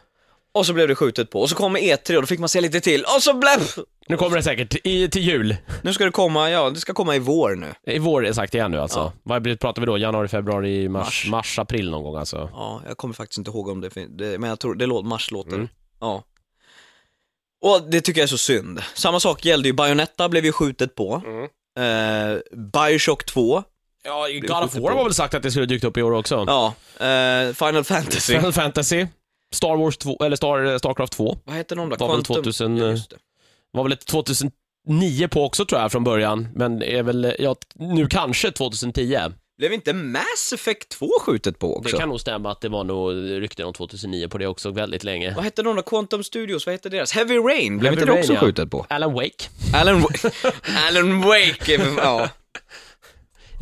Och 0.55 0.67
så 0.67 0.73
blev 0.73 0.89
det 0.89 0.95
skjutet 0.95 1.31
på, 1.31 1.41
och 1.41 1.49
så 1.49 1.57
kommer 1.57 1.81
E3 1.81 2.17
och 2.17 2.23
då 2.23 2.27
fick 2.27 2.41
man 2.41 2.49
se 2.49 2.61
lite 2.61 2.81
till, 2.81 3.05
och 3.17 3.23
så 3.23 3.35
blev... 3.35 3.85
Nu 4.09 4.17
kommer 4.17 4.37
det 4.37 4.43
säkert 4.43 4.77
i, 4.85 5.09
till 5.09 5.23
jul. 5.23 5.57
Nu 5.83 5.93
ska 5.93 6.05
det 6.05 6.11
komma, 6.11 6.51
ja, 6.51 6.71
det 6.71 6.81
ska 6.81 6.93
komma 6.95 7.17
i 7.17 7.19
vår 7.19 7.55
nu. 7.55 7.75
I 7.87 7.99
vår 7.99 8.33
sagt 8.33 8.55
igen 8.55 8.71
nu 8.71 8.79
alltså. 8.81 8.99
Ja. 8.99 9.13
Vad 9.23 9.61
pratar 9.61 9.83
vi 9.83 9.87
då? 9.87 9.99
Januari, 9.99 10.29
februari, 10.29 10.89
mars, 10.89 11.05
Mars. 11.05 11.31
mars, 11.31 11.59
april 11.59 11.91
någon 11.91 12.03
gång 12.03 12.17
alltså. 12.17 12.51
Ja, 12.53 12.83
jag 12.89 12.97
kommer 12.97 13.15
faktiskt 13.15 13.39
inte 13.39 13.51
ihåg 13.51 13.69
om 13.69 13.81
det 13.81 13.91
finns, 13.91 14.11
det, 14.19 14.39
men 14.39 14.51
jag 14.51 14.59
tror, 14.61 14.75
det 14.75 14.87
låter, 14.87 15.09
mars 15.09 15.31
låter 15.31 15.55
Mm. 15.55 15.69
Ja. 16.01 16.25
Och 17.63 17.83
det 17.91 18.01
tycker 18.01 18.21
jag 18.21 18.27
är 18.27 18.29
så 18.29 18.39
synd. 18.39 18.83
Samma 18.95 19.21
sak 19.21 19.45
gällde 19.45 19.69
ju, 19.69 19.73
Bayonetta 19.73 20.29
blev 20.29 20.45
ju 20.45 20.53
skjutet 20.53 20.95
på. 20.95 21.23
Mm. 21.27 21.49
Eh, 21.79 22.39
Bioshock 22.53 23.25
2. 23.27 23.63
Ja, 24.05 24.27
God 24.43 24.65
of 24.65 24.75
War 24.75 24.95
var 24.95 25.05
väl 25.05 25.15
sagt 25.15 25.35
att 25.35 25.43
det 25.43 25.51
skulle 25.51 25.67
dykt 25.67 25.85
upp 25.85 25.97
i 25.97 26.03
år 26.03 26.13
också. 26.13 26.45
Ja, 26.47 26.75
eh, 27.07 27.53
Final 27.55 27.85
Fantasy. 27.85 28.35
Final 28.35 28.53
Fantasy, 28.53 29.07
Star 29.53 29.77
Wars 29.77 29.97
2, 29.97 30.17
eller 30.25 30.37
Star, 30.37 30.79
Starcraft 30.79 31.13
2. 31.13 31.39
Vad 31.45 31.57
heter 31.57 31.77
de 31.77 31.89
då? 31.89 31.97
Var 31.97 32.15
väl 32.17 32.25
2000, 32.25 32.77
Ja. 32.77 32.97
Var 33.73 33.83
väl 33.83 33.93
ett 33.93 34.07
2009 34.07 35.29
på 35.31 35.45
också 35.45 35.65
tror 35.65 35.81
jag 35.81 35.93
från 35.93 36.05
början, 36.05 36.49
men 36.55 36.83
är 36.83 37.03
väl, 37.03 37.35
ja, 37.39 37.57
nu 37.75 38.07
kanske 38.07 38.51
2010. 38.51 39.19
Blev 39.59 39.73
inte 39.73 39.93
Mass 39.93 40.53
Effect 40.55 40.89
2 40.89 41.09
skjutet 41.21 41.59
på 41.59 41.77
också? 41.77 41.93
Det 41.93 42.01
kan 42.01 42.09
nog 42.09 42.21
stämma 42.21 42.53
att 42.53 42.61
det 42.61 42.69
var 42.69 42.85
nog 42.85 43.13
rykten 43.43 43.67
om 43.67 43.73
2009 43.73 44.29
på 44.29 44.39
det 44.39 44.47
också 44.47 44.71
väldigt 44.71 45.05
länge. 45.05 45.35
Vad 45.35 45.45
hette 45.45 45.63
de 45.63 45.77
då? 45.77 45.83
Quantum 45.83 46.25
Studios, 46.25 46.67
vad 46.67 46.73
hette 46.73 46.89
deras? 46.89 47.13
Heavy 47.13 47.37
Rain, 47.37 47.79
blev 47.79 47.93
Heavy 47.93 48.03
inte 48.03 48.15
det 48.15 48.21
också 48.21 48.33
ja. 48.33 48.41
skjutet 48.41 48.71
på? 48.71 48.87
Alan 48.89 49.13
Wake. 49.13 49.49
Alan, 49.75 50.05
Alan 50.89 51.21
Wake, 51.21 51.95
ja. 51.97 52.29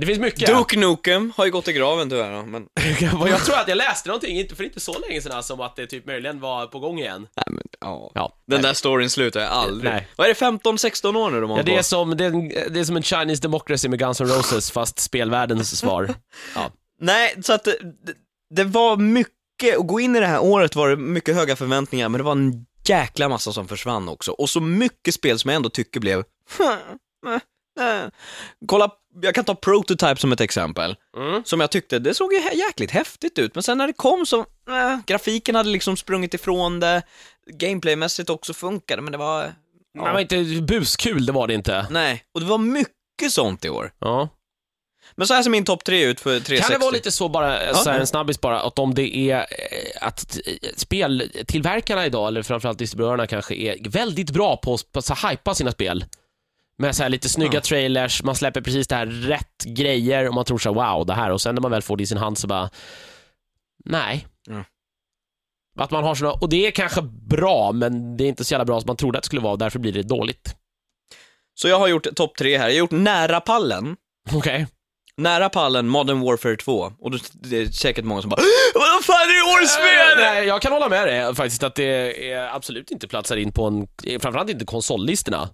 Det 0.01 0.07
finns 0.07 0.19
mycket. 0.19 0.47
Duke 0.49 0.79
Nukem 0.79 1.33
har 1.37 1.45
ju 1.45 1.51
gått 1.51 1.69
i 1.69 1.73
graven 1.73 2.11
tyvärr 2.11 2.33
då, 2.37 2.43
men... 2.43 2.67
jag 3.31 3.45
tror 3.45 3.57
att 3.57 3.69
jag 3.69 3.77
läste 3.77 4.09
någonting 4.09 4.39
inte, 4.39 4.55
för 4.57 4.65
inte 4.65 4.81
så 4.81 4.99
länge 4.99 5.21
sedan 5.23 5.33
alltså, 5.33 5.55
om 5.55 5.61
att 5.61 5.77
det 5.77 5.87
typ 5.87 6.07
möjligen 6.07 6.41
var 6.41 6.67
på 6.67 6.79
gång 6.79 6.99
igen. 6.99 7.27
Nej, 7.37 7.45
men 7.49 7.63
ja. 7.81 8.11
Ja, 8.15 8.33
Den 8.47 8.57
nej. 8.61 8.63
där 8.69 8.75
storyn 8.75 9.11
slutar 9.11 9.41
jag 9.41 9.49
aldrig. 9.51 9.93
Nej. 9.93 10.09
Vad 10.17 10.31
är 10.31 10.35
det, 10.35 10.41
15-16 10.41 11.17
år 11.17 11.31
nu 11.31 11.41
de 11.41 11.51
har 11.51 11.57
Ja, 11.57 11.63
det 11.63 11.73
är, 11.73 11.77
på? 11.77 11.83
som, 11.83 12.17
det, 12.17 12.25
är, 12.25 12.29
en- 12.29 12.49
det 12.49 12.81
är 12.81 12.85
som 12.85 12.97
en 12.97 13.03
Chinese 13.03 13.43
Democracy 13.43 13.89
med 13.89 13.99
Guns 13.99 14.21
N' 14.21 14.27
Roses, 14.27 14.71
fast 14.71 14.99
spelvärldens 14.99 15.79
svar. 15.79 16.15
Ja. 16.55 16.71
Nej, 17.01 17.35
så 17.43 17.53
att 17.53 17.65
det, 17.65 17.77
det- 17.81 18.15
det 18.55 18.65
var 18.65 18.97
mycket, 18.97 19.79
att 19.79 19.87
gå 19.87 20.01
in 20.01 20.17
i 20.17 20.21
det 20.21 20.27
här 20.27 20.43
året 20.43 20.77
var 20.77 20.89
det 20.89 20.97
mycket 20.97 21.35
höga 21.35 21.57
förväntningar, 21.57 22.09
men 22.09 22.19
det 22.19 22.25
var 22.25 22.33
en 22.33 22.67
jäkla 22.89 23.29
massa 23.29 23.53
som 23.53 23.69
försvann 23.69 24.09
också. 24.09 24.31
Och 24.33 24.51
så 24.51 24.61
mycket 24.61 25.15
spel 25.15 25.39
som 25.39 25.49
jag 25.49 25.57
ändå 25.57 25.69
tycker 25.71 26.01
blev... 26.01 26.25
Kolla, 28.67 28.91
jag 29.23 29.35
kan 29.35 29.45
ta 29.45 29.55
Prototype 29.55 30.17
som 30.17 30.33
ett 30.33 30.41
exempel. 30.41 30.97
Mm. 31.17 31.43
Som 31.45 31.61
jag 31.61 31.71
tyckte, 31.71 31.99
det 31.99 32.15
såg 32.15 32.33
ju 32.33 32.39
jäkligt 32.39 32.91
häftigt 32.91 33.39
ut, 33.39 33.55
men 33.55 33.63
sen 33.63 33.79
när 33.79 33.87
det 33.87 33.93
kom 33.93 34.27
så, 34.27 34.39
äh, 34.41 34.99
grafiken 35.07 35.55
hade 35.55 35.71
liksom 35.71 35.97
sprungit 35.97 36.35
ifrån 36.35 36.81
det, 36.81 37.03
gameplaymässigt 37.47 38.31
också 38.31 38.55
funkade, 38.55 39.03
men 39.03 39.13
det 39.13 39.19
var... 39.19 39.53
Men 39.95 40.05
det 40.05 40.13
var 40.13 40.21
inte 40.21 40.63
buskul, 40.63 41.27
det 41.27 41.33
var 41.33 41.47
det 41.47 41.55
inte. 41.55 41.87
Nej, 41.91 42.25
och 42.35 42.41
det 42.41 42.47
var 42.47 42.59
mycket 42.59 43.33
sånt 43.33 43.65
i 43.65 43.69
år. 43.69 43.93
Ja. 43.99 44.29
Men 45.15 45.27
så 45.27 45.35
här 45.35 45.43
ser 45.43 45.51
min 45.51 45.65
topp 45.65 45.85
tre 45.85 46.05
ut 46.05 46.21
för 46.21 46.31
360. 46.41 46.63
Kan 46.63 46.73
det 46.81 46.85
vara 46.85 46.91
lite 46.91 47.11
så 47.11 47.29
bara, 47.29 47.75
så 47.75 47.91
här, 47.91 47.97
Ja. 47.97 48.01
en 48.01 48.07
snabbis 48.07 48.41
bara, 48.41 48.61
att 48.61 48.79
om 48.79 48.95
det 48.95 49.17
är 49.17 49.37
eh, 49.37 50.07
att 50.07 50.39
speltillverkarna 50.77 52.07
idag, 52.07 52.29
eller 52.29 52.43
framförallt 52.43 52.79
distribuörerna 52.79 53.27
kanske, 53.27 53.55
är 53.55 53.91
väldigt 53.91 54.31
bra 54.31 54.57
på 54.57 54.75
att 54.75 54.93
på 54.93 55.03
så 55.03 55.15
hypa 55.29 55.55
sina 55.55 55.73
spel. 55.73 56.05
Med 56.81 56.97
så 56.97 57.03
här 57.03 57.11
lite 57.11 57.29
snygga 57.29 57.55
Ja. 57.55 57.61
trailers, 57.61 58.23
man 58.23 58.35
släpper 58.37 58.61
precis 58.61 58.89
det 58.89 58.95
här 58.95 59.07
rätt 59.07 59.65
grejer 59.65 60.29
och 60.29 60.35
man 60.35 60.45
tror 60.45 60.59
så 60.59 60.75
här, 60.75 60.95
wow, 60.97 61.07
det 61.07 61.15
här, 61.15 61.31
och 61.31 61.41
sen 61.41 61.55
när 61.55 61.63
man 61.63 61.71
väl 61.71 61.83
får 61.83 61.97
det 61.97 62.03
i 62.03 62.07
sin 62.07 62.19
hand 62.19 62.39
så 62.39 62.47
bara, 62.47 62.71
nej. 63.85 64.27
Ja. 64.49 64.65
Att 65.79 65.91
man 65.91 66.05
har 66.05 66.15
såna, 66.15 66.33
och 66.33 66.49
det 66.49 66.67
är 66.67 66.71
kanske 66.71 67.03
bra, 67.29 67.73
men 67.73 68.17
det 68.17 68.25
är 68.25 68.29
inte 68.29 68.45
så 68.45 68.55
jävla 68.55 68.65
bra 68.65 68.81
som 68.81 68.87
man 68.87 68.97
trodde 68.97 69.19
att 69.19 69.23
det 69.23 69.27
skulle 69.27 69.43
vara, 69.43 69.53
och 69.53 69.59
därför 69.59 69.79
blir 69.79 69.93
det 69.93 70.03
dåligt. 70.03 70.55
Så 71.55 71.69
jag 71.69 71.79
har 71.79 71.89
gjort 71.89 72.15
topp 72.17 72.37
tre 72.37 72.59
här. 72.59 72.65
Jag 72.69 72.75
har 72.75 72.79
gjort 72.79 72.91
nära 72.91 73.41
pallen. 73.41 73.97
Okej. 74.33 74.67
Nära 75.17 75.49
pallen 75.49 75.89
Modern 75.89 76.21
Warfare 76.21 76.57
2. 76.57 76.93
Och 76.99 77.11
då, 77.11 77.19
det 77.33 77.57
är 77.57 77.67
säkert 77.67 78.05
många 78.05 78.21
som 78.23 78.31
bara 78.31 78.41
Vad 78.75 79.05
fan 79.05 79.17
är 79.23 79.53
det 79.55 79.59
årets 79.59 79.75
spel? 79.75 80.25
Nej, 80.25 80.47
jag 80.47 80.63
kan 80.63 80.73
hålla 80.73 80.89
med 80.89 81.09
dig 81.09 81.35
faktiskt 81.35 81.63
att 81.63 81.75
det 81.75 82.33
är 82.33 82.55
absolut 82.57 82.91
inte 82.91 83.09
platsar 83.09 83.37
in 83.37 83.53
på 83.53 83.65
en, 83.67 83.89
framförallt 84.21 84.51
inte 84.51 84.65
konsollistorna. 84.65 85.49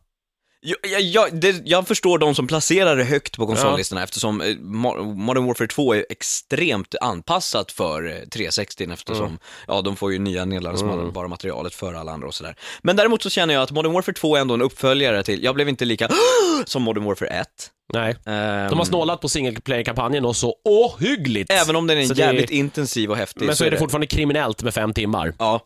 Jag, 0.68 0.90
jag, 0.92 1.00
jag, 1.00 1.40
det, 1.40 1.62
jag 1.64 1.88
förstår 1.88 2.18
de 2.18 2.34
som 2.34 2.46
placerar 2.46 2.96
det 2.96 3.04
högt 3.04 3.36
på 3.36 3.46
konsollistorna 3.46 4.02
eftersom 4.02 4.40
eh, 4.40 4.44
Mo- 4.46 5.14
Modern 5.14 5.46
Warfare 5.46 5.68
2 5.68 5.94
är 5.94 6.06
extremt 6.10 6.94
anpassat 7.00 7.72
för 7.72 8.06
eh, 8.08 8.12
360 8.28 8.88
eftersom, 8.92 9.38
ja 9.66 9.80
de 9.82 9.96
får 9.96 10.12
ju 10.12 10.18
nya 10.18 10.44
nedladdningsbara 10.44 11.28
materialet 11.28 11.74
för 11.74 11.94
alla 11.94 12.12
andra 12.12 12.28
och 12.28 12.34
sådär. 12.34 12.56
Men 12.82 12.96
däremot 12.96 13.22
så 13.22 13.30
känner 13.30 13.54
jag 13.54 13.62
att 13.62 13.70
Modern 13.70 13.92
Warfare 13.92 14.14
2 14.14 14.36
är 14.36 14.40
ändå 14.40 14.54
en 14.54 14.62
uppföljare 14.62 15.22
till, 15.22 15.44
jag 15.44 15.54
blev 15.54 15.68
inte 15.68 15.84
lika 15.84 16.08
som 16.66 16.82
Modern 16.82 17.04
Warfare 17.04 17.28
1. 17.30 17.46
Nej. 17.92 18.16
Ehm, 18.26 18.68
De 18.70 18.78
har 18.78 18.84
snålat 18.84 19.20
på 19.20 19.28
single 19.28 19.60
player-kampanjen 19.60 20.24
och 20.24 20.36
så 20.36 20.54
ohyggligt. 20.64 21.52
Även 21.52 21.76
om 21.76 21.86
den 21.86 21.98
är 21.98 22.04
Så 22.06 22.14
det- 22.14 22.20
jävligt 22.20 22.50
intensiv 22.50 23.10
och 23.10 23.16
häftig 23.16 23.46
Men 23.46 23.56
så 23.56 23.64
är 23.64 23.70
det 23.70 23.78
fortfarande 23.78 24.06
kriminellt 24.06 24.62
med 24.62 24.74
fem 24.74 24.92
timmar. 24.94 25.32
Ja. 25.38 25.60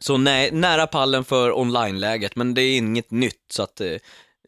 Så 0.00 0.16
nej, 0.16 0.50
nära 0.52 0.86
pallen 0.86 1.24
för 1.24 1.58
online-läget, 1.58 2.36
men 2.36 2.54
det 2.54 2.62
är 2.62 2.76
inget 2.76 3.10
nytt 3.10 3.44
så 3.50 3.62
att 3.62 3.80
eh, 3.80 3.96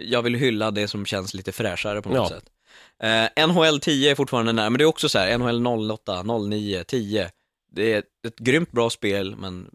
jag 0.01 0.23
vill 0.23 0.35
hylla 0.35 0.71
det 0.71 0.89
som 0.89 1.07
känns 1.07 1.35
lite 1.35 1.53
fräschare 1.53 2.03
på 2.03 2.09
något 2.09 2.31
Ja. 2.31 2.37
sätt. 2.37 2.45
Eh, 3.39 3.47
NHL 3.47 3.81
10 3.81 4.11
är 4.11 4.15
fortfarande 4.15 4.53
nära, 4.53 4.71
men 4.71 4.79
det 4.79 4.85
är 4.85 4.87
också 4.87 5.09
så 5.09 5.19
här, 5.19 5.39
NHL 5.39 5.67
08, 5.91 6.23
09, 6.23 6.85
10. 6.85 7.31
Det 7.73 7.93
är 7.93 7.99
ett 8.27 8.39
grymt 8.39 8.73
bra 8.73 8.91
spel, 8.91 9.37
men 9.37 9.71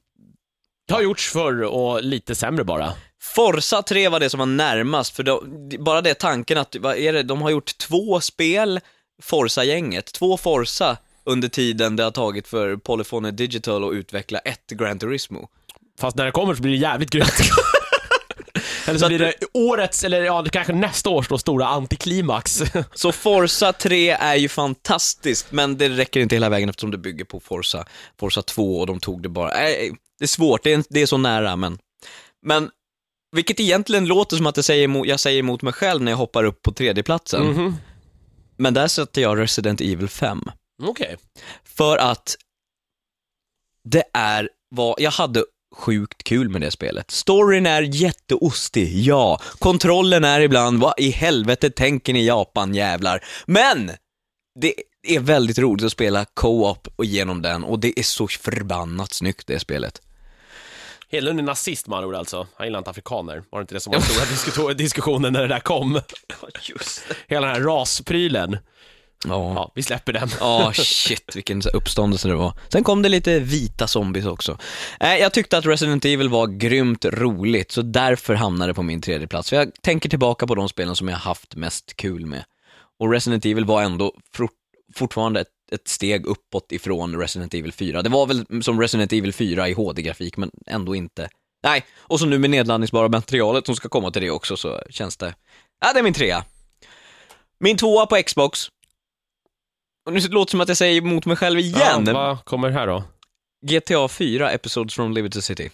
Det 0.87 0.93
har 0.93 1.01
gjorts 1.01 1.29
förr 1.31 1.61
och 1.63 2.03
lite 2.03 2.35
sämre 2.35 2.63
bara. 2.63 2.93
Forza 3.21 3.81
3 3.83 4.09
var 4.09 4.19
det 4.19 4.29
som 4.29 4.37
var 4.39 4.45
närmast, 4.45 5.15
för 5.15 5.23
då, 5.23 5.43
bara 5.79 6.01
det 6.01 6.13
tanken 6.13 6.57
att, 6.57 6.75
vad 6.79 6.97
är 6.97 7.13
det, 7.13 7.23
de 7.23 7.41
har 7.41 7.49
gjort 7.49 7.77
två 7.77 8.21
spel, 8.21 8.79
Forza-gänget, 9.21 10.05
två 10.13 10.37
Forza 10.37 10.97
under 11.23 11.47
tiden 11.47 11.95
det 11.95 12.03
har 12.03 12.11
tagit 12.11 12.47
för 12.47 12.75
Polyphony 12.77 13.31
Digital 13.31 13.83
att 13.89 13.93
utveckla 13.93 14.39
ett 14.39 14.67
Gran 14.67 14.99
Turismo. 14.99 15.49
Fast 15.99 16.17
när 16.17 16.25
det 16.25 16.31
kommer 16.31 16.55
så 16.55 16.61
blir 16.61 16.71
det 16.71 16.77
jävligt 16.77 17.09
grymt. 17.09 17.33
eller 18.87 18.99
så 18.99 19.07
blir 19.07 19.19
det 19.19 19.33
årets, 19.53 20.03
eller 20.03 20.21
ja, 20.21 20.41
det 20.41 20.49
kanske 20.49 20.73
nästa 20.73 21.09
års 21.09 21.27
då 21.27 21.37
stora 21.37 21.67
antiklimax. 21.67 22.63
Så 22.93 23.11
Forza 23.11 23.73
3 23.73 24.09
är 24.09 24.35
ju 24.35 24.49
fantastiskt, 24.49 25.51
men 25.51 25.77
det 25.77 25.89
räcker 25.89 26.19
inte 26.19 26.35
hela 26.35 26.49
vägen 26.49 26.69
eftersom 26.69 26.91
det 26.91 26.97
bygger 26.97 27.25
på 27.25 27.39
Forza, 27.39 27.85
Forza 28.19 28.41
2 28.41 28.79
och 28.79 28.87
de 28.87 28.99
tog 28.99 29.23
det 29.23 29.29
bara. 29.29 29.49
Nej, 29.49 29.91
det 30.19 30.25
är 30.25 30.27
svårt, 30.27 30.63
det 30.63 30.73
är, 30.73 30.83
det 30.89 31.01
är 31.01 31.05
så 31.05 31.17
nära, 31.17 31.55
men... 31.55 31.77
Men, 32.45 32.69
vilket 33.31 33.59
egentligen 33.59 34.05
låter 34.05 34.37
som 34.37 34.47
att 34.47 34.57
jag 34.57 34.65
säger, 34.65 34.83
emot, 34.83 35.07
jag 35.07 35.19
säger 35.19 35.39
emot 35.39 35.61
mig 35.61 35.73
själv 35.73 36.01
när 36.01 36.11
jag 36.11 36.17
hoppar 36.17 36.43
upp 36.43 36.61
på 36.61 36.71
tredjeplatsen. 36.71 37.45
Mhm. 37.47 37.75
Men 38.57 38.73
där 38.73 38.87
sätter 38.87 39.21
jag 39.21 39.39
Resident 39.39 39.81
Evil 39.81 40.07
5. 40.07 40.43
Okej. 40.83 41.17
För 41.63 41.97
att 41.97 42.35
det 43.83 44.03
är 44.13 44.49
vad, 44.69 44.95
jag 44.99 45.11
hade 45.11 45.43
sjukt 45.75 46.23
kul 46.23 46.49
med 46.49 46.61
det 46.61 46.71
spelet. 46.71 47.11
Storyn 47.11 47.65
är 47.65 47.81
jätteostig, 47.81 48.99
ja. 48.99 49.39
Kontrollen 49.59 50.23
är 50.23 50.39
ibland, 50.39 50.79
vad 50.79 50.93
i 50.97 51.09
helvete 51.09 51.69
tänker 51.69 52.13
ni 52.13 52.25
Japan 52.25 52.75
jävlar? 52.75 53.23
Men! 53.45 53.91
Det 54.59 54.73
är 55.07 55.19
väldigt 55.19 55.59
roligt 55.59 55.85
att 55.85 55.91
spela 55.91 56.25
co-op 56.25 56.87
och 56.95 57.05
genom 57.05 57.41
den 57.41 57.63
och 57.63 57.79
det 57.79 57.99
är 57.99 58.03
så 58.03 58.27
förbannat 58.27 59.13
snyggt 59.13 59.47
det 59.47 59.59
spelet. 59.59 60.01
Hedlund 61.09 61.39
är 61.39 61.43
nazist 61.43 61.87
med 61.87 62.05
ord 62.05 62.15
alltså. 62.15 62.47
Han 62.55 62.67
gillar 62.67 62.79
inte 62.79 62.89
afrikaner. 62.89 63.43
Var 63.49 63.59
det 63.59 63.61
inte 63.61 63.73
det 63.73 63.79
som 63.79 63.91
var 63.91 63.99
den 64.27 64.37
stora 64.37 64.73
diskussionen 64.73 65.33
när 65.33 65.41
det 65.41 65.47
där 65.47 65.59
kom? 65.59 66.01
Just 66.61 67.01
Hela 67.27 67.47
den 67.47 67.55
här 67.55 67.61
rasprylen. 67.61 68.57
Ja. 69.27 69.53
Ja, 69.55 69.71
vi 69.75 69.83
släpper 69.83 70.13
den. 70.13 70.29
Ja, 70.39 70.71
shit 70.73 71.35
vilken 71.35 71.61
uppståndelse 71.73 72.27
det 72.27 72.35
var. 72.35 72.53
Sen 72.69 72.83
kom 72.83 73.01
det 73.01 73.09
lite 73.09 73.39
vita 73.39 73.87
zombies 73.87 74.25
också. 74.25 74.57
Eh, 74.99 75.15
jag 75.15 75.33
tyckte 75.33 75.57
att 75.57 75.65
Resident 75.65 76.05
Evil 76.05 76.29
var 76.29 76.47
grymt 76.47 77.05
roligt, 77.05 77.71
så 77.71 77.81
därför 77.81 78.33
hamnade 78.35 78.69
det 78.69 78.75
på 78.75 78.83
min 78.83 79.01
tredje 79.01 79.27
plats. 79.27 79.49
För 79.49 79.55
jag 79.55 79.71
tänker 79.81 80.09
tillbaka 80.09 80.47
på 80.47 80.55
de 80.55 80.69
spelen 80.69 80.95
som 80.95 81.07
jag 81.07 81.17
haft 81.17 81.55
mest 81.55 81.95
kul 81.95 82.25
med. 82.25 82.43
Och 82.99 83.11
Resident 83.11 83.45
Evil 83.45 83.65
var 83.65 83.83
ändå 83.83 84.13
fort, 84.33 84.51
fortfarande 84.95 85.41
ett 85.41 85.47
ett 85.71 85.87
steg 85.87 86.25
uppåt 86.25 86.71
ifrån 86.71 87.19
Resident 87.19 87.53
Evil 87.53 87.71
4. 87.71 88.01
Det 88.01 88.09
var 88.09 88.25
väl 88.25 88.63
som 88.63 88.81
Resident 88.81 89.13
Evil 89.13 89.33
4 89.33 89.69
i 89.69 89.73
HD-grafik, 89.73 90.37
men 90.37 90.51
ändå 90.67 90.95
inte. 90.95 91.29
Nej, 91.63 91.85
och 91.97 92.19
så 92.19 92.25
nu 92.25 92.37
med 92.37 92.49
nedladdningsbara 92.49 93.09
materialet 93.09 93.65
som 93.65 93.75
ska 93.75 93.89
komma 93.89 94.11
till 94.11 94.21
det 94.21 94.29
också 94.29 94.57
så 94.57 94.81
känns 94.89 95.17
det... 95.17 95.35
Ja, 95.81 95.93
det 95.93 95.99
är 95.99 96.03
min 96.03 96.13
trea. 96.13 96.43
Min 97.59 97.77
tvåa 97.77 98.05
på 98.05 98.15
Xbox. 98.15 98.67
Och 100.05 100.13
nu 100.13 100.19
låter 100.19 100.45
det 100.45 100.51
som 100.51 100.61
att 100.61 100.67
jag 100.67 100.77
säger 100.77 100.97
emot 101.01 101.25
mig 101.25 101.35
själv 101.37 101.59
igen. 101.59 102.03
Ja, 102.07 102.13
vad 102.13 102.45
kommer 102.45 102.69
här 102.69 102.87
då? 102.87 103.03
GTA 103.65 104.07
4 104.07 104.51
Episodes 104.51 104.93
from 104.95 105.13
Liberty 105.13 105.41
City. 105.41 105.69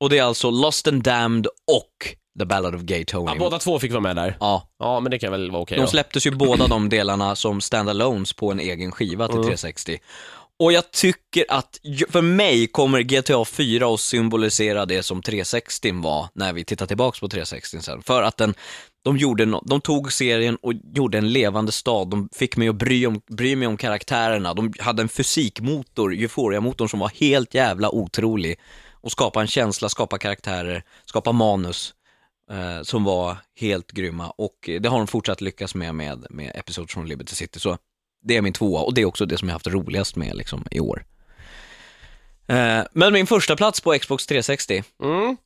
Och 0.00 0.10
det 0.10 0.18
är 0.18 0.22
alltså 0.22 0.50
Lost 0.50 0.88
and 0.88 1.02
Damned 1.02 1.46
och 1.46 2.16
The 2.38 2.44
Ballad 2.44 2.74
of 2.74 2.80
Gay 2.82 3.04
Tony. 3.04 3.30
Ja, 3.32 3.36
båda 3.38 3.58
två 3.58 3.78
fick 3.78 3.90
vara 3.92 4.00
med 4.00 4.16
där. 4.16 4.36
Ja, 4.40 4.68
Ja, 4.78 5.00
men 5.00 5.10
det 5.10 5.18
kan 5.18 5.32
väl 5.32 5.50
vara 5.50 5.62
okej 5.62 5.76
de 5.76 5.82
då. 5.82 5.88
släpptes 5.88 6.26
ju 6.26 6.30
båda 6.36 6.66
de 6.66 6.88
delarna 6.88 7.36
som 7.36 7.60
standalones 7.60 8.32
på 8.32 8.50
en 8.52 8.60
egen 8.60 8.92
skiva 8.92 9.26
till 9.28 9.34
Mm. 9.36 9.42
360. 9.44 9.98
Och 10.58 10.72
jag 10.72 10.90
tycker 10.90 11.44
att, 11.48 11.80
för 12.10 12.20
mig 12.22 12.66
kommer 12.66 13.02
GTA 13.02 13.44
4 13.44 13.94
att 13.94 14.00
symbolisera 14.00 14.86
det 14.86 15.02
som 15.02 15.22
360 15.22 15.92
var 16.02 16.28
när 16.34 16.52
vi 16.52 16.64
tittar 16.64 16.86
tillbaks 16.86 17.20
på 17.20 17.28
360 17.28 17.80
sen. 17.80 18.02
För 18.02 18.22
att 18.22 18.36
den, 18.36 18.54
de, 19.02 19.16
gjorde 19.16 19.46
no, 19.46 19.62
de 19.66 19.80
tog 19.80 20.12
serien 20.12 20.56
och 20.56 20.72
gjorde 20.94 21.18
en 21.18 21.32
levande 21.32 21.72
stad, 21.72 22.10
de 22.10 22.28
fick 22.32 22.56
mig 22.56 22.68
att 22.68 22.76
bry, 22.76 23.06
om, 23.06 23.20
bry 23.26 23.56
mig 23.56 23.68
om 23.68 23.76
karaktärerna, 23.76 24.54
de 24.54 24.72
hade 24.80 25.02
en 25.02 25.08
fysikmotor, 25.08 26.14
Euphoria-motorn 26.14 26.88
som 26.88 27.00
var 27.00 27.08
helt 27.08 27.54
jävla 27.54 27.90
otrolig. 27.90 28.58
Och 28.90 29.12
skapa 29.12 29.40
en 29.40 29.46
känsla, 29.46 29.88
skapa 29.88 30.18
karaktärer, 30.18 30.84
skapa 31.04 31.32
manus 31.32 31.94
eh, 32.50 32.82
som 32.82 33.04
var 33.04 33.36
helt 33.56 33.92
grymma 33.92 34.30
och 34.30 34.68
eh, 34.68 34.80
det 34.80 34.88
har 34.88 34.98
de 34.98 35.06
fortsatt 35.06 35.40
lyckas 35.40 35.74
med 35.74 35.94
med, 35.94 36.26
med 36.30 36.52
Episodes 36.54 36.92
från 36.92 37.08
Liberty 37.08 37.34
City. 37.34 37.60
Så 37.60 37.78
det 38.24 38.36
är 38.36 38.42
min 38.42 38.52
tvåa 38.52 38.82
och 38.82 38.94
det 38.94 39.00
är 39.00 39.04
också 39.04 39.26
det 39.26 39.38
som 39.38 39.48
jag 39.48 39.54
haft 39.54 39.66
roligast 39.66 40.16
med 40.16 40.36
liksom, 40.36 40.64
i 40.70 40.80
år. 40.80 41.04
Eh, 42.46 42.82
men 42.92 43.12
min 43.12 43.26
första 43.26 43.56
plats 43.56 43.80
på 43.80 43.98
Xbox 43.98 44.26
360, 44.26 44.84
Mm. 45.02 45.36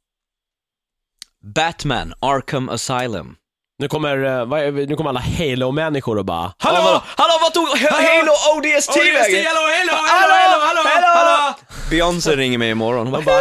Batman 1.54 2.14
Arkham 2.20 2.68
Asylum. 2.68 3.36
Nu 3.78 3.88
kommer, 3.88 4.24
eh, 4.24 4.44
vad 4.46 4.60
är, 4.60 4.72
nu 4.72 4.96
kommer 4.96 5.10
alla 5.10 5.20
Halo-människor 5.20 6.18
och 6.18 6.24
bara 6.24 6.52
Hallå, 6.58 6.78
hallå, 6.80 7.02
hallå 7.16 7.32
vad 7.40 7.54
tog 7.54 7.68
Halo 7.78 8.32
ODST 8.56 8.96
vägen? 8.96 9.46
Hallå, 9.46 9.60
hallå, 9.78 9.92
hallå, 9.92 10.60
hallå, 10.66 10.82
hallå, 10.84 11.06
hallå! 11.06 11.54
Beyoncé 11.90 12.36
ringer 12.36 12.58
mig 12.58 12.70
imorgon 12.70 13.06
och 13.14 13.22
bara! 13.22 13.34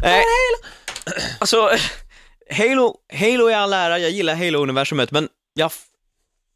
Nej, 0.00 0.24
alltså, 1.38 1.70
Halo, 2.50 2.94
Halo 3.12 3.46
är 3.48 3.56
all 3.56 3.72
ära, 3.72 3.98
jag 3.98 4.10
gillar 4.10 4.34
Halo-universumet, 4.34 5.10
men 5.10 5.28
jag... 5.54 5.72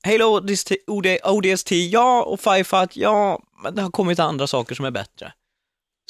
Halo 0.05 0.25
ODST, 0.25 0.73
OD, 0.87 1.07
ODST, 1.25 1.71
ja, 1.73 2.23
och 2.23 2.41
Firefight, 2.41 2.97
ja, 2.97 3.41
men 3.63 3.75
det 3.75 3.83
har 3.83 3.91
kommit 3.91 4.19
andra 4.19 4.47
saker 4.47 4.75
som 4.75 4.85
är 4.85 4.91
bättre. 4.91 5.33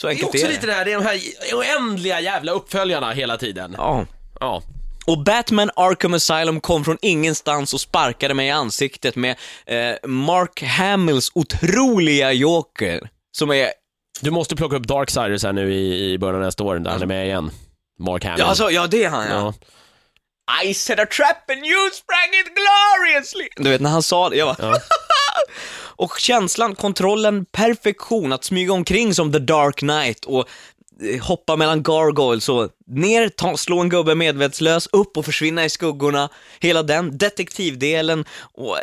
Så 0.01 0.07
Det 0.07 0.11
är 0.11 0.15
enkelt 0.15 0.29
också 0.29 0.47
är 0.47 0.51
lite 0.51 0.67
det 0.67 0.73
här, 0.73 0.85
det 0.85 0.93
är 0.93 0.97
de 0.97 1.05
här 1.07 1.21
oändliga 1.55 2.21
jävla 2.21 2.53
uppföljarna 2.53 3.13
hela 3.13 3.37
tiden. 3.37 3.75
Ja. 3.79 4.05
Ja. 4.41 4.63
Och 5.07 5.19
Batman 5.19 5.71
Arkham 5.77 6.15
Asylum 6.15 6.61
kom 6.61 6.85
från 6.85 6.99
ingenstans 7.03 7.75
och 7.75 7.81
sparkade 7.81 8.35
mig 8.35 8.47
i 8.47 8.51
ansiktet 8.51 9.17
med 9.17 9.37
eh, 9.67 10.09
Mark 10.09 10.63
Hamills 10.63 11.31
otroliga 11.35 12.33
Joker, 12.33 13.09
som 13.37 13.51
är 13.51 13.73
Du 14.21 14.31
måste 14.31 14.57
plocka 14.57 14.77
upp 14.77 14.87
Darksiders 14.87 15.45
här 15.45 15.53
nu 15.53 15.75
i, 15.75 16.13
i 16.13 16.19
början 16.19 16.37
av 16.37 16.43
nästa 16.43 16.65
år, 16.65 16.79
där 16.79 16.91
han 16.91 17.03
är 17.03 17.07
med 17.07 17.27
igen. 17.27 17.51
Mark 17.99 18.25
Hamill. 18.25 18.41
Ja, 18.41 18.47
alltså, 18.47 18.71
ja 18.71 18.87
det 18.87 19.05
är 19.05 19.09
han 19.09 19.27
ja. 19.27 19.55
ja. 20.53 20.63
I 20.65 20.75
set 20.75 20.99
a 20.99 21.07
trap 21.17 21.51
and 21.51 21.67
you 21.67 21.91
sprang 21.91 22.41
it 22.41 22.53
gloriously. 22.55 23.49
Du 23.57 23.71
vet 23.71 23.81
när 23.81 23.91
han 23.91 24.03
sa 24.03 24.29
det, 24.29 24.37
jag 24.37 24.57
bara... 24.57 24.75
och 25.97 26.19
känslan, 26.19 26.75
kontrollen, 26.75 27.45
perfektion, 27.45 28.33
att 28.33 28.45
smyga 28.45 28.73
omkring 28.73 29.15
som 29.15 29.33
The 29.33 29.39
Dark 29.39 29.77
Knight 29.77 30.25
och 30.25 30.49
hoppa 31.23 31.57
mellan 31.57 31.83
gargoyles 31.83 32.49
och 32.49 32.71
ner, 32.87 33.29
ta, 33.29 33.57
slå 33.57 33.81
en 33.81 33.89
gubbe 33.89 34.15
medvetslös, 34.15 34.89
upp 34.93 35.17
och 35.17 35.25
försvinna 35.25 35.65
i 35.65 35.71
skuggorna. 35.71 36.29
Hela 36.61 36.83
den 36.83 37.19
detektivdelen 37.19 38.25
och 38.39 38.77
eh, 38.77 38.83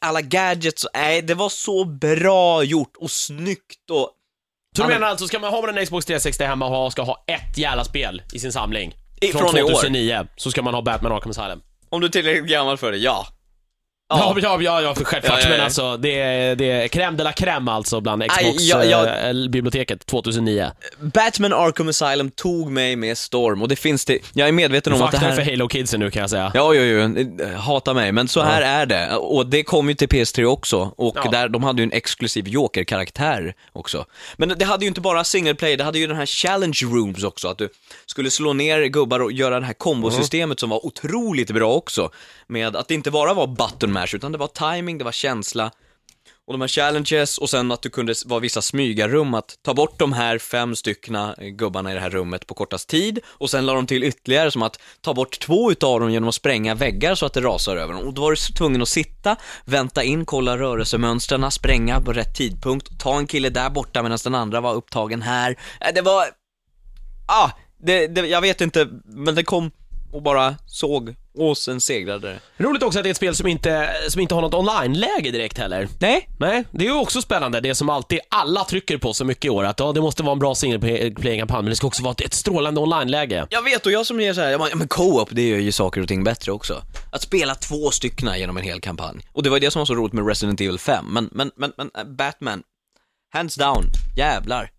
alla 0.00 0.20
gadgets, 0.20 0.86
nej 0.94 1.22
det 1.22 1.34
var 1.34 1.48
så 1.48 1.84
bra 1.84 2.62
gjort 2.62 2.96
och 2.96 3.10
snyggt 3.10 3.90
och 3.90 4.10
Så 4.76 4.82
du 4.82 4.88
menar 4.88 5.06
alltså, 5.06 5.26
ska 5.26 5.38
man 5.38 5.50
ha 5.50 5.68
en 5.68 5.86
Xbox 5.86 6.06
360 6.06 6.44
hemma 6.44 6.64
och 6.66 6.70
ha, 6.70 6.90
ska 6.90 7.02
ha 7.02 7.24
ett 7.26 7.58
jävla 7.58 7.84
spel 7.84 8.22
i 8.32 8.38
sin 8.38 8.52
samling? 8.52 8.94
Från 9.32 9.40
från 9.40 9.58
i 9.58 9.62
år. 9.62 9.68
2009, 9.68 10.26
så 10.36 10.50
ska 10.50 10.62
man 10.62 10.74
ha 10.74 10.82
Batman 10.82 11.12
Arkham 11.12 11.30
Asylum. 11.30 11.62
om 11.88 12.00
du 12.00 12.06
är 12.06 12.10
tillräckligt 12.10 12.50
gammal 12.50 12.76
för 12.76 12.92
det, 12.92 12.98
ja. 12.98 13.26
Ja, 14.08 14.36
ja, 14.42 14.62
ja, 14.62 14.82
ja 14.82 14.94
för 14.94 15.04
självklart. 15.04 15.38
Ja, 15.42 15.48
ja. 15.48 15.56
Men 15.56 15.60
alltså, 15.60 15.96
det 15.96 16.20
är, 16.20 16.56
det 16.56 16.70
är 16.70 16.88
crème 16.88 17.16
de 17.16 17.24
la 17.24 17.32
crème 17.32 17.70
alltså 17.70 18.00
bland 18.00 18.22
Aj, 18.22 18.28
Xbox 18.28 18.62
ja, 18.62 18.84
ja. 18.84 19.06
eh, 19.06 19.48
biblioteket 19.48 20.06
2009. 20.06 20.70
Batman 21.00 21.52
Arkham 21.52 21.88
Asylum 21.88 22.30
tog 22.30 22.70
mig 22.70 22.96
med 22.96 23.18
storm 23.18 23.62
och 23.62 23.68
det 23.68 23.76
finns 23.76 24.04
det, 24.04 24.18
jag 24.32 24.48
är 24.48 24.52
medveten 24.52 24.92
om 24.92 25.02
att 25.02 25.12
det 25.12 25.18
här... 25.18 25.32
för 25.32 25.42
Halo-kidsen 25.42 26.00
nu 26.00 26.10
kan 26.10 26.20
jag 26.20 26.30
säga. 26.30 26.52
Ja, 26.54 26.74
jo, 26.74 26.82
jo, 26.82 27.38
hata 27.56 27.94
mig, 27.94 28.12
men 28.12 28.28
så 28.28 28.42
här 28.42 28.62
är 28.62 28.86
det. 28.86 29.16
Och 29.16 29.46
det 29.46 29.62
kom 29.62 29.88
ju 29.88 29.94
till 29.94 30.08
PS3 30.08 30.44
också, 30.44 30.92
och 30.96 31.16
där, 31.30 31.48
de 31.48 31.64
hade 31.64 31.82
ju 31.82 31.84
en 31.84 31.92
exklusiv 31.92 32.48
Joker-karaktär 32.48 33.54
också. 33.72 34.04
Men 34.36 34.54
det 34.56 34.64
hade 34.64 34.84
ju 34.84 34.88
inte 34.88 35.00
bara 35.00 35.24
single 35.24 35.54
play, 35.54 35.76
det 35.76 35.84
hade 35.84 35.98
ju 35.98 36.06
den 36.06 36.16
här 36.16 36.26
challenge 36.26 36.80
rooms 36.82 37.24
också, 37.24 37.48
att 37.48 37.58
du 37.58 37.68
skulle 38.06 38.30
slå 38.30 38.52
ner 38.52 38.84
gubbar 38.84 39.20
och 39.20 39.32
göra 39.32 39.60
det 39.60 39.66
här 39.66 39.72
kombosystemet 39.72 40.60
som 40.60 40.70
var 40.70 40.86
otroligt 40.86 41.50
bra 41.50 41.74
också. 41.74 42.10
Med 42.48 42.76
att 42.76 42.88
det 42.88 42.94
inte 42.94 43.10
bara 43.10 43.34
var 43.34 43.46
button 43.46 43.95
mash, 44.00 44.14
utan 44.14 44.32
det 44.32 44.38
var 44.38 44.48
timing, 44.48 44.98
det 44.98 45.04
var 45.04 45.12
känsla, 45.12 45.70
och 46.46 46.54
de 46.54 46.60
här 46.60 46.68
challenges 46.68 47.38
och 47.38 47.50
sen 47.50 47.72
att 47.72 47.82
du 47.82 47.90
kunde 47.90 48.14
vara 48.26 48.40
vissa 48.40 48.62
smygarrum, 48.62 49.34
att 49.34 49.58
ta 49.62 49.74
bort 49.74 49.98
de 49.98 50.12
här 50.12 50.38
fem 50.38 50.76
styckna 50.76 51.34
eh, 51.38 51.46
gubbarna 51.46 51.90
i 51.90 51.94
det 51.94 52.00
här 52.00 52.10
rummet 52.10 52.46
på 52.46 52.54
kortast 52.54 52.88
tid 52.88 53.18
och 53.26 53.50
sen 53.50 53.66
la 53.66 53.74
de 53.74 53.86
till 53.86 54.04
ytterligare 54.04 54.50
som 54.50 54.62
att 54.62 54.80
ta 55.00 55.14
bort 55.14 55.40
två 55.40 55.70
utav 55.70 56.00
dem 56.00 56.10
genom 56.10 56.28
att 56.28 56.34
spränga 56.34 56.74
väggar 56.74 57.14
så 57.14 57.26
att 57.26 57.32
det 57.32 57.40
rasar 57.40 57.76
över 57.76 57.94
dem. 57.94 58.06
Och 58.06 58.14
då 58.14 58.22
var 58.22 58.30
du 58.30 58.36
tvungen 58.36 58.82
att 58.82 58.88
sitta, 58.88 59.36
vänta 59.64 60.02
in, 60.02 60.24
kolla 60.24 60.58
rörelsemönstren, 60.58 61.50
spränga 61.50 62.00
på 62.00 62.12
rätt 62.12 62.36
tidpunkt, 62.36 63.00
ta 63.00 63.18
en 63.18 63.26
kille 63.26 63.50
där 63.50 63.70
borta 63.70 64.02
medan 64.02 64.18
den 64.24 64.34
andra 64.34 64.60
var 64.60 64.74
upptagen 64.74 65.22
här. 65.22 65.58
Äh, 65.80 65.94
det 65.94 66.02
var... 66.02 66.24
Ah, 67.28 67.50
det, 67.78 68.06
det, 68.06 68.26
jag 68.26 68.40
vet 68.40 68.60
inte, 68.60 68.88
men 69.04 69.34
det 69.34 69.44
kom 69.44 69.70
och 70.16 70.22
bara 70.22 70.54
såg 70.66 71.14
och 71.38 71.58
sen 71.58 71.80
segrade 71.80 72.28
det. 72.28 72.64
Roligt 72.64 72.82
också 72.82 72.98
att 72.98 73.02
det 73.02 73.08
är 73.08 73.10
ett 73.10 73.16
spel 73.16 73.34
som 73.34 73.46
inte, 73.46 73.88
som 74.08 74.20
inte 74.20 74.34
har 74.34 74.42
något 74.42 74.54
online-läge 74.54 75.30
direkt 75.30 75.58
heller. 75.58 75.88
Nej, 76.00 76.28
Nej, 76.38 76.64
det 76.70 76.84
är 76.84 76.88
ju 76.88 76.98
också 76.98 77.22
spännande, 77.22 77.60
det 77.60 77.74
som 77.74 77.90
alltid 77.90 78.20
alla 78.28 78.64
trycker 78.64 78.98
på 78.98 79.12
så 79.12 79.24
mycket 79.24 79.44
i 79.44 79.50
år, 79.50 79.64
att 79.64 79.80
ja, 79.80 79.92
det 79.92 80.00
måste 80.00 80.22
vara 80.22 80.32
en 80.32 80.38
bra 80.38 80.54
single 80.54 81.10
play-kampanj, 81.10 81.62
men 81.62 81.70
det 81.70 81.76
ska 81.76 81.86
också 81.86 82.02
vara 82.02 82.12
ett, 82.12 82.20
ett 82.20 82.34
strålande 82.34 82.80
online-läge. 82.80 83.46
Jag 83.50 83.62
vet 83.62 83.86
och 83.86 83.92
jag 83.92 84.06
som 84.06 84.20
ger 84.20 84.34
så 84.34 84.40
här, 84.40 84.50
jag 84.50 84.60
bara, 84.60 84.70
ja 84.70 84.76
men 84.76 84.88
co-op 84.88 85.28
det 85.32 85.48
gör 85.48 85.58
ju 85.58 85.72
saker 85.72 86.00
och 86.00 86.08
ting 86.08 86.24
bättre 86.24 86.52
också. 86.52 86.82
Att 87.12 87.22
spela 87.22 87.54
två 87.54 87.90
styckna 87.90 88.38
genom 88.38 88.56
en 88.56 88.62
hel 88.62 88.80
kampanj. 88.80 89.20
Och 89.32 89.42
det 89.42 89.50
var 89.50 89.60
det 89.60 89.70
som 89.70 89.80
var 89.80 89.86
så 89.86 89.94
roligt 89.94 90.12
med 90.12 90.26
Resident 90.26 90.60
Evil 90.60 90.78
5, 90.78 91.06
men, 91.08 91.28
men, 91.32 91.50
men, 91.56 91.72
men 91.76 91.90
äh, 91.98 92.04
Batman, 92.04 92.62
hands 93.32 93.54
down, 93.54 93.84
jävlar. 94.16 94.70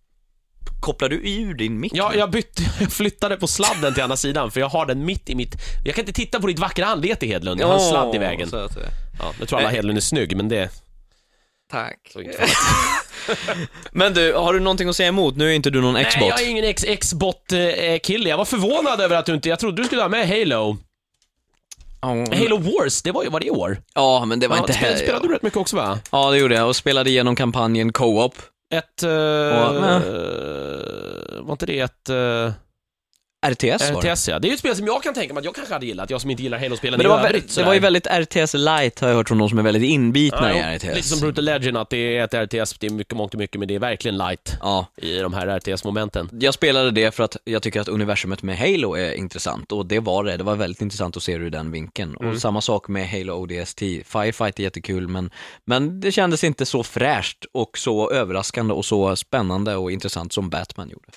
Kopplar 0.80 1.08
du 1.08 1.16
ur 1.16 1.54
din 1.54 1.80
mick? 1.80 1.92
Ja, 1.94 2.14
jag 2.14 2.30
bytte, 2.30 2.62
jag 2.80 2.92
flyttade 2.92 3.36
på 3.36 3.46
sladden 3.46 3.94
till 3.94 4.02
andra 4.02 4.16
sidan, 4.16 4.50
för 4.50 4.60
jag 4.60 4.68
har 4.68 4.86
den 4.86 5.04
mitt 5.04 5.30
i 5.30 5.34
mitt... 5.34 5.54
Jag 5.84 5.94
kan 5.94 6.02
inte 6.02 6.12
titta 6.12 6.40
på 6.40 6.46
ditt 6.46 6.58
vackra 6.58 6.86
anlete 6.86 7.26
Hedlund, 7.26 7.60
jag 7.60 7.66
har 7.66 7.74
en 7.74 7.80
Åh, 7.80 7.90
sladd 7.90 8.14
i 8.14 8.18
vägen. 8.18 8.50
säga. 8.50 8.68
Ja, 9.18 9.32
nu 9.40 9.46
tror 9.46 9.58
alla 9.58 9.68
Hedlund 9.68 9.96
är 9.98 10.02
snygg, 10.02 10.36
men 10.36 10.48
det... 10.48 10.70
Tack. 11.70 12.14
Men 13.92 14.14
du, 14.14 14.32
har 14.34 14.52
du 14.54 14.60
någonting 14.60 14.88
att 14.88 14.96
säga 14.96 15.08
emot? 15.08 15.36
Nu 15.36 15.48
är 15.50 15.52
inte 15.54 15.70
du 15.70 15.80
någon 15.80 15.94
Nej, 15.94 16.04
Xbox. 16.04 16.26
jag 16.28 16.42
är 16.42 16.50
ingen 16.50 16.64
X- 16.64 16.84
X-bot-kille. 16.88 18.28
Jag 18.28 18.36
var 18.36 18.44
förvånad 18.44 19.00
över 19.00 19.16
att 19.16 19.26
du 19.26 19.34
inte... 19.34 19.48
Jag 19.48 19.58
trodde 19.58 19.82
du 19.82 19.86
skulle 19.86 20.02
ha 20.02 20.08
med 20.08 20.28
Halo. 20.28 20.76
Ja, 22.00 22.08
Halo 22.08 22.56
Wars, 22.58 23.02
det 23.02 23.12
var 23.12 23.22
ju, 23.22 23.28
var 23.30 23.40
det 23.40 23.46
i 23.46 23.50
år? 23.50 23.82
Ja, 23.94 24.24
men 24.24 24.40
det 24.40 24.48
var 24.48 24.56
Ja, 24.56 24.60
inte 24.62 24.72
heller... 24.72 24.96
spelade 24.96 25.28
du 25.28 25.34
rätt 25.34 25.42
mycket 25.42 25.56
också 25.56 25.76
va? 25.76 25.98
Ja, 26.12 26.30
det 26.30 26.38
gjorde 26.38 26.54
jag 26.54 26.68
och 26.68 26.76
spelade 26.76 27.10
igenom 27.10 27.36
kampanjen 27.36 27.92
co-op. 27.92 28.34
Ett... 28.70 29.02
Uh, 29.02 29.10
var 31.42 31.52
inte 31.52 31.66
det 31.66 31.80
ett... 31.80 32.10
Uh, 32.10 32.52
RTS 33.46 33.90
var 33.92 34.02
det. 34.02 34.12
RTS 34.12 34.28
ja. 34.28 34.38
Det 34.38 34.46
är 34.46 34.48
ju 34.48 34.54
ett 34.54 34.58
spel 34.60 34.76
som 34.76 34.86
jag 34.86 35.02
kan 35.02 35.14
tänka 35.14 35.34
mig 35.34 35.38
att 35.40 35.44
jag 35.44 35.54
kanske 35.54 35.74
hade 35.74 35.86
gillat, 35.86 36.10
jag 36.10 36.20
som 36.20 36.30
inte 36.30 36.42
gillar 36.42 36.58
Halo-spelen 36.58 36.98
Men 36.98 37.02
det 37.04 37.08
var, 37.08 37.20
övrigt. 37.26 37.54
det 37.56 37.62
var 37.62 37.74
ju 37.74 37.80
väldigt 37.80 38.06
RTS 38.06 38.54
light 38.54 39.00
har 39.00 39.08
jag 39.08 39.14
hört 39.16 39.28
från 39.28 39.38
de 39.38 39.48
som 39.48 39.58
är 39.58 39.62
väldigt 39.62 39.82
inbitna 39.82 40.58
Ja, 40.58 40.72
i 40.72 40.78
RTS. 40.78 40.84
Lite 40.96 41.08
som 41.08 41.20
Brutal 41.20 41.44
Legend, 41.44 41.76
att 41.76 41.90
det 41.90 42.16
är 42.18 42.24
ett 42.24 42.34
RTS, 42.34 42.78
det 42.78 42.86
är 42.86 42.90
mycket, 42.90 43.16
mångt 43.16 43.34
och 43.34 43.38
mycket, 43.38 43.58
men 43.58 43.68
det 43.68 43.74
är 43.74 43.78
verkligen 43.78 44.16
light 44.18 44.56
Ja, 44.60 44.86
i 44.96 45.18
de 45.18 45.34
här 45.34 45.46
RTS-momenten. 45.58 46.28
jag 46.40 46.54
spelade 46.54 46.90
det 46.90 47.14
för 47.14 47.24
att 47.24 47.36
jag 47.44 47.62
tycker 47.62 47.80
att 47.80 47.88
universumet 47.88 48.42
med 48.42 48.58
Halo 48.58 48.94
är 48.96 49.12
intressant 49.12 49.72
och 49.72 49.86
det 49.86 50.00
var 50.00 50.24
det. 50.24 50.36
Det 50.36 50.44
var 50.44 50.56
väldigt 50.56 50.82
intressant 50.82 51.16
att 51.16 51.22
se 51.22 51.38
det 51.38 51.44
ur 51.44 51.50
den 51.50 51.70
vinkeln. 51.70 52.16
Mm. 52.20 52.32
Och 52.32 52.40
samma 52.40 52.60
sak 52.60 52.88
med 52.88 53.08
Halo 53.08 53.32
ODST. 53.32 53.78
Firefight 54.04 54.58
är 54.58 54.62
jättekul 54.62 55.08
men, 55.08 55.30
men 55.64 56.00
det 56.00 56.12
kändes 56.12 56.44
inte 56.44 56.66
så 56.66 56.82
fräscht 56.82 57.44
och 57.52 57.78
så 57.78 58.10
överraskande 58.10 58.74
och 58.74 58.84
så 58.84 59.16
spännande 59.16 59.76
och 59.76 59.92
intressant 59.92 60.32
som 60.32 60.50
Batman 60.50 60.90
gjorde. 60.90 61.08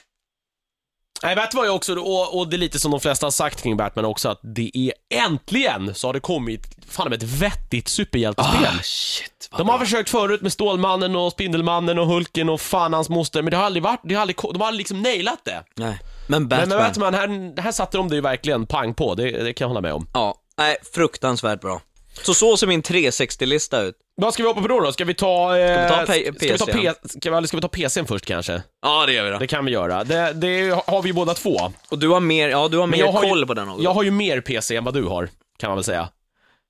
Nej, 1.23 1.35
du 1.51 1.57
vad 1.57 1.67
jag 1.67 1.75
också, 1.75 1.95
och, 1.99 2.39
och 2.39 2.47
det 2.47 2.55
är 2.55 2.57
lite 2.57 2.79
som 2.79 2.91
de 2.91 2.99
flesta 2.99 3.25
har 3.25 3.31
sagt 3.31 3.61
kring 3.63 3.77
Batman 3.77 4.05
också, 4.05 4.29
att 4.29 4.39
det 4.43 4.71
är 4.73 4.93
äntligen 5.25 5.95
så 5.95 6.07
har 6.07 6.13
det 6.13 6.19
kommit, 6.19 6.61
fan 6.89 7.09
med 7.09 7.23
ett 7.23 7.29
vettigt 7.29 7.87
superhjältespel. 7.87 8.65
Ah, 8.65 8.79
shit, 8.83 9.49
De 9.57 9.69
har 9.69 9.77
bra. 9.77 9.85
försökt 9.85 10.09
förut 10.09 10.41
med 10.41 10.51
Stålmannen 10.51 11.15
och 11.15 11.31
Spindelmannen 11.31 11.99
och 11.99 12.07
Hulken 12.07 12.49
och 12.49 12.61
fan 12.61 12.93
hans 12.93 13.09
moster, 13.09 13.41
men 13.41 13.51
det 13.51 13.57
har 13.57 13.63
aldrig 13.63 13.83
varit, 13.83 13.99
det 14.03 14.13
har 14.15 14.21
aldrig, 14.21 14.37
de 14.53 14.61
har 14.61 14.67
aldrig 14.67 14.77
liksom 14.79 15.01
nailat 15.01 15.39
det. 15.45 15.63
Nej. 15.75 15.99
Men 16.27 16.41
Men 16.41 16.47
Batman, 16.49 16.69
med 16.69 16.77
Batman, 16.77 17.13
här, 17.13 17.61
här 17.61 17.71
satte 17.71 17.97
de 17.97 18.09
det 18.09 18.15
ju 18.15 18.21
verkligen 18.21 18.65
pang 18.65 18.93
på, 18.93 19.15
det, 19.15 19.43
det 19.43 19.53
kan 19.53 19.65
jag 19.65 19.69
hålla 19.69 19.81
med 19.81 19.93
om. 19.93 20.07
ja, 20.13 20.35
nej, 20.57 20.75
fruktansvärt 20.93 21.61
bra. 21.61 21.81
Så 22.13 22.33
så 22.33 22.57
ser 22.57 22.67
min 22.67 22.81
360-lista 22.83 23.81
ut. 23.81 23.95
Vad 24.15 24.33
ska 24.33 24.43
vi 24.43 24.49
hoppa 24.49 24.61
på 24.61 24.67
då? 24.67 24.79
då? 24.79 24.91
Ska 24.91 25.05
vi 25.05 25.13
ta... 25.13 25.57
Eh, 25.57 25.87
Ska 25.87 25.99
vi 25.99 26.05
ta 26.05 26.13
P- 26.13 26.33
ska 26.39 26.51
vi 26.51 26.57
ta? 26.57 26.65
P- 26.65 27.09
ska, 27.19 27.31
vi, 27.31 27.37
eller 27.37 27.47
ska 27.47 27.57
vi 27.57 27.61
ta 27.61 27.67
PCn 27.67 28.05
först 28.05 28.25
kanske? 28.25 28.61
Ja, 28.81 29.05
det 29.05 29.13
gör 29.13 29.23
vi 29.23 29.29
då. 29.29 29.37
Det 29.37 29.47
kan 29.47 29.65
vi 29.65 29.71
göra. 29.71 30.03
Det, 30.03 30.33
det 30.33 30.69
har 30.87 31.01
vi 31.01 31.09
ju 31.09 31.13
båda 31.13 31.33
två. 31.33 31.57
Och 31.89 31.99
du 31.99 32.07
har 32.09 32.19
mer, 32.19 32.49
ja 32.49 32.67
du 32.67 32.77
har 32.77 32.87
mer 32.87 33.05
har 33.05 33.21
koll 33.21 33.39
ju, 33.39 33.45
på 33.45 33.53
den 33.53 33.69
också. 33.69 33.83
Jag 33.83 33.93
har 33.93 34.03
ju 34.03 34.11
mer 34.11 34.41
PC 34.41 34.75
än 34.75 34.83
vad 34.83 34.93
du 34.93 35.03
har, 35.03 35.29
kan 35.59 35.69
man 35.69 35.77
väl 35.77 35.83
säga. 35.83 36.09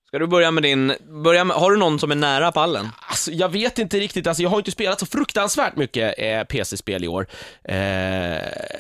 Ska 0.08 0.20
du 0.20 0.28
börja 0.28 0.52
med 0.52 0.64
din, 0.64 0.94
börja 1.24 1.44
med, 1.44 1.58
har 1.58 1.72
du 1.72 1.78
någon 1.78 2.00
som 2.00 2.12
är 2.12 2.16
nära 2.16 2.52
pallen? 2.52 2.90
Alltså, 3.10 3.32
jag 3.32 3.50
vet 3.50 3.80
inte 3.80 4.00
riktigt, 4.00 4.28
alltså, 4.28 4.44
jag 4.44 4.50
har 4.50 4.58
inte 4.58 4.72
spelat 4.72 5.00
så 5.00 5.06
fruktansvärt 5.06 5.76
mycket 5.76 6.16
eh, 6.18 6.44
PC-spel 6.44 7.04
i 7.04 7.08
år. 7.08 7.28
Eh, 7.64 7.76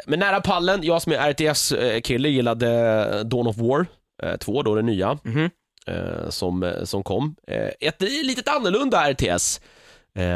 men 0.08 0.20
nära 0.20 0.42
pallen, 0.42 0.80
jag 0.84 1.02
som 1.02 1.12
är 1.12 1.18
RTS-kille 1.34 2.30
gillade 2.30 3.24
Dawn 3.24 3.48
of 3.48 3.58
War 3.58 3.86
2, 4.38 4.64
då 4.64 4.76
det 4.76 4.82
nya, 4.82 5.18
Mhm. 5.24 5.50
Eh, 5.88 6.30
som, 6.30 6.64
eh, 6.64 6.84
som 6.84 7.04
kom. 7.04 7.36
Eh, 7.48 7.70
ett 7.80 8.02
litet 8.02 8.48
annorlunda 8.48 9.12
RTS, 9.12 9.62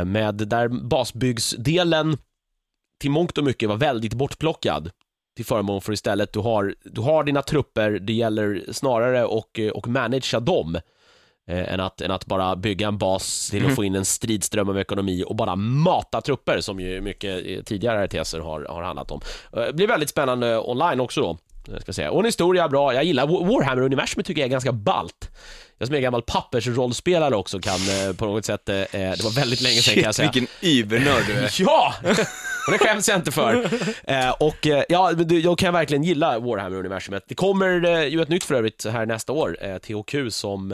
med 0.06 0.36
där 0.36 0.68
basbyggsdelen 0.68 2.18
till 3.02 3.12
mångt 3.12 3.38
och 3.38 3.44
mycket 3.44 3.70
var 3.70 3.76
väldigt 3.78 4.14
bortplockad 4.14 4.92
till 5.36 5.46
förmån 5.46 5.82
för 5.82 5.94
istället 5.94 6.34
du 6.34 6.40
har, 6.40 6.76
du 6.84 7.02
har 7.02 7.24
dina 7.24 7.42
trupper, 7.42 7.92
det 7.92 8.14
gäller 8.14 8.64
snarare 8.72 9.26
och, 9.26 9.60
och 9.74 9.88
managea 9.88 10.40
dem 10.40 10.76
eh, 11.48 11.74
än, 11.74 11.80
att, 11.80 12.02
än 12.02 12.12
att 12.12 12.26
bara 12.26 12.56
bygga 12.56 12.88
en 12.88 12.98
bas 12.98 13.50
till 13.50 13.66
att 13.66 13.76
få 13.76 13.84
in 13.84 13.96
en 13.96 14.06
stridström 14.06 14.70
av 14.70 14.80
ekonomi 14.80 15.24
och 15.28 15.36
bara 15.36 15.56
mata 15.56 16.22
trupper 16.22 16.62
som 16.62 16.80
ju 16.80 17.02
mycket 17.02 17.66
tidigare 17.66 18.08
RTSer 18.08 18.40
har, 18.40 18.66
har 18.70 18.84
handlat 18.84 19.12
om. 19.12 19.22
Eh, 19.54 19.64
Det 19.64 19.74
blir 19.74 19.88
väldigt 19.88 20.10
spännande 20.10 20.60
online 20.60 21.00
också 21.00 21.22
då. 21.22 21.38
Eh, 21.68 21.74
Ska 21.76 21.84
jag 21.86 21.96
säga. 21.96 22.12
Och 22.12 22.20
en 22.20 22.26
historia 22.26 22.68
bra, 22.70 22.94
jag 22.94 23.04
gillar 23.04 23.28
Wa- 23.28 23.48
Warhammer-universumet 23.48 24.26
tycker 24.26 24.42
jag 24.42 24.48
är 24.48 24.52
ganska 24.52 24.72
ballt. 24.72 25.30
Jag 25.78 25.88
som 25.88 25.96
är 25.96 26.00
gammal 26.00 26.22
pappersrollspelare 26.22 27.36
också 27.36 27.60
kan 27.60 27.76
eh, 27.76 28.16
på 28.16 28.26
något 28.26 28.46
sätt, 28.46 28.70
eh, 28.70 28.76
eh, 28.76 28.86
det 28.92 29.24
var 29.24 29.36
väldigt 29.36 29.62
länge 29.62 29.76
sedan 29.82 29.94
kan 29.94 30.04
jag 30.04 30.16
säga. 30.16 30.32
vilken 30.34 30.56
übernörd 30.70 31.24
du 31.28 31.34
är. 31.34 31.52
Ja! 31.60 31.94
Och 32.68 32.72
det 32.72 32.78
skäms 32.80 33.08
jag 33.10 33.18
inte 33.18 33.32
för. 33.32 33.70
Eh, 34.04 34.30
och 34.30 34.68
eh, 34.68 34.84
ja, 34.90 35.12
jag 35.30 35.58
kan 35.58 35.74
verkligen 35.74 36.04
gilla 36.04 36.40
Warhammer-universumet. 36.40 37.24
Det 37.28 37.36
kommer 37.36 37.86
eh, 37.86 38.04
ju 38.08 38.22
ett 38.22 38.30
nytt 38.30 38.44
för 38.44 38.56
övrigt 38.56 38.86
här 38.86 39.06
nästa 39.06 39.34
år, 39.34 39.58
THQ 39.80 40.34
som 40.34 40.70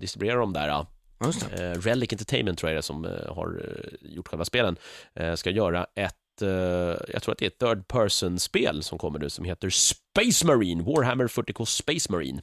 distribuerar 0.00 0.36
dem 0.36 0.52
där. 0.52 0.86
Relic 1.80 2.12
Entertainment 2.12 2.58
tror 2.58 2.70
jag 2.70 2.74
det 2.76 2.80
är 2.80 2.82
som 2.82 3.04
har 3.28 3.62
gjort 4.00 4.28
själva 4.28 4.44
spelen, 4.44 4.76
ska 5.36 5.50
göra 5.50 5.86
ett, 5.94 6.14
eh, 6.42 6.48
jag 7.12 7.22
tror 7.22 7.32
att 7.32 7.38
det 7.38 7.44
är 7.44 7.50
ett 7.50 7.58
third 7.58 7.88
person-spel 7.88 8.82
som 8.82 8.98
kommer 8.98 9.18
nu 9.18 9.30
som 9.30 9.44
heter 9.44 9.70
Space 9.70 10.46
Marine, 10.46 10.82
Warhammer 10.82 11.26
40K 11.26 11.64
Space 11.64 12.12
Marine, 12.12 12.42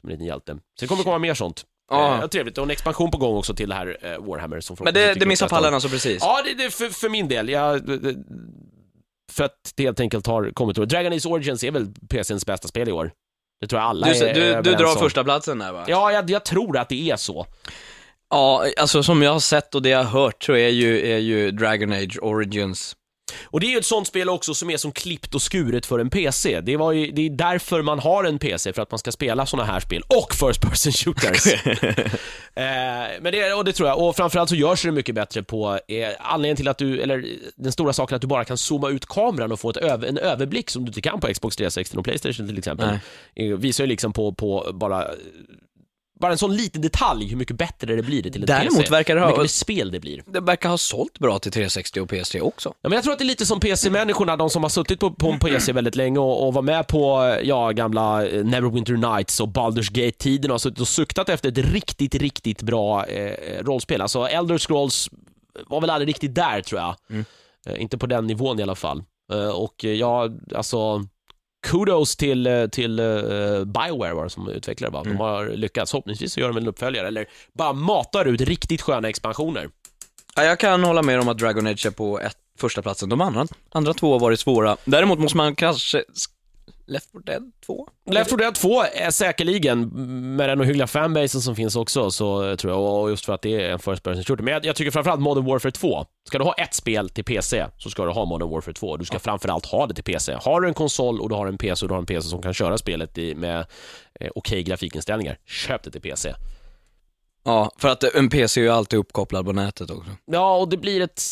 som 0.00 0.08
en 0.08 0.12
liten 0.12 0.26
hjälte. 0.26 0.52
Så 0.54 0.60
det 0.84 0.86
kommer 0.86 1.02
komma 1.02 1.18
mer 1.18 1.34
sånt. 1.34 1.64
Ja. 1.90 2.22
Eh, 2.22 2.26
trevligt, 2.28 2.58
och 2.58 2.64
en 2.64 2.70
expansion 2.70 3.10
på 3.10 3.18
gång 3.18 3.36
också 3.36 3.54
till 3.54 3.68
det 3.68 3.74
här 3.74 3.96
eh, 4.02 4.18
Warhammer 4.18 4.60
som 4.60 4.76
Men 4.80 4.94
det, 4.94 5.14
det 5.14 5.26
missar 5.26 5.48
pallen 5.48 5.74
alltså 5.74 5.88
precis? 5.88 6.18
Ja, 6.20 6.42
det, 6.44 6.64
det 6.64 6.70
för, 6.70 6.88
för 6.88 7.08
min 7.08 7.28
del. 7.28 7.48
Jag, 7.48 7.82
för 9.32 9.44
att 9.44 9.72
det 9.76 9.82
helt 9.82 10.00
enkelt 10.00 10.26
har 10.26 10.50
kommit. 10.50 10.76
Dragon 10.76 11.12
Age 11.12 11.26
Origins 11.26 11.64
är 11.64 11.70
väl 11.70 11.86
PCns 12.08 12.46
bästa 12.46 12.68
spel 12.68 12.88
i 12.88 12.92
år. 12.92 13.10
Det 13.60 13.66
tror 13.66 13.80
jag 13.82 13.88
alla 13.88 14.06
Du, 14.06 14.12
är, 14.12 14.62
du, 14.62 14.70
du 14.70 14.76
drar 14.76 14.92
om. 14.92 14.96
första 14.98 15.24
platsen 15.24 15.58
där 15.58 15.72
va? 15.72 15.84
Ja, 15.88 16.12
jag, 16.12 16.30
jag 16.30 16.44
tror 16.44 16.78
att 16.78 16.88
det 16.88 17.10
är 17.10 17.16
så. 17.16 17.46
Ja, 18.30 18.64
alltså 18.80 19.02
som 19.02 19.22
jag 19.22 19.32
har 19.32 19.40
sett 19.40 19.74
och 19.74 19.82
det 19.82 19.88
jag 19.88 20.04
har 20.04 20.20
hört 20.20 20.42
så 20.44 20.52
är 20.52 20.68
ju, 20.68 21.12
är 21.12 21.18
ju 21.18 21.50
Dragon 21.50 21.92
Age 21.92 22.18
Origins 22.22 22.96
Och 23.44 23.60
det 23.60 23.66
är 23.66 23.70
ju 23.70 23.78
ett 23.78 23.84
sånt 23.84 24.06
spel 24.06 24.28
också 24.28 24.54
som 24.54 24.70
är 24.70 24.76
som 24.76 24.92
klippt 24.92 25.34
och 25.34 25.42
skuret 25.42 25.86
för 25.86 25.98
en 25.98 26.10
PC. 26.10 26.60
Det, 26.60 26.76
var 26.76 26.92
ju, 26.92 27.12
det 27.12 27.26
är 27.26 27.30
därför 27.30 27.82
man 27.82 27.98
har 27.98 28.24
en 28.24 28.38
PC, 28.38 28.72
för 28.72 28.82
att 28.82 28.90
man 28.90 28.98
ska 28.98 29.12
spela 29.12 29.46
såna 29.46 29.64
här 29.64 29.80
spel. 29.80 30.02
Och 30.08 30.34
First 30.34 30.60
Person 30.60 30.92
Shooters. 30.92 31.46
eh, 32.54 32.64
men 33.20 33.32
det, 33.32 33.52
och 33.52 33.64
det 33.64 33.72
tror 33.72 33.88
jag. 33.88 33.98
Och 33.98 34.16
framförallt 34.16 34.50
så 34.50 34.56
görs 34.56 34.82
det 34.82 34.92
mycket 34.92 35.14
bättre 35.14 35.42
på, 35.42 35.78
eh, 35.88 36.08
anledningen 36.18 36.56
till 36.56 36.68
att 36.68 36.78
du, 36.78 37.00
eller 37.00 37.24
den 37.56 37.72
stora 37.72 37.92
saken 37.92 38.16
att 38.16 38.22
du 38.22 38.28
bara 38.28 38.44
kan 38.44 38.58
zooma 38.58 38.88
ut 38.88 39.06
kameran 39.06 39.52
och 39.52 39.60
få 39.60 39.70
ett 39.70 39.76
över, 39.76 40.08
en 40.08 40.18
överblick 40.18 40.70
som 40.70 40.84
du 40.84 40.88
inte 40.88 41.00
kan 41.00 41.20
på 41.20 41.32
Xbox 41.32 41.56
360 41.56 41.98
och 41.98 42.04
Playstation 42.04 42.46
till 42.46 42.58
exempel. 42.58 42.98
Eh, 43.34 43.46
visar 43.46 43.84
ju 43.84 43.88
liksom 43.88 44.12
på, 44.12 44.32
på 44.32 44.70
bara 44.74 45.10
bara 46.20 46.32
en 46.32 46.38
sån 46.38 46.56
liten 46.56 46.82
detalj 46.82 47.26
hur 47.28 47.36
mycket 47.36 47.56
bättre 47.56 47.96
det 47.96 48.02
blir 48.02 48.22
till 48.22 48.42
en 48.42 48.46
Däremot 48.46 48.78
PC. 48.78 48.90
verkar 48.90 49.14
det 49.14 49.20
Hur 49.20 49.24
ha- 49.26 49.30
mycket 49.32 49.42
mer 49.42 49.48
spel 49.48 49.90
det 49.90 50.00
blir. 50.00 50.22
Det 50.26 50.40
verkar 50.40 50.68
ha 50.68 50.78
sålt 50.78 51.18
bra 51.18 51.38
till 51.38 51.52
360 51.52 52.00
och 52.00 52.08
PS3 52.10 52.40
också. 52.40 52.68
Ja, 52.82 52.88
men 52.88 52.92
jag 52.92 53.02
tror 53.02 53.12
att 53.12 53.18
det 53.18 53.24
är 53.24 53.26
lite 53.26 53.46
som 53.46 53.60
PC-människorna, 53.60 54.36
de 54.36 54.50
som 54.50 54.62
har 54.62 54.70
suttit 54.70 55.00
på, 55.00 55.10
på 55.10 55.30
en 55.30 55.38
PC 55.38 55.72
väldigt 55.72 55.96
länge 55.96 56.18
och, 56.18 56.46
och 56.46 56.54
var 56.54 56.62
med 56.62 56.86
på, 56.86 57.36
ja, 57.44 57.70
gamla 57.70 58.26
eh, 58.26 58.44
Neverwinter 58.44 58.92
Nights 59.16 59.40
och 59.40 59.48
Baldur's 59.48 59.92
Gate-tiden 59.92 60.50
och 60.50 60.54
har 60.54 60.58
suttit 60.58 60.80
och 60.80 60.88
suktat 60.88 61.28
efter 61.28 61.48
ett 61.48 61.58
riktigt, 61.58 62.14
riktigt 62.14 62.62
bra 62.62 63.06
eh, 63.06 63.64
rollspel. 63.64 64.00
Alltså, 64.00 64.28
Elder 64.28 64.58
Scrolls 64.58 65.10
var 65.66 65.80
väl 65.80 65.90
aldrig 65.90 66.08
riktigt 66.08 66.34
där, 66.34 66.60
tror 66.62 66.80
jag. 66.80 66.94
Eh, 67.66 67.82
inte 67.82 67.98
på 67.98 68.06
den 68.06 68.26
nivån 68.26 68.58
i 68.60 68.62
alla 68.62 68.74
fall. 68.74 69.02
Eh, 69.32 69.48
och 69.48 69.84
eh, 69.84 69.90
ja, 69.92 70.28
alltså, 70.56 71.04
kudos 71.68 72.16
till, 72.16 72.46
eh, 72.46 72.66
till 72.66 73.00
uh, 73.00 73.64
Bioware 73.64 74.14
var 74.14 74.24
det 74.24 74.30
som 74.30 74.48
utvecklade 74.48 74.92
va? 74.92 75.04
De 75.04 75.16
har 75.16 75.48
lyckats. 75.48 75.90
Förhoppningsvis 75.90 76.32
så 76.32 76.40
gör 76.40 76.48
de 76.48 76.56
en 76.56 76.66
uppföljare, 76.66 77.08
eller 77.08 77.26
bara 77.52 77.72
matar 77.72 78.24
ut 78.24 78.40
riktigt 78.40 78.82
sköna 78.82 79.08
expansioner. 79.08 79.68
Ja, 80.36 80.44
jag 80.44 80.58
kan 80.58 80.84
hålla 80.84 81.02
med 81.02 81.20
om 81.20 81.28
att 81.28 81.38
Dragon 81.38 81.66
Age 81.66 81.86
är 81.86 81.90
på 81.90 82.20
ett, 82.20 82.36
första 82.58 82.82
platsen. 82.82 83.08
De 83.08 83.20
andra, 83.20 83.46
andra 83.70 83.94
två 83.94 84.12
har 84.12 84.20
varit 84.20 84.40
svåra. 84.40 84.76
Däremot 84.84 85.18
måste 85.18 85.36
man 85.36 85.54
kanske... 85.54 86.04
Left 86.88 87.12
4 87.12 87.22
Dead 87.26 87.52
2? 87.66 87.88
Left 88.10 88.30
4 88.30 88.36
Dead 88.36 88.54
2 88.54 88.82
är 88.82 89.10
säkerligen, 89.10 89.88
med 90.36 90.48
den 90.48 90.60
ohyggliga 90.60 90.86
fanbasen 90.86 91.40
som 91.40 91.56
finns 91.56 91.76
också, 91.76 92.10
så 92.10 92.56
tror 92.56 92.72
jag, 92.72 93.02
och 93.02 93.10
just 93.10 93.24
för 93.24 93.32
att 93.32 93.42
det 93.42 93.64
är 93.64 93.70
en 93.72 93.78
first 93.78 94.02
person 94.02 94.24
shooter. 94.24 94.44
Men 94.44 94.54
jag, 94.54 94.66
jag 94.66 94.76
tycker 94.76 94.90
framförallt 94.90 95.20
Modern 95.20 95.44
Warfare 95.44 95.72
2. 95.72 96.06
Ska 96.28 96.38
du 96.38 96.44
ha 96.44 96.54
ett 96.54 96.74
spel 96.74 97.08
till 97.08 97.24
PC, 97.24 97.66
så 97.78 97.90
ska 97.90 98.04
du 98.04 98.10
ha 98.10 98.24
Modern 98.24 98.50
Warfare 98.50 98.74
2. 98.74 98.96
Du 98.96 99.04
ska 99.04 99.18
framförallt 99.18 99.66
ha 99.66 99.86
det 99.86 99.94
till 99.94 100.04
PC. 100.04 100.36
Har 100.42 100.60
du 100.60 100.68
en 100.68 100.74
konsol 100.74 101.20
och 101.20 101.28
du 101.28 101.34
har 101.34 101.46
en 101.46 101.58
PC 101.58 101.84
och 101.84 101.88
du 101.88 101.94
har 101.94 102.00
en 102.00 102.06
PC 102.06 102.28
som 102.28 102.42
kan 102.42 102.54
köra 102.54 102.78
spelet 102.78 103.18
i, 103.18 103.34
med 103.34 103.66
eh, 104.20 104.30
okej 104.34 104.62
grafikinställningar, 104.62 105.38
köp 105.46 105.82
det 105.82 105.90
till 105.90 106.00
PC. 106.00 106.34
Ja, 107.44 107.70
för 107.78 107.88
att 107.88 108.04
en 108.04 108.28
PC 108.28 108.60
är 108.60 108.64
ju 108.64 108.70
alltid 108.70 108.98
uppkopplad 108.98 109.46
på 109.46 109.52
nätet 109.52 109.90
också. 109.90 110.10
Ja, 110.24 110.56
och 110.56 110.68
det 110.68 110.76
blir 110.76 111.00
ett... 111.00 111.22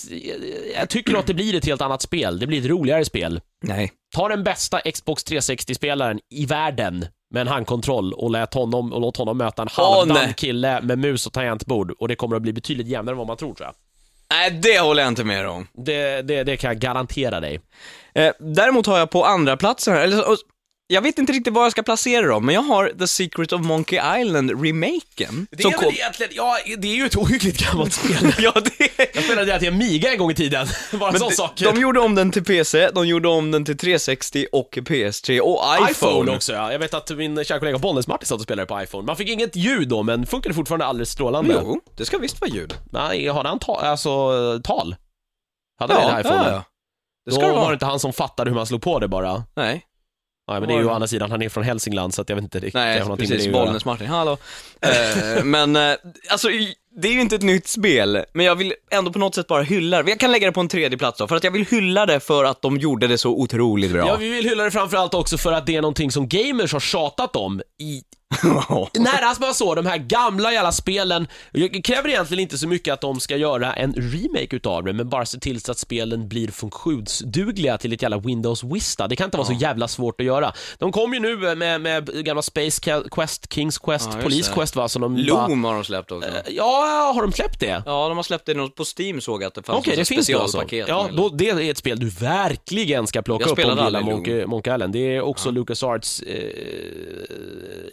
Jag 0.75 0.89
tycker 0.89 1.17
att 1.17 1.27
det 1.27 1.35
blir 1.35 1.55
ett 1.55 1.67
helt 1.67 1.81
annat 1.81 2.03
spel. 2.03 2.39
Det 2.39 2.47
blir 2.47 2.61
ett 2.61 2.67
roligare 2.67 3.05
spel. 3.05 3.41
Nej. 3.63 3.93
Ta 4.17 4.29
den 4.29 4.45
bästa 4.45 4.81
Xbox 4.81 5.25
360-spelaren 5.25 6.19
i 6.31 6.47
världen 6.47 7.07
med 7.31 7.41
en 7.41 7.49
handkontroll 7.49 8.13
och, 8.13 8.31
lät 8.31 8.55
honom, 8.55 8.93
och 8.93 9.01
låt 9.01 9.17
honom 9.17 9.39
möta 9.39 9.63
en 9.63 9.69
halvdan 9.73 10.17
nej. 10.25 10.35
kille 10.37 10.81
med 10.81 10.99
mus 10.99 11.27
och 11.27 11.33
tangentbord 11.33 11.91
och 11.91 12.09
det 12.09 12.17
kommer 12.17 12.37
att 12.37 12.43
bli 12.43 12.53
betydligt 12.53 12.87
jämnare 12.87 13.13
än 13.13 13.19
vad 13.19 13.27
man 13.27 13.37
tror 13.37 13.55
tror 13.55 13.67
jag. 13.67 13.75
Nej, 14.31 14.51
det 14.51 14.81
håller 14.81 15.03
jag 15.03 15.11
inte 15.11 15.25
med 15.25 15.49
om. 15.49 15.67
Det, 15.73 16.23
det, 16.23 16.45
det 16.45 16.57
kan 16.57 16.69
jag 16.69 16.79
garantera 16.79 17.41
dig. 17.41 17.61
Eh, 18.15 18.33
däremot 18.39 18.87
har 18.87 18.99
jag 18.99 19.11
på 19.11 19.25
andra 19.25 19.57
platsen 19.57 19.95
här, 19.95 20.01
eller, 20.01 20.25
jag 20.89 21.03
vet 21.03 21.19
inte 21.19 21.33
riktigt 21.33 21.53
var 21.53 21.63
jag 21.63 21.73
ska 21.73 21.83
placera 21.83 22.27
dem, 22.27 22.47
men 22.47 22.55
jag 22.55 22.63
har 22.63 22.89
The 22.99 23.07
Secret 23.07 23.53
of 23.53 23.61
Monkey 23.61 23.99
Island-remaken. 23.99 25.47
Det 25.51 25.65
är 25.65 25.81
väl 25.81 25.95
egentligen, 25.95 26.33
ja, 26.37 26.57
det 26.79 26.89
är 26.89 26.95
ju 26.97 27.07
ett 27.07 27.17
ohyggligt 27.17 27.67
gammalt 27.67 27.93
spel. 27.93 28.35
Ja, 28.39 28.53
det 28.79 29.11
Jag 29.15 29.25
spelade 29.25 29.53
det 29.53 29.59
till 29.59 29.69
Amiga 29.69 30.13
en 30.13 30.19
gång 30.19 30.31
i 30.31 30.35
tiden. 30.35 30.67
Bara 31.01 31.11
en 31.11 31.19
sån 31.19 31.31
sak. 31.33 31.53
de 31.61 31.81
gjorde 31.81 32.01
om 32.01 32.15
den 32.15 32.31
till 32.33 32.45
PC, 32.45 32.91
de 32.95 33.07
gjorde 33.09 33.29
om 33.29 33.51
den 33.51 33.65
till 33.65 33.79
360 33.79 34.47
och 34.53 34.69
PS3 34.77 35.41
och 35.41 35.61
iPhone. 35.75 35.91
iPhone 35.91 36.37
också 36.37 36.53
ja. 36.53 36.73
Jag 36.73 36.79
vet 36.79 36.95
att 36.95 37.11
min 37.11 37.45
kära 37.45 37.59
kollega 37.59 37.79
Bollnäs-Martin 37.79 38.27
satt 38.27 38.37
och 38.37 38.43
spelade 38.43 38.67
på 38.67 38.83
iPhone. 38.83 39.07
Man 39.07 39.17
fick 39.17 39.29
inget 39.29 39.57
ljud 39.57 39.89
då, 39.89 40.03
men 40.03 40.27
funkade 40.27 40.55
fortfarande 40.55 40.85
alldeles 40.87 41.11
strålande. 41.11 41.61
Jo, 41.63 41.81
det 41.97 42.05
ska 42.05 42.19
visst 42.19 42.41
vara 42.41 42.51
ljud. 42.51 42.75
Nej, 42.93 43.29
hade 43.29 43.49
han 43.49 43.59
ta, 43.59 43.75
alltså, 43.81 44.11
tal? 44.65 44.97
Hade 45.81 45.95
han 45.95 46.03
Ja, 46.03 46.15
en 46.15 46.21
iPhone? 46.21 46.43
ja, 46.45 46.51
ja. 46.51 46.65
Det 47.25 47.33
ska 47.33 47.41
Då 47.41 47.47
det 47.47 47.53
var 47.53 47.59
det 47.61 47.65
vara. 47.65 47.73
inte 47.73 47.87
han 47.87 48.01
som 48.01 48.13
fattade 48.13 48.51
hur 48.51 48.55
man 48.55 48.67
slog 48.67 48.83
på 48.83 48.99
det 48.99 49.09
bara. 49.09 49.45
Nej, 49.57 49.83
Nej, 50.49 50.61
men 50.61 50.69
det 50.69 50.75
är 50.75 50.79
ju 50.79 50.87
å 50.87 50.91
andra 50.91 51.09
sidan, 51.09 51.31
han 51.31 51.43
är 51.43 51.49
från 51.49 51.65
Hälsingland 51.65 52.15
så 52.15 52.23
att 52.23 52.29
jag 52.29 52.37
vet 52.37 52.43
inte 52.43 52.59
riktigt. 52.59 52.75
nej 52.75 53.01
någonting 53.01 53.29
precis. 53.29 53.45
det 53.45 53.51
att 53.51 53.55
göra. 53.55 53.65
Bollnäs 53.65 53.85
Martin, 53.85 54.07
hallå. 54.07 54.39
eh, 54.81 55.45
men, 55.45 55.77
eh, 55.77 55.95
alltså, 56.31 56.49
det 56.97 57.09
är 57.09 57.13
ju 57.13 57.21
inte 57.21 57.37
ett 57.37 57.43
nytt 57.43 57.69
spel, 57.69 58.25
men 58.33 58.47
jag 58.47 58.55
vill 58.57 58.75
ändå 58.91 59.13
på 59.13 59.19
något 59.19 59.35
sätt 59.35 59.47
bara 59.47 59.63
hylla 59.63 60.03
det. 60.03 60.11
Jag 60.11 60.21
kan 60.21 60.33
lägga 60.33 60.47
det 60.47 60.53
på 60.53 60.61
en 60.61 60.69
tredje 60.69 60.99
plats 60.99 61.19
då, 61.19 61.29
för 61.29 61.37
att 61.37 61.45
jag 61.45 61.51
vill 61.51 61.67
hylla 61.67 62.07
det 62.07 62.21
för 62.21 62.45
att 62.45 62.63
de 62.63 62.77
gjorde 62.77 63.07
det 63.07 63.19
så 63.19 63.31
otroligt 63.31 63.93
bra. 63.93 64.07
Ja, 64.07 64.17
vi 64.17 64.29
vill 64.29 64.49
hylla 64.49 64.65
det 64.65 64.71
framförallt 64.71 65.15
också 65.15 65.39
för 65.39 65.53
att 65.53 65.67
det 65.67 65.77
är 65.77 65.83
någonting 65.83 66.11
som 66.11 66.29
gamers 66.29 66.73
har 66.73 66.81
tjatat 66.81 67.37
om 67.37 67.63
i 67.79 68.03
Nej, 68.95 69.13
alltså 69.23 69.41
bara 69.41 69.55
så, 69.55 69.75
de 69.75 69.87
här 69.87 69.99
gamla 69.99 70.53
jävla 70.53 70.73
spelen, 70.73 71.29
jag 71.53 71.85
kräver 71.85 72.09
egentligen 72.09 72.43
inte 72.43 72.59
så 72.59 72.69
mycket 72.69 72.95
att 72.95 73.01
de 73.01 73.21
ska 73.21 73.37
göra 73.37 73.73
en 73.73 73.93
remake 73.95 74.57
utav 74.57 74.85
det, 74.85 74.93
men 74.93 75.09
bara 75.09 75.27
se 75.27 75.39
till 75.39 75.61
så 75.61 75.73
att 75.73 75.79
spelen 75.79 76.29
blir 76.29 76.49
funktionsdugliga 76.49 77.79
till 77.79 77.93
ett 77.93 78.03
jävla 78.03 78.19
Windows 78.19 78.65
Vista. 78.65 79.09
Det 79.09 79.17
kan 79.17 79.25
inte 79.25 79.37
vara 79.37 79.47
så 79.47 79.53
jävla 79.53 79.89
svårt 79.89 80.21
att 80.21 80.27
göra. 80.27 80.53
De 80.79 80.93
kom 80.93 81.15
ju 81.15 81.21
nu 81.21 81.55
med, 81.55 81.81
med 81.81 82.25
gamla 82.25 82.43
Space 82.43 83.03
Quest, 83.11 83.53
Kings 83.53 83.79
Quest, 83.79 84.11
Ja, 84.13 84.23
Police 84.23 84.51
det. 84.51 84.55
Quest 84.55 84.77
va, 84.77 84.89
som 84.89 85.03
de 85.03 85.15
bara, 85.15 85.49
Loom 85.49 85.65
har 85.65 85.75
de 85.75 85.85
släppt 85.85 86.13
också. 86.13 86.31
Ja, 86.49 87.13
har 87.15 87.23
de 87.23 87.33
släppt 87.33 87.61
det? 87.61 87.83
Ja, 87.87 88.09
de 88.09 88.17
har 88.17 88.23
släppt 88.23 88.47
det 88.47 88.55
på 88.55 88.85
Steam 88.99 89.21
såg 89.21 89.43
jag 89.43 89.49
att 89.49 89.55
det 89.55 89.63
fanns 89.63 89.79
okay, 89.79 89.97
det 89.97 90.05
finns 90.05 90.27
det 90.27 90.35
alltså. 90.35 90.65
Ja, 90.71 91.09
då, 91.13 91.29
det 91.29 91.51
är 91.51 91.71
ett 91.71 91.79
spel 91.79 92.01
du 92.01 92.09
verkligen 92.09 93.07
ska 93.07 93.23
plocka 93.23 93.45
Jag 93.49 93.59
upp 93.59 93.65
om 93.65 93.77
du 93.77 93.85
gillar 93.85 94.01
Monkey, 94.01 94.47
Monkey 94.47 94.75
Island. 94.75 94.93
Det 94.93 95.17
är 95.17 95.21
också 95.21 95.51
LucasArts 95.51 96.21
eh, 96.21 96.37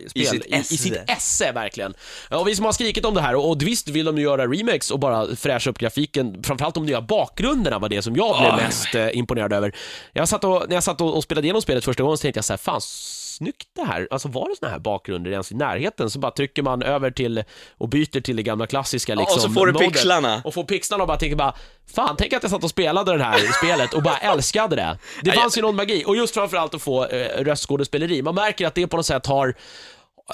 spel. 0.09 0.32
I 0.34 0.39
sitt 0.39 0.51
I, 0.51 0.55
esse. 0.55 0.77
sitt 0.77 0.97
esse, 1.07 1.51
verkligen. 1.51 1.93
Och 2.29 2.47
vi 2.47 2.55
som 2.55 2.65
har 2.65 2.71
skrikit 2.71 3.05
om 3.05 3.13
det 3.13 3.21
här, 3.21 3.36
och, 3.36 3.49
och 3.49 3.61
visst 3.61 3.89
vill 3.89 4.05
de 4.05 4.17
göra 4.17 4.47
remakes 4.47 4.91
och 4.91 4.99
bara 4.99 5.36
fräscha 5.36 5.69
upp 5.69 5.77
grafiken, 5.77 6.43
framförallt 6.43 6.75
de 6.75 6.86
gör 6.86 7.01
bakgrunderna 7.01 7.79
var 7.79 7.89
det 7.89 8.01
som 8.01 8.15
jag 8.15 8.38
blev 8.39 8.49
Ja, 8.49 8.55
mest 8.55 8.95
eh, 8.95 9.17
imponerad 9.17 9.53
över. 9.53 9.75
Jag 10.13 10.29
satt 10.29 10.43
och, 10.43 10.63
när 10.67 10.75
jag 10.75 10.84
satt 10.84 11.01
och, 11.01 11.15
och 11.15 11.23
spelade 11.23 11.47
igenom 11.47 11.61
spelet 11.61 11.86
första 11.86 12.03
gången 12.03 12.17
så 12.17 12.21
tänkte 12.21 12.38
jag 12.38 12.45
så 12.45 12.53
här, 12.53 12.57
fan 12.57 12.81
snyggt 13.38 13.67
det 13.75 13.84
här. 13.84 14.07
Alltså 14.11 14.27
var 14.27 14.49
det 14.49 14.55
såna 14.59 14.71
här 14.71 14.79
bakgrunder 14.79 15.31
ens 15.31 15.51
i 15.51 15.55
närheten 15.55 16.09
så 16.09 16.19
bara 16.19 16.31
trycker 16.31 16.61
man 16.61 16.84
över 16.84 17.11
till 17.11 17.43
och 17.77 17.89
byter 17.89 18.21
till 18.21 18.36
det 18.36 18.43
gamla 18.43 18.67
klassiska 18.67 19.15
liksom. 19.15 19.36
och 19.36 19.41
så 19.41 19.49
får 19.49 19.67
du 19.67 19.73
pixlarna. 19.73 20.41
Och 20.45 20.53
får 20.53 20.63
pixlarna 20.63 21.03
och 21.03 21.07
bara 21.07 21.17
tänker 21.17 21.36
bara, 21.36 21.55
fan 21.95 22.15
tänk 22.17 22.34
att 22.34 22.43
jag 22.43 22.51
satt 22.51 22.63
och 22.63 22.69
spelade 22.69 23.17
det 23.17 23.23
här 23.23 23.39
spelet 23.57 23.93
och 23.93 24.03
bara 24.03 24.17
älskade 24.17 24.75
det. 24.75 24.97
Det 25.21 25.31
fanns 25.31 25.57
ju 25.57 25.61
någon 25.61 25.75
magi, 25.75 26.03
och 26.07 26.15
just 26.15 26.34
framförallt 26.34 26.73
att 26.73 26.81
få 26.81 27.05
eh, 27.05 27.43
röstskådespeleri. 27.43 28.21
Man 28.21 28.36
märker 28.36 28.67
att 28.67 28.75
det 28.75 28.88
på 28.88 28.97
något 28.97 29.05
sätt 29.05 29.25
har 29.25 29.55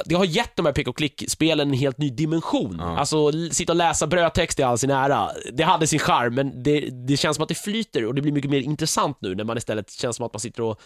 det 0.06 0.16
har 0.16 0.26
gett 0.26 0.56
de 0.56 0.66
här 0.66 0.74
pick 0.74 0.88
och 0.88 0.98
klick-spelen 0.98 1.68
en 1.70 1.74
helt 1.78 1.98
ny 1.98 2.10
dimension. 2.10 2.80
Alltså, 2.80 3.28
l- 3.30 3.50
sitta 3.54 3.72
och 3.72 3.78
läsa 3.78 4.08
brödtext 4.08 4.60
i 4.60 4.64
all 4.64 4.78
sin 4.78 4.90
ära, 4.90 5.30
det 5.54 5.64
hade 5.64 5.88
sin 5.88 6.00
charm, 6.00 6.36
men 6.36 6.64
det, 6.64 6.80
det 7.08 7.18
känns 7.18 7.36
som 7.36 7.44
att 7.44 7.50
det 7.50 7.56
flyter 7.56 8.06
och 8.06 8.16
det 8.16 8.22
blir 8.22 8.32
mycket 8.32 8.52
mer 8.52 8.60
intressant 8.62 9.18
nu 9.22 9.36
när 9.36 9.44
man 9.44 9.58
istället 9.58 9.92
känns 9.92 10.16
som 10.16 10.26
att 10.26 10.34
man 10.34 10.40
sitter 10.40 10.64
och, 10.64 10.80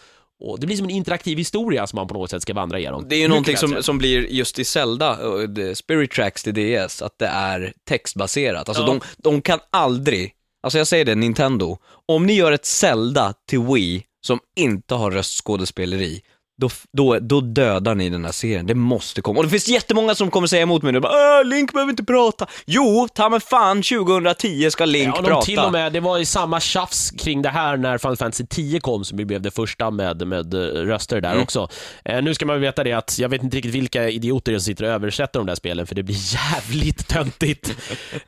och 0.44 0.60
det 0.60 0.66
blir 0.66 0.76
som 0.76 0.84
en 0.84 0.90
interaktiv 0.90 1.38
historia 1.38 1.86
som 1.86 1.96
man 1.96 2.08
på 2.08 2.14
något 2.14 2.30
sätt 2.30 2.42
ska 2.42 2.54
vandra 2.54 2.78
igenom. 2.78 3.06
Det 3.08 3.14
är 3.14 3.18
ju 3.18 3.22
Mycket 3.22 3.30
någonting 3.30 3.56
som, 3.56 3.82
som 3.82 3.98
blir 3.98 4.26
just 4.26 4.58
i 4.58 4.64
Zelda, 4.64 5.36
det- 5.46 5.74
Spirit 5.74 6.10
Tracks 6.10 6.42
till 6.42 6.54
DS, 6.54 7.02
att 7.02 7.18
det 7.18 7.26
är 7.26 7.72
textbaserat. 7.88 8.68
Alltså 8.68 8.82
Ja. 8.82 8.86
de, 8.86 9.00
de 9.18 9.40
kan 9.42 9.58
aldrig, 9.70 10.32
alltså 10.62 10.78
jag 10.78 10.86
säger 10.86 11.04
det, 11.04 11.14
Nintendo, 11.14 11.78
om 12.08 12.26
ni 12.26 12.32
gör 12.32 12.52
ett 12.52 12.64
Zelda 12.66 13.34
till 13.48 13.60
Wii 13.60 14.02
som 14.26 14.38
inte 14.56 14.94
har 14.94 15.10
röstskådespeleri, 15.10 16.20
då, 16.60 16.68
då, 16.92 17.18
då 17.18 17.40
dödar 17.40 17.94
ni 17.94 18.10
den 18.10 18.24
här 18.24 18.32
serien. 18.32 18.66
Det 18.66 18.74
måste 18.74 19.22
komma. 19.22 19.38
Och 19.38 19.44
det 19.44 19.50
finns 19.50 19.68
jättemånga 19.68 20.14
som 20.14 20.30
kommer 20.30 20.46
säga 20.46 20.62
emot 20.62 20.82
mig 20.82 20.92
nu, 20.92 21.00
bara, 21.00 21.40
"Åh, 21.40 21.44
Link 21.44 21.72
behöver 21.72 21.90
inte 21.90 22.04
prata. 22.04 22.46
Jo, 22.66 23.08
ta 23.14 23.28
mig 23.28 23.40
fan, 23.40 23.82
2010 23.82 24.70
ska 24.70 24.84
Link 24.84 25.08
Ja, 25.08 25.12
och 25.18 25.22
de 25.22 25.28
prata. 25.28 25.46
till 25.46 25.58
och 25.58 25.72
med, 25.72 25.92
det 25.92 26.00
var 26.00 26.18
ju 26.18 26.24
samma 26.24 26.60
tjafs 26.60 27.10
kring 27.10 27.42
det 27.42 27.48
här 27.48 27.76
när 27.76 27.98
Final 27.98 28.16
Fantasy 28.16 28.46
10 28.46 28.80
kom, 28.80 29.04
som 29.04 29.18
ju 29.18 29.24
blev 29.24 29.42
det 29.42 29.50
första 29.50 29.90
med, 29.90 30.26
med 30.26 30.54
eh, 30.54 30.58
röster 30.60 31.20
där 31.20 31.42
också. 31.42 31.68
Eh, 32.04 32.22
nu 32.22 32.34
ska 32.34 32.46
man 32.46 32.60
veta 32.60 32.84
det 32.84 32.92
att 32.92 33.18
jag 33.18 33.28
vet 33.28 33.42
inte 33.42 33.56
riktigt 33.56 33.74
vilka 33.74 34.08
idioter 34.08 34.52
det 34.52 34.56
är 34.56 34.58
som 34.58 34.64
sitter 34.64 34.84
och 34.84 34.90
översätter 34.90 35.40
de 35.40 35.46
där 35.46 35.54
spelen, 35.54 35.86
för 35.86 35.94
det 35.94 36.02
blir 36.02 36.16
jävligt 36.34 37.08
töntigt 37.08 37.74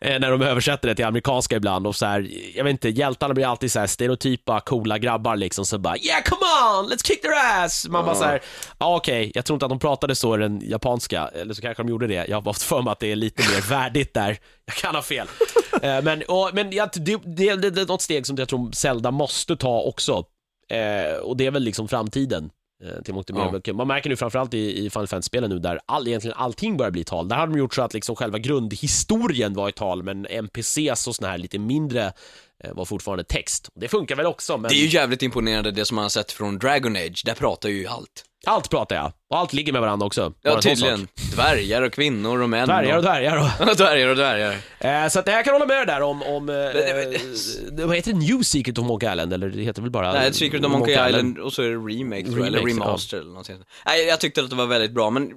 eh, 0.01 0.19
när 0.21 0.31
de 0.31 0.43
översätter 0.43 0.89
det 0.89 0.95
till 0.95 1.05
amerikanska 1.05 1.57
ibland. 1.57 1.87
Och 1.87 1.97
så 1.97 2.07
här, 2.07 2.29
jag 2.55 2.65
vet 2.65 2.71
inte, 2.71 2.89
hjältarna 2.89 3.35
blir 3.35 3.47
alltid 3.47 3.73
så 3.73 3.81
här 3.81 3.87
stereotypa, 3.87 4.61
coola 4.61 4.99
grabbar 4.99 5.37
liksom, 5.37 5.65
så 5.67 5.79
bara 5.79 5.97
“Yeah, 5.99 6.23
come 6.23 6.43
on, 6.81 6.93
let's 6.93 7.07
kick 7.07 7.23
their 7.23 7.65
ass!” 7.65 7.87
Man 7.89 8.05
bara 8.05 8.16
så 8.19 8.25
här, 8.25 8.41
ja 8.79 8.97
okej, 8.97 9.33
jag 9.35 9.45
tror 9.45 9.55
inte 9.55 9.67
att 9.67 9.71
de 9.71 9.79
pratade 9.79 10.15
så 10.15 10.35
i 10.35 10.39
den 10.39 10.61
japanska, 10.65 11.31
eller 11.35 11.55
så 11.55 11.63
kanske 11.63 11.83
de 11.83 11.89
gjorde 11.89 12.07
det. 12.07 12.27
Jag 12.29 12.37
har 12.37 12.43
haft 12.43 12.63
för 12.63 12.83
mig 12.83 12.93
att 12.93 13.01
det 13.01 13.13
är 13.13 13.17
lite 13.17 13.43
mer 13.43 13.69
värdigt 13.69 14.15
där. 14.15 14.39
Jag 14.65 14.75
kan 14.75 14.95
ha 14.95 15.03
fel. 15.03 15.27
Eh, 15.83 16.03
men 16.03 16.23
och, 16.29 16.51
men 16.53 16.73
jag, 16.73 16.89
det, 16.95 17.17
det, 17.25 17.55
det, 17.57 17.71
det 17.71 17.81
är 17.81 17.87
något 17.87 18.03
steg 18.03 18.27
som 18.27 18.37
jag 18.37 18.49
tror 18.49 18.73
Zelda 18.73 19.11
måste 19.11 19.57
ta 19.57 19.81
också. 19.81 20.25
Eh, 20.71 21.17
och 21.17 21.37
det 21.37 21.47
är 21.47 21.51
väl 21.51 21.63
liksom 21.63 21.89
framtiden. 21.89 22.51
Eh, 22.85 23.03
Till 23.03 23.15
mångt 23.15 23.31
och 23.31 23.69
Ja. 23.69 23.75
Man 23.75 23.89
märker 23.89 24.11
nu 24.11 24.17
framförallt 24.17 24.55
i, 24.55 24.87
i 24.87 24.91
Final 24.91 25.07
Fantasy-spelen 25.07 25.51
nu 25.51 25.59
där 25.59 25.81
all, 25.87 26.09
egentligen 26.09 26.37
allting 26.37 26.77
börjar 26.77 26.91
bli 26.91 27.05
tal. 27.05 27.29
Där 27.29 27.37
har 27.37 27.47
de 27.47 27.59
gjort 27.59 27.75
så 27.75 27.83
att 27.83 27.95
liksom 27.95 28.17
själva 28.17 28.39
grundhistorien 28.39 29.55
var 29.55 29.69
i 29.69 29.73
tal, 29.73 30.03
men 30.03 30.27
NPCs 30.27 31.07
och 31.07 31.15
såna 31.15 31.29
här 31.29 31.39
lite 31.39 31.59
mindre 31.59 32.13
eh, 32.65 32.75
var 32.75 32.85
fortfarande 32.85 33.25
text. 33.25 33.69
Det 33.75 33.89
funkar 33.89 34.17
väl 34.17 34.27
också, 34.27 34.59
men 34.59 34.69
Det 34.69 34.75
är 34.75 34.83
ju 34.83 34.89
jävligt 34.89 35.23
imponerande 35.23 35.71
det 35.71 35.85
som 35.85 35.95
man 35.95 36.03
har 36.03 36.09
sett 36.09 36.33
från 36.33 36.59
Dragon 36.59 36.97
Age, 36.97 37.23
där 37.25 37.35
pratar 37.35 37.69
ju 37.69 37.87
allt. 37.87 38.25
Allt 38.47 38.71
pratar 38.71 38.97
jag. 38.97 39.13
Och 39.31 39.39
allt 39.39 39.53
ligger 39.53 39.73
med 39.73 39.81
varandra 39.81 40.07
också. 40.07 40.21
Bara 40.31 40.35
Ja, 40.43 40.57
en 40.57 40.63
sån 40.63 40.71
tydligen. 40.75 40.99
sak. 40.99 41.09
Dvärgar 41.37 41.83
och 41.83 41.93
kvinnor 41.93 42.43
och 42.43 42.51
män. 42.51 42.67
Dvärgar 42.69 42.97
och 42.97 43.03
dvärgar 43.03 43.37
och... 43.37 43.77
dvärgar 43.77 44.09
och 44.09 44.17
dvärgar. 44.17 44.57
Eh, 44.79 45.09
så 45.09 45.19
att 45.19 45.27
jag 45.27 45.45
kan 45.45 45.53
hålla 45.55 45.67
med 45.67 45.77
dig 45.77 45.87
där 45.87 46.03
om, 46.03 46.23
om 46.23 46.49
eh, 46.49 46.57
eh, 46.57 47.87
vad 47.87 47.97
heter 47.97 48.13
det, 48.13 48.19
New 48.19 48.43
Secret 48.43 48.79
of 48.79 48.87
Monkey 48.87 49.11
Island, 49.11 49.33
eller 49.33 49.49
det 49.49 49.63
heter 49.63 49.83
väl 49.83 49.91
bara 49.91 50.13
Nej, 50.13 50.33
Secret 50.33 50.65
of 50.65 50.73
Monkey 50.73 51.07
Island 51.09 51.39
och 51.39 51.53
så 51.53 51.63
är 51.63 51.69
det 51.69 51.75
remake, 51.77 52.23
tror 52.25 52.39
jag, 52.39 52.47
eller 52.47 52.59
Remake, 52.59 52.75
remaster 52.75 53.17
eller 53.17 53.31
något 53.31 53.47
sånt. 53.47 53.67
Nej, 53.87 54.07
jag 54.07 54.21
tyckte 54.21 54.41
att 54.41 54.51
det 54.51 54.57
var 54.57 54.67
väldigt 54.67 54.93
bra, 54.93 55.11
men 55.11 55.29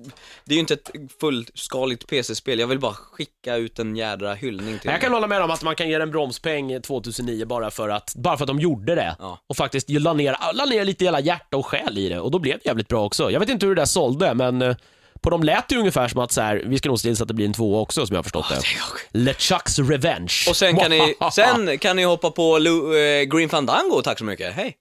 det 0.45 0.51
är 0.51 0.55
ju 0.55 0.60
inte 0.60 0.74
ett 0.74 0.91
fullskaligt 1.20 2.07
PC-spel. 2.07 2.60
Jag 2.60 2.68
vill 2.68 2.80
bara 2.80 2.93
skicka 2.93 3.55
ut 3.55 3.80
en 3.80 3.95
jädra 3.95 4.34
hyllning 4.34 4.80
till 4.80 4.91
Jag 4.91 5.01
kan 5.01 5.14
hålla 5.14 5.28
med 5.28 5.41
om 5.41 5.51
att 5.51 5.64
man 5.64 5.76
kan 5.76 5.89
ge 5.89 5.95
en 5.95 6.12
bromspeng 6.12 6.82
2009 6.82 7.45
bara 7.45 7.72
för 7.72 7.89
att, 7.89 8.14
bara 8.16 8.38
för 8.38 8.43
att 8.43 8.47
de 8.47 8.60
gjorde 8.60 8.95
det. 8.95 9.16
Ja. 9.20 9.39
Och 9.47 9.57
faktiskt 9.57 9.89
la 9.89 10.14
ner, 10.14 10.36
la 10.53 10.66
ner 10.66 10.86
lite 10.86 11.05
hela 11.05 11.20
hjärta 11.20 11.57
och 11.57 11.66
själ 11.66 11.97
i 11.97 12.10
det. 12.10 12.20
Och 12.20 12.32
då 12.32 12.39
blev 12.39 12.57
det 12.57 12.66
jävligt 12.66 12.88
bra 12.88 12.99
också. 13.00 13.32
Jag 13.32 13.39
vet 13.39 13.50
inte 13.50 13.66
hur 13.66 13.76
det 13.76 13.82
där 13.82 13.86
sålde, 13.86 14.34
men 14.34 14.62
eh, 14.62 14.76
på 15.22 15.30
dem 15.30 15.43
lät 15.43 15.68
det 15.70 15.76
ungefär 15.76 16.08
som 16.08 16.22
att 16.22 16.32
så 16.32 16.41
här, 16.41 16.64
vi 16.66 16.78
ska 16.78 16.89
nog 16.89 17.00
se 17.00 17.08
till 17.08 17.18
så 17.18 17.24
att 17.24 17.28
det 17.28 17.34
blir 17.34 17.45
en 17.45 17.54
tvåa 17.54 17.80
också, 17.82 18.06
som 18.08 18.14
jag 18.14 18.18
har 18.18 18.24
förstått 18.24 18.45
det. 18.50 19.20
LeChucks 19.20 19.80
Revenge. 19.80 20.34
Och 20.50 20.56
sen 20.56 20.78
kan 20.78 20.91
ni, 20.91 21.16
sen 21.32 21.78
kan 21.78 21.95
ni 21.95 22.04
hoppa 22.04 22.32
på 22.32 22.58
Lu, 22.58 22.97
eh, 23.00 23.24
Green 23.24 23.50
Fandango, 23.50 24.02
tack 24.04 24.18
så 24.20 24.24
mycket, 24.26 24.54
hej. 24.54 24.76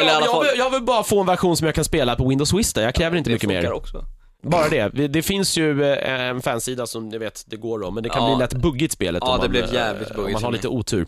Eller 0.00 0.12
Ja, 0.12 0.20
jag, 0.24 0.40
vill, 0.42 0.50
jag 0.58 0.70
vill 0.70 0.82
bara 0.82 1.02
få 1.04 1.20
en 1.20 1.26
version 1.26 1.56
som 1.56 1.66
jag 1.66 1.74
kan 1.74 1.84
spela 1.84 2.16
på 2.16 2.28
Windows 2.28 2.52
Vista. 2.52 2.82
Jag 2.82 2.94
kräver 2.94 3.16
inte 3.16 3.30
det 3.30 3.34
mycket 3.34 3.48
mer. 3.48 3.72
också. 3.72 4.04
Bara 4.42 4.68
det. 4.68 4.88
Det 5.08 5.22
finns 5.22 5.56
ju 5.56 5.84
eh, 5.92 6.20
en 6.20 6.42
fansida 6.42 6.86
som 6.86 7.08
ni 7.08 7.18
vet, 7.18 7.42
det 7.46 7.56
går 7.56 7.82
om, 7.82 7.94
men 7.94 8.02
det 8.02 8.08
kan 8.08 8.22
Ja. 8.30 8.36
bli 8.36 8.44
lätt 8.44 8.54
buggigt 8.54 8.92
spelet 8.92 9.22
Ja, 9.26 9.32
om, 9.32 9.36
det 9.36 9.42
man, 9.42 9.50
blev 9.50 9.64
eh, 9.64 9.72
jävligt 9.74 10.10
om 10.10 10.32
man 10.32 10.44
har 10.44 10.52
lite 10.52 10.68
otur. 10.68 11.06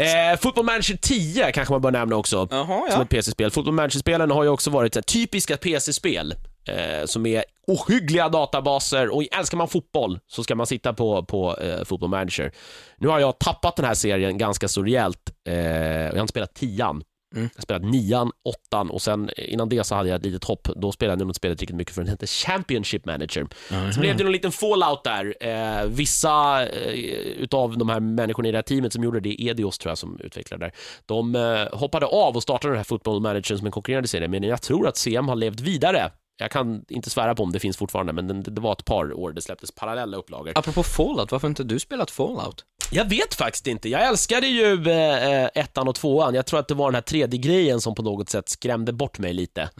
Eh, 0.00 0.36
Football 0.40 0.64
Manager 0.64 0.96
10 0.96 1.52
kanske 1.52 1.74
man 1.74 1.80
bör 1.80 1.90
nämna 1.90 2.16
också, 2.16 2.48
som 2.48 2.86
ja. 2.90 3.02
ett 3.02 3.08
PC-spel. 3.08 3.50
Football 3.50 3.74
Manager-spelen 3.74 4.30
har 4.30 4.42
ju 4.42 4.48
också 4.48 4.70
varit 4.70 4.94
här, 4.94 5.02
typiska 5.02 5.56
PC-spel, 5.56 6.34
eh, 6.68 7.06
som 7.06 7.26
är 7.26 7.44
ohyggliga 7.66 8.28
databaser 8.28 9.14
och 9.14 9.24
älskar 9.32 9.58
man 9.58 9.68
fotboll 9.68 10.18
så 10.26 10.44
ska 10.44 10.54
man 10.54 10.66
sitta 10.66 10.92
på, 10.92 11.24
på 11.24 11.56
eh, 11.56 11.84
Football 11.84 12.10
Manager. 12.10 12.52
Nu 12.98 13.08
har 13.08 13.18
jag 13.18 13.38
tappat 13.38 13.76
den 13.76 13.84
här 13.84 13.94
serien 13.94 14.38
ganska 14.38 14.68
så 14.68 14.82
rejält, 14.82 15.30
eh, 15.48 15.54
jag 15.54 16.12
har 16.12 16.20
inte 16.20 16.30
spelat 16.30 16.54
tian. 16.54 17.02
Mm. 17.36 17.50
Jag 17.54 17.62
spelat 17.62 17.82
nian, 17.82 18.30
åttan 18.44 18.90
och 18.90 19.02
sen 19.02 19.30
innan 19.36 19.68
det 19.68 19.84
så 19.84 19.94
hade 19.94 20.08
jag 20.08 20.16
ett 20.16 20.24
litet 20.24 20.44
hopp. 20.44 20.68
Då 20.76 20.92
spelade 20.92 21.22
jag 21.22 21.28
inte 21.28 21.36
spelet 21.36 21.60
riktigt 21.60 21.76
mycket 21.76 21.94
för 21.94 22.02
den 22.02 22.10
hette 22.10 22.26
Championship 22.26 23.04
Manager. 23.04 23.46
Så 23.92 24.00
blev 24.00 24.16
det 24.16 24.24
någon 24.24 24.32
liten 24.32 24.52
fallout 24.52 25.04
där. 25.04 25.34
Eh, 25.40 25.86
vissa 25.86 26.66
eh, 26.66 26.92
utav 27.38 27.78
de 27.78 27.88
här 27.88 28.00
människorna 28.00 28.48
i 28.48 28.52
det 28.52 28.58
här 28.58 28.62
teamet 28.62 28.92
som 28.92 29.04
gjorde 29.04 29.20
det, 29.20 29.42
Edios 29.42 29.78
tror 29.78 29.90
jag 29.90 29.98
som 29.98 30.20
utvecklade 30.20 30.66
det, 30.66 30.72
de 31.06 31.34
eh, 31.34 31.78
hoppade 31.78 32.06
av 32.06 32.36
och 32.36 32.42
startade 32.42 32.72
den 32.72 32.76
här 32.76 32.84
Football 32.84 33.20
Manager 33.20 33.56
som 33.56 33.66
en 33.66 33.72
konkurrerande 33.72 34.08
serie, 34.08 34.28
men 34.28 34.42
jag 34.42 34.62
tror 34.62 34.88
att 34.88 34.96
CM 34.96 35.28
har 35.28 35.36
levt 35.36 35.60
vidare. 35.60 36.10
Jag 36.36 36.50
kan 36.50 36.84
inte 36.88 37.10
svära 37.10 37.34
på 37.34 37.42
om 37.42 37.52
det 37.52 37.58
finns 37.58 37.76
fortfarande, 37.76 38.12
men 38.12 38.26
det, 38.26 38.50
det 38.50 38.60
var 38.60 38.72
ett 38.72 38.84
par 38.84 39.12
år 39.12 39.32
det 39.32 39.42
släpptes 39.42 39.72
parallella 39.72 40.16
upplagor. 40.16 40.52
Apropå 40.54 40.82
Fallout, 40.82 41.32
varför 41.32 41.48
inte 41.48 41.64
du 41.64 41.78
spelat 41.78 42.10
Fallout? 42.10 42.64
Jag 42.92 43.04
vet 43.04 43.34
faktiskt 43.34 43.66
inte. 43.66 43.88
Jag 43.88 44.06
älskade 44.06 44.46
ju 44.46 44.90
eh, 44.90 45.32
eh, 45.32 45.48
ettan 45.54 45.88
och 45.88 45.94
tvåan. 45.94 46.34
Jag 46.34 46.46
tror 46.46 46.60
att 46.60 46.68
det 46.68 46.74
var 46.74 46.86
den 46.86 46.94
här 46.94 47.02
tredje 47.02 47.40
grejen 47.40 47.80
som 47.80 47.94
på 47.94 48.02
något 48.02 48.28
sätt 48.28 48.48
skrämde 48.48 48.92
bort 48.92 49.18
mig 49.18 49.32
lite. 49.32 49.70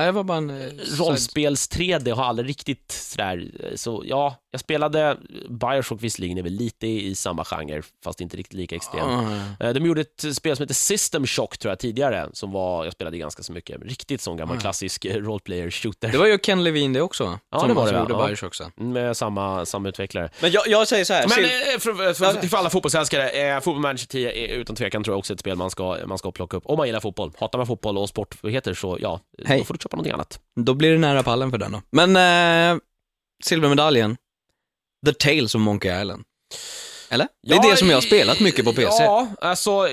Nej, 0.00 0.06
det 0.06 0.12
var 0.12 0.24
bara 0.24 0.38
en... 0.38 0.50
eh, 0.50 0.56
side- 0.56 0.98
Rollspels 0.98 1.70
3D 1.70 2.12
har 2.14 2.24
aldrig 2.24 2.48
riktigt 2.48 2.92
sådär, 2.92 3.50
eh, 3.60 3.74
så 3.76 4.02
ja, 4.06 4.36
jag 4.50 4.60
spelade 4.60 5.16
Bioshock 5.48 6.02
visserligen 6.02 6.38
är 6.38 6.42
väl 6.42 6.52
lite 6.52 6.86
i 6.86 7.14
samma 7.14 7.44
genre, 7.44 7.82
fast 8.04 8.20
inte 8.20 8.36
riktigt 8.36 8.54
lika 8.54 8.76
extrem. 8.76 9.08
Ah, 9.08 9.24
Eh, 9.60 9.72
De 9.74 9.86
gjorde 9.86 10.00
ett 10.00 10.24
spel 10.36 10.56
som 10.56 10.62
heter 10.62 10.74
System 10.74 11.26
Shock 11.26 11.58
tror 11.58 11.70
jag 11.72 11.78
tidigare, 11.78 12.28
som 12.32 12.52
var, 12.52 12.84
jag 12.84 12.92
spelade 12.92 13.18
ganska 13.18 13.42
så 13.42 13.52
mycket, 13.52 13.82
riktigt 13.82 14.20
sån 14.20 14.36
gammal 14.36 14.58
klassisk 14.60 15.04
eh, 15.04 15.16
roleplayer 15.16 15.70
shooter. 15.70 16.08
Det 16.12 16.18
var 16.18 16.26
ju 16.26 16.38
Ken 16.38 16.64
Levine 16.64 16.92
det 16.92 17.00
också, 17.02 17.38
Ja, 17.50 17.58
som, 17.58 17.68
det 17.68 17.74
var 17.74 17.92
det, 17.92 17.98
gjorde 17.98 18.12
ja. 18.14 18.26
Bioshock 18.26 18.54
sen. 18.54 18.70
Med 18.76 19.16
samma, 19.16 19.66
samma 19.66 19.88
utvecklare. 19.88 20.30
Men 20.40 20.50
jag, 20.50 20.62
jag 20.68 20.88
säger 20.88 21.04
så 21.04 21.12
här, 21.12 21.28
Men 21.28 21.38
Sil- 21.38 21.74
eh, 21.74 21.78
för, 21.78 22.14
för, 22.14 22.48
för 22.48 22.56
alla 22.56 22.70
fotbollsälskare, 22.70 23.28
eh, 23.28 23.60
Football 23.60 23.80
Manager 23.82 24.06
10 24.06 24.32
är 24.32 24.54
utan 24.56 24.76
tvekan 24.76 25.04
tror 25.04 25.12
jag 25.14 25.18
också 25.18 25.32
ett 25.32 25.40
spel 25.40 25.56
man 25.56 25.70
ska, 25.70 25.98
man 26.06 26.18
ska 26.18 26.32
plocka 26.32 26.56
upp. 26.56 26.62
Om 26.66 26.76
man 26.76 26.86
gillar 26.86 27.00
fotboll. 27.00 27.32
Hatar 27.38 27.58
man 27.58 27.66
fotboll 27.66 27.98
och 27.98 28.08
sportnyheter 28.08 28.74
så 28.74 28.98
ja, 29.00 29.20
Hej. 29.44 29.58
då 29.58 29.64
får 29.64 29.74
du 29.74 29.78
köpa 29.90 29.96
någonting 29.96 30.12
annat. 30.12 30.40
då 30.60 30.74
blir 30.74 30.92
det 30.92 30.98
nära 30.98 31.22
pallen 31.22 31.50
för 31.50 31.58
den 31.58 31.72
då. 31.72 31.82
Men, 31.90 32.16
eh, 32.76 32.80
silvermedaljen, 33.44 34.16
The 35.06 35.12
Tales 35.12 35.54
of 35.54 35.60
Monkey 35.60 36.00
Island. 36.00 36.24
Eller? 37.10 37.28
Det 37.48 37.54
är 37.54 37.70
det 37.70 37.76
som 37.76 37.88
jag 37.88 37.96
har 37.96 38.02
spelat 38.02 38.40
mycket 38.40 38.64
på 38.64 38.72
PC. 38.72 39.02
Ja, 39.04 39.28
alltså 39.40 39.86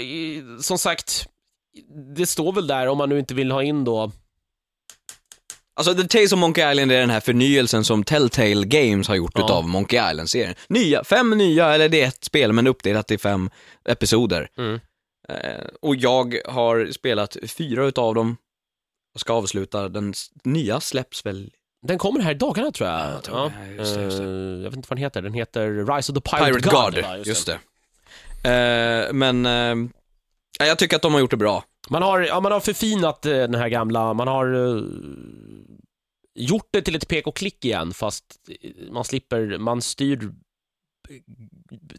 som 0.62 0.78
sagt, 0.78 1.28
det 2.18 2.26
står 2.26 2.54
väl 2.54 2.68
där 2.68 2.88
om 2.88 2.98
man 2.98 3.10
nu 3.10 3.20
inte 3.20 3.34
vill 3.34 3.52
ha 3.52 3.64
in 3.64 3.84
då 3.84 4.12
Alltså 5.80 5.94
The 5.94 6.08
Tales 6.08 6.32
of 6.34 6.40
Monkey 6.40 6.72
Island 6.72 6.92
är 6.92 7.00
den 7.00 7.10
här 7.10 7.20
förnyelsen 7.20 7.84
som 7.84 8.04
Telltale 8.04 8.66
Games 8.66 9.08
har 9.08 9.16
gjort 9.16 9.32
Ja. 9.36 9.46
utav 9.46 9.68
Monkey 9.68 10.12
Island-serien. 10.12 10.56
Nya, 10.70 11.04
fem 11.04 11.30
nya, 11.30 11.74
eller 11.74 11.90
det 11.90 12.02
är 12.02 12.08
ett 12.08 12.24
spel 12.24 12.54
men 12.54 12.68
uppdelat 12.68 13.12
i 13.12 13.18
fem 13.18 13.50
episoder. 13.90 14.50
Mm. 14.58 14.80
Eh, 15.30 15.66
och 15.82 15.96
jag 15.96 16.38
har 16.46 16.92
spelat 16.92 17.38
fyra 17.48 17.86
utav 17.86 18.16
dem 18.16 18.38
och 19.18 19.22
ska 19.22 19.34
avsluta. 19.34 19.90
Den 19.90 20.10
s- 20.12 20.32
nya 20.44 20.80
släpps 20.80 21.26
väl 21.26 21.52
Den 21.88 21.98
kommer 21.98 22.20
här 22.20 22.32
i 22.32 22.36
dagarna 22.36 22.72
tror 22.72 22.90
jag. 22.90 23.12
jag 23.14 23.24
tror 23.24 23.52
det. 23.68 23.76
Just 23.76 23.96
det, 23.96 24.02
just 24.04 24.18
det. 24.18 24.24
Eh, 24.24 24.30
jag 24.32 24.70
vet 24.70 24.76
inte 24.76 24.88
vad 24.90 24.98
den 24.98 25.04
heter. 25.04 25.22
Den 25.22 25.34
heter 25.34 25.96
Rise 25.96 26.12
of 26.12 26.16
the 26.24 26.30
Pirate, 26.30 26.46
Pirate 26.60 26.70
God. 26.70 27.04
Va? 27.04 27.18
just, 27.18 27.50
det. 28.44 28.50
Eh, 28.50 29.14
men 29.14 29.46
eh, 29.46 29.90
ja, 30.60 30.66
jag 30.66 30.78
tycker 30.80 30.96
att 30.96 31.02
de 31.02 31.14
har 31.14 31.20
gjort 31.20 31.32
det 31.32 31.38
bra. 31.38 31.64
Man 31.90 32.02
har, 32.02 32.20
ja, 32.22 32.40
man 32.40 32.52
har 32.52 32.60
förfinat 32.60 33.26
eh, 33.26 33.32
den 33.32 33.56
här 33.56 33.70
gamla, 33.70 34.14
man 34.14 34.28
har 34.28 34.76
eh, 34.78 34.84
gjort 36.36 36.68
det 36.72 36.82
till 36.82 36.96
ett 36.96 37.08
pek 37.08 37.28
och 37.28 37.36
klick 37.36 37.66
igen 37.66 37.94
fast 37.94 38.24
eh, 38.62 38.72
man 38.92 39.04
slipper, 39.04 39.58
man 39.58 39.82
styr 39.82 40.32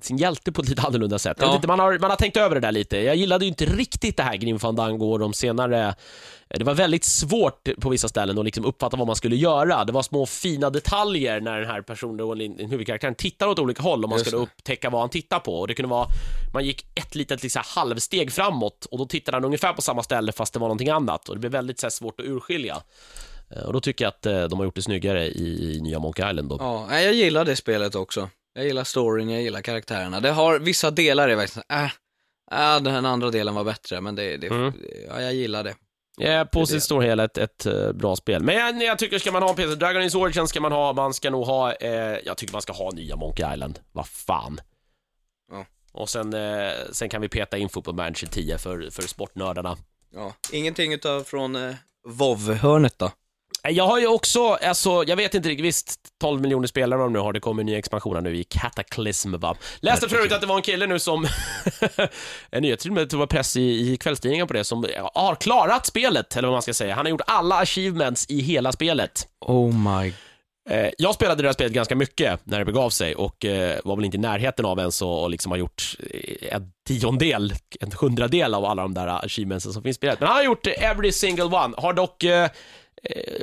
sin 0.01 0.17
hjälte 0.17 0.53
på 0.53 0.63
ett 0.63 0.69
lite 0.69 0.83
annorlunda 0.83 1.19
sätt. 1.19 1.37
Ja. 1.41 1.55
inte, 1.55 1.69
man, 1.69 1.79
har, 1.79 1.99
man 1.99 2.11
har 2.11 2.17
tänkt 2.17 2.37
över 2.37 2.55
det 2.55 2.61
där 2.61 2.73
lite. 2.73 2.97
Jag 2.99 3.17
gillade 3.17 3.45
ju 3.45 3.49
inte 3.49 3.65
riktigt 3.65 4.17
det 4.17 4.23
här 4.23 4.37
Grim 4.37 4.59
Fandango 4.59 5.13
och 5.13 5.19
de 5.19 5.33
senare 5.33 5.95
det 6.49 6.65
var 6.65 6.75
väldigt 6.75 7.05
svårt 7.05 7.69
på 7.81 7.89
vissa 7.89 8.09
ställen 8.09 8.39
att 8.39 8.45
liksom 8.45 8.65
uppfatta 8.65 8.97
vad 8.97 9.07
man 9.07 9.17
skulle 9.17 9.37
göra. 9.37 9.85
Det 9.85 9.93
var 9.93 10.03
små 10.03 10.27
fina 10.27 10.71
detaljer 10.71 11.41
när 11.41 11.61
den 11.61 11.71
här 11.71 11.83
personen, 11.83 12.59
huvudkaraktären, 12.71 13.15
tittar 13.15 13.47
åt 13.47 13.59
olika 13.59 13.83
håll 13.83 14.05
och 14.05 14.11
man 14.11 14.19
Just 14.19 14.31
skulle 14.31 14.43
upptäcka 14.43 14.91
vad 14.91 15.01
han 15.01 15.11
tittar 15.11 15.39
på. 15.39 15.61
Och 15.61 15.69
det 15.69 15.75
kunde 15.75 15.89
vara, 15.89 16.07
man 16.55 16.65
gick 16.65 16.87
ett 16.95 17.15
litet 17.15 17.43
liksom, 17.43 17.63
halvsteg 17.65 18.33
framåt 18.33 18.87
och 18.91 18.99
då 18.99 19.07
tittade 19.07 19.37
han 19.37 19.45
ungefär 19.45 19.73
på 19.73 19.83
samma 19.83 20.03
ställe 20.03 20.33
fast 20.33 20.53
det 20.53 20.59
var 20.59 20.69
någonting 20.69 20.89
annat 20.89 21.29
och 21.29 21.35
det 21.35 21.41
blev 21.41 21.53
väldigt 21.53 21.83
här, 21.83 21.91
svårt 21.91 22.21
att 22.21 22.27
urskilja. 22.27 22.83
Eh, 23.51 23.63
Och 23.63 23.73
då 23.73 23.81
tycker 23.81 24.05
jag 24.05 24.09
att 24.09 24.27
eh, 24.27 24.45
de 24.45 24.59
har 24.59 24.65
gjort 24.65 24.75
det 24.75 24.83
snyggare 24.83 25.27
i, 25.27 25.75
i 25.77 25.81
nya 25.81 25.99
Monkey 25.99 26.31
Island 26.31 26.49
då. 26.49 26.57
Ja, 26.61 27.01
jag 27.01 27.15
gillar 27.15 27.45
det 27.45 27.57
spelet 27.57 27.95
också. 27.95 28.29
Jag 28.59 28.67
gillar 28.67 28.85
storyn, 28.85 29.31
jag 29.31 29.43
gillar 29.43 29.63
karaktärerna. 29.63 30.21
Det 30.21 30.31
har 30.31 30.59
vissa 30.59 30.91
delar 30.91 31.29
är 31.29 31.37
verkligen 31.37 31.65
äh, 31.69 32.75
äh, 32.75 32.83
den 32.83 33.07
andra 33.07 33.31
delen 33.31 33.55
var 33.55 33.65
bättre, 33.65 34.01
men 34.01 34.15
det, 34.15 34.37
det 34.37 34.47
Mm. 34.47 34.73
ja, 35.09 35.23
jag 35.23 35.35
gillar 35.35 35.65
det. 35.65 35.75
Ja, 36.17 36.45
på 36.45 36.67
sitt 36.67 36.77
det. 36.77 36.81
stora 36.81 37.05
hela 37.05 37.25
ett, 37.25 37.39
ett 37.39 37.67
eh, 37.67 37.93
bra 37.93 38.17
spel. 38.17 38.43
Men 38.43 38.81
jag, 38.81 38.99
tycker, 38.99 39.19
ska 39.19 39.33
man 39.33 39.43
ha 39.43 39.51
en 39.51 39.57
PC, 39.57 39.75
Dragon 39.75 40.03
Age 40.03 40.15
Origin 40.17 40.49
ska 40.49 40.61
man 40.61 40.73
ha, 40.73 40.93
man 40.93 41.15
ska 41.15 41.31
nog 41.31 41.47
ha, 41.47 41.73
eh, 41.73 42.19
jag 42.25 42.37
tycker 42.37 42.53
man 42.53 42.63
ska 42.63 42.73
ha 42.73 42.91
nya 42.91 43.17
Monkey 43.17 43.53
Island. 43.55 43.79
Vad 43.93 44.09
fan. 44.09 44.61
Ja. 45.53 45.67
Och 45.93 46.09
sen, 46.11 46.35
eh, 46.35 46.73
sen 46.93 47.09
kan 47.09 47.21
vi 47.21 47.29
peta 47.29 47.59
in 47.59 47.69
Football 47.69 47.95
Manager 47.95 48.27
10 48.27 48.59
för, 48.59 48.91
för 48.91 49.03
sportnördarna. 49.03 49.77
Ja. 50.15 50.35
Ingenting 50.53 50.93
utav 50.93 51.23
från 51.23 51.57
eh, 51.57 51.75
WoW-hörnet 52.09 52.99
då? 52.99 53.11
Eh, 53.65 53.71
Jag 53.71 53.87
har 53.87 53.99
ju 53.99 54.07
också, 54.07 54.49
alltså, 54.55 55.05
jag 55.07 55.17
vet 55.17 55.35
inte 55.35 55.49
riktigt, 55.49 55.65
visst 55.67 55.99
12 56.21 56.41
miljoner 56.41 56.67
spelare 56.67 57.01
de 57.01 57.13
nu 57.13 57.19
har, 57.19 57.33
det 57.33 57.41
kommer 57.41 57.63
en 57.63 57.67
ny 57.67 57.75
expansion 57.75 58.15
här 58.15 58.23
nu 58.23 58.37
i 58.37 58.45
Cataclysm 58.45 59.35
va. 59.39 59.57
Läste 59.81 60.09
för 60.09 60.17
övrigt 60.17 60.33
att 60.33 60.41
det 60.41 60.47
var 60.47 60.57
en 60.57 60.63
kille 60.63 60.87
nu 60.87 60.99
som, 60.99 61.27
en 62.51 62.63
nyhet 62.63 62.81
till 62.81 62.91
och 62.91 62.95
med, 62.95 63.09
det 63.09 63.17
var 63.17 63.27
press 63.27 63.57
i, 63.57 63.63
i 63.93 63.97
kvällstidningen 63.97 64.47
på 64.47 64.53
det, 64.53 64.65
som 64.65 64.87
har 65.15 65.35
klarat 65.35 65.87
spelet, 65.87 66.37
eller 66.37 66.49
vad 66.49 66.55
man 66.55 66.63
ska 66.63 66.75
säga. 66.75 66.95
Han 66.95 67.07
har 67.07 67.11
gjort 67.11 67.21
alla 67.27 67.55
achievements 67.59 68.27
i 68.29 68.41
hela 68.41 68.73
spelet. 68.73 69.29
Oh 69.41 69.75
my... 69.75 70.13
Eh, 70.71 70.91
jag 70.99 71.15
spelade 71.15 71.43
det 71.43 71.49
här 71.49 71.53
spelet 71.53 71.73
ganska 71.73 71.97
mycket 71.97 72.41
när 72.45 72.59
det 72.59 72.65
begav 72.65 72.91
sig 72.91 73.15
och 73.15 73.45
eh, 73.45 73.79
var 73.85 73.97
väl 73.97 74.05
inte 74.05 74.17
i 74.17 74.21
närheten 74.21 74.65
av 74.65 74.79
ens 74.79 75.03
och, 75.03 75.31
liksom 75.31 75.53
har 75.53 75.59
gjort 75.59 75.97
en 76.51 76.73
tiondel, 76.89 77.55
en 77.81 77.93
hundradel 78.01 78.55
av 78.55 78.65
alla 78.65 78.83
de 78.83 78.95
där 78.95 79.25
achievementsen 79.25 79.73
som 79.73 79.83
finns 79.83 79.97
i 79.97 79.99
spelet. 79.99 80.21
Men 80.21 80.27
han 80.27 80.37
har 80.37 80.45
gjort 80.45 80.67
every 80.67 81.13
single 81.13 81.45
one. 81.45 81.75
Har 81.77 81.93
dock 81.93 82.25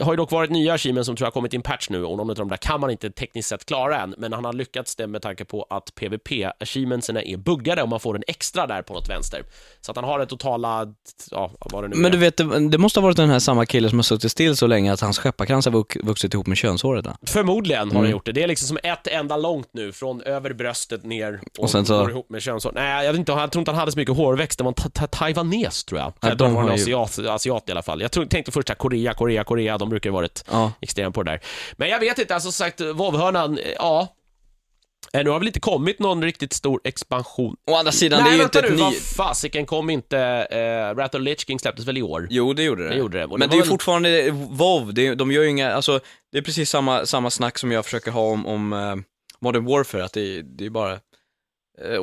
har 0.02 0.14
ju 0.14 0.18
dock 0.18 0.32
varit 0.32 0.50
nya 0.52 0.74
achievements 0.74 1.06
som 1.06 1.16
tror 1.16 1.26
jag 1.26 1.28
har 1.28 1.34
kommit 1.34 1.54
i 1.54 1.56
en 1.56 1.62
patch 1.62 1.90
nu 1.90 2.04
och 2.06 2.18
någon 2.18 2.30
av 2.30 2.36
de 2.36 2.48
där 2.48 2.58
kan 2.58 2.80
man 2.82 2.90
inte 2.90 3.10
tekniskt 3.12 3.50
sett 3.50 3.66
klara 3.66 4.02
än, 4.02 4.16
men 4.18 4.34
han 4.34 4.46
har 4.46 4.54
lyckats 4.54 4.96
det 4.96 5.08
med 5.08 5.22
tanke 5.22 5.46
på 5.46 5.66
att 5.70 5.92
PVP-achievementsen 5.96 7.18
är 7.18 7.38
buggade 7.38 7.82
och 7.82 7.90
man 7.90 8.00
får 8.00 8.16
en 8.16 8.24
extra 8.28 8.68
där 8.68 8.82
på 8.82 8.94
något 8.94 9.10
vänster. 9.10 9.44
Så 9.82 9.92
att 9.92 9.96
han 9.98 10.06
har 10.06 10.20
det 10.20 10.26
totala, 10.26 10.94
ja, 11.32 11.52
vad 11.60 11.84
det 11.84 11.88
nu 11.88 11.96
Men 11.96 12.06
är. 12.06 12.10
du 12.10 12.18
vet, 12.18 12.38
det, 12.38 12.70
det 12.70 12.78
måste 12.78 13.00
ha 13.00 13.04
varit 13.04 13.18
den 13.18 13.30
här 13.30 13.40
samma 13.40 13.66
kille 13.66 13.90
som 13.90 13.98
har 13.98 14.04
suttit 14.04 14.32
still 14.32 14.56
så 14.58 14.68
länge 14.68 14.94
att 14.94 15.02
hans 15.02 15.18
skepparkrans 15.18 15.66
har 15.66 15.72
vux, 15.72 15.96
vuxit 16.04 16.34
ihop 16.34 16.48
med 16.48 16.58
könshåret. 16.58 17.06
Då. 17.06 17.12
Förmodligen 17.28 17.80
har 17.80 17.92
Mm. 17.92 18.02
han 18.04 18.12
gjort 18.12 18.26
det. 18.26 18.32
Det 18.32 18.44
är 18.44 18.48
liksom 18.48 18.68
som 18.68 18.78
ett 18.84 19.08
enda 19.08 19.38
långt 19.38 19.70
nu, 19.72 19.92
från 19.92 20.22
över 20.22 20.54
bröstet 20.54 21.04
ner 21.04 21.40
och, 21.58 21.64
Och 21.64 21.70
sen 21.70 21.86
så- 21.86 22.00
går 22.00 22.10
ihop 22.12 22.30
med 22.30 22.42
könshår. 22.42 22.72
Nej, 22.76 23.06
jag, 23.06 23.14
vet 23.14 23.20
inte, 23.20 23.32
jag 23.32 23.52
tror 23.52 23.62
inte 23.62 23.72
han 23.72 23.80
hade 23.80 23.92
så 23.92 23.98
mycket 24.00 24.16
hårväxt. 24.18 24.58
Det 24.58 24.64
var 24.64 24.72
en 24.72 24.74
ta- 24.74 24.90
ta- 24.90 25.08
taiwanes, 25.08 25.84
tror 25.84 26.00
jag. 26.00 26.14
Ja, 26.22 26.30
Ja, 26.30 26.36
de 26.36 26.54
var 26.54 26.64
en 26.64 26.70
asiat, 26.70 27.20
asiat 27.20 27.70
i 27.70 27.72
alla 27.72 27.82
fall. 27.82 28.02
Jag 28.02 28.12
tror, 28.12 28.26
tänkte 28.26 28.52
först 28.52 28.70
att 28.70 28.78
Korea, 28.78 29.14
Korea, 29.14 29.44
Korea, 29.44 29.55
de 29.78 29.90
brukar 29.90 30.10
ju 30.10 30.14
varit 30.14 30.44
Ja. 30.52 30.72
extremt 30.82 31.16
på 31.16 31.24
det 31.24 31.32
där. 31.32 31.40
Men 31.78 31.90
jag 31.90 32.00
vet 32.00 32.20
inte, 32.20 32.34
alltså 32.36 32.52
sagt, 32.52 32.82
vovhörnan, 32.82 33.58
eh, 33.58 33.72
ja. 33.76 34.08
Eh, 35.14 35.24
Nu 35.24 35.30
har 35.30 35.40
väl 35.40 35.48
inte 35.48 35.60
kommit 35.60 36.00
någon 36.00 36.24
riktigt 36.24 36.54
stor 36.54 36.82
expansion. 36.84 37.56
Å 37.72 37.76
andra 37.76 37.92
sidan, 37.92 38.20
Nej, 38.24 38.30
det 38.30 38.34
är 38.34 38.38
ju 38.38 38.42
vänta 38.42 38.60
inte 38.60 38.70
nu, 38.70 38.76
ett 38.76 38.82
vad 38.82 38.92
ny... 38.94 39.00
fasiken 39.00 39.66
kom 39.66 39.90
inte, 39.90 40.20
eh, 40.52 40.96
Rat 40.98 41.22
Lich 41.22 41.40
King 41.48 41.60
släpptes 41.60 41.86
väl 41.88 41.98
i 41.98 42.02
år? 42.02 42.28
Jo, 42.30 42.54
det 42.54 42.64
gjorde 42.64 42.84
det. 42.84 42.90
Det 42.90 42.96
gjorde 42.96 43.18
det. 43.20 43.28
Men 43.28 43.40
det 43.40 43.48
det 43.48 43.52
är 43.54 43.56
ju 43.56 43.62
väl- 43.62 43.70
fortfarande 43.70 44.32
WoW, 44.32 44.94
det 44.94 45.16
de 45.16 45.32
gör 45.32 45.44
ju 45.44 45.50
inga, 45.50 45.72
alltså, 45.74 46.00
det 46.32 46.38
är 46.38 46.42
precis 46.42 46.70
samma, 46.70 47.06
samma 47.06 47.30
snack 47.30 47.58
som 47.58 47.72
jag 47.72 47.86
försöker 47.86 48.12
ha 48.12 48.22
om, 48.22 48.46
om 48.46 48.74
eh, 48.74 48.96
Modern 49.42 49.66
Warfare, 49.66 50.04
att 50.06 50.14
det, 50.14 50.38
är- 50.38 50.44
det 50.44 50.66
är 50.66 50.70
bara, 50.70 50.94
eh, 50.94 51.00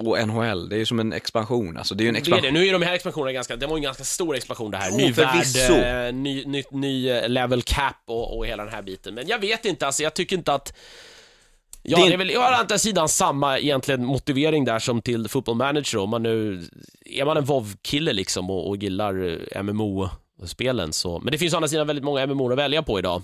och 0.07 0.28
NHL, 0.28 0.69
det 0.69 0.77
är 0.77 0.78
ju 0.78 0.86
som 0.86 1.01
en 1.01 1.12
expansion, 1.12 1.77
alltså 1.77 1.94
det 1.94 2.03
är 2.03 2.05
ju 2.05 2.09
en 2.09 2.15
Det 2.15 2.19
är 2.19 2.20
expansion. 2.20 2.43
det. 2.55 2.61
Nu 2.61 2.66
är 2.66 2.73
de 2.73 2.82
här 2.82 2.94
expansionerna 2.94 3.32
ganska, 3.32 3.57
det 3.57 3.66
var 3.66 3.77
ju 3.77 3.78
en 3.78 3.82
ganska 3.82 4.05
stor 4.05 4.36
expansion 4.36 4.70
det 4.70 4.77
här. 4.77 4.90
Jo, 4.90 4.97
ny 4.97 5.12
värld, 5.12 6.09
eh, 6.09 6.15
ny, 6.15 6.44
ny, 6.44 6.62
ny 6.70 7.09
eh, 7.11 7.28
level 7.28 7.62
cap 7.62 7.97
och, 8.07 8.36
och 8.36 8.47
hela 8.47 8.65
den 8.65 8.73
här 8.74 8.82
biten. 8.82 9.15
Men 9.15 9.27
jag 9.28 9.39
vet 9.39 9.65
inte, 9.65 9.86
alltså 9.86 10.03
jag 10.03 10.15
tycker 10.15 10.36
inte 10.36 10.55
att 10.55 10.74
Ja, 11.85 11.97
Det 11.99 12.03
är- 12.03 12.09
det 12.09 12.15
är 12.15 12.19
väl 12.19 12.36
å 12.36 12.40
andra 12.40 12.78
sidan 12.78 13.09
samma 13.09 13.59
egentligen 13.59 14.05
motivering 14.05 14.65
där 14.65 14.78
som 14.78 15.03
till 15.03 15.28
Football 15.28 15.57
Manager 15.57 15.99
om 15.99 16.11
man 16.11 16.23
nu, 16.23 16.66
är 17.05 17.24
man 17.24 17.36
en 17.36 17.44
WoW-kille 17.44 18.12
liksom 18.12 18.51
och, 18.51 18.69
och 18.69 18.77
gillar 18.77 19.39
eh, 19.57 19.62
MMO-spelen 19.62 20.93
så, 20.93 21.19
men 21.19 21.32
det 21.32 21.39
finns 21.39 21.53
å 21.55 21.57
andra 21.57 21.69
sidan 21.69 21.86
väldigt 21.86 22.05
många 22.05 22.27
MMO 22.27 22.53
att 22.53 22.59
välja 22.59 22.82
på 22.82 22.99
idag. 22.99 23.23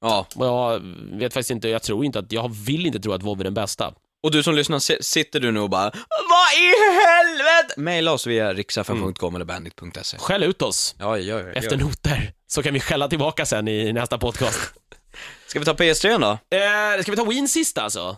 Ja, 0.00 0.26
Och 0.34 0.46
jag 0.46 0.80
vet 1.12 1.32
faktiskt 1.34 1.50
inte, 1.50 1.68
jag 1.68 1.82
tror 1.82 2.04
inte 2.04 2.18
att, 2.18 2.32
jag 2.32 2.48
vill 2.66 2.86
inte 2.86 3.00
tro 3.00 3.12
att 3.12 3.22
WoW 3.22 3.40
är 3.40 3.44
den 3.44 3.54
bästa. 3.54 3.94
Och 4.22 4.30
du 4.30 4.42
som 4.42 4.54
lyssnar, 4.54 4.78
si- 4.78 5.02
sitter 5.02 5.40
du 5.40 5.50
nu 5.52 5.60
och 5.60 5.70
bara 5.70 5.90
Vad 6.30 6.52
i 6.58 6.66
helvete? 7.04 7.74
Maila 7.80 8.12
oss 8.12 8.26
via 8.26 8.52
riksfn.com 8.54 9.34
eller 9.34 9.44
bandit.se. 9.44 10.18
Skäll 10.18 10.42
ut 10.42 10.62
oss 10.62 10.94
Ja, 10.98 11.18
gör 11.18 11.44
det. 11.44 11.52
efter 11.52 11.76
noter, 11.76 12.32
så 12.46 12.62
kan 12.62 12.74
vi 12.74 12.80
skälla 12.80 13.08
tillbaka 13.08 13.46
sen 13.46 13.68
i 13.68 13.92
nästa 13.92 14.18
podcast. 14.18 14.60
Ska 15.46 15.58
vi 15.58 15.64
ta 15.64 15.72
PS3 15.72 16.18
då? 16.20 16.56
Eh, 16.56 17.02
ska 17.02 17.10
vi 17.12 17.16
ta 17.16 17.24
Wien 17.24 17.48
sist 17.48 17.78
alltså? 17.78 18.16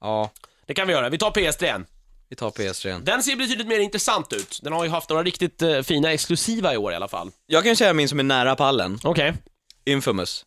Ja, 0.00 0.30
Det 0.66 0.74
kan 0.74 0.86
vi 0.86 0.92
göra. 0.92 1.08
Vi 1.08 1.18
tar 1.18 1.30
PS3. 1.30 1.84
vi 2.28 2.36
tar 2.36 2.50
PS3. 2.50 3.00
Den 3.04 3.22
ser 3.22 3.36
betydligt 3.36 3.66
mer 3.66 3.78
intressant 3.78 4.32
ut. 4.32 4.60
Den 4.62 4.72
har 4.72 4.84
ju 4.84 4.90
haft 4.90 5.08
några 5.10 5.22
riktigt 5.22 5.62
eh, 5.62 5.82
fina 5.82 6.12
exklusiva 6.12 6.74
i 6.74 6.76
år 6.76 6.92
i 6.92 6.94
alla 6.96 7.08
fall. 7.08 7.30
Jag 7.46 7.62
kan 7.62 7.70
ju 7.72 7.76
säga 7.76 7.92
min 7.92 8.08
som 8.08 8.18
är 8.18 8.22
nära 8.24 8.56
pallen, 8.56 8.98
Okej. 9.04 9.34
Infamous. 9.84 10.44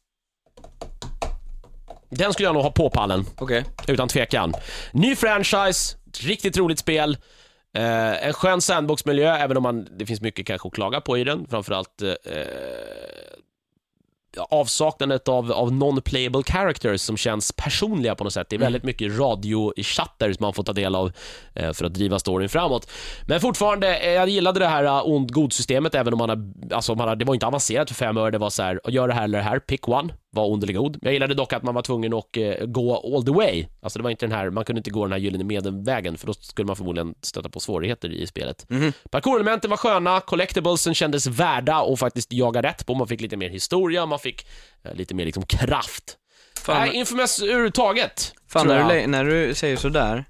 Den 2.10 2.34
skulle 2.34 2.48
jag 2.48 2.54
nog 2.54 2.64
ha 2.64 2.72
på 2.72 2.90
pallen, 2.90 3.26
Okej. 3.38 3.66
utan 3.88 4.08
tvekan. 4.08 4.54
Ny 4.92 5.16
franchise, 5.16 5.98
riktigt 6.22 6.58
roligt 6.58 6.80
spel. 6.80 7.18
Eh, 7.74 8.28
en 8.28 8.34
skön 8.34 8.62
sandbox-miljö, 8.62 9.36
även 9.36 9.58
om 9.58 9.64
man, 9.64 9.88
det 9.98 10.06
finns 10.06 10.22
mycket 10.22 10.48
kanske 10.48 10.68
att 10.68 10.74
klaga 10.74 11.02
på 11.02 11.18
i 11.18 11.24
den. 11.24 11.48
Framförallt 11.50 12.02
eh, 12.02 12.14
ja, 14.36 14.48
avsaknadet 14.52 15.28
av, 15.28 15.52
av 15.52 15.72
non-playable 15.72 16.44
characters 16.44 17.02
som 17.02 17.18
känns 17.18 17.52
personliga 17.52 18.16
på 18.16 18.24
något 18.24 18.34
sätt. 18.34 18.48
Det 18.50 18.56
är 18.56 18.60
väldigt 18.60 18.84
mycket 18.84 19.20
radiochatter 19.20 20.34
som 20.34 20.44
man 20.44 20.54
får 20.54 20.64
ta 20.64 20.74
del 20.74 20.96
av 20.96 21.12
eh, 21.54 21.74
för 21.74 21.86
att 21.86 21.94
driva 21.94 22.20
storyn 22.20 22.50
framåt. 22.50 22.92
Men 23.28 23.40
fortfarande, 23.40 23.98
eh, 23.98 24.12
jag 24.12 24.30
gillade 24.30 24.60
det 24.60 24.68
här 24.68 24.84
uh, 24.84 25.10
ond-god-systemet 25.10 25.96
även 25.96 26.14
om 26.14 26.18
man 26.18 26.30
har, 26.30 26.74
alltså 26.76 26.96
man 26.96 27.08
har, 27.08 27.16
det 27.16 27.26
var 27.26 27.34
inte 27.34 27.48
avancerat 27.48 27.90
för 27.90 27.96
fem 27.96 28.18
öre, 28.18 28.32
det 28.32 28.38
var 28.38 28.50
så 28.50 28.64
här, 28.64 28.80
gör 28.88 29.08
det 29.08 29.14
här 29.14 29.24
eller 29.24 29.38
det 29.38 29.44
här, 29.44 29.60
pick 29.60 29.88
one, 29.88 30.14
var 30.32 30.52
ond 30.52 30.64
eller 30.64 30.74
god. 30.74 30.98
Jag 31.02 31.14
gillade 31.14 31.34
dock 31.34 31.54
att 31.54 31.64
man 31.64 31.76
var 31.76 31.82
tvungen 31.82 32.14
att 32.14 32.38
eh, 32.38 32.66
gå 32.66 33.16
all 33.16 33.26
the 33.26 33.32
way. 33.32 33.68
Alltså 33.82 34.00
det 34.00 34.04
var 34.04 34.10
inte 34.10 34.26
den 34.26 34.32
här, 34.36 34.50
man 34.50 34.66
kunde 34.66 34.80
inte 34.80 34.90
gå 34.90 35.04
den 35.06 35.12
här 35.12 35.20
gyllene 35.20 35.44
medelvägen 35.44 36.18
för 36.18 36.28
då 36.28 36.34
skulle 36.34 36.66
man 36.66 36.76
förmodligen 36.76 37.16
stöta 37.22 37.50
på 37.50 37.60
svårigheter 37.60 38.10
i 38.14 38.28
spelet. 38.28 38.68
Parkour-elementen 39.12 39.70
var 39.70 39.78
sköna, 39.78 40.20
collectiblesen 40.22 40.94
kändes 40.96 41.28
värda 41.28 41.82
och 41.82 42.00
faktiskt 42.00 42.34
jaga 42.34 42.62
rätt 42.62 42.86
på. 42.86 42.96
Man 42.96 43.08
fick 43.08 43.22
lite 43.22 43.38
mer 43.38 43.50
historia, 43.50 44.06
man 44.06 44.20
fick 44.20 44.48
eh, 44.84 44.94
lite 44.94 45.14
mer 45.16 45.26
liksom 45.26 45.44
kraft. 45.46 46.18
Fan, 46.62 46.88
Nej, 46.88 46.96
Infamous 46.96 47.42
överhuvudtaget. 47.42 48.34
fan 48.48 48.68
när, 48.68 48.94
du, 49.02 49.08
när 49.08 49.26
du 49.26 49.56
säger 49.56 49.78
sådär, 49.78 50.26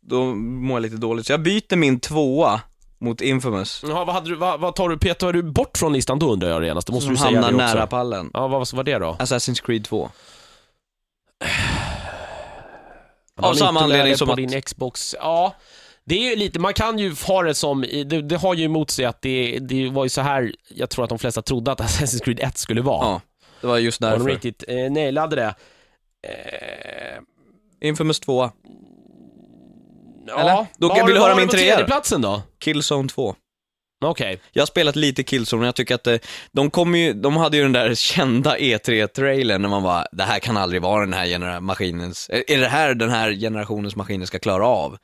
då 0.00 0.24
mår 0.34 0.76
jag 0.76 0.82
lite 0.82 0.96
dåligt. 0.96 1.26
Så 1.26 1.32
jag 1.32 1.42
byter 1.42 1.76
min 1.76 2.00
tvåa 2.00 2.60
mot 3.02 3.20
Infamous, 3.20 3.82
Jaha, 3.88 4.04
vad, 4.04 4.14
hade 4.14 4.28
du, 4.30 4.36
vad, 4.36 4.60
vad 4.60 4.74
tar 4.74 4.88
du, 4.88 4.98
Peter, 4.98 5.14
tar 5.14 5.32
du 5.32 5.42
bort 5.42 5.78
från 5.78 5.92
listan 5.92 6.18
då 6.18 6.32
undrar 6.32 6.48
jag 6.48 6.64
genast? 6.64 6.86
Det 6.86 6.92
måste 6.92 7.04
som 7.06 7.14
du 7.14 7.20
säga 7.20 7.30
hamnar 7.30 7.50
det 7.58 7.64
också. 7.64 7.74
nära 7.76 7.86
pallen. 7.86 8.30
Ja, 8.34 8.48
vad 8.48 8.72
var 8.72 8.84
det 8.84 8.98
då? 8.98 9.16
Assassin's 9.20 9.62
Creed 9.66 9.84
2. 9.84 10.10
Var 13.34 13.48
de 13.52 13.58
samma 13.58 13.80
anledning 13.80 14.16
som 14.16 14.26
på 14.26 14.32
att- 14.32 14.36
din 14.36 14.62
Xbox. 14.62 15.14
Ja, 15.18 15.54
det 16.04 16.14
är 16.14 16.30
ju 16.30 16.36
lite, 16.36 16.58
man 16.58 16.74
kan 16.74 16.98
ju 16.98 17.14
ha 17.26 17.42
det 17.42 17.54
som, 17.54 17.80
det, 17.80 18.04
det 18.04 18.36
har 18.36 18.54
ju 18.54 18.64
emot 18.64 18.90
sig 18.90 19.04
att 19.04 19.22
det, 19.22 19.58
det 19.58 19.88
var 19.90 20.04
ju 20.04 20.08
så 20.08 20.20
här 20.20 20.52
jag 20.68 20.90
tror 20.90 21.04
att 21.04 21.08
de 21.08 21.18
flesta 21.18 21.42
trodde 21.42 21.72
att 21.72 21.80
Assassin's 21.80 22.24
Creed 22.24 22.40
1 22.40 22.58
skulle 22.58 22.80
vara. 22.82 23.06
Ja, 23.06 23.20
det 23.60 23.66
var 23.66 23.78
just 23.78 24.00
Och 24.02 24.06
de 24.10 24.12
därför. 24.18 24.30
riktigt 24.30 24.64
eh, 24.68 24.90
nailade 24.92 25.36
det. 25.36 25.54
Eh, 26.28 27.22
Infamous 27.88 28.20
2, 28.20 28.50
ja, 30.26 30.40
Eller? 30.40 30.66
Då 30.78 30.88
vad 30.88 30.90
kan- 30.90 31.00
har 31.00 31.06
vill 31.06 31.14
du 31.14 31.20
vad 31.20 31.28
höra 31.28 31.34
har 31.34 31.40
min 31.40 31.48
på 31.48 31.52
trea? 31.52 31.74
tredjeplatsen 31.74 32.20
då? 32.20 32.42
Killzone 32.60 33.08
2. 33.08 33.34
Okej. 34.04 34.40
Jag 34.52 34.60
har 34.62 34.66
spelat 34.66 34.96
lite 34.96 35.22
Killzone 35.22 35.60
och 35.62 35.66
jag 35.66 35.74
tycker 35.74 35.94
att 35.94 36.06
eh, 36.06 36.16
de 36.52 36.70
kom 36.70 36.94
ju, 36.94 37.12
de 37.12 37.36
hade 37.36 37.56
ju 37.56 37.62
den 37.62 37.72
där 37.72 37.94
kända 37.94 38.56
E3-trailern 38.58 39.62
när 39.62 39.68
man 39.68 39.82
bara, 39.82 40.06
det 40.12 40.22
här 40.22 40.38
kan 40.38 40.56
aldrig 40.56 40.82
vara 40.82 41.00
den 41.00 41.12
här 41.12 41.26
genera- 41.26 41.60
maskinens, 41.60 42.30
är 42.32 42.50
är 42.50 42.58
det 42.58 42.68
här 42.68 42.94
den 42.94 43.10
här 43.10 43.32
generationens 43.32 43.96
maskiner 43.96 44.26
ska 44.26 44.38
klara 44.38 44.66
av? 44.66 44.96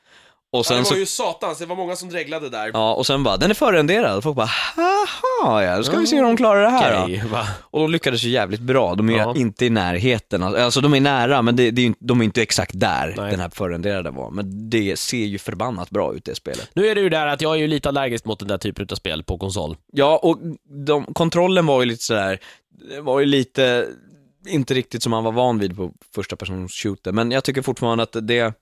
Och 0.51 0.65
sen 0.65 0.85
så, 0.85 0.95
ju 0.95 1.05
satans, 1.05 1.59
det 1.59 1.65
var 1.65 1.75
många 1.75 1.95
som 1.95 2.09
dreglade 2.09 2.49
där. 2.49 2.71
ja, 2.73 2.93
och 2.93 3.05
sen 3.07 3.23
bara, 3.23 3.37
den 3.37 3.49
är 3.49 3.53
förrenderad. 3.53 4.23
Folk 4.23 4.35
bara, 4.35 4.45
haha, 4.75 5.63
ja, 5.63 5.77
då 5.77 5.83
ska 5.83 5.97
vi 5.97 6.07
se 6.07 6.15
hur 6.15 6.23
de 6.23 6.37
klarar 6.37 6.61
det 6.61 6.69
här 6.69 6.97
då. 6.97 7.03
Okej, 7.03 7.23
va? 7.31 7.47
Och 7.61 7.79
de 7.79 7.91
lyckades 7.91 8.23
ju 8.23 8.29
jävligt 8.29 8.59
bra. 8.61 8.95
De 8.95 9.09
är 9.09 9.17
Ja. 9.17 9.33
inte 9.35 9.65
i 9.65 9.69
närheten, 9.69 10.43
alltså 10.43 10.81
de 10.81 10.93
är 10.93 10.99
nära, 11.01 11.41
men 11.41 11.55
det, 11.55 11.71
det 11.71 11.81
är 11.81 11.85
ju, 11.85 11.93
de 11.99 12.21
är 12.21 12.25
inte 12.25 12.41
exakt 12.41 12.71
där 12.79 13.13
Nej. 13.17 13.31
den 13.31 13.39
här 13.39 13.49
förrenderade 13.49 14.11
var. 14.11 14.31
Men 14.31 14.69
det 14.69 14.99
ser 14.99 15.25
ju 15.25 15.37
förbannat 15.37 15.89
bra 15.89 16.13
ut 16.15 16.25
det 16.25 16.35
spelet. 16.35 16.69
Nu 16.73 16.87
är 16.87 16.95
det 16.95 17.01
ju 17.01 17.09
där 17.09 17.27
att 17.27 17.41
jag 17.41 17.51
är 17.55 17.59
ju 17.59 17.67
lite 17.67 17.89
allergisk 17.89 18.25
mot 18.25 18.39
den 18.39 18.47
där 18.47 18.57
typen 18.57 18.87
av 18.91 18.95
spel 18.95 19.23
på 19.23 19.37
konsol. 19.37 19.77
Ja, 19.93 20.17
och 20.23 20.37
de, 20.85 21.05
kontrollen 21.13 21.65
var 21.65 21.79
ju 21.81 21.85
lite 21.85 22.03
sådär, 22.03 22.39
det 22.95 23.01
var 23.01 23.19
ju 23.19 23.25
lite, 23.25 23.87
inte 24.47 24.73
riktigt 24.73 25.03
som 25.03 25.09
man 25.09 25.23
var 25.23 25.31
van 25.31 25.59
vid 25.59 25.75
på 25.75 25.91
första 26.15 26.35
persons 26.35 26.71
shooter, 26.73 27.11
men 27.11 27.31
jag 27.31 27.43
tycker 27.43 27.61
fortfarande 27.61 28.03
att 28.03 28.15
det, 28.21 28.53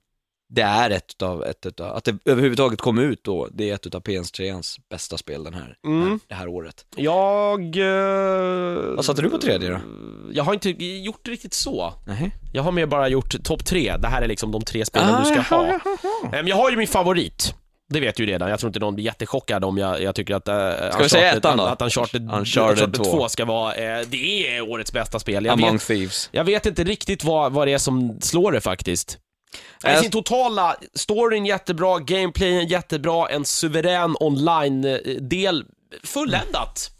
det 0.50 0.62
är 0.62 0.90
ett 0.90 1.10
utav, 1.10 1.44
ett 1.44 1.66
utav, 1.66 1.96
att 1.96 2.04
det 2.04 2.18
överhuvudtaget 2.24 2.80
kom 2.80 2.98
ut 2.98 3.24
då, 3.24 3.48
det 3.52 3.70
är 3.70 3.74
ett 3.74 3.86
utav 3.86 4.02
PS3ans 4.02 4.78
bästa 4.90 5.18
spel 5.18 5.44
den 5.44 5.54
här, 5.54 5.76
Mm. 5.86 6.20
det 6.28 6.34
här 6.34 6.48
året. 6.48 6.84
Jag... 6.96 7.60
eh, 7.76 8.94
Vad 8.96 9.04
satte 9.04 9.22
du 9.22 9.30
på 9.30 9.38
tredje 9.38 9.70
då? 9.70 9.78
Jag 10.32 10.44
har 10.44 10.54
inte 10.54 10.70
gjort 10.84 11.20
det 11.22 11.30
riktigt 11.30 11.54
så. 11.54 11.94
Nej. 12.06 12.30
Jag 12.52 12.62
har 12.62 12.72
mer 12.72 12.86
bara 12.86 13.08
gjort 13.08 13.42
topp 13.44 13.64
tre. 13.64 13.96
Det 13.96 14.08
här 14.08 14.22
är 14.22 14.28
liksom 14.28 14.52
de 14.52 14.62
tre 14.62 14.84
spelen 14.84 15.14
Ah, 15.14 15.18
du 15.18 15.24
ska 15.24 15.34
jaha, 15.34 15.78
ha. 15.84 15.98
jaha. 16.02 16.38
Em, 16.38 16.48
Jag 16.48 16.56
har 16.56 16.70
ju 16.70 16.76
min 16.76 16.88
favorit. 16.88 17.54
Det 17.90 18.00
vet 18.00 18.18
ju 18.20 18.26
redan. 18.26 18.50
Jag 18.50 18.60
tror 18.60 18.68
inte 18.68 18.78
någon 18.80 18.94
blir 18.94 19.04
jättechockad 19.04 19.64
om 19.64 19.78
jag, 19.78 20.02
jag 20.02 20.14
tycker 20.14 20.34
att... 20.34 20.48
Uh, 20.48 20.90
Ska 20.92 21.02
vi 21.02 21.08
säga 21.08 21.32
ettan 21.36 21.56
då? 21.58 21.64
Att 21.64 21.82
Uncharted, 21.82 22.22
Uncharted 22.22 22.78
Uncharted 22.84 22.94
2. 22.94 23.04
2 23.04 23.28
ska 23.28 23.44
vara... 23.44 23.74
eh, 23.74 24.06
det 24.08 24.56
är 24.56 24.60
årets 24.70 24.92
bästa 24.92 25.18
spel. 25.18 25.44
Jag 25.44 25.52
Among 25.52 25.72
vet, 25.72 25.86
Thieves. 25.86 26.28
jag 26.32 26.44
vet 26.44 26.66
inte 26.66 26.84
riktigt 26.84 27.24
vad, 27.24 27.52
vad 27.52 27.68
det 27.68 27.72
är 27.72 27.78
som 27.78 28.20
slår 28.20 28.52
det 28.52 28.60
faktiskt. 28.60 29.18
I 29.54 29.86
Jag- 29.86 29.98
sin 30.00 30.10
totala, 30.10 30.76
storyn 30.94 31.46
jättebra, 31.46 31.98
gameplayen 31.98 32.66
jättebra, 32.66 33.28
en 33.28 33.44
suverän 33.44 34.16
online-del, 34.20 35.64
fulländat. 36.04 36.90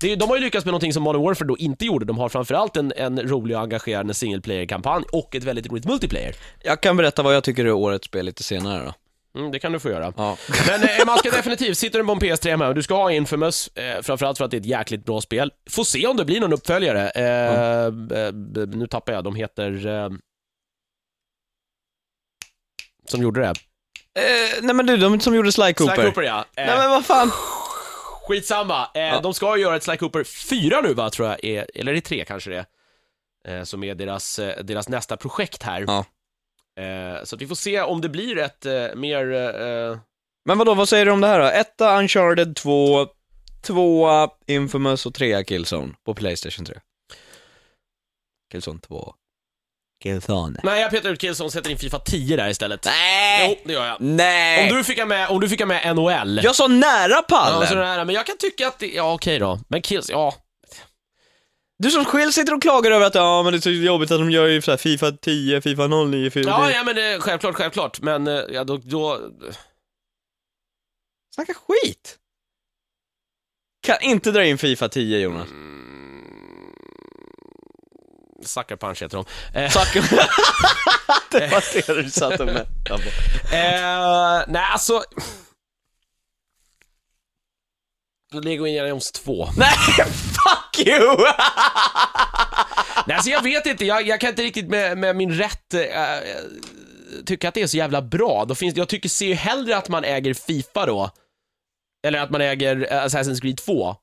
Det 0.00 0.12
är, 0.12 0.16
de 0.16 0.28
har 0.28 0.36
ju 0.36 0.42
lyckats 0.42 0.64
med 0.64 0.72
någonting 0.72 0.92
som 0.92 1.02
Modern 1.02 1.22
Warfare 1.22 1.48
då 1.48 1.58
inte 1.58 1.84
gjorde. 1.84 2.04
De 2.04 2.18
har 2.18 2.28
framförallt 2.28 2.76
en, 2.76 2.92
en 2.96 3.20
rolig 3.22 3.56
och 3.56 3.62
engagerande 3.62 4.14
single 4.14 4.40
player-kampanj 4.40 5.04
och 5.12 5.34
ett 5.34 5.44
väldigt 5.44 5.66
roligt 5.66 5.84
multiplayer. 5.84 6.34
Jag 6.64 6.80
kan 6.80 6.96
berätta 6.96 7.22
vad 7.22 7.34
jag 7.34 7.44
tycker 7.44 7.64
är 7.64 7.72
årets 7.72 8.06
spel 8.06 8.26
lite 8.26 8.42
senare 8.42 8.84
då. 8.84 8.94
Mm, 9.40 9.52
det 9.52 9.58
kan 9.58 9.72
du 9.72 9.78
få 9.80 9.90
göra. 9.90 10.12
Ja. 10.16 10.36
Men 10.68 10.82
eh, 10.82 10.88
man 11.06 11.18
ska 11.18 11.30
definitivt, 11.30 11.78
sitter 11.78 11.98
du 11.98 12.04
på 12.04 12.12
en 12.12 12.18
PS3 12.18 12.48
hemma 12.50 12.68
och 12.68 12.74
du 12.74 12.82
ska 12.82 12.94
ha 12.94 13.12
Infamous, 13.12 13.68
eh, 13.74 14.02
framförallt 14.02 14.38
för 14.38 14.44
att 14.44 14.50
det 14.50 14.56
är 14.56 14.60
ett 14.60 14.66
jäkligt 14.66 15.04
bra 15.04 15.20
spel. 15.20 15.50
Får 15.70 15.84
se 15.84 16.06
om 16.06 16.16
det 16.16 16.24
blir 16.24 16.40
någon 16.40 16.52
uppföljare. 16.52 17.10
Eh, 17.10 17.90
b- 17.90 18.32
b- 18.32 18.66
nu 18.76 18.86
tappar 18.86 19.12
jag, 19.12 19.24
de 19.24 19.34
heter... 19.34 19.72
Eh, 23.12 23.16
som 23.16 23.22
gjorde 23.22 23.40
det. 23.40 23.54
Eh, 24.20 24.62
nej 24.62 24.74
men 24.74 24.86
du, 24.86 24.96
de 24.96 25.20
som 25.20 25.34
gjorde 25.34 25.52
Sly 25.52 25.72
Cooper. 25.74 25.94
Sly 25.94 26.04
Cooper 26.04 26.22
ja. 26.22 26.38
Eh, 26.56 26.66
Nej 26.66 26.78
men 26.78 26.90
vad 26.90 27.04
fan. 27.06 27.30
Skitsamma. 28.28 28.88
Eh, 28.94 29.22
De 29.22 29.34
ska 29.34 29.56
ju 29.56 29.62
göra 29.62 29.76
ett 29.76 29.82
Sly 29.82 29.96
Cooper 29.96 30.24
4 30.24 30.80
nu 30.80 30.94
va, 30.94 31.10
tror 31.10 31.28
jag, 31.28 31.44
är, 31.44 31.66
eller 31.74 31.92
är 31.92 31.96
det 31.96 32.00
3 32.00 32.24
kanske 32.24 32.50
det 32.50 32.66
är, 33.48 33.58
eh, 33.58 33.64
som 33.64 33.84
är 33.84 33.94
deras, 33.94 34.38
eh, 34.38 34.64
deras 34.64 34.88
nästa 34.88 35.16
projekt 35.16 35.62
här. 35.62 35.84
Ja. 35.86 36.04
Eh, 36.82 37.24
så 37.24 37.36
att 37.36 37.42
vi 37.42 37.46
får 37.46 37.54
se 37.54 37.80
om 37.80 38.00
det 38.00 38.08
blir 38.08 38.38
ett 38.38 38.66
eh, 38.66 38.94
mer... 38.94 39.32
Eh, 39.32 39.98
Men 40.44 40.58
vadå, 40.58 40.74
vad 40.74 40.88
säger 40.88 41.06
du 41.06 41.12
om 41.12 41.20
det 41.20 41.26
här 41.26 41.38
då? 41.40 41.46
Etta 41.46 41.98
Uncharted 41.98 42.56
2, 42.56 43.06
tvåa 43.62 44.28
Infamous 44.46 45.06
och 45.06 45.14
trea 45.14 45.44
Killzone 45.44 45.94
på 46.04 46.14
Playstation 46.14 46.64
3. 46.64 46.80
Killzone 48.52 48.80
2. 48.80 49.14
Killzone. 50.02 50.60
nej, 50.62 50.80
jag 50.80 50.90
petar 50.90 51.10
ut 51.10 51.20
Killzone 51.20 51.46
och 51.46 51.52
sätter 51.52 51.70
in 51.70 51.78
Fifa 51.78 51.98
10 51.98 52.36
där 52.36 52.48
istället. 52.48 52.84
Nej! 52.84 53.48
Jo, 53.48 53.62
det 53.64 53.72
gör 53.72 53.86
jag. 53.86 53.96
Nej! 54.00 54.70
Om 54.70 54.76
du 54.76 54.84
fick 54.84 54.98
ha 54.98 55.06
med, 55.06 55.28
om 55.28 55.40
du 55.40 55.48
fick 55.48 55.60
ha 55.60 55.66
med 55.66 55.96
NHL. 55.96 56.40
Jag 56.44 56.54
sa 56.54 56.66
nära 56.66 57.22
pallen! 57.22 57.60
Ja, 57.60 57.66
sådär, 57.66 57.98
är, 57.98 58.04
men 58.04 58.14
jag 58.14 58.26
kan 58.26 58.36
tycka 58.36 58.68
att 58.68 58.78
det, 58.78 58.86
ja 58.86 59.12
okej 59.12 59.38
då. 59.38 59.60
Men 59.68 59.82
Kills, 59.82 60.10
ja. 60.10 60.34
Du 61.78 61.90
som 61.90 62.04
själv 62.04 62.30
sitter 62.30 62.54
och 62.54 62.62
klagar 62.62 62.90
över 62.90 63.06
att 63.06 63.14
ja 63.14 63.42
men 63.42 63.52
det 63.52 63.58
är 63.58 63.60
så 63.60 63.70
jobbigt 63.70 64.10
att 64.10 64.18
de 64.18 64.30
gör 64.30 64.46
ju 64.46 64.62
så 64.62 64.70
här 64.70 64.78
Fifa 64.78 65.12
10, 65.12 65.60
Fifa 65.60 65.86
09, 65.86 66.30
Fifa... 66.30 66.50
Ja, 66.50 66.70
ja 66.70 66.84
men 66.84 66.98
eh, 66.98 67.20
självklart, 67.20 67.54
självklart. 67.54 68.00
Men 68.00 68.26
eh, 68.26 68.42
ja, 68.52 68.64
då, 68.64 68.76
då... 68.76 69.20
Snacka 71.34 71.54
skit! 71.54 72.18
Kan 73.86 73.96
inte 74.00 74.30
dra 74.30 74.44
in 74.44 74.58
Fifa 74.58 74.88
10 74.88 75.18
Jonas. 75.18 75.48
Sucker 78.44 78.76
punch 78.76 79.02
heter 79.02 79.16
de. 79.16 79.24
Eh, 79.60 79.70
Sucker. 79.70 80.02
det 81.30 81.46
var 81.50 81.94
det 81.96 82.02
du 82.02 82.10
satt 82.10 82.40
och 82.40 82.46
mättade 82.46 83.02
på. 83.02 83.08
eh, 83.56 84.42
nej, 84.48 84.62
alltså... 84.72 85.02
Lego 88.42 88.66
Indiana 88.66 88.88
Jones 88.88 89.12
2. 89.12 89.48
Nej, 89.56 89.68
fuck 90.08 90.86
you! 90.86 91.16
Nej, 93.06 93.16
alltså 93.16 93.30
jag 93.30 93.42
vet 93.42 93.66
inte, 93.66 93.84
jag, 93.84 94.06
jag 94.06 94.20
kan 94.20 94.30
inte 94.30 94.42
riktigt 94.42 94.68
med, 94.68 94.98
med 94.98 95.16
min 95.16 95.32
rätt 95.32 95.74
eh, 95.74 95.80
tycka 97.26 97.48
att 97.48 97.54
det 97.54 97.62
är 97.62 97.66
så 97.66 97.76
jävla 97.76 98.02
bra. 98.02 98.44
Då 98.44 98.54
finns, 98.54 98.76
jag 98.76 98.88
tycker, 98.88 99.08
ser 99.08 99.26
ju 99.26 99.34
hellre 99.34 99.76
att 99.76 99.88
man 99.88 100.04
äger 100.04 100.34
Fifa 100.34 100.86
då, 100.86 101.10
eller 102.06 102.18
att 102.20 102.30
man 102.30 102.40
äger 102.40 102.92
eh, 102.92 103.04
Assassin's 103.04 103.40
Creed 103.40 103.56
2. 103.56 103.96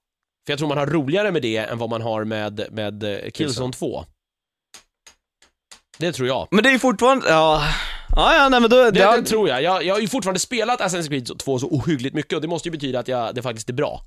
För 0.46 0.52
jag 0.52 0.58
tror 0.60 0.68
man 0.68 0.78
har 0.78 0.88
roligare 0.88 1.32
med 1.32 1.42
det 1.42 1.58
än 1.58 1.78
vad 1.78 1.90
man 1.90 2.02
har 2.02 2.24
med, 2.24 2.68
med 2.72 3.04
eh, 3.04 3.30
Killzone 3.32 3.74
2. 3.74 4.06
Det 6.00 6.12
tror 6.12 6.28
jag. 6.28 6.48
Men 6.52 6.64
det 6.64 6.70
är 6.70 6.74
ju 6.74 6.80
fortfarande, 6.80 7.30
ja... 7.30 7.64
Ja, 8.16 8.36
ja, 8.36 8.50
nej 8.50 8.60
men 8.62 8.70
då... 8.70 8.76
Det, 8.84 8.92
det 8.92 9.02
har- 9.02 9.18
det 9.18 9.24
tror 9.24 9.50
jag. 9.50 9.64
jag. 9.64 9.84
Jag 9.84 9.96
har 9.96 10.02
ju 10.02 10.08
fortfarande 10.08 10.40
spelat 10.40 10.80
Assassin's 10.82 11.08
Creed 11.08 11.40
2 11.40 11.60
så 11.60 11.68
ohyggligt 11.68 12.16
mycket 12.16 12.34
och 12.34 12.42
det 12.42 12.48
måste 12.48 12.68
ju 12.68 12.72
betyda 12.72 13.00
att 13.00 13.08
jag, 13.08 13.36
det 13.36 13.42
faktiskt 13.42 13.70
är 13.70 13.74
bra. 13.74 14.02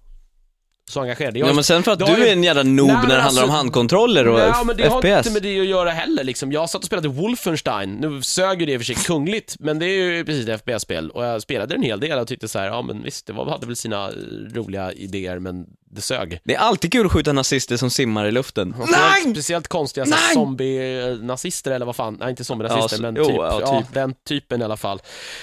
Så 0.91 1.01
engagerad. 1.01 1.37
Jag, 1.37 1.49
Ja 1.49 1.53
men 1.53 1.65
sen 1.65 1.83
för 1.83 1.93
att 1.93 1.99
det 1.99 2.05
har 2.05 2.17
du 2.17 2.29
är 2.29 2.33
en 2.33 2.45
jävla 2.45 2.63
noob 2.63 2.87
Nej, 2.89 2.97
när 3.09 3.17
det 3.17 3.23
handlar 3.23 3.43
om 3.43 3.49
alltså- 3.51 3.57
handkontroller 3.57 4.29
och 4.29 4.39
Nej, 4.39 4.53
men 4.67 4.77
det 4.77 4.89
har 4.89 5.01
FPS. 5.03 5.27
inte 5.27 5.31
med 5.31 5.43
det 5.43 5.61
att 5.61 5.67
göra 5.67 5.91
heller 5.91 6.25
liksom. 6.25 6.53
Jag 6.53 6.71
satt 6.71 6.81
och 6.81 6.87
spelade 6.87 7.09
Wolfenstein, 7.09 7.91
nu 7.95 8.23
sög 8.23 8.61
ju 8.61 8.67
det 8.67 8.73
i 8.73 8.77
och 8.77 8.81
för 8.81 8.85
sig 8.85 8.95
kungligt, 8.95 9.57
men 9.59 9.79
det 9.79 9.87
är 9.87 10.03
ju 10.17 10.25
precis 10.25 10.49
ett 10.49 10.61
FPS-spel 10.61 11.11
och 11.11 11.25
jag 11.25 11.43
spelade 11.43 11.75
en 11.75 11.83
hel 11.83 12.01
del 12.01 12.19
och 12.19 12.29
tyckte 12.29 12.49
så 12.49 12.59
här, 12.59 12.67
ja 12.67 12.83
men 12.83 13.03
visst, 13.03 13.27
det 13.27 13.33
var, 13.33 13.47
hade 13.51 13.67
väl 13.67 13.77
sina 13.77 14.11
roliga 14.55 14.93
idéer, 14.93 15.39
men 15.39 15.67
det 15.95 16.01
sög. 16.01 16.41
Det 16.45 16.55
är 16.55 16.59
alltid 16.59 16.93
kul 16.93 17.07
att 17.07 17.13
skjuta 17.13 17.33
nazister 17.33 17.77
som 17.77 17.91
simmar 17.91 18.27
i 18.27 18.31
luften. 18.31 18.75
Och 18.75 18.89
Speciellt, 19.33 19.69
konstiga 19.69 20.07
så 20.07 20.15
här 20.15 20.27
Nej! 20.27 20.35
zombie-nazister 20.35 21.71
eller 21.71 21.87
vad 21.87 21.97
fan, 21.97 22.17
nej 22.21 22.31
inte 22.31 22.45
zombie-nazister 22.45 22.97
Ja, 22.97 23.03
men 23.03 23.15
jo, 23.17 23.25
typ, 23.25 23.35
ja, 23.37 23.61
ja, 23.61 23.81
typ. 23.83 23.95
den 23.95 24.15
typen 24.29 24.61
i 24.61 24.65
alla 24.65 24.77
fall. 24.77 25.03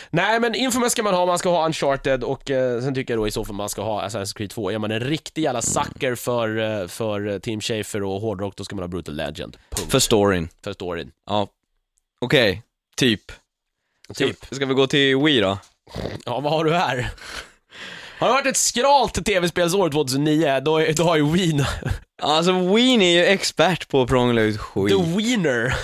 Nej 0.09 0.39
men 0.39 0.55
Infamous 0.55 0.91
ska 0.91 1.03
man 1.03 1.13
ha, 1.13 1.25
man 1.25 1.39
ska 1.39 1.49
ha 1.49 1.65
Uncharted 1.65 2.23
och 2.23 2.51
eh, 2.51 2.81
sen 2.81 2.95
tycker 2.95 3.13
jag 3.13 3.21
då 3.21 3.27
i 3.27 3.31
så 3.31 3.45
fall 3.45 3.55
man 3.55 3.69
ska 3.69 3.81
ha 3.81 4.07
Assassin's 4.07 4.37
Creed 4.37 4.49
2. 4.49 4.71
Är 4.71 4.77
man 4.79 4.91
en 4.91 4.99
riktig 4.99 5.41
jävla 5.43 5.61
sucker 5.61 6.15
för, 6.15 6.81
eh, 6.81 6.87
för 6.87 7.27
eh, 7.27 7.39
Team 7.39 7.61
Schafer 7.61 8.03
och 8.03 8.21
hårdrock, 8.21 8.55
då 8.55 8.63
ska 8.63 8.75
man 8.75 8.83
ha 8.83 8.87
Brutal 8.87 9.15
Legend. 9.15 9.57
Punkt. 9.69 9.91
För 9.91 9.99
storyn. 9.99 10.49
För 10.63 10.73
storyn. 10.73 11.11
Ja. 11.25 11.47
Okej, 12.21 12.63
typ. 12.97 13.21
Ska, 14.13 14.25
Typ. 14.25 14.45
ska 14.51 14.65
vi 14.65 14.73
gå 14.73 14.87
till 14.87 15.17
Wii 15.17 15.39
då? 15.39 15.57
Ja, 16.25 16.39
vad 16.39 16.51
har 16.53 16.63
du 16.63 16.73
här? 16.73 17.09
Har 18.19 18.27
det 18.27 18.33
varit 18.33 18.45
ett 18.47 18.57
skralt 18.57 19.25
tv-spelsår 19.25 19.89
2009, 19.89 20.59
då, 20.59 20.77
är- 20.77 20.93
då 20.93 21.03
har 21.03 21.15
ju 21.15 21.25
Wien, 21.31 21.65
Alltså 22.21 22.51
Wii 22.51 22.95
är 22.95 23.11
ju 23.19 23.25
expert 23.25 23.87
på 23.87 24.01
att 24.01 24.07
prångla 24.09 24.41
ut 24.41 24.57
skit. 24.59 24.97
the 24.97 25.03
Wiener. 25.17 25.75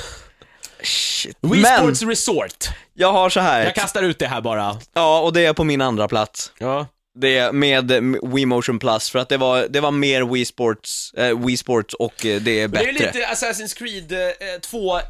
Shit. 0.83 1.37
Wii 1.41 1.61
Men, 1.61 1.79
Sports 1.79 2.01
Resort. 2.01 2.69
jag 2.93 3.11
har 3.13 3.29
så 3.29 3.39
här. 3.39 3.63
Jag 3.63 3.75
kastar 3.75 4.03
ut 4.03 4.19
det 4.19 4.27
här 4.27 4.41
bara. 4.41 4.77
Ja, 4.93 5.19
och 5.19 5.33
det 5.33 5.45
är 5.45 5.53
på 5.53 5.63
min 5.63 5.81
andra 5.81 6.07
plats. 6.07 6.51
Ja. 6.59 6.87
Det 7.19 7.51
med 7.53 7.91
eh, 7.91 8.01
Wii 8.23 8.45
Motion 8.45 8.79
Plus, 8.79 9.09
för 9.09 9.19
att 9.19 9.29
det 9.29 9.37
var, 9.37 9.67
det 9.69 9.79
var 9.79 9.91
mer 9.91 10.21
Wii 10.33 10.45
Sports, 10.45 11.13
eh, 11.13 11.45
Wii 11.45 11.57
Sports 11.57 11.93
och 11.93 12.25
eh, 12.25 12.41
det 12.41 12.59
är 12.61 12.67
bättre. 12.67 12.91
det 12.91 12.99
är 12.99 13.05
lite 13.05 13.25
Assassin's 13.25 13.77
Creed 13.77 14.11
eh, 14.11 14.59
2, 14.61 14.97
eh, 14.97 15.01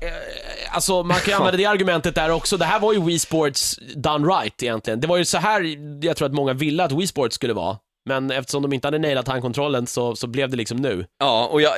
alltså 0.72 1.04
man 1.04 1.18
kan 1.20 1.32
ju 1.32 1.34
använda 1.38 1.58
det 1.58 1.66
argumentet 1.66 2.16
där 2.16 2.30
också. 2.32 2.58
Det 2.58 2.66
här 2.66 2.80
var 2.80 2.94
ju 2.94 3.02
Wii 3.04 3.20
Sports 3.20 3.80
done 3.96 4.28
right 4.28 4.64
egentligen. 4.64 5.00
Det 5.00 5.08
var 5.08 5.18
ju 5.18 5.26
så 5.26 5.38
här 5.38 5.62
jag 6.06 6.18
tror 6.18 6.26
att 6.26 6.34
många 6.34 6.54
ville 6.54 6.84
att 6.84 6.92
Wii 6.92 7.08
Sports 7.08 7.36
skulle 7.36 7.54
vara. 7.54 7.78
Men 8.10 8.32
eftersom 8.32 8.62
de 8.62 8.74
inte 8.74 8.88
hade 8.88 9.00
nailat 9.00 9.28
handkontrollen 9.28 9.88
så, 9.88 10.16
så 10.16 10.28
blev 10.28 10.50
det 10.50 10.58
liksom 10.58 10.78
nu. 10.78 11.06
Ja, 11.20 11.48
och 11.52 11.62
jag, 11.62 11.74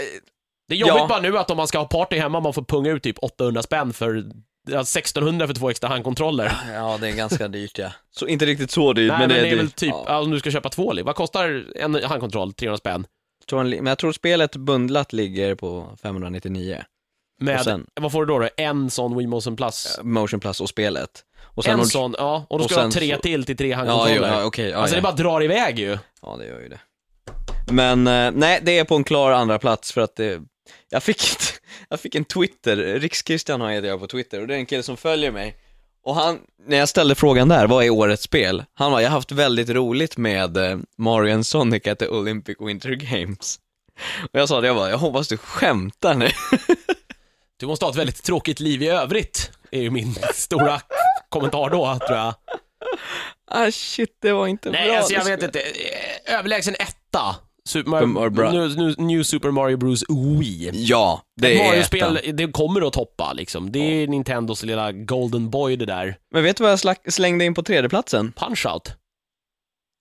Det 0.69 0.75
är 0.75 0.77
jobbigt 0.79 0.95
Ja. 0.97 1.07
bara 1.07 1.21
nu 1.21 1.37
att 1.37 1.51
om 1.51 1.57
man 1.57 1.67
ska 1.67 1.77
ha 1.77 1.85
party 1.85 2.17
hemma, 2.19 2.39
man 2.39 2.53
får 2.53 2.61
punga 2.63 2.91
ut 2.91 3.03
typ 3.03 3.17
800 3.21 3.61
spänn 3.63 3.93
för 3.93 4.23
1600 4.69 5.47
för 5.47 5.53
två 5.53 5.69
extra 5.69 5.89
handkontroller. 5.89 6.51
Ja, 6.73 6.97
det 7.01 7.07
är 7.07 7.11
ganska 7.15 7.47
dyrt 7.47 7.77
ja. 7.77 7.91
Så 8.11 8.27
inte 8.27 8.45
riktigt 8.45 8.71
så 8.71 8.93
dyrt, 8.93 9.09
Nej, 9.11 9.19
men 9.19 9.29
det 9.29 9.49
är, 9.49 9.55
väl 9.55 9.65
dyrt. 9.65 9.75
typ, 9.75 9.89
Ja. 9.89 10.03
ja. 10.07 10.19
om 10.19 10.31
du 10.31 10.39
ska 10.39 10.51
köpa 10.51 10.69
två, 10.69 10.93
vad 11.03 11.15
kostar 11.15 11.65
en 11.75 12.03
handkontroll? 12.03 12.53
300 12.53 12.77
spänn? 12.77 13.05
Tror 13.49 13.63
Men 13.63 13.85
jag 13.85 13.97
tror 13.97 14.11
spelet 14.11 14.55
bundlat 14.55 15.13
ligger 15.13 15.55
på 15.55 15.97
599. 16.01 16.83
Med, 17.41 17.57
Och 17.57 17.63
sen- 17.63 17.87
vad 18.01 18.11
får 18.11 18.25
du 18.25 18.33
då, 18.33 18.39
då? 18.39 18.49
En 18.57 18.89
sån 18.89 19.17
Wii 19.17 19.27
Motion 19.27 19.55
Plus? 19.55 19.99
Motion 20.03 20.39
Plus 20.39 20.61
och 20.61 20.69
spelet. 20.69 21.09
Och 21.43 21.63
sen 21.63 21.73
en 21.73 21.79
har- 21.79 21.85
sån, 21.85 22.15
ja, 22.17 22.45
och 22.49 22.57
då 22.59 22.63
och 22.65 22.71
ska 22.71 22.79
du 22.79 22.85
ha 22.85 22.91
tre 22.91 23.15
så- 23.15 23.21
till 23.21 23.45
till 23.45 23.57
tre 23.57 23.73
handkontroller. 23.73 24.27
ja, 24.27 24.39
ja 24.39 24.45
okej. 24.45 24.69
ja, 24.69 24.77
alltså 24.77 24.95
ja. 24.95 24.97
det 24.97 25.03
bara 25.03 25.13
drar 25.15 25.43
iväg 25.43 25.79
ju. 25.79 25.97
Ja, 26.21 26.35
det 26.39 26.45
gör 26.47 26.59
ju 26.59 26.69
det. 26.69 26.79
Men 27.71 28.07
eh, 28.07 28.31
nej, 28.31 28.59
det 28.63 28.79
är 28.79 28.83
på 28.83 28.95
en 28.95 29.03
klar 29.03 29.31
andra 29.31 29.59
plats 29.59 29.91
för 29.91 30.01
att 30.01 30.15
det, 30.15 30.41
jag 30.89 31.03
fick, 31.03 31.17
ett- 31.31 31.61
jag 31.89 31.99
fick 31.99 32.15
en 32.15 32.25
Twitter, 32.25 32.75
Riks-Christian 32.99 33.61
har 33.61 33.71
heter 33.71 33.87
jag 33.87 33.99
på 33.99 34.07
Twitter 34.07 34.41
och 34.41 34.47
det 34.47 34.53
är 34.53 34.57
en 34.57 34.65
kille 34.65 34.83
som 34.83 34.97
följer 34.97 35.31
mig. 35.31 35.55
Och 36.03 36.15
han, 36.15 36.39
när 36.67 36.77
jag 36.77 36.89
ställde 36.89 37.15
frågan 37.15 37.47
där, 37.49 37.67
vad 37.67 37.85
är 37.85 37.89
årets 37.89 38.23
spel? 38.23 38.63
Han 38.73 38.91
var, 38.91 38.99
jag 39.01 39.09
har 39.09 39.15
haft 39.15 39.31
väldigt 39.31 39.69
roligt 39.69 40.17
med 40.17 40.57
eh, 40.57 40.77
Mario 40.97 41.43
Sonic 41.43 41.87
at 41.87 41.99
the 41.99 42.07
Olympic 42.07 42.57
Winter 42.59 42.89
Games. 42.91 43.59
Och 44.23 44.39
jag 44.39 44.49
sa 44.49 44.61
det, 44.61 44.67
jag 44.67 44.75
bara, 44.75 44.89
jag 44.89 44.97
hoppas 44.97 45.27
du 45.27 45.37
skämtar 45.37 46.13
nu. 46.13 46.29
Du 47.59 47.65
måste 47.67 47.85
ha 47.85 47.89
ett 47.91 47.97
väldigt 47.97 48.23
tråkigt 48.23 48.59
liv 48.59 48.83
i 48.83 48.87
övrigt, 48.87 49.51
är 49.71 49.81
ju 49.81 49.89
min 49.89 50.15
stora 50.33 50.81
kommentar 51.29 51.69
då, 51.69 51.99
tror 52.07 52.17
jag. 52.17 52.33
ah 53.51 53.71
shit, 53.71 54.17
det 54.21 54.31
var 54.31 54.47
inte 54.47 54.69
Nej, 54.71 54.87
bra. 54.89 54.97
alltså 54.97 55.13
jag 55.13 55.25
vet 55.25 55.43
inte. 55.43 55.61
Överlägsen 56.25 56.75
etta. 56.79 57.35
Super 57.67 58.05
Mario 58.05 58.29
Bros. 58.29 58.75
New, 58.77 58.95
New, 58.99 59.23
Super 59.23 59.51
Mario 59.51 59.77
Bros 59.77 60.03
Wii. 60.39 60.71
Ja, 60.73 61.21
det 61.41 61.59
är 61.59 61.67
Mario-spel, 61.67 62.19
det 62.33 62.51
kommer 62.51 62.87
att 62.87 62.93
toppa 62.93 63.33
liksom. 63.33 63.71
Det 63.71 63.79
är 63.79 64.07
Nintendos 64.07 64.63
lilla 64.63 64.91
Golden 64.91 65.49
Boy 65.49 65.75
det 65.75 65.85
där. 65.85 66.17
Men 66.33 66.43
vet 66.43 66.57
du 66.57 66.63
vad 66.63 66.71
jag 66.71 66.79
slack, 66.79 67.01
slängde 67.09 67.45
in 67.45 67.53
på 67.53 67.63
tredjeplatsen? 67.63 68.33
Punch-Out, 68.35 68.91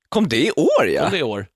Kom 0.09 0.29
det 0.29 0.47
i 0.47 0.51
år 0.51 0.89
ja? 0.89 1.03
kom 1.03 1.11
det 1.11 1.19
i 1.19 1.23
år. 1.23 1.47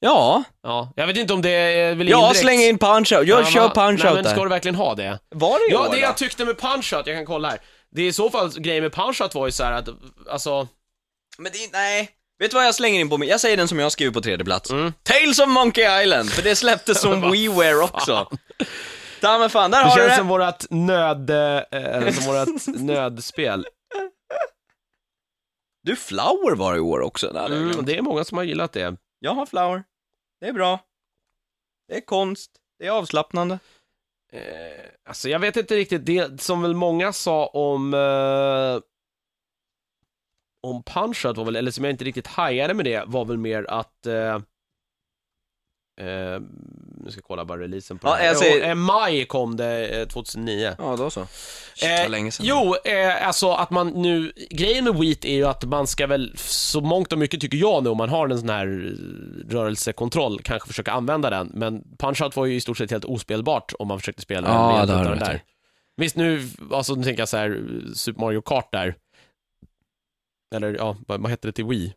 Ja, 0.00 0.44
Ja, 0.62 0.92
jag 0.96 1.06
vet 1.06 1.16
inte 1.16 1.32
om 1.32 1.42
det 1.42 1.50
är 1.50 1.94
väl 1.94 2.08
ja 2.08 2.16
indirekt. 2.18 2.40
släng 2.40 2.60
in 2.60 2.78
Punch-Out, 2.78 3.22
jag 3.24 3.40
Ja, 3.40 3.44
kör 3.44 3.68
Punch-Out 3.68 4.14
men 4.14 4.24
där. 4.24 4.30
ska 4.30 4.42
du 4.42 4.48
verkligen 4.48 4.74
ha 4.74 4.94
det? 4.94 5.18
Var 5.30 5.58
det 5.58 5.70
i 5.70 5.72
Ja, 5.72 5.80
år 5.80 5.84
det 5.90 5.96
då? 5.96 6.02
jag 6.02 6.16
tyckte 6.16 6.44
med 6.44 6.56
Punch-Out, 6.56 7.02
jag 7.06 7.16
kan 7.16 7.26
kolla 7.26 7.48
här. 7.48 7.58
Det 7.90 8.02
är 8.02 8.06
i 8.06 8.12
så 8.12 8.30
fall, 8.30 8.50
grejen 8.60 8.82
med 8.82 8.92
Punch-Out 8.92 9.34
var 9.34 9.46
ju 9.46 9.52
så 9.52 9.62
att, 9.64 9.88
alltså, 10.30 10.68
Men 11.38 11.52
det, 11.52 11.58
nej. 11.72 12.10
Vet 12.38 12.50
du 12.50 12.54
vad 12.54 12.66
jag 12.66 12.74
slänger 12.74 13.00
in 13.00 13.08
på 13.08 13.18
mig? 13.18 13.28
Jag 13.28 13.40
säger 13.40 13.56
den 13.56 13.68
som 13.68 13.78
jag 13.78 13.92
skriver 13.92 14.12
på 14.12 14.20
tredje 14.20 14.44
plats. 14.44 14.70
Mm. 14.70 14.92
Tales 15.02 15.38
of 15.38 15.48
Monkey 15.48 16.02
Island, 16.02 16.30
för 16.30 16.42
det 16.42 16.56
släpptes 16.56 17.00
som 17.00 17.30
WiiWare 17.32 17.84
också. 17.84 18.30
Ta 19.20 19.38
men 19.38 19.50
fan, 19.50 19.70
där 19.70 19.78
det 19.78 19.84
har 19.84 19.96
du 19.96 20.02
känns 20.02 20.12
det. 20.12 20.16
som 20.16 20.28
vårat 20.28 20.66
nöd, 20.70 21.30
eh, 21.30 22.12
som 22.12 22.24
vårat 22.24 22.48
nödspel. 22.66 23.66
Du, 25.82 25.96
Flower 25.96 26.54
var 26.54 26.76
i 26.76 26.80
år 26.80 27.00
också. 27.00 27.32
Där, 27.32 27.46
mm. 27.46 27.84
det 27.84 27.96
är 27.96 28.02
många 28.02 28.24
som 28.24 28.38
har 28.38 28.44
gillat 28.44 28.72
det. 28.72 28.96
Jag 29.18 29.34
har 29.34 29.46
Flower. 29.46 29.84
Det 30.40 30.46
är 30.46 30.52
bra. 30.52 30.80
Det 31.88 31.96
är 31.96 32.00
konst. 32.00 32.50
Det 32.78 32.86
är 32.86 32.90
avslappnande. 32.90 33.58
Eh, 34.32 34.40
alltså 35.08 35.28
jag 35.28 35.38
vet 35.38 35.56
inte 35.56 35.76
riktigt, 35.76 36.06
det 36.06 36.40
som 36.40 36.62
väl 36.62 36.74
många 36.74 37.12
sa 37.12 37.46
om 37.46 37.94
eh, 37.94 38.80
om 40.66 40.82
Punch-Out 40.82 41.34
var 41.36 41.44
väl, 41.44 41.56
eller 41.56 41.70
som 41.70 41.84
jag 41.84 41.90
inte 41.92 42.04
riktigt 42.04 42.26
hajade 42.26 42.74
med 42.74 42.84
det, 42.84 43.02
var 43.06 43.24
väl 43.24 43.38
mer 43.38 43.66
att 43.70 44.06
eh, 44.06 44.34
eh, 46.00 46.40
nu 47.04 47.10
ska 47.10 47.18
jag 47.18 47.24
kolla 47.24 47.44
bara 47.44 47.60
releasen 47.60 47.98
på 47.98 48.08
Ja, 48.08 48.28
det 48.28 48.34
säger- 48.34 48.56
Jo, 48.64 48.64
eh, 48.70 48.74
maj 48.74 49.24
kom 49.24 49.56
det, 49.56 49.88
eh, 50.00 50.06
2009. 50.08 50.74
Ja, 50.78 50.96
då 50.96 51.10
så. 51.10 51.26
Shit, 51.74 51.88
Eh, 52.04 52.08
länge 52.10 52.30
sedan. 52.30 52.46
Jo, 52.48 52.74
eh, 52.84 53.26
alltså 53.26 53.52
att 53.52 53.70
man 53.70 53.88
nu, 53.88 54.32
grejen 54.50 54.84
med 54.84 54.94
Wheat 54.94 55.24
är 55.24 55.34
ju 55.34 55.44
att 55.44 55.64
man 55.64 55.86
ska 55.86 56.06
väl, 56.06 56.32
så 56.36 56.80
mångt 56.80 57.12
och 57.12 57.18
mycket 57.18 57.40
tycker 57.40 57.58
jag 57.58 57.82
nu, 57.84 57.90
om 57.90 57.96
man 57.96 58.08
har 58.08 58.28
en 58.28 58.38
sån 58.38 58.48
här 58.48 58.66
eh, 58.66 59.52
rörelsekontroll, 59.52 60.40
kanske 60.42 60.66
försöka 60.68 60.92
använda 60.92 61.30
den, 61.30 61.50
men 61.54 61.82
Punch-Out 61.98 62.36
var 62.36 62.46
ju 62.46 62.54
i 62.54 62.60
stort 62.60 62.78
sett 62.78 62.90
helt 62.90 63.04
ospelbart 63.04 63.72
om 63.78 63.88
man 63.88 63.98
försökte 64.00 64.22
spela 64.22 64.48
Ja, 64.48 64.78
med 64.78 64.88
det 64.88 64.94
har 64.94 65.04
du 65.04 65.10
den 65.10 65.18
där. 65.18 65.42
Visst 65.98 66.16
nu, 66.16 66.42
alltså 66.72 66.94
nu 66.94 67.04
tänker 67.04 67.20
jag 67.20 67.28
så 67.28 67.36
här, 67.36 67.62
Super 67.94 68.20
Mario 68.20 68.40
Kart 68.40 68.68
där, 68.72 68.94
eller 70.54 70.74
ja, 70.74 70.96
vad, 71.06 71.20
vad 71.20 71.30
heter 71.30 71.48
det 71.48 71.52
till 71.52 71.64
Wii? 71.64 71.94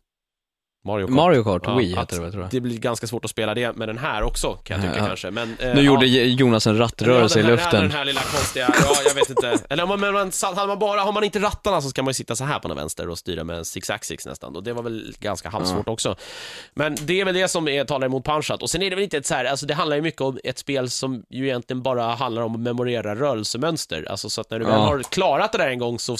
Mario 0.84 1.06
Kart. 1.06 1.14
Mario 1.14 1.44
Kart, 1.44 1.62
Ja, 1.64 1.74
Wii 1.76 1.96
heter 1.96 2.16
det 2.16 2.22
väl, 2.22 2.30
tror 2.32 2.42
jag. 2.44 2.50
Det 2.50 2.60
blir 2.60 2.78
ganska 2.78 3.06
svårt 3.06 3.24
att 3.24 3.30
spela 3.30 3.54
det 3.54 3.76
med 3.76 3.88
den 3.88 3.98
här 3.98 4.22
också, 4.22 4.52
kan 4.52 4.80
jag 4.80 4.90
tycka 4.90 5.02
Ja, 5.02 5.06
kanske, 5.08 5.30
men... 5.30 5.56
eh, 5.60 5.74
Nu 5.74 5.74
ja. 5.74 5.80
gjorde 5.80 6.06
Jonas 6.06 6.66
en 6.66 6.78
rattrörelse 6.78 7.38
Ja, 7.38 7.42
i 7.42 7.46
här, 7.46 7.52
luften. 7.52 7.80
Den 7.82 7.90
här 7.90 8.04
lilla 8.04 8.20
konstiga, 8.20 8.74
ja 8.80 8.94
jag 9.06 9.14
vet 9.14 9.30
inte. 9.30 9.58
Eller 9.68 9.82
om 9.82 9.88
man, 9.88 10.32
hade 10.42 10.66
man 10.66 10.78
bara, 10.78 11.00
har 11.00 11.12
man 11.12 11.24
inte 11.24 11.38
rattarna 11.38 11.80
så 11.82 11.88
ska 11.90 12.02
man 12.02 12.10
ju 12.10 12.14
sitta 12.14 12.36
så 12.36 12.44
här 12.44 12.58
på 12.58 12.68
den 12.68 12.76
vänster 12.76 13.08
och 13.08 13.18
styra 13.18 13.44
med 13.44 13.56
en 13.58 13.64
six 13.64 13.90
axis 13.90 14.26
nästan. 14.26 14.56
Och 14.56 14.62
det 14.62 14.72
var 14.72 14.82
väl 14.82 15.14
ganska 15.20 15.48
halvsvårt 15.48 15.88
också. 15.88 16.16
Men 16.74 16.96
det 17.00 17.20
är 17.20 17.24
väl 17.24 17.34
det 17.34 17.48
som 17.48 17.68
är, 17.68 17.84
talar 17.84 18.06
emot 18.06 18.24
Punchat. 18.24 18.62
Och 18.62 18.70
sen 18.70 18.82
är 18.82 18.90
det 18.90 18.96
väl 18.96 19.02
inte 19.04 19.16
ett 19.16 19.26
så 19.26 19.34
här, 19.34 19.44
alltså 19.44 19.66
det 19.66 19.74
handlar 19.74 19.96
ju 19.96 20.02
mycket 20.02 20.20
om 20.20 20.38
ett 20.44 20.58
spel 20.58 20.90
som 20.90 21.22
ju 21.30 21.44
egentligen 21.46 21.82
bara 21.82 22.14
handlar 22.14 22.42
om 22.42 22.54
att 22.54 22.60
memorera 22.60 23.14
rörelsemönster. 23.14 24.06
Alltså 24.10 24.30
så 24.30 24.40
att 24.40 24.50
när 24.50 24.58
du 24.58 24.64
väl 24.64 24.74
har 24.80 25.02
klarat 25.02 25.52
det 25.52 25.58
där 25.58 25.68
en 25.68 25.78
gång 25.78 25.98
så 25.98 26.16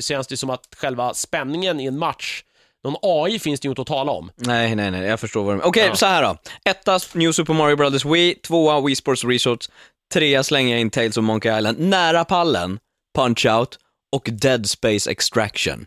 känns 0.00 0.26
det 0.26 0.36
som 0.36 0.50
att 0.50 0.62
själva 0.76 1.14
spänningen 1.14 1.80
i 1.80 1.86
en 1.86 1.98
match, 1.98 2.42
någon 2.84 2.96
AI 3.02 3.38
finns 3.38 3.60
det 3.60 3.66
ju 3.66 3.70
inte 3.70 3.82
att 3.82 3.88
tala 3.88 4.12
om. 4.12 4.30
Nej, 4.36 4.74
nej, 4.74 4.90
nej, 4.90 5.02
jag 5.02 5.20
förstår 5.20 5.44
vad 5.44 5.52
du 5.54 5.56
menar. 5.56 5.68
Okej, 5.68 5.86
Ja. 5.86 5.94
så 5.96 6.06
här 6.06 6.22
då. 6.22 6.36
Etta, 6.64 6.98
New 7.14 7.32
Super 7.32 7.54
Mario 7.54 7.76
Brothers 7.76 8.04
Wii. 8.04 8.34
Tvåa, 8.34 8.80
Wii 8.80 8.96
Sports 8.96 9.24
Resorts. 9.24 9.70
Trea 10.14 10.42
slänger 10.42 10.70
jag 10.70 10.80
in 10.80 10.90
Tales 10.90 11.16
of 11.16 11.24
Monkey 11.24 11.58
Island. 11.58 11.78
Nära 11.78 12.24
pallen, 12.24 12.78
Punch-Out 13.18 13.78
och 14.16 14.28
Dead 14.32 14.70
Space 14.70 15.10
Extraction. 15.10 15.86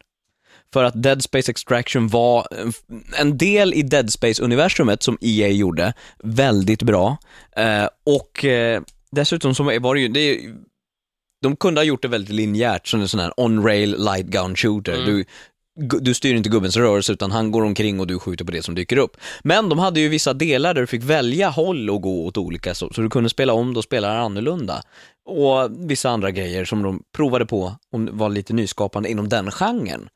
För 0.73 0.83
att 0.83 1.03
Dead 1.03 1.23
Space 1.23 1.51
Extraction 1.51 2.07
var 2.07 2.47
en- 3.19 3.37
del 3.37 3.73
i 3.73 3.81
Dead 3.81 4.11
Space-universumet 4.13 5.03
som 5.03 5.17
EA 5.21 5.47
gjorde, 5.47 5.93
väldigt 6.23 6.81
bra. 6.83 7.17
Eh, 7.55 7.87
och 8.05 8.45
eh, 8.45 8.81
dessutom 9.11 9.55
så 9.55 9.63
var 9.63 9.95
det 9.95 10.01
ju, 10.01 10.07
det 10.07 10.39
de 11.41 11.55
kunde 11.55 11.81
ha 11.81 11.85
gjort 11.85 12.01
det 12.01 12.07
väldigt 12.07 12.35
linjärt, 12.35 12.87
som 12.87 13.01
en 13.01 13.07
sån 13.07 13.19
här 13.19 13.33
on-rail 13.39 13.95
light 14.05 14.25
gun 14.25 14.55
shooter. 14.55 14.93
Mm. 14.93 15.05
Du, 15.05 15.25
du 15.75 16.13
styr 16.13 16.35
inte 16.35 16.49
gubbens 16.49 16.77
rörelse 16.77 17.13
utan 17.13 17.31
han 17.31 17.51
går 17.51 17.63
omkring 17.63 17.99
och 17.99 18.07
du 18.07 18.19
skjuter 18.19 18.45
på 18.45 18.51
det 18.51 18.63
som 18.63 18.75
dyker 18.75 18.97
upp. 18.97 19.17
Men 19.43 19.69
de 19.69 19.79
hade 19.79 19.99
ju 19.99 20.09
vissa 20.09 20.33
delar 20.33 20.73
där 20.73 20.81
du 20.81 20.87
fick 20.87 21.03
välja 21.03 21.49
håll 21.49 21.89
och 21.89 22.01
gå 22.01 22.25
åt 22.25 22.37
olika, 22.37 22.75
så, 22.75 22.93
så 22.93 23.01
du 23.01 23.09
kunde 23.09 23.29
spela 23.29 23.53
om 23.53 23.73
det 23.73 23.77
och 23.77 23.83
spela 23.83 24.19
annorlunda. 24.19 24.81
Och 25.25 25.69
vissa 25.89 26.09
andra 26.09 26.31
grejer 26.31 26.65
som 26.65 26.83
de 26.83 27.03
provade 27.15 27.45
på 27.45 27.75
och 27.91 27.99
var 28.11 28.29
lite 28.29 28.53
nyskapande 28.53 29.09
inom 29.09 29.29
den 29.29 29.51
genren. 29.51 30.09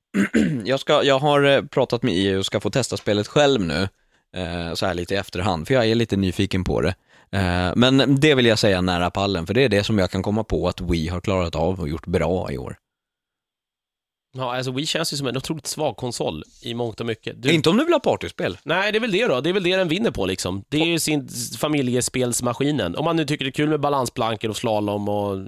jag, 0.64 0.80
ska, 0.80 1.04
jag 1.04 1.18
har 1.18 1.44
eh, 1.44 1.62
pratat 1.62 2.02
med 2.02 2.14
EU 2.16 2.38
och 2.38 2.46
ska 2.46 2.60
få 2.60 2.70
testa 2.70 2.96
spelet 2.96 3.28
själv 3.28 3.60
nu, 3.60 3.88
eh, 4.36 4.74
så 4.74 4.86
här 4.86 4.94
lite 4.94 5.14
i 5.14 5.16
efterhand, 5.16 5.66
för 5.66 5.74
jag 5.74 5.86
är 5.86 5.94
lite 5.94 6.16
nyfiken 6.16 6.64
på 6.64 6.80
det. 6.80 6.94
Eh, 7.32 7.72
men 7.76 8.20
det 8.20 8.34
vill 8.34 8.46
jag 8.46 8.58
säga 8.58 8.80
nära 8.80 9.10
pallen, 9.10 9.46
för 9.46 9.54
det 9.54 9.64
är 9.64 9.68
det 9.68 9.84
som 9.84 9.98
jag 9.98 10.10
kan 10.10 10.22
komma 10.22 10.44
på 10.44 10.68
att 10.68 10.80
Wii 10.80 11.08
har 11.08 11.20
klarat 11.20 11.56
av 11.56 11.80
och 11.80 11.88
gjort 11.88 12.06
bra 12.06 12.52
i 12.52 12.58
år. 12.58 12.76
Ja, 14.32 14.56
alltså 14.56 14.70
Wii 14.72 14.86
känns 14.86 15.12
ju 15.12 15.16
som 15.16 15.26
en 15.26 15.36
otroligt 15.36 15.66
svag 15.66 15.96
konsol 15.96 16.44
i 16.62 16.74
mångt 16.74 17.00
och 17.00 17.06
mycket. 17.06 17.42
Du, 17.42 17.52
Inte 17.52 17.70
om 17.70 17.76
du 17.76 17.84
vill 17.84 17.92
ha 17.92 18.00
partyspel. 18.00 18.58
Nej, 18.62 18.92
det 18.92 18.98
är 18.98 19.00
väl 19.00 19.12
det 19.12 19.26
då. 19.26 19.40
Det 19.40 19.48
är 19.48 19.52
väl 19.52 19.62
det 19.62 19.76
den 19.76 19.88
vinner 19.88 20.10
på 20.10 20.26
liksom. 20.26 20.64
Det 20.68 20.80
är 20.80 20.86
ju 20.86 20.98
sin 20.98 21.28
familjespelsmaskinen. 21.58 22.96
Om 22.96 23.04
man 23.04 23.16
nu 23.16 23.24
tycker 23.24 23.44
det 23.44 23.48
är 23.48 23.52
kul 23.52 23.68
med 23.68 23.80
balansplankor 23.80 24.50
och 24.50 24.56
slalom 24.56 25.08
och 25.08 25.38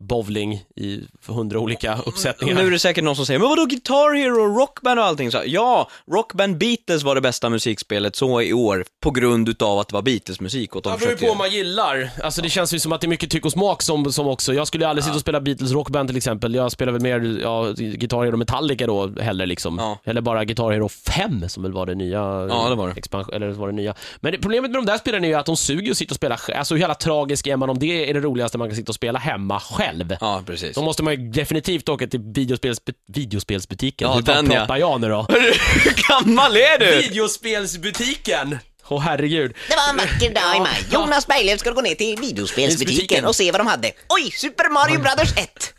bowling 0.00 0.62
i 0.76 1.00
hundra 1.26 1.58
olika 1.58 1.98
uppsättningar. 2.06 2.54
Nu 2.54 2.66
är 2.66 2.70
det 2.70 2.78
säkert 2.78 3.04
någon 3.04 3.16
som 3.16 3.26
säger, 3.26 3.40
men 3.40 3.48
vadå 3.48 3.64
Guitar 3.66 4.14
Hero, 4.14 4.58
Rockband 4.58 5.00
och 5.00 5.06
allting? 5.06 5.30
Så, 5.30 5.42
ja, 5.46 5.88
Rockband 6.10 6.58
Beatles 6.58 7.02
var 7.02 7.14
det 7.14 7.20
bästa 7.20 7.50
musikspelet 7.50 8.16
så 8.16 8.42
i 8.42 8.52
år, 8.52 8.84
på 9.00 9.10
grund 9.10 9.48
utav 9.48 9.78
att 9.78 9.88
det 9.88 9.94
var 9.94 10.02
Beatles-musik. 10.02 10.76
Och 10.76 10.82
de 10.82 10.92
Det 10.92 10.98
beror 10.98 11.10
ju 11.10 11.16
på 11.16 11.26
vad 11.26 11.36
man 11.36 11.50
gillar. 11.50 12.10
Alltså 12.22 12.42
det 12.42 12.48
känns 12.50 12.74
ju 12.74 12.78
som 12.80 12.92
att 12.92 13.00
det 13.00 13.06
är 13.06 13.08
mycket 13.08 13.30
tyck 13.30 13.44
och 13.44 13.52
smak 13.52 13.82
som, 13.82 14.12
som 14.12 14.26
också. 14.26 14.54
Jag 14.54 14.66
skulle 14.66 14.88
aldrig 14.88 15.04
sitta 15.04 15.14
och 15.14 15.20
spela 15.20 15.40
Beatles 15.40 15.72
rockband 15.72 16.08
till 16.08 16.16
exempel. 16.16 16.54
Jag 16.54 16.72
spelar 16.72 16.92
väl 16.92 17.02
mer 17.02 17.40
ja, 17.42 17.72
Guitar 17.76 18.24
Hero 18.24 18.36
Metallica 18.36 18.86
då 18.86 19.12
hellre 19.20 19.46
liksom. 19.46 19.78
Ja. 19.78 19.98
Eller 20.04 20.20
bara 20.20 20.44
Guitar 20.44 20.70
Hero 20.70 20.88
5 20.88 21.48
som 21.48 21.62
väl 21.62 21.72
var 21.72 21.86
det 21.86 21.94
nya. 21.94 22.18
Ja, 22.18 22.66
det 22.68 22.74
var 22.74 22.88
det. 22.88 22.94
Expansion, 22.96 23.34
eller 23.34 23.50
var 23.50 23.66
det 23.66 23.74
nya. 23.74 23.94
Men 24.20 24.32
det, 24.32 24.38
problemet 24.38 24.70
med 24.70 24.78
de 24.80 24.86
där 24.86 24.98
spelen 24.98 25.24
är 25.24 25.28
ju 25.28 25.34
att 25.34 25.46
de 25.46 25.56
suger 25.56 25.90
att 25.90 25.96
sitta 25.96 26.12
och 26.12 26.16
spela 26.16 26.36
själv. 26.36 26.58
Alltså 26.58 26.74
hur 26.74 26.80
jävla 26.80 26.94
tragisk 26.94 27.46
är 27.46 27.56
man 27.56 27.70
om 27.70 27.78
det 27.78 28.10
är 28.10 28.14
det 28.14 28.20
roligaste 28.20 28.58
man 28.58 28.68
kan 28.68 28.76
sitta 28.76 28.90
och 28.90 28.94
spela 28.94 29.18
hemma 29.18 29.60
själv? 29.60 29.87
Ja, 30.20 30.42
precis. 30.46 30.74
Då 30.74 30.82
måste 30.82 31.02
man 31.02 31.12
ju 31.14 31.30
definitivt 31.30 31.88
åka 31.88 32.06
till 32.06 32.20
videospels, 32.20 32.78
videospelsbutiken. 33.06 34.08
Ja, 34.08 34.14
Hur 34.14 34.22
den, 34.22 34.46
ja. 34.50 34.52
pratar 34.58 34.76
jag 34.76 35.00
nu 35.00 35.08
då? 35.08 35.22
Hur 35.28 36.08
gammal 36.08 36.56
är 36.56 36.78
du? 36.78 37.08
Videospelsbutiken! 37.08 38.58
Åh 38.90 39.00
herregud. 39.00 39.54
Det 39.68 39.76
var 39.76 39.88
en 39.90 39.96
vacker 39.96 40.34
dag 40.34 40.56
i 40.56 40.60
maj. 40.60 40.84
Jonas 40.92 41.26
Berglöf 41.26 41.60
skulle 41.60 41.74
gå 41.74 41.80
ner 41.80 41.94
till 41.94 42.16
videospelsbutiken 42.20 42.94
Butiken. 42.96 43.24
och 43.24 43.36
se 43.36 43.52
vad 43.52 43.60
de 43.60 43.66
hade. 43.66 43.92
Oj, 44.08 44.30
Super 44.30 44.70
Mario 44.70 45.00
Brothers 45.00 45.32
1! 45.36 45.74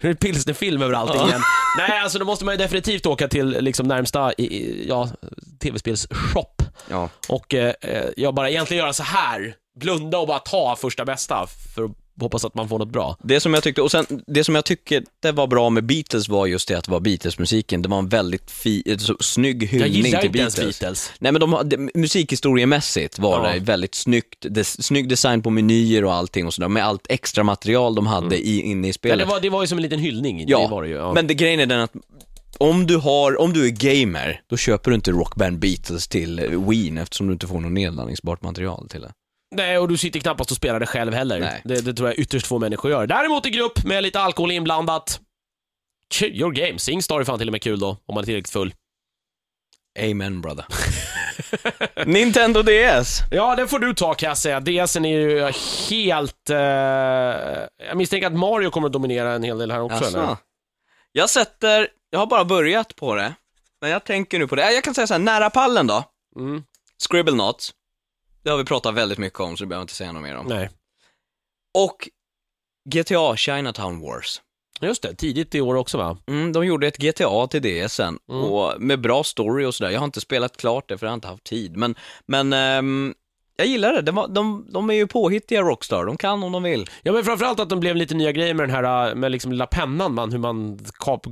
Nu 0.00 0.08
är 0.10 0.14
det 0.14 0.20
pilsnerfilm 0.20 0.82
över 0.82 0.94
allting 0.94 1.26
igen. 1.28 1.40
Nej, 1.78 1.98
alltså 2.00 2.18
då 2.18 2.24
måste 2.24 2.44
man 2.44 2.54
ju 2.54 2.58
definitivt 2.58 3.06
åka 3.06 3.28
till 3.28 3.48
liksom 3.60 3.88
närmsta 3.88 4.32
i- 4.32 4.42
i- 4.56 4.86
ja, 4.88 5.08
tv-spelsshop 5.62 6.62
Ja. 6.90 7.08
och 7.28 7.54
eh, 7.54 7.74
eh, 7.80 8.04
jag 8.16 8.34
bara 8.34 8.50
egentligen 8.50 8.82
göra 8.82 8.92
så 8.92 9.02
här 9.02 9.54
blunda 9.80 10.18
och 10.18 10.26
bara 10.26 10.38
ta 10.38 10.76
första 10.76 11.04
bästa 11.04 11.46
för 11.74 11.84
att 11.84 11.90
hoppas 12.20 12.44
att 12.44 12.54
man 12.54 12.68
får 12.68 12.78
något 12.78 12.92
bra. 12.92 13.16
Det 13.22 13.40
som 13.40 13.54
jag 13.54 13.62
tyckte, 13.62 13.82
och 13.82 13.90
sen 13.90 14.06
det 14.26 14.44
som 14.44 14.54
jag 14.54 14.64
tycker 14.64 15.04
det 15.22 15.32
var 15.32 15.46
bra 15.46 15.70
med 15.70 15.86
Beatles 15.86 16.28
var 16.28 16.46
just 16.46 16.68
det 16.68 16.74
att 16.74 16.84
det 16.84 16.90
var 16.90 17.00
Beatles-musiken. 17.00 17.82
Det 17.82 17.88
var 17.88 17.98
en 17.98 18.08
väldigt 18.08 18.50
fi, 18.50 18.96
så, 18.98 19.16
snygg 19.20 19.62
Jag 19.62 19.68
hyllning 19.68 19.92
gillar 20.04 20.20
till 20.20 20.26
inte 20.26 20.38
ens 20.38 20.56
Beatles. 20.56 20.80
Beatles. 20.80 21.12
Nej 21.18 21.32
men 21.32 21.40
de, 21.40 21.60
det, 21.64 21.98
musikhistoriemässigt 21.98 23.18
var 23.18 23.46
Ja. 23.46 23.52
det 23.52 23.60
väldigt 23.60 23.94
snyggt, 23.94 24.46
des, 24.54 24.86
snygg 24.86 25.08
design 25.08 25.42
på 25.42 25.50
menyer 25.50 26.04
och 26.04 26.14
allting 26.14 26.46
och 26.46 26.54
sådär, 26.54 26.68
med 26.68 26.84
allt 26.84 27.06
extra 27.08 27.44
material 27.44 27.94
de 27.94 28.06
hade 28.06 28.36
i, 28.38 28.60
inne 28.60 28.88
i 28.88 28.92
spelet. 28.92 29.18
det, 29.18 29.24
var, 29.24 29.40
det 29.40 29.50
var 29.50 29.62
ju 29.62 29.66
som 29.66 29.78
en 29.78 29.82
liten 29.82 29.98
hyllning. 30.00 30.44
Ja, 30.48 30.60
det 30.60 30.68
var 30.68 30.82
det 30.82 30.88
ju. 30.88 30.94
Ja. 30.94 31.12
men 31.14 31.26
det, 31.26 31.34
grejen 31.34 31.60
är 31.60 31.66
den 31.66 31.80
att 31.80 31.92
om 32.58 32.86
du, 32.86 32.96
har, 32.96 33.40
om 33.40 33.52
du 33.52 33.66
är 33.66 33.70
gamer, 33.70 34.40
då 34.50 34.56
köper 34.56 34.90
du 34.90 34.94
inte 34.94 35.10
Rockband 35.10 35.58
Beatles 35.58 36.08
till 36.08 36.38
eh, 36.38 36.68
Wien 36.68 36.98
eftersom 36.98 37.26
du 37.26 37.32
inte 37.32 37.46
får 37.46 37.60
något 37.60 37.72
nedladdningsbart 37.72 38.42
material 38.42 38.88
till 38.88 39.00
det. 39.00 39.12
Nej, 39.50 39.78
och 39.78 39.88
du 39.88 39.96
sitter 39.96 40.20
knappast 40.20 40.50
och 40.50 40.56
spelar 40.56 40.80
det 40.80 40.86
själv 40.86 41.14
heller. 41.14 41.40
Nej. 41.40 41.62
Det, 41.64 41.80
det 41.80 41.94
tror 41.94 42.08
jag 42.08 42.18
ytterst 42.18 42.46
få 42.46 42.58
människor 42.58 42.90
gör. 42.90 43.06
Däremot 43.06 43.46
i 43.46 43.50
grupp 43.50 43.84
med 43.84 44.02
lite 44.02 44.20
alkohol 44.20 44.50
inblandat. 44.50 45.20
Your 46.22 46.50
game. 46.52 46.78
Singstar 46.78 47.20
är 47.20 47.24
fan 47.24 47.38
till 47.38 47.48
och 47.48 47.52
med 47.52 47.62
kul 47.62 47.80
då, 47.80 47.88
om 48.06 48.14
man 48.14 48.18
är 48.18 48.26
tillräckligt 48.26 48.50
full. 48.52 48.74
Amen 50.00 50.40
brother. 50.40 50.64
Nintendo 52.06 52.62
DS. 52.62 53.20
Ja, 53.30 53.56
det 53.56 53.68
får 53.68 53.78
du 53.78 53.94
ta 53.94 54.14
kan 54.14 54.28
jag 54.28 54.38
säga. 54.38 54.60
DSen 54.60 55.04
är 55.04 55.18
ju 55.18 55.52
helt... 55.90 56.50
Eh... 56.50 56.56
Jag 57.88 57.96
misstänker 57.96 58.26
att 58.26 58.32
Mario 58.36 58.70
kommer 58.70 58.86
att 58.86 58.92
dominera 58.92 59.32
en 59.32 59.42
hel 59.42 59.58
del 59.58 59.70
här 59.70 59.80
också, 59.80 60.04
eller? 60.04 60.36
Jag 61.12 61.30
sätter, 61.30 61.88
jag 62.10 62.18
har 62.18 62.26
bara 62.26 62.44
börjat 62.44 62.96
på 62.96 63.14
det, 63.14 63.34
men 63.80 63.90
jag 63.90 64.04
tänker 64.04 64.38
nu 64.38 64.46
på 64.48 64.54
det. 64.56 64.62
Äh, 64.62 64.70
Jag 64.70 64.84
kan 64.84 64.94
säga 64.94 65.06
så 65.06 65.14
här, 65.14 65.18
nära 65.18 65.50
pallen 65.50 65.86
då. 65.86 66.04
Mm. 66.36 66.64
Scribble 67.10 67.32
Knots. 67.32 67.70
Det 68.42 68.50
har 68.50 68.56
vi 68.58 68.64
pratat 68.64 68.94
väldigt 68.94 69.18
mycket 69.18 69.40
om, 69.40 69.56
så 69.56 69.64
det 69.64 69.68
behöver 69.68 69.80
jag 69.80 69.84
inte 69.84 69.94
säga 69.94 70.12
något 70.12 70.22
mer 70.22 70.36
om. 70.36 70.46
Nej. 70.46 70.70
Och 71.78 72.08
GTA 72.90 73.36
Chinatown 73.36 74.00
Wars. 74.00 74.42
Just 74.80 75.02
det, 75.02 75.14
tidigt 75.14 75.54
i 75.54 75.60
år 75.60 75.74
också 75.74 75.98
va? 75.98 76.18
Mm, 76.26 76.52
de 76.52 76.66
gjorde 76.66 76.86
ett 76.86 76.96
GTA 76.98 77.46
till 77.46 77.62
DSen, 77.62 78.18
Mm. 78.30 78.44
och 78.44 78.80
med 78.82 79.00
bra 79.00 79.24
story 79.24 79.64
och 79.64 79.74
sådär. 79.74 79.90
Jag 79.90 80.00
har 80.00 80.04
inte 80.04 80.20
spelat 80.20 80.56
klart 80.56 80.88
det 80.88 80.98
för 80.98 81.06
jag 81.06 81.10
har 81.10 81.14
inte 81.14 81.28
haft 81.28 81.44
tid, 81.44 81.76
men, 81.76 81.94
men 82.26 82.52
ehm, 82.52 83.14
jag 83.58 83.66
gillar 83.66 83.92
det. 83.92 84.02
De, 84.02 84.34
de, 84.34 84.66
de 84.72 84.90
är 84.90 84.94
ju 84.94 85.06
påhittiga 85.06 85.62
Rockstar, 85.62 86.04
de 86.04 86.16
kan 86.16 86.42
om 86.42 86.52
de 86.52 86.62
vill. 86.62 86.90
Ja 87.02 87.12
men 87.12 87.24
framförallt 87.24 87.60
att 87.60 87.68
de 87.70 87.80
blev 87.80 87.96
lite 87.96 88.14
nya 88.14 88.32
grejer 88.32 88.54
med 88.54 88.68
den 88.68 88.76
här, 88.84 89.14
med 89.14 89.32
liksom 89.32 89.52
lilla 89.52 89.66
pennan 89.66 90.14
man, 90.14 90.32
hur 90.32 90.38
man 90.38 90.78
kap, 90.98 91.26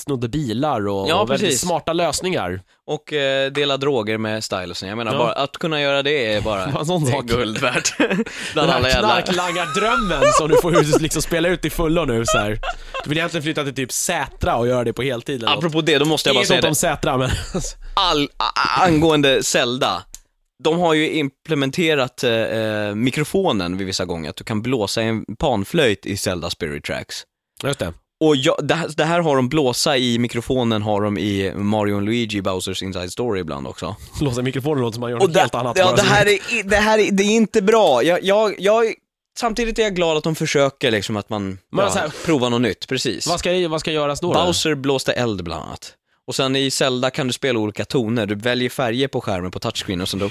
snodde 0.00 0.28
bilar 0.28 0.88
och, 0.88 1.08
Ja, 1.08 1.20
och 1.20 1.30
väldigt 1.30 1.60
smarta 1.60 1.92
lösningar. 1.92 2.60
Och 2.86 3.12
eh, 3.12 3.52
dela 3.52 3.76
droger 3.76 4.18
med 4.18 4.44
stylusen. 4.44 4.88
Jag 4.88 4.98
menar, 4.98 5.12
Ja. 5.12 5.18
bara, 5.18 5.32
att 5.32 5.56
kunna 5.58 5.80
göra 5.80 6.02
det 6.02 6.34
är 6.34 6.40
bara 6.40 6.64
en 6.80 6.86
sån 6.86 7.06
sak. 7.06 7.24
guld 7.24 7.58
värt. 7.58 7.98
Den 8.54 8.68
här 8.68 8.90
knarklangardrömmen 9.00 10.32
som 10.32 10.48
du 10.48 10.56
får 10.62 11.00
liksom 11.00 11.22
spela 11.22 11.48
ut 11.48 11.64
i 11.64 11.70
fullo 11.70 12.04
nu 12.04 12.22
så 12.26 12.38
här. 12.38 12.58
Du 13.04 13.08
vill 13.08 13.18
egentligen 13.18 13.42
flytta 13.42 13.64
till 13.64 13.74
typ 13.74 13.92
Sätra 13.92 14.56
och 14.56 14.66
göra 14.68 14.84
det 14.84 14.92
på 14.92 15.02
heltid 15.02 15.36
eller 15.36 15.48
något. 15.48 15.58
Apropå 15.58 15.80
det, 15.80 15.98
då 15.98 16.04
måste 16.04 16.28
jag 16.28 16.34
bara 16.34 16.38
Inget 16.38 16.48
säga 16.48 16.60
det. 16.60 16.68
om 16.68 16.74
Sätra 16.74 17.16
men... 17.16 17.30
All, 17.94 18.28
angående 18.80 19.42
Zelda. 19.42 20.02
De 20.64 20.78
har 20.80 20.94
ju 20.94 21.10
implementerat 21.12 22.24
eh, 22.24 22.32
eh, 22.32 22.94
mikrofonen 22.94 23.76
vid 23.76 23.86
vissa 23.86 24.04
gånger, 24.04 24.30
att 24.30 24.36
du 24.36 24.44
kan 24.44 24.62
blåsa 24.62 25.02
i 25.02 25.06
en 25.06 25.24
panflöjt 25.38 26.06
i 26.06 26.16
Zelda 26.16 26.50
Spirit 26.50 26.84
Tracks. 26.84 27.22
Just 27.62 27.78
det. 27.78 27.92
Och 28.24 28.36
jag, 28.36 28.56
det, 28.62 28.74
här, 28.74 28.88
det 28.96 29.04
här 29.04 29.20
har 29.20 29.36
de 29.36 29.48
blåsa 29.48 29.96
i 29.96 30.18
mikrofonen, 30.18 30.82
har 30.82 31.00
de 31.02 31.18
i 31.18 31.52
Mario 31.54 31.94
och 31.94 32.02
Luigi 32.02 32.42
Bowsers 32.42 32.82
Inside 32.82 33.12
Story 33.12 33.40
ibland 33.40 33.66
också. 33.66 33.96
Låsa 34.20 34.42
mikrofonen 34.42 34.80
låter 34.80 34.94
som 34.94 35.00
man 35.00 35.10
gör 35.10 35.16
Och 35.16 35.22
något 35.22 35.34
det, 35.34 35.40
helt 35.40 35.54
annat. 35.54 35.78
ja, 35.78 35.92
det, 35.96 36.02
här 36.02 36.26
är, 36.26 36.62
det 36.62 36.76
här 36.76 36.98
är, 36.98 37.12
det 37.12 37.22
är 37.22 37.30
inte 37.36 37.62
bra. 37.62 38.02
Jag, 38.02 38.24
jag, 38.24 38.54
jag, 38.58 38.94
samtidigt 39.38 39.78
är 39.78 39.82
jag 39.82 39.94
glad 39.94 40.16
att 40.16 40.24
de 40.24 40.34
försöker 40.34 40.90
liksom 40.90 41.16
att 41.16 41.30
man 41.30 41.58
Men 41.72 41.84
ja, 41.84 41.90
här- 41.94 42.12
provar 42.24 42.50
något 42.50 42.60
nytt, 42.60 42.88
precis. 42.88 43.26
Vad 43.26 43.38
ska, 43.38 43.68
vad 43.68 43.80
ska 43.80 43.92
göras 43.92 44.20
då? 44.20 44.32
då? 44.32 44.44
Bowser 44.44 44.74
blåste 44.74 45.12
eld 45.12 45.44
bland 45.44 45.64
annat. 45.64 45.94
Och 46.30 46.34
sen 46.36 46.56
i 46.56 46.70
Zelda 46.70 47.10
kan 47.10 47.26
du 47.26 47.32
spela 47.32 47.58
olika 47.58 47.84
toner, 47.84 48.26
du 48.26 48.34
väljer 48.34 48.70
färger 48.70 49.08
på 49.08 49.20
skärmen 49.20 49.50
på 49.50 49.58
touchscreen 49.58 50.00
och 50.00 50.08
sen 50.08 50.20
då 50.20 50.26
och 50.26 50.30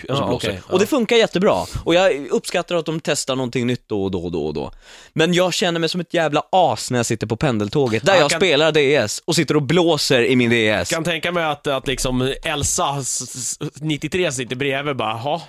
så 0.00 0.06
Ja, 0.08 0.26
blåser 0.28 0.52
det. 0.52 0.60
Och 0.72 0.78
det 0.78 0.86
funkar 0.86 1.16
jättebra. 1.16 1.64
Och 1.84 1.94
jag 1.94 2.26
uppskattar 2.30 2.74
att 2.76 2.86
de 2.86 3.00
testar 3.00 3.36
någonting 3.36 3.66
nytt 3.66 3.88
då 3.88 4.04
och 4.04 4.10
då 4.10 4.24
och 4.24 4.32
då 4.32 4.46
och 4.46 4.54
då. 4.54 4.72
Men 5.12 5.34
jag 5.34 5.52
känner 5.54 5.80
mig 5.80 5.88
som 5.88 6.00
ett 6.00 6.14
jävla 6.14 6.42
as 6.52 6.90
när 6.90 6.98
jag 6.98 7.06
sitter 7.06 7.26
på 7.26 7.36
pendeltåget, 7.36 8.06
där 8.06 8.12
Jag 8.14 8.22
jag 8.22 8.30
kan- 8.30 8.40
spelar 8.40 8.72
DS 9.04 9.22
och 9.24 9.34
sitter 9.36 9.56
och 9.56 9.62
blåser 9.62 10.22
i 10.24 10.36
min 10.36 10.50
DS. 10.50 10.90
kan 10.90 11.04
tänka 11.04 11.32
mig 11.32 11.44
att, 11.44 11.66
att 11.66 11.86
liksom 11.86 12.34
Elsa, 12.44 12.96
s- 13.00 13.34
s- 13.36 13.58
93, 13.80 14.32
sitter 14.32 14.56
bredvid 14.56 14.96
bara, 14.96 15.10
jaha. 15.10 15.40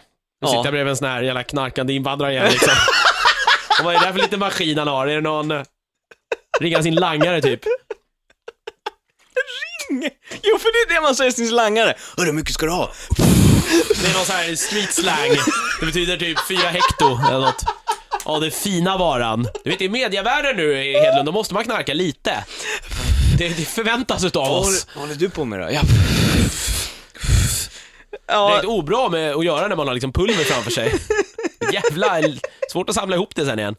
Nu 0.41 0.47
sitter 0.47 0.63
jag 0.63 0.71
bredvid 0.73 0.91
en 0.91 0.97
sån 0.97 1.07
här 1.07 1.21
jävla 1.21 1.43
knarkande 1.43 1.93
invandrare 1.93 2.31
igen 2.31 2.47
liksom. 2.51 2.73
Och 3.79 3.85
vad 3.85 3.95
är 3.95 3.99
det 3.99 4.05
här 4.05 4.13
för 4.13 4.19
liten 4.19 4.39
maskin 4.39 4.77
han 4.77 4.87
har? 4.87 5.07
Är 5.07 5.15
det 5.15 5.21
någon... 5.21 5.53
Ringa 6.59 6.83
sin 6.83 6.95
langare 6.95 7.41
typ? 7.41 7.59
Jo, 10.43 10.57
för 10.59 10.87
det 10.87 10.93
är 10.93 10.95
det 10.95 11.01
man 11.01 11.15
säger 11.15 11.31
till 11.31 11.47
sin 11.47 11.55
langare. 11.55 11.93
Hörru, 12.17 12.25
hur 12.25 12.33
mycket 12.33 12.53
ska 12.53 12.65
du 12.65 12.71
ha? 12.71 12.91
Det 14.01 14.09
är 14.09 14.13
någon 14.13 14.25
sån 14.25 14.35
här 14.35 14.55
street 14.55 14.93
slang. 14.93 15.29
Det 15.79 15.85
betyder 15.85 16.17
typ 16.17 16.47
fyra 16.47 16.69
hekto 16.69 17.19
eller 17.29 17.39
något. 17.39 17.63
Ja, 18.25 18.39
det 18.39 18.51
fina 18.51 18.97
varan. 18.97 19.47
Du 19.63 19.69
vet, 19.69 19.81
i 19.81 19.89
medievärlden 19.89 20.55
nu, 20.55 20.75
Hedlund, 20.75 21.25
då 21.25 21.31
måste 21.31 21.53
man 21.53 21.63
knarka 21.63 21.93
lite. 21.93 22.43
Det, 23.37 23.49
det 23.49 23.65
förväntas 23.65 24.23
utav 24.23 24.51
oss. 24.51 24.87
vad 24.95 25.01
håller 25.03 25.15
du 25.15 25.29
på 25.29 25.45
med 25.45 25.59
då? 25.59 25.65
Ja. 25.71 25.81
Det 28.11 28.17
är 28.33 28.35
Ja, 28.35 28.55
inte 28.55 28.67
obra 28.67 29.09
med 29.09 29.35
att 29.35 29.45
göra 29.45 29.67
när 29.67 29.75
man 29.75 29.87
har 29.87 29.93
liksom 29.93 30.13
pulver 30.13 30.43
framför 30.43 30.71
sig. 30.71 30.95
Jävla 31.73 32.21
svårt 32.71 32.89
att 32.89 32.95
samla 32.95 33.15
ihop 33.15 33.35
det 33.35 33.45
sen 33.45 33.59
igen. 33.59 33.75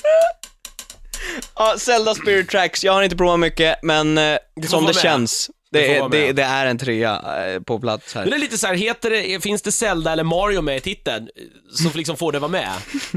Ja, 1.55 1.75
Zelda 1.79 2.15
Spirit 2.15 2.51
Tracks, 2.51 2.85
jag 2.85 2.93
har 2.93 3.03
inte 3.03 3.17
provat 3.17 3.41
mycket, 3.41 3.79
men 3.83 4.19
eh, 4.19 4.37
som 4.67 4.71
vara 4.85 4.93
det 4.93 4.97
med. 4.99 5.03
känns, 5.03 5.51
Det 5.73 5.79
får 5.81 5.89
det, 5.89 5.97
är, 5.97 6.01
vara 6.01 6.09
det, 6.11 6.27
med. 6.27 6.37
det 6.37 6.43
är 6.43 6.67
en 6.67 6.79
trea 6.79 7.45
eh, 7.55 7.61
på 7.61 7.81
plats 7.81 8.15
här. 8.15 8.21
Men 8.23 8.31
det 8.31 8.37
är 8.37 8.41
lite 8.41 8.59
så 8.59 8.67
här, 8.67 8.75
heter 8.75 9.11
det, 9.11 9.43
finns 9.43 9.63
det 9.63 9.73
Zelda 9.73 10.13
eller 10.13 10.25
Mario 10.25 10.61
med 10.61 10.77
i 10.77 10.81
titeln, 10.81 11.29
så 11.75 11.99
liksom 11.99 12.17
får 12.17 12.33
det 12.33 12.39
vara 12.39 12.51
med. 12.51 12.71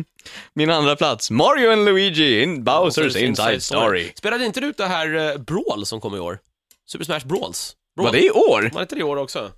Min 0.53 0.69
andra 0.69 0.95
plats, 0.95 1.31
Mario 1.31 1.71
and 1.71 1.85
Luigi 1.85 2.43
in 2.43 2.63
Bowsers 2.63 3.15
Inside 3.15 3.63
Story. 3.63 4.11
Spelade 4.15 4.45
inte 4.45 4.59
du 4.59 4.67
ut 4.67 4.77
det 4.77 4.85
här 4.87 5.31
eh, 5.31 5.37
Brawl 5.37 5.85
som 5.85 6.01
kom 6.01 6.15
i 6.15 6.19
år? 6.19 6.39
Super 6.87 7.05
Smash 7.05 7.25
Brawls? 7.25 7.73
Brawl. 7.95 8.05
Var 8.05 8.13
det 8.13 8.25
i 8.25 8.31
år? 8.31 8.69
Var 8.73 8.81
inte 8.81 8.95
det 8.95 8.99
i 8.99 9.03
år 9.03 9.17
också? 9.17 9.51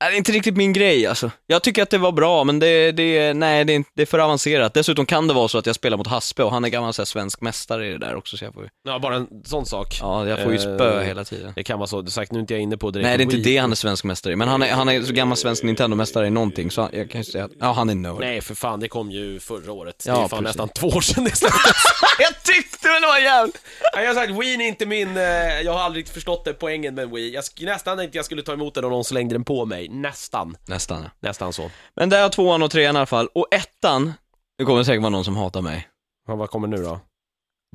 Det 0.00 0.06
är 0.06 0.16
inte 0.16 0.32
riktigt 0.32 0.56
min 0.56 0.72
grej 0.72 1.06
alltså. 1.06 1.30
Jag 1.46 1.62
tycker 1.62 1.82
att 1.82 1.90
det 1.90 1.98
var 1.98 2.12
bra, 2.12 2.44
men 2.44 2.58
det, 2.58 2.92
det, 2.92 3.34
nej, 3.34 3.64
det, 3.64 3.72
är, 3.72 3.74
inte- 3.74 3.90
det 3.94 4.02
är 4.02 4.06
för 4.06 4.18
avancerat. 4.18 4.74
Dessutom 4.74 5.06
kan 5.06 5.26
det 5.26 5.34
vara 5.34 5.48
så 5.48 5.58
att 5.58 5.66
jag 5.66 5.74
spelar 5.74 5.96
mot 5.96 6.06
Haspe 6.06 6.42
och 6.42 6.50
han 6.52 6.64
är 6.64 6.68
gammal 6.68 6.94
så 6.94 7.02
här, 7.02 7.06
svensk 7.06 7.40
mästare 7.40 7.86
i 7.88 7.90
det 7.92 7.98
där 7.98 8.14
också, 8.16 8.36
så 8.36 8.44
jag 8.44 8.54
får 8.54 8.62
ju, 8.62 8.68
Ja, 8.84 8.98
bara 8.98 9.14
en 9.16 9.26
sån 9.44 9.66
sak. 9.66 9.98
ja, 10.00 10.28
jag 10.28 10.42
får 10.42 10.52
ju 10.52 10.58
spö 10.58 11.00
Eh, 11.00 11.06
hela 11.06 11.24
tiden. 11.24 11.52
Det 11.56 11.62
kan 11.64 11.78
vara 11.78 11.86
så. 11.86 12.06
Sagt, 12.06 12.32
nu 12.32 12.38
är 12.38 12.40
inte 12.40 12.54
jag 12.54 12.60
inne 12.62 12.76
på 12.76 12.90
direkt 12.90 13.04
Nej, 13.06 13.16
det 13.18 13.22
är 13.22 13.24
inte 13.24 13.36
Wii. 13.36 13.44
det 13.44 13.56
han 13.58 13.70
är 13.72 13.76
svensk 13.76 14.04
mästare 14.04 14.32
i, 14.32 14.36
men 14.36 14.48
han 14.48 14.62
är, 14.62 14.72
han 14.72 14.88
är 14.88 15.02
så 15.02 15.12
gammal 15.12 15.36
svensk 15.36 15.62
Nintendo-mästare 15.64 16.26
i 16.26 16.30
någonting, 16.30 16.70
så 16.70 16.80
han- 16.82 16.90
jag 16.92 17.10
kan 17.10 17.20
ju 17.20 17.24
säga 17.24 17.44
att, 17.44 17.50
ja, 17.60 17.72
han 17.72 17.90
är 17.90 17.94
nörd. 17.94 18.20
Nej, 18.20 18.40
för 18.40 18.54
fan, 18.54 18.80
det 18.80 18.88
kom 18.88 19.10
ju 19.10 19.40
förra 19.40 19.72
året. 19.72 20.04
Ja, 20.06 20.12
det 20.12 20.18
är 20.18 20.20
fan 20.20 20.28
precis. 20.28 20.42
nästan 20.44 20.68
två 20.68 20.88
år 20.88 21.00
sedan 21.00 21.24
det 21.24 21.36
släpptes. 21.36 21.74
jag 22.18 22.42
tyckte 22.42 22.88
det 23.00 23.06
var 23.06 23.18
jävligt! 23.18 23.60
Jag 23.92 24.06
har 24.06 24.14
sagt, 24.14 24.30
Wii 24.30 24.54
är 24.54 24.60
inte 24.68 24.86
min, 24.86 25.16
eh, 25.16 25.22
jag 25.64 25.72
har 25.72 25.80
aldrig 25.80 26.08
förstått 26.08 26.44
det 26.44 26.52
poängen 26.52 26.94
med 26.94 27.10
Wii. 27.10 27.34
Jag 27.34 27.44
nästan 27.60 28.00
inte 28.00 28.18
jag 28.18 28.24
skulle 28.24 28.42
ta 28.42 28.52
emot 28.52 28.74
den 28.74 28.84
om 28.84 28.90
någon 28.90 29.04
slängde 29.04 29.34
den 29.34 29.44
på 29.44 29.64
mig. 29.64 29.89
Nästan. 29.90 30.56
Nästan, 30.68 31.02
ja. 31.02 31.10
Nästan 31.20 31.52
så. 31.52 31.70
Men 31.96 32.08
där 32.08 32.22
har 32.22 32.28
tvåan 32.28 32.62
och 32.62 32.70
trean 32.70 32.94
i 32.96 32.98
alla 32.98 33.06
fall, 33.06 33.28
och 33.34 33.46
ettan, 33.54 34.12
det 34.58 34.64
kommer 34.64 34.82
säkert 34.82 35.02
vara 35.02 35.10
någon 35.10 35.24
som 35.24 35.36
hatar 35.36 35.62
mig. 35.62 35.88
Ja, 36.28 36.34
vad 36.36 36.50
kommer 36.50 36.68
nu 36.68 36.76
då? 36.76 37.00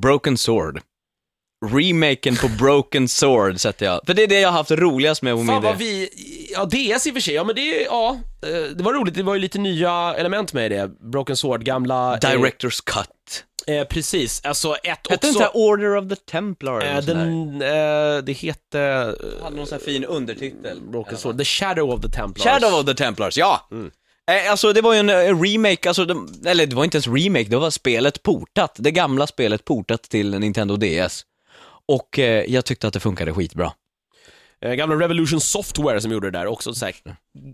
Broken 0.02 0.38
Sword. 0.38 0.82
Remaken 1.66 2.36
på 2.36 2.48
Broken 2.48 3.08
Sword 3.08 3.60
sätter 3.60 3.86
jag. 3.86 4.02
För 4.06 4.14
det 4.14 4.24
är 4.24 4.28
det 4.28 4.40
jag 4.40 4.50
har 4.50 4.58
haft 4.58 4.72
roligast 4.72 5.22
med 5.22 5.34
på 5.34 5.38
min 5.38 5.48
Fan 5.48 5.62
vad 5.64 5.78
del. 5.78 5.80
vi, 5.80 6.10
ja 6.54 6.66
DS 6.66 7.08
i 7.08 7.10
och 7.10 7.14
för 7.14 7.20
sig, 7.22 7.34
ja 7.34 7.44
men 7.44 7.56
det, 7.56 7.82
ja, 7.82 8.18
eh, 8.44 8.50
det 8.76 8.84
var 8.84 8.94
roligt, 8.94 9.14
det 9.16 9.24
var 9.24 9.34
ju 9.34 9.40
lite 9.40 9.60
nya 9.60 10.16
element 10.18 10.54
med 10.54 10.66
i 10.66 10.70
det. 10.76 10.88
Broken 10.88 11.38
Sword, 11.38 11.64
gamla... 11.64 12.14
eh, 12.14 12.20
Director's 12.20 12.84
Cut. 12.86 13.46
Eh, 13.68 13.84
precis, 13.88 14.42
alltså 14.46 14.76
ett 14.76 15.10
Hette 15.10 15.28
också... 15.28 15.40
här 15.40 15.52
Order 15.54 15.96
of 15.98 16.10
the 16.10 16.16
Templar? 16.16 16.82
eller 16.82 16.98
eh, 16.98 17.06
den, 17.06 17.62
eh, 17.62 18.24
det 18.24 18.34
heter... 18.34 19.06
hade 19.44 19.56
någon 19.56 19.68
sån 19.68 19.78
här 19.80 19.86
fin 19.86 20.06
undertitel. 20.06 20.82
Broken 20.82 21.18
Sword, 21.18 21.38
The 21.38 21.46
Shadow 21.46 21.90
of 21.92 22.02
the 22.02 22.10
Templars. 22.10 22.44
Shadow 22.44 22.80
of 22.80 22.86
the 22.86 22.94
Templars, 22.94 23.38
ja! 23.38 23.70
Eh, 24.32 24.52
Alltså 24.52 24.74
det 24.74 24.82
var 24.82 24.94
ju 24.94 25.00
en 25.00 25.10
eh, 25.10 25.42
remake, 25.42 25.90
alltså, 25.90 26.06
de, 26.06 26.42
eller 26.46 26.66
det 26.66 26.76
var 26.76 26.84
inte 26.84 26.98
ens 26.98 27.08
remake, 27.08 27.50
det 27.50 27.58
var 27.58 27.70
spelet 27.70 28.24
portat, 28.24 28.76
det 28.80 28.92
gamla 28.92 29.28
spelet 29.28 29.66
portat 29.66 30.04
till 30.04 30.40
Nintendo 30.40 30.78
DS. 30.78 31.22
Och 31.88 32.20
eh, 32.20 32.44
jag 32.48 32.66
tyckte 32.66 32.88
att 32.88 32.94
det 32.94 33.00
funkade 33.00 33.34
skitbra. 33.34 33.72
Eh, 34.62 34.74
gamla 34.74 34.96
Revolution 34.96 35.42
Software 35.42 36.02
som 36.02 36.12
gjorde 36.12 36.32
det 36.32 36.40
där, 36.40 36.48
också 36.48 36.74
säkert 36.74 37.04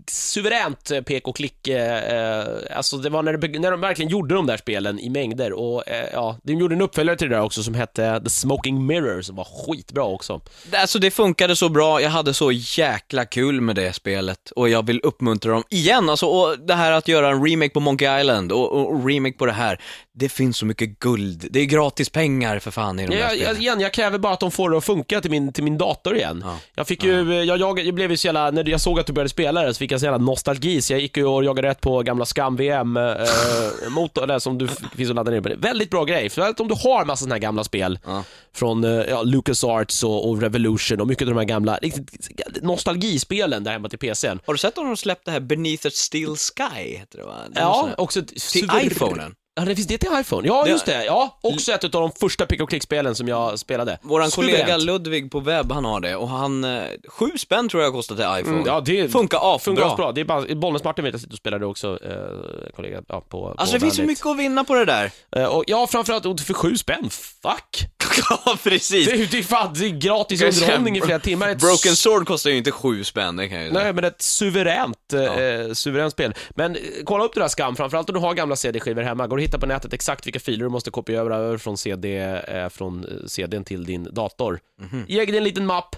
suveränt 0.06 0.90
eh, 0.90 1.00
pek 1.00 1.28
och 1.28 1.36
klick, 1.36 1.68
eh, 1.68 2.38
eh, 2.38 2.46
alltså 2.76 2.96
det 2.96 3.10
var 3.10 3.22
när, 3.22 3.36
det, 3.36 3.58
när 3.58 3.70
de 3.70 3.80
verkligen 3.80 4.10
gjorde 4.10 4.34
de 4.34 4.46
där 4.46 4.56
spelen 4.56 5.00
i 5.00 5.10
mängder 5.10 5.52
och 5.52 5.88
eh, 5.88 6.08
ja, 6.12 6.38
de 6.42 6.52
gjorde 6.52 6.74
en 6.74 6.82
uppföljare 6.82 7.16
till 7.16 7.28
det 7.28 7.36
där 7.36 7.42
också 7.42 7.62
som 7.62 7.74
hette 7.74 8.20
The 8.24 8.30
Smoking 8.30 8.86
Mirror 8.86 9.22
som 9.22 9.36
var 9.36 9.44
skitbra 9.44 10.04
också. 10.04 10.40
Alltså 10.72 10.98
det 10.98 11.10
funkade 11.10 11.56
så 11.56 11.68
bra, 11.68 12.00
jag 12.00 12.10
hade 12.10 12.34
så 12.34 12.52
jäkla 12.52 13.24
kul 13.24 13.60
med 13.60 13.76
det 13.76 13.92
spelet 13.92 14.50
och 14.56 14.68
jag 14.68 14.86
vill 14.86 15.00
uppmuntra 15.02 15.52
dem 15.52 15.64
igen, 15.70 16.10
alltså 16.10 16.26
och 16.26 16.58
det 16.58 16.74
här 16.74 16.92
att 16.92 17.08
göra 17.08 17.28
en 17.28 17.46
remake 17.46 17.70
på 17.70 17.80
Monkey 17.80 18.20
Island 18.20 18.52
och, 18.52 18.72
och, 18.72 19.06
remake 19.06 19.38
på 19.38 19.46
det 19.46 19.52
här, 19.52 19.80
det 20.14 20.28
finns 20.28 20.56
så 20.56 20.66
mycket 20.66 20.98
guld, 20.98 21.46
det 21.50 21.60
är 21.60 21.64
gratis 21.64 22.10
pengar 22.10 22.58
för 22.58 22.70
fan 22.70 23.00
i 23.00 23.06
de 23.06 23.14
här 23.16 23.22
Jag, 23.22 23.32
spelen. 23.32 23.60
igen, 23.62 23.80
jag 23.80 23.92
kräver 23.92 24.18
bara 24.18 24.32
att 24.32 24.40
de 24.40 24.50
får 24.50 24.70
det 24.70 24.76
att 24.76 24.84
funka 24.84 25.20
till 25.20 25.30
min, 25.30 25.52
till 25.52 25.64
min 25.64 25.78
dator 25.78 26.16
igen. 26.16 26.42
Ja. 26.46 26.58
Jag 26.74 26.86
fick 26.86 27.04
ju, 27.04 27.34
jag, 27.34 27.58
jag, 27.58 27.78
jag 27.80 27.94
blev 27.94 28.10
ju 28.10 28.16
så 28.16 28.26
jävla, 28.26 28.50
när 28.50 28.68
jag 28.68 28.80
såg 28.80 29.00
att 29.00 29.06
du 29.06 29.12
började 29.12 29.28
spela 29.28 29.62
det 29.62 29.71
så 29.74 29.78
fick 29.78 29.92
jag 29.92 30.00
så 30.00 30.06
jävla 30.06 30.18
nostalgi, 30.24 30.82
så 30.82 30.92
jag 30.92 31.00
gick 31.00 31.16
och 31.16 31.44
jagade 31.44 31.68
rätt 31.68 31.80
på 31.80 32.02
gamla 32.02 32.24
Skam 32.24 32.56
VM 32.56 32.96
eh, 32.96 33.14
motor, 33.90 34.26
där 34.26 34.38
som 34.38 34.58
du 34.58 34.68
finns 34.68 35.10
att 35.10 35.16
ladda 35.16 35.30
ner 35.30 35.40
det. 35.40 35.56
Väldigt 35.56 35.90
bra 35.90 36.04
grej, 36.04 36.28
för 36.30 36.60
om 36.60 36.68
du 36.68 36.74
har 36.74 37.04
massa 37.04 37.20
sådana 37.20 37.34
här 37.34 37.40
gamla 37.40 37.64
spel 37.64 37.98
Ja. 38.06 38.24
från 38.54 38.84
eh, 38.84 38.90
ja, 38.90 39.22
LucasArts 39.22 40.02
och, 40.04 40.28
och 40.30 40.40
Revolution 40.42 41.00
och 41.00 41.06
mycket 41.06 41.22
av 41.28 41.34
de 41.34 41.38
här 41.38 41.44
gamla 41.44 41.76
riktigt 41.82 42.62
nostalgispelen 42.62 43.64
där 43.64 43.72
hemma 43.72 43.88
till 43.88 43.98
PCn. 43.98 44.40
Har 44.46 44.54
du 44.54 44.58
sett 44.58 44.78
om 44.78 44.86
de 44.86 44.96
släppte 44.96 45.30
det 45.30 45.32
här 45.32 45.40
Beneath 45.40 45.86
a 45.86 45.90
Still 45.92 46.36
Sky, 46.36 46.96
heter 46.96 47.18
det 47.18 47.24
va? 47.24 47.34
Det 47.50 47.60
Ja, 47.60 47.88
också 47.98 48.22
Till 48.22 48.40
suver- 48.40 48.86
iPhonen. 48.86 49.34
Ja, 49.54 49.64
det 49.64 49.76
finns 49.76 49.88
det 49.88 49.98
till 49.98 50.08
iPhone. 50.20 50.48
Ja, 50.48 50.66
just 50.68 50.86
det. 50.86 51.04
Ja, 51.04 51.38
också 51.40 51.72
ett 51.72 51.84
av 51.84 51.90
de 51.90 52.12
första 52.12 52.46
pick 52.46 52.60
och 52.62 52.68
klick-spelen 52.68 53.14
som 53.14 53.28
jag 53.28 53.58
spelade. 53.58 53.98
Våran 54.02 54.30
kollega. 54.30 54.76
Ludvig 54.76 55.30
på 55.30 55.40
webb, 55.40 55.72
han 55.72 55.84
har 55.84 56.00
det 56.00 56.16
och 56.16 56.28
han, 56.28 56.64
eh, 56.64 56.82
sju 57.08 57.30
spänn 57.38 57.68
tror 57.68 57.82
jag 57.82 57.92
kostar 57.92 58.14
till 58.16 58.24
iPhone. 58.24 58.56
Mm, 58.56 58.66
ja, 58.66 58.80
det 58.80 59.08
Funkar 59.08 59.58
funkar 59.58 59.82
asbra. 59.82 59.92
asbra. 59.92 60.12
Det 60.12 60.20
är 60.20 60.24
bara, 60.24 60.40
Bollnäs-Martin 60.54 61.04
vet 61.04 61.14
jag 61.14 61.20
sitter 61.20 61.32
och 61.34 61.38
spelar 61.38 61.58
det 61.58 61.66
också, 61.66 61.98
eh, 62.04 62.72
kollega, 62.76 63.02
ja, 63.08 63.20
på 63.20 63.54
Alltså 63.58 63.72
på 63.72 63.76
det 63.76 63.80
finns 63.80 63.96
så 63.96 64.02
mycket 64.02 64.26
att 64.26 64.38
vinna 64.38 64.64
på 64.64 64.74
det 64.74 64.84
där. 64.84 65.10
Eh, 65.36 65.44
och, 65.44 65.64
ja, 65.66 65.86
framförallt 65.86 66.26
och 66.26 66.40
för 66.40 66.54
sju 66.54 66.76
spänn, 66.76 67.10
fuck! 67.10 67.88
ja, 68.30 68.56
precis. 68.62 69.06
Det, 69.08 69.12
är- 69.12 69.28
det 69.30 69.38
är 69.38 69.42
fan, 69.42 69.74
det 69.74 69.86
är 69.86 69.88
gratis 69.90 70.42
underhållning 70.42 70.96
i 70.96 71.00
flera 71.00 71.18
timmar. 71.18 71.48
Ett 71.48 71.58
Broken 71.60 71.96
Sword 71.96 72.26
kostar 72.26 72.50
ju 72.50 72.56
inte 72.56 72.70
sju 72.70 73.04
spänn, 73.04 73.36
det 73.36 73.48
kan 73.48 73.56
jag 73.56 73.64
ju 73.66 73.72
säga. 73.72 73.84
Nej, 73.84 73.92
men 73.92 74.04
ett 74.04 74.22
suveränt, 74.22 74.96
eh, 75.12 75.72
suveränt 75.72 76.12
spel. 76.12 76.34
Men 76.50 76.76
eh, 76.76 76.80
kolla 77.04 77.24
upp 77.24 77.34
det 77.34 77.40
där 77.40 77.48
skam, 77.48 77.76
framförallt 77.76 78.08
om 78.10 78.14
du 78.14 78.20
har 78.20 78.34
gamla 78.34 78.56
CD-skivor 78.56 79.02
hemma. 79.02 79.26
Går 79.26 79.36
att 79.36 79.42
hitta 79.42 79.58
på 79.58 79.66
nätet 79.66 79.92
exakt 79.92 80.26
vilka 80.26 80.40
filer 80.40 80.64
du 80.64 80.68
måste 80.70 80.90
kopiera 80.90 81.36
över 81.36 81.58
från, 81.58 81.76
CD, 81.76 82.18
eh, 82.18 82.68
från 82.68 83.04
eh, 83.04 83.26
CDn 83.26 83.64
till 83.64 83.84
din 83.84 84.08
dator. 84.12 84.60
Mhm. 84.80 85.04
Ge 85.08 85.24
dig 85.24 85.36
en 85.36 85.44
liten 85.44 85.66
mapp. 85.66 85.96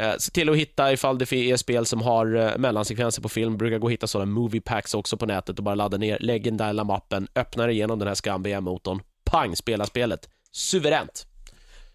Eh, 0.00 0.14
se 0.18 0.30
till 0.30 0.48
att 0.50 0.56
hitta 0.56 0.92
ifall 0.92 1.18
det 1.18 1.32
är 1.32 1.56
spel 1.56 1.86
som 1.86 2.02
har 2.02 2.36
eh, 2.36 2.58
mellansekvenser 2.58 3.22
på 3.22 3.28
film. 3.28 3.56
Brukar 3.56 3.78
gå 3.78 3.86
att 3.86 3.92
hitta 3.92 4.06
sådana 4.06 4.30
movie 4.30 4.60
packs 4.60 4.94
också 4.94 5.16
på 5.16 5.26
nätet 5.26 5.58
och 5.58 5.64
bara 5.64 5.74
ladda 5.74 5.96
ner, 5.96 6.18
lägg 6.20 6.44
den 6.44 6.56
där 6.56 6.84
mappen, 6.84 7.28
öppna 7.34 7.70
igenom 7.70 7.98
den 7.98 8.08
här 8.08 8.14
skam 8.14 8.42
BM-motorn. 8.42 9.00
Pang, 9.24 9.56
spela 9.56 9.86
spelet. 9.86 10.28
Suveränt. 10.52 11.26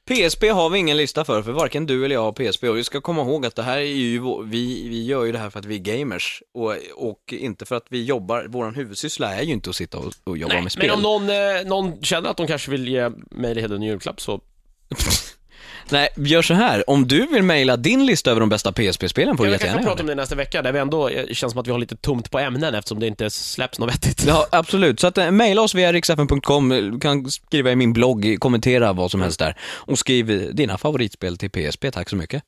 PSP 0.10 0.44
har 0.44 0.69
vi 0.69 0.80
ingen 0.80 0.98
lista 0.98 1.26
för, 1.26 1.41
för 1.41 1.52
varken 1.52 1.86
du 1.86 2.06
eller 2.06 2.15
jag 2.15 2.23
har 2.23 2.32
PSP 2.52 2.64
och 2.64 2.78
vi 2.78 2.84
ska 2.84 3.02
komma 3.02 3.22
ihåg 3.22 3.45
att 3.45 3.56
det 3.56 3.64
här 3.64 3.78
är 3.78 3.82
ju, 3.82 4.22
vi, 4.44 4.90
vi 4.90 5.06
gör 5.06 5.23
ju 5.23 5.32
det 5.32 5.38
här 5.38 5.49
för 5.49 5.60
att 5.60 5.65
vi 5.65 5.76
är 5.76 5.80
gamers. 5.80 6.44
Och, 6.53 6.76
och 6.95 7.34
inte 7.34 7.65
för 7.65 7.76
att 7.76 7.86
vi 7.90 8.03
jobbar, 8.03 8.45
våran 8.49 8.76
huvudsyssla 8.76 9.36
är 9.36 9.44
ju 9.44 9.53
inte 9.53 9.69
att 9.69 9.76
sitta 9.76 9.98
och, 9.98 10.14
och 10.23 10.38
jobba 10.38 10.53
Nej, 10.53 10.64
med 10.64 10.72
spel. 10.72 10.88
men 10.88 10.95
om 10.95 11.02
någon, 11.02 11.30
eh, 11.30 11.65
någon 11.65 12.02
känner 12.02 12.30
att 12.30 12.38
de 12.38 12.48
kanske 12.48 12.72
vill 12.72 12.88
ge 12.88 13.11
möjlighet 13.32 13.72
en 13.72 13.82
julklapp 13.82 14.22
så 14.22 14.41
Nej, 15.90 16.10
gör 16.16 16.41
så 16.41 16.53
här, 16.53 16.90
om 16.90 17.08
du 17.08 17.28
vill 17.28 17.44
mejla 17.44 17.78
din 17.78 18.06
lista 18.06 18.32
över 18.32 18.40
de 18.40 18.49
bästa 18.49 18.72
PSP-spelen 18.72 19.38
får 19.38 19.45
Ja, 19.48 19.52
du 19.52 19.58
vi 19.58 19.60
kanske 19.60 19.68
jättegärna 19.68 19.74
kan 19.74 19.84
göra 19.84 19.91
prata 19.91 20.02
om 20.03 20.08
det. 20.08 20.12
det 20.12 20.22
nästa 20.22 20.36
vecka, 20.36 20.62
där 20.62 20.72
vi 20.72 20.80
ändå 20.80 21.10
eh, 21.10 21.26
känns 21.28 21.52
som 21.53 21.60
att 21.62 21.68
vi 21.68 21.72
har 21.72 21.80
lite 21.80 21.95
tomt 21.95 22.32
på 22.32 22.40
ämnen 22.40 22.76
eftersom 22.76 22.99
det 22.99 23.08
inte 23.08 23.30
släpps 23.30 23.80
något 23.80 23.90
vettigt. 23.94 24.26
Ja, 24.28 24.48
absolut. 24.52 24.99
Så 24.99 25.08
att 25.08 25.18
eh, 25.18 25.32
mejla 25.32 25.62
oss 25.62 25.76
via 25.76 25.94
riksfn.com, 25.94 26.70
du 26.70 26.99
kan 26.99 27.32
skriva 27.32 27.72
i 27.72 27.76
min 27.76 27.94
blogg, 27.94 28.38
kommentera 28.40 28.94
vad 28.94 29.12
som 29.12 29.22
helst 29.22 29.40
där. 29.40 29.58
Och 29.74 29.99
skriv 29.99 30.56
dina 30.56 30.78
favoritspel 30.78 31.38
till 31.38 31.49
PSP, 31.49 31.91
tack 31.91 32.10
så 32.10 32.16
mycket. 32.16 32.44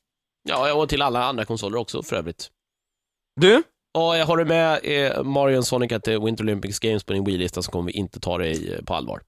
Ja, 0.48 0.74
och 0.74 0.88
till 0.88 1.02
alla 1.02 1.24
andra 1.24 1.44
konsoler 1.44 1.78
också 1.78 2.02
för 2.02 2.16
övrigt. 2.16 2.48
Du? 3.40 3.62
Och 3.98 4.16
jag 4.16 4.26
har 4.26 4.36
du 4.36 4.44
med 4.44 4.80
eh, 4.82 5.22
Mario 5.22 5.58
och 5.58 5.66
Sonic 5.66 5.92
att 5.92 6.08
eh, 6.08 6.24
Winter 6.24 6.44
Olympics 6.44 6.78
Games 6.78 7.04
på 7.04 7.12
din 7.12 7.24
Wii-lista 7.24 7.62
så 7.62 7.70
kommer 7.70 7.86
vi 7.86 7.92
inte 7.92 8.20
ta 8.20 8.38
dig 8.38 8.72
eh, 8.74 8.84
på 8.84 8.94
allvar. 8.94 9.20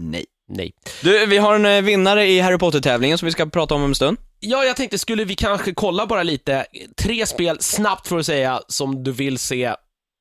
Nej. 0.00 0.24
Nej. 0.48 0.72
Du, 1.02 1.26
vi 1.26 1.36
har 1.38 1.54
en 1.54 1.66
eh, 1.66 1.82
vinnare 1.82 2.26
i 2.26 2.40
Harry 2.40 2.58
Potter-tävlingen 2.58 3.18
som 3.18 3.26
vi 3.26 3.32
ska 3.32 3.46
prata 3.46 3.74
om 3.74 3.82
om 3.82 3.90
en 3.90 3.94
stund. 3.94 4.18
Ja, 4.40 4.64
jag 4.64 4.76
tänkte, 4.76 4.98
skulle 4.98 5.24
vi 5.24 5.34
kanske 5.34 5.74
kolla 5.74 6.06
bara 6.06 6.22
lite, 6.22 6.66
tre 6.96 7.26
spel 7.26 7.56
snabbt 7.60 8.08
för 8.08 8.18
att 8.18 8.26
säga, 8.26 8.60
som 8.68 9.04
du 9.04 9.12
vill 9.12 9.38
se 9.38 9.74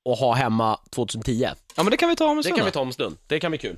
och 0.06 0.18
ha 0.18 0.34
hemma 0.34 0.80
2010? 0.96 1.48
Ja, 1.76 1.84
men 1.84 1.92
det 1.92 1.98
kan 1.98 2.10
vi 2.10 2.16
ta 2.16 2.26
om 2.26 2.32
en 2.32 2.38
Det 2.38 2.44
stund 2.44 2.56
kan 2.56 2.60
då. 2.60 2.66
vi 2.66 2.72
ta 2.72 2.80
om 2.82 2.88
en 2.88 2.94
stund. 2.94 3.18
Det 3.28 3.40
kan 3.40 3.52
bli 3.52 3.58
kul. 3.58 3.78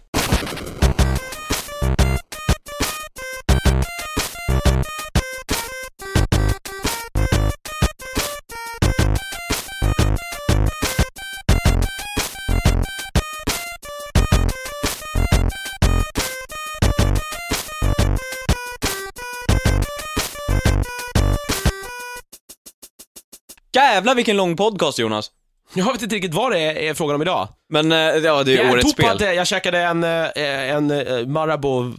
Jävlar 23.75 24.15
vilken 24.15 24.37
lång 24.37 24.55
podcast 24.55 24.99
Jonas. 24.99 25.31
Jag 25.73 25.93
vet 25.93 26.01
inte 26.01 26.15
riktigt 26.15 26.33
vad 26.33 26.51
det 26.51 26.59
är, 26.59 26.75
är 26.75 26.93
frågan 26.93 27.15
om 27.15 27.21
idag. 27.21 27.47
Men 27.69 27.91
eh, 27.91 27.97
ja, 27.97 28.43
det 28.43 28.53
är 28.53 28.63
jag 28.63 28.71
årets 28.71 28.91
spel. 28.91 29.05
toppade, 29.05 29.33
jag 29.33 29.47
käkade 29.47 29.79
en, 29.79 30.03
eh, 30.03 30.71
en 30.75 30.91
eh, 30.91 31.27
Marabou, 31.27 31.91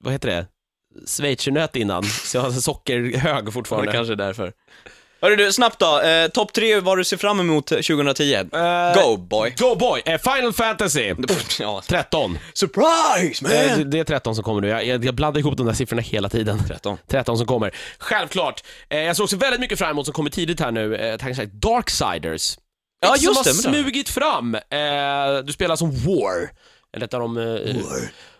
vad 0.00 0.12
heter 0.12 0.28
det? 0.28 0.46
Schweizernöt 1.06 1.76
innan, 1.76 2.02
så 2.04 2.36
jag 2.36 2.42
har 2.42 2.50
sockerhög 2.50 3.24
Ja, 3.24 3.42
det 3.42 3.52
fortfarande. 3.52 3.92
kanske 3.92 4.12
är 4.12 4.16
därför. 4.16 4.52
Hörru 5.20 5.36
du, 5.36 5.52
snabbt 5.52 5.78
då. 5.78 6.00
Eh, 6.00 6.28
Topp 6.28 6.52
tre 6.52 6.80
vad 6.80 6.98
du 6.98 7.04
ser 7.04 7.16
fram 7.16 7.40
emot 7.40 7.66
2010. 7.66 8.34
Eh, 8.34 8.44
Go 9.04 9.16
boy. 9.16 9.54
Go 9.58 9.74
boy! 9.74 10.02
Eh, 10.04 10.20
Final 10.20 10.52
Fantasy 10.52 11.14
Ja. 11.60 11.82
13. 11.88 12.38
Surprise 12.54 13.44
Eh, 13.70 13.78
det- 13.78 13.84
det 13.84 13.98
är 13.98 14.04
13 14.04 14.34
som 14.34 14.44
kommer 14.44 14.60
nu. 14.60 14.68
Jag, 14.68 14.86
jag, 14.86 15.04
jag 15.04 15.14
blandar 15.14 15.40
ihop 15.40 15.56
de 15.56 15.66
där 15.66 15.72
siffrorna 15.72 16.02
hela 16.02 16.28
tiden. 16.28 16.62
13. 16.68 16.98
13 17.10 17.38
som 17.38 17.46
kommer. 17.46 17.74
Självklart. 17.98 18.62
Eh, 18.90 18.98
jag 19.00 19.16
ser 19.16 19.22
också 19.24 19.36
väldigt 19.36 19.60
mycket 19.60 19.78
fram 19.78 19.90
emot 19.90 20.04
som 20.06 20.14
kommer 20.14 20.30
tidigt 20.30 20.60
här 20.60 20.70
nu, 20.70 20.96
eh, 20.96 21.16
tanken 21.16 21.36
sagt 21.36 21.52
Darksiders. 21.52 22.58
Ja, 23.00 23.14
Ett 23.14 23.22
just 23.22 23.44
det, 23.44 23.54
Som 23.54 23.70
men 23.70 23.74
har 23.74 23.78
det- 23.78 23.84
smugit 23.84 24.08
fram. 24.08 24.54
Eh, 24.54 25.44
du 25.44 25.52
spelar 25.52 25.76
som 25.76 25.90
War. 25.90 26.50
Eller 26.96 27.06
ett 27.06 27.14
av 27.14 27.20
de... 27.20 27.36
Eh, 27.36 27.76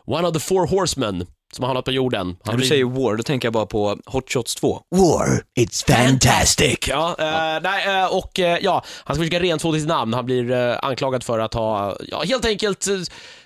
One 0.09 0.28
of 0.28 0.35
the 0.35 0.40
four 0.40 0.66
horsemen 0.66 1.27
som 1.52 1.62
har 1.62 1.68
hamnat 1.68 1.85
på 1.85 1.93
jorden. 1.93 2.27
Han 2.27 2.36
När 2.44 2.52
du 2.52 2.56
blir- 2.59 2.68
säger 2.68 2.85
War, 2.85 3.16
då 3.16 3.23
tänker 3.23 3.47
jag 3.47 3.52
bara 3.52 3.66
på 3.66 3.98
Hot 4.06 4.32
Shots 4.32 4.55
2. 4.55 4.81
War, 4.90 5.43
it's 5.60 5.86
fantastic. 5.86 6.78
Ja, 6.89 7.16
eh, 7.18 7.62
nej, 7.62 7.86
eh, 8.01 8.06
och 8.16 8.40
eh, 8.40 8.59
ja, 8.62 8.85
han 9.05 9.16
ska 9.16 9.23
försöka 9.24 9.40
rentvå 9.40 9.73
sitt 9.73 9.86
namn. 9.86 10.14
Han 10.14 10.27
blir 10.27 10.51
eh, 10.51 10.77
anklagad 10.82 11.24
för 11.24 11.39
att 11.39 11.55
ha, 11.55 11.97
ja, 12.09 12.23
helt 12.23 12.44
enkelt, 12.44 12.86
eh, 12.86 12.94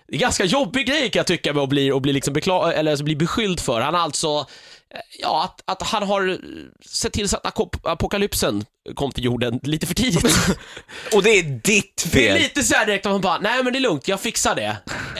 det 0.09 0.17
är 0.17 0.21
ganska 0.21 0.45
jobbig 0.45 0.87
grej 0.87 1.11
kan 1.11 1.21
jag 1.21 1.27
tycka 1.27 1.53
med 1.53 1.63
att 1.63 1.69
bli, 1.69 1.93
och 1.93 2.03
bli 2.03 2.13
liksom 2.13 2.35
bekla- 2.35 2.73
eller 2.73 2.91
alltså 2.91 3.05
bli 3.05 3.17
beskylld 3.17 3.61
för. 3.61 3.81
Han 3.81 3.95
har 3.95 4.01
alltså, 4.01 4.29
eh, 4.95 5.01
ja, 5.23 5.45
att, 5.45 5.63
att 5.83 5.89
han 5.89 6.03
har 6.03 6.29
eh, 6.29 6.37
sett 6.87 7.13
till 7.13 7.29
så 7.29 7.37
att 7.37 7.59
apokalypsen 7.83 8.65
kom 8.95 9.13
till 9.13 9.25
jorden 9.25 9.61
lite 9.63 9.87
för 9.87 9.95
tidigt. 9.95 10.25
Och 11.15 11.23
det 11.23 11.31
är 11.31 11.43
ditt 11.43 12.07
Det 12.13 12.29
är 12.29 12.33
fel! 12.33 12.43
lite 12.43 12.63
så 12.63 12.75
här 12.75 12.87
direkt 12.87 13.07
att 13.07 13.13
man 13.13 13.21
bara, 13.21 13.39
nej 13.39 13.65
men 13.65 13.73
det 13.73 13.79
är 13.79 13.81
lugnt, 13.81 14.09
jag 14.09 14.21
fixar 14.21 14.55
det. 14.55 14.77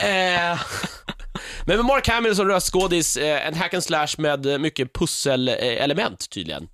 Eh, 0.09 0.61
men 1.71 1.77
med 1.77 1.87
Mark 1.87 2.09
Hamill 2.09 2.37
som 2.37 2.49
röstskådis, 2.49 3.17
eh, 3.17 3.47
en 3.47 3.55
hack 3.55 3.75
and 3.75 3.85
slash 3.85 4.09
med 4.19 4.47
eh, 4.47 4.59
mycket 4.59 4.93
pusselelement 4.93 6.31
tydligen. 6.31 6.69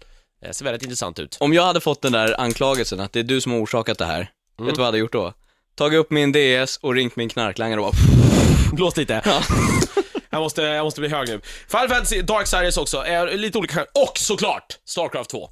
Eh, 0.44 0.50
ser 0.50 0.64
väldigt 0.64 0.82
intressant 0.82 1.18
ut. 1.18 1.36
Om 1.40 1.52
jag 1.52 1.62
hade 1.62 1.80
fått 1.80 2.02
den 2.02 2.12
där 2.12 2.40
anklagelsen 2.40 3.00
att 3.00 3.12
det 3.12 3.18
är 3.18 3.24
du 3.24 3.40
som 3.40 3.52
har 3.52 3.58
orsakat 3.58 3.98
det 3.98 4.04
här, 4.04 4.18
vet 4.18 4.28
du 4.58 4.64
vad 4.64 4.78
jag 4.78 4.84
hade 4.84 4.98
gjort 4.98 5.12
då? 5.12 5.32
Tagit 5.76 5.98
upp 5.98 6.10
min 6.10 6.32
DS 6.32 6.76
och 6.76 6.94
ringt 6.94 7.16
min 7.16 7.28
knarklangare 7.28 7.80
och 7.80 7.86
bara 7.86 8.72
Blås 8.72 8.96
lite. 8.96 9.22
jag, 10.30 10.40
måste, 10.40 10.62
jag 10.62 10.84
måste 10.84 11.00
bli 11.00 11.08
hög 11.08 11.28
nu. 11.28 11.40
Final 11.68 11.88
Fantasy 11.88 12.22
Darksiders 12.22 12.76
också, 12.76 12.98
är 12.98 13.36
lite 13.36 13.58
olika 13.58 13.82
Och 13.82 14.18
såklart, 14.18 14.78
Starcraft 14.84 15.30
2. 15.30 15.50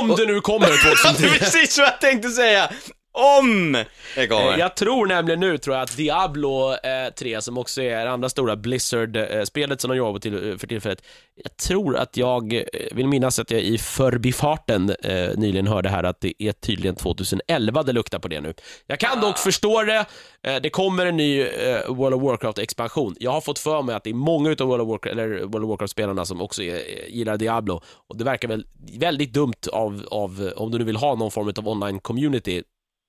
Om 0.00 0.14
det 0.16 0.26
nu 0.26 0.40
kommer 0.40 0.66
2010. 0.66 1.38
precis 1.38 1.78
vad 1.78 1.86
jag 1.86 2.00
tänkte 2.00 2.28
säga! 2.30 2.70
Om 3.14 3.72
det 3.72 3.86
Eh, 4.16 4.26
kommer. 4.28 4.58
Jag 4.58 4.76
tror 4.76 5.06
nämligen 5.06 5.40
nu, 5.40 5.58
tror 5.58 5.76
jag, 5.76 5.82
att 5.82 5.96
Diablo 5.96 6.72
eh, 6.72 7.12
3, 7.18 7.42
som 7.42 7.58
också 7.58 7.82
är 7.82 8.04
det 8.04 8.10
andra 8.10 8.28
stora 8.28 8.56
Blizzard-spelet 8.56 9.80
som 9.80 9.90
de 9.90 9.96
jobbar 9.96 10.18
till 10.18 10.50
eh, 10.50 10.56
för 10.56 10.66
tillfället, 10.66 11.02
jag 11.34 11.56
tror 11.56 11.96
att 11.96 12.16
jag 12.16 12.52
eh, 12.52 12.62
vill 12.92 13.08
minnas 13.08 13.38
att 13.38 13.50
jag 13.50 13.60
i 13.60 13.78
förbifarten 13.78 14.90
eh, 15.02 15.28
nyligen 15.36 15.66
hörde 15.66 15.88
här 15.88 16.04
att 16.04 16.20
det 16.20 16.42
är 16.42 16.52
tydligen 16.52 16.96
2011 16.96 17.82
det 17.82 17.92
luktar 17.92 18.18
på 18.18 18.28
det 18.28 18.40
nu. 18.40 18.54
Jag 18.86 18.98
kan 18.98 19.20
dock 19.20 19.38
förstå 19.38 19.82
det, 19.82 20.04
eh, 20.42 20.56
det 20.62 20.70
kommer 20.70 21.06
en 21.06 21.16
ny 21.16 21.40
eh, 21.40 21.86
World 21.88 22.14
of 22.14 22.22
Warcraft-expansion. 22.22 23.16
Jag 23.20 23.30
har 23.30 23.40
fått 23.40 23.58
för 23.58 23.82
mig 23.82 23.94
att 23.94 24.04
det 24.04 24.10
är 24.10 24.14
många 24.14 24.50
utav 24.50 24.68
World 24.68 24.82
of 24.82 24.88
Warcraft, 24.88 25.16
World 25.18 25.64
of 25.64 25.68
Warcraft-spelarna 25.68 26.24
som 26.24 26.42
också 26.42 26.62
är, 26.62 26.74
eh, 26.74 26.80
gillar 27.08 27.36
Diablo, 27.36 27.80
och 28.08 28.16
det 28.16 28.24
verkar 28.24 28.48
väl 28.48 28.66
väldigt 28.98 29.32
dumt 29.32 29.52
av, 29.72 30.06
av, 30.10 30.52
om 30.56 30.70
du 30.70 30.78
nu 30.78 30.84
vill 30.84 30.96
ha 30.96 31.14
någon 31.14 31.30
form 31.30 31.48
av 31.48 31.68
online-community 31.68 32.62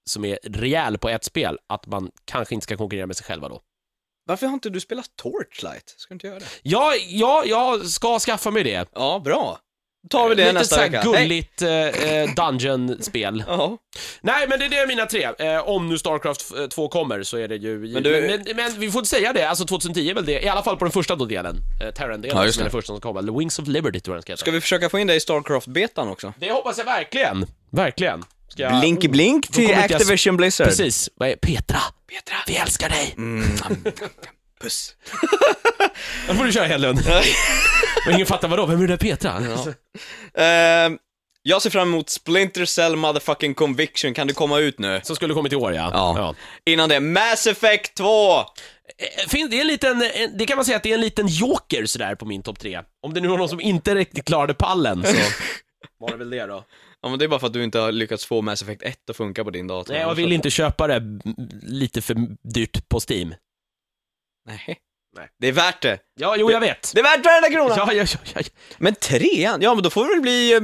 som 0.10 0.26
är 0.26 0.40
rejäl 0.44 0.98
på 0.98 1.10
ett 1.10 1.24
spel, 1.24 1.58
att 1.70 1.88
man 1.88 2.12
kanske 2.26 2.56
inte 2.56 2.64
ska 2.64 2.78
konkurrera 2.78 3.08
med 3.08 3.16
sig 3.18 3.26
själva 3.26 3.50
då. 3.50 3.62
Varför 4.28 4.46
har 4.48 4.54
inte 4.54 4.70
du 4.70 4.80
spelat 4.80 5.06
Torchlight? 5.16 5.90
Ska 5.98 6.10
du 6.10 6.16
inte 6.16 6.28
göra 6.28 6.40
det? 6.40 6.46
Ja, 6.62 6.94
ja, 7.08 7.44
jag 7.46 7.86
ska 7.86 8.20
skaffa 8.20 8.52
mig 8.52 8.64
det. 8.64 8.90
Ja, 8.96 9.22
bra. 9.26 9.60
Då 10.10 10.18
tar 10.18 10.30
vi 10.30 10.36
det 10.36 10.42
Lite 10.46 10.54
nästa 10.60 10.82
vecka. 10.82 11.02
Hej. 11.02 11.22
gulligt 11.24 11.62
eh, 11.62 11.70
eh, 11.72 12.30
dungeon-spel. 12.36 13.44
Ja. 13.48 13.78
Nej, 14.22 14.48
men 14.48 14.60
det, 14.60 14.68
det 14.68 14.78
är 14.78 14.88
mina 14.88 15.06
tre. 15.06 15.24
Eh, 15.40 15.70
om 15.70 15.90
nu 15.90 15.98
Starcraft 15.98 16.56
eh, 16.58 16.68
2 16.68 16.88
kommer 16.88 17.24
så 17.24 17.38
är 17.38 17.48
det 17.48 17.56
ju... 17.56 17.78
Men, 17.94 18.04
du- 18.04 18.22
men, 18.46 18.56
men, 18.56 18.80
vi 18.80 18.92
får 18.92 19.00
inte 19.00 19.10
säga 19.10 19.34
det, 19.34 19.50
alltså 19.50 19.66
2010 19.66 20.10
är 20.10 20.14
väl 20.14 20.26
det, 20.26 20.42
i 20.44 20.48
alla 20.48 20.64
fall 20.64 20.78
på 20.78 20.86
den 20.86 20.92
första 20.92 21.16
då 21.16 21.26
delen. 21.26 21.56
Eh, 21.82 21.92
Terran-delen, 21.94 22.38
Ja, 22.38 22.52
som 22.52 22.60
är 22.60 22.64
det. 22.64 22.70
den 22.70 22.72
första 22.72 22.94
som 22.94 23.02
kommer. 23.02 23.22
The 23.22 23.40
Wings 23.40 23.60
of 23.60 23.68
Liberty 23.68 24.00
tror 24.00 24.16
jag 24.16 24.18
den 24.18 24.22
ska 24.22 24.32
heta. 24.32 24.40
Ska 24.40 24.52
vi 24.52 24.62
försöka 24.62 24.90
få 24.90 25.00
in 25.00 25.08
dig 25.08 25.18
i 25.18 25.20
Starcraft-betan 25.20 26.08
också? 26.10 26.34
Det 26.40 26.52
hoppas 26.52 26.78
jag 26.78 26.86
verkligen. 26.86 27.46
Verkligen. 27.70 28.24
Jag... 28.56 28.80
Blinky 28.80 29.08
blink 29.08 29.48
till 29.48 29.70
jag- 29.70 29.80
Activision 29.92 30.38
Blizzard. 30.38 30.68
Precis. 30.68 31.10
Vad 31.16 31.30
är 31.30 31.36
Petra? 31.36 31.80
Petra. 32.10 32.36
Vi 32.48 32.56
älskar 32.56 32.90
dig. 32.90 33.16
Puss. 34.62 34.96
Då 36.28 36.34
får 36.34 36.44
du 36.44 36.52
köra 36.52 36.66
Hedlund. 36.68 37.00
Men 38.06 38.16
ingen 38.16 38.28
fattar 38.28 38.48
vadå, 38.48 38.66
vem 38.66 38.78
är 38.84 38.88
det 38.88 38.98
där 38.98 38.98
Petra? 38.98 39.42
Ehm, 40.38 40.98
jag 41.42 41.62
ser 41.62 41.70
fram 41.70 41.88
emot 41.88 42.10
Splinter 42.10 42.66
Cell 42.66 42.96
motherfucking 42.96 43.54
conviction, 43.54 44.14
kan 44.14 44.28
det 44.28 44.34
komma 44.34 44.60
ut 44.60 44.80
nu? 44.80 45.02
Som 45.04 45.16
skulle 45.16 45.34
kommit 45.34 45.54
i 45.54 45.56
år 45.56 45.74
ja. 45.74 45.90
Ja. 45.94 46.36
Innan 46.66 46.90
det, 46.90 47.00
Mass 47.00 47.48
Effect 47.48 47.96
2! 47.98 48.40
Eh, 48.40 48.44
Finns 49.28 49.50
det 49.50 49.58
är 49.58 49.62
en 49.62 49.68
liten, 49.68 50.02
en- 50.02 50.38
det 50.38 50.46
kan 50.46 50.56
man 50.56 50.66
säga 50.66 50.78
att 50.78 50.84
det 50.84 50.90
är 50.90 50.94
en 50.96 51.02
liten 51.02 51.28
joker 51.28 51.86
sådär 51.86 52.16
på 52.16 52.26
min 52.26 52.44
topp 52.44 52.60
tre. 52.60 52.80
Om 53.04 53.14
det 53.14 53.22
nu 53.22 53.28
var 53.28 53.38
någon 53.38 53.50
som 53.50 53.62
inte 53.62 53.96
riktigt 53.96 54.26
klarade 54.26 54.54
pallen 54.54 55.04
så 55.04 55.14
var 56.00 56.10
det 56.12 56.18
väl 56.18 56.30
det 56.30 56.46
då. 56.46 56.64
Ja 57.06 57.10
men 57.10 57.20
det 57.20 57.26
är 57.26 57.30
bara 57.30 57.40
för 57.40 57.48
att 57.48 57.54
du 57.54 57.64
inte 57.64 57.80
har 57.80 57.92
lyckats 57.92 58.26
få 58.26 58.42
Mass 58.42 58.62
Effect 58.62 58.82
1 58.84 59.10
att 59.10 59.18
funka 59.18 59.44
på 59.44 59.50
din 59.50 59.68
dator. 59.68 59.94
Nej, 59.94 60.02
jag 60.02 60.16
vill 60.16 60.32
inte 60.32 60.50
köpa 60.50 60.88
det 60.88 61.02
lite 61.62 62.02
för 62.02 62.16
dyrt 62.54 62.90
på 62.90 63.00
Steam. 63.10 63.34
Nej. 64.48 64.78
Nej. 65.18 65.28
Det 65.40 65.48
är 65.48 65.52
värt 65.52 65.82
det. 65.82 66.00
Ja, 66.20 66.36
jo 66.38 66.52
jag 66.52 66.60
vet. 66.60 66.92
Det 66.94 67.00
är 67.00 67.04
värt 67.04 67.26
varenda 67.26 67.50
krona! 67.50 67.76
Ja, 67.78 67.94
ja, 67.94 68.06
ja, 68.12 68.20
ja. 68.36 68.42
Men 68.78 68.96
trean, 68.96 69.62
ja 69.62 69.74
men 69.74 69.84
då 69.84 69.90
får 69.90 70.04
det 70.06 70.10
väl 70.14 70.22
bli... 70.22 70.54
eh, 70.54 70.62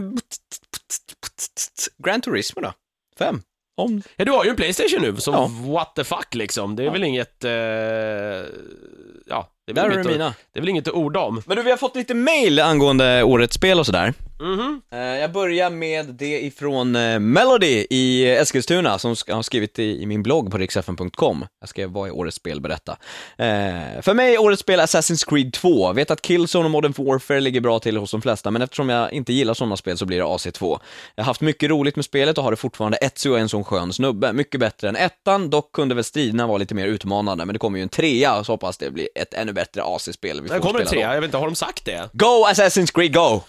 Gran 2.06 2.22
Turismo 2.22 2.62
då? 2.62 2.74
Fem? 3.20 3.42
Om... 3.78 4.02
ja, 4.16 4.26
du 4.26 4.32
har 4.32 4.44
ju 4.44 4.50
en 4.50 4.56
Playstation 4.56 5.02
nu, 5.02 5.16
så 5.18 5.32
Ja. 5.32 5.52
what 5.72 5.96
the 5.96 6.04
fuck 6.04 6.34
liksom. 6.36 6.76
Det 6.76 6.84
är 6.86 6.92
väl 6.92 7.04
inget... 7.04 7.44
Eh... 7.44 7.52
Ja, 7.52 9.50
det 9.66 9.72
är 9.72 9.74
Där 9.74 9.82
väl 9.84 9.90
du 9.90 9.94
inget, 10.02 10.06
mina. 10.12 10.28
att, 10.28 10.38
det 10.54 10.60
är 10.60 10.62
väl 10.62 10.70
inget 10.70 10.88
att 10.88 10.94
orda 10.94 11.20
om. 11.20 11.42
Men 11.46 11.58
du, 11.58 11.64
vi 11.64 11.70
har 11.70 11.78
fått 11.78 11.96
lite 11.96 12.14
mail 12.14 12.60
angående 12.60 13.24
årets 13.24 13.56
spel 13.56 13.80
och 13.80 13.86
sådär. 13.86 14.14
Mhm. 14.42 14.82
Eh, 14.92 15.00
Jag 15.00 15.32
börjar 15.32 15.70
med 15.70 16.06
det 16.06 16.42
ifrån 16.46 16.96
eh, 16.96 17.20
Melody 17.20 17.86
i 17.90 18.28
Eskilstuna 18.32 19.00
som 19.00 19.16
har 19.30 19.42
skrivit 19.42 19.80
i, 19.80 20.06
min 20.06 20.24
blogg 20.24 20.52
på 20.52 20.58
riksfn.com. 20.58 21.46
Jag 21.60 21.70
skrev 21.70 21.90
vad 21.90 22.08
är 22.10 22.16
årets 22.16 22.38
spel, 22.38 22.62
berätta. 22.62 22.92
Eh, 23.38 24.02
för 24.02 24.14
mig 24.14 24.34
är 24.36 24.42
årets 24.42 24.62
spel 24.62 24.80
Assassin's 24.80 25.30
Creed 25.30 25.54
2. 25.54 25.94
Vet 25.94 26.12
att 26.12 26.22
Killzone 26.22 26.66
och 26.66 26.72
Modern 26.72 26.94
Warfare 26.98 27.40
ligger 27.40 27.62
bra 27.62 27.80
till 27.80 27.98
hos 27.98 28.12
de 28.12 28.22
flesta, 28.22 28.52
men 28.52 28.62
eftersom 28.62 28.90
jag 28.90 29.14
inte 29.14 29.34
gillar 29.34 29.54
sådana 29.54 29.78
spel 29.78 29.98
så 29.98 30.06
blir 30.06 30.18
det 30.18 30.24
AC2. 30.26 30.80
Jag 31.16 31.24
har 31.24 31.28
haft 31.28 31.42
mycket 31.42 31.70
roligt 31.70 31.96
med 31.96 32.06
spelet 32.06 32.38
och 32.38 32.44
har 32.44 32.52
det 32.52 32.58
fortfarande. 32.58 32.98
Ezio 32.98 33.34
är 33.34 33.40
en 33.40 33.50
sån 33.50 33.64
skön 33.64 33.94
snubbe. 33.94 34.34
Mycket 34.34 34.60
bättre 34.60 34.90
än 34.90 34.96
ettan, 34.96 35.50
dock 35.50 35.72
kunde 35.72 35.96
väl 35.96 36.04
striderna 36.04 36.48
vara 36.48 36.58
lite 36.58 36.76
mer 36.76 36.88
utmanande, 36.88 37.46
men 37.46 37.54
det 37.54 37.60
kommer 37.60 37.78
ju 37.80 37.84
en 37.84 37.90
trea, 37.90 38.44
så 38.44 38.52
hoppas 38.54 38.78
det 38.78 38.92
blir 38.92 39.08
ett 39.16 39.34
ännu 39.34 39.54
bättre 39.54 39.84
AC-spel 39.84 40.42
Det 40.48 40.60
kommer 40.60 40.80
en 40.80 40.88
trea, 40.88 41.08
då. 41.08 41.14
jag 41.14 41.22
vet 41.22 41.28
inte, 41.28 41.38
har 41.38 41.46
de 41.46 41.56
sagt 41.56 41.86
det? 41.86 42.10
Go 42.14 42.46
Assassin's 42.48 42.94
Creed, 42.94 43.14
go! 43.14 43.42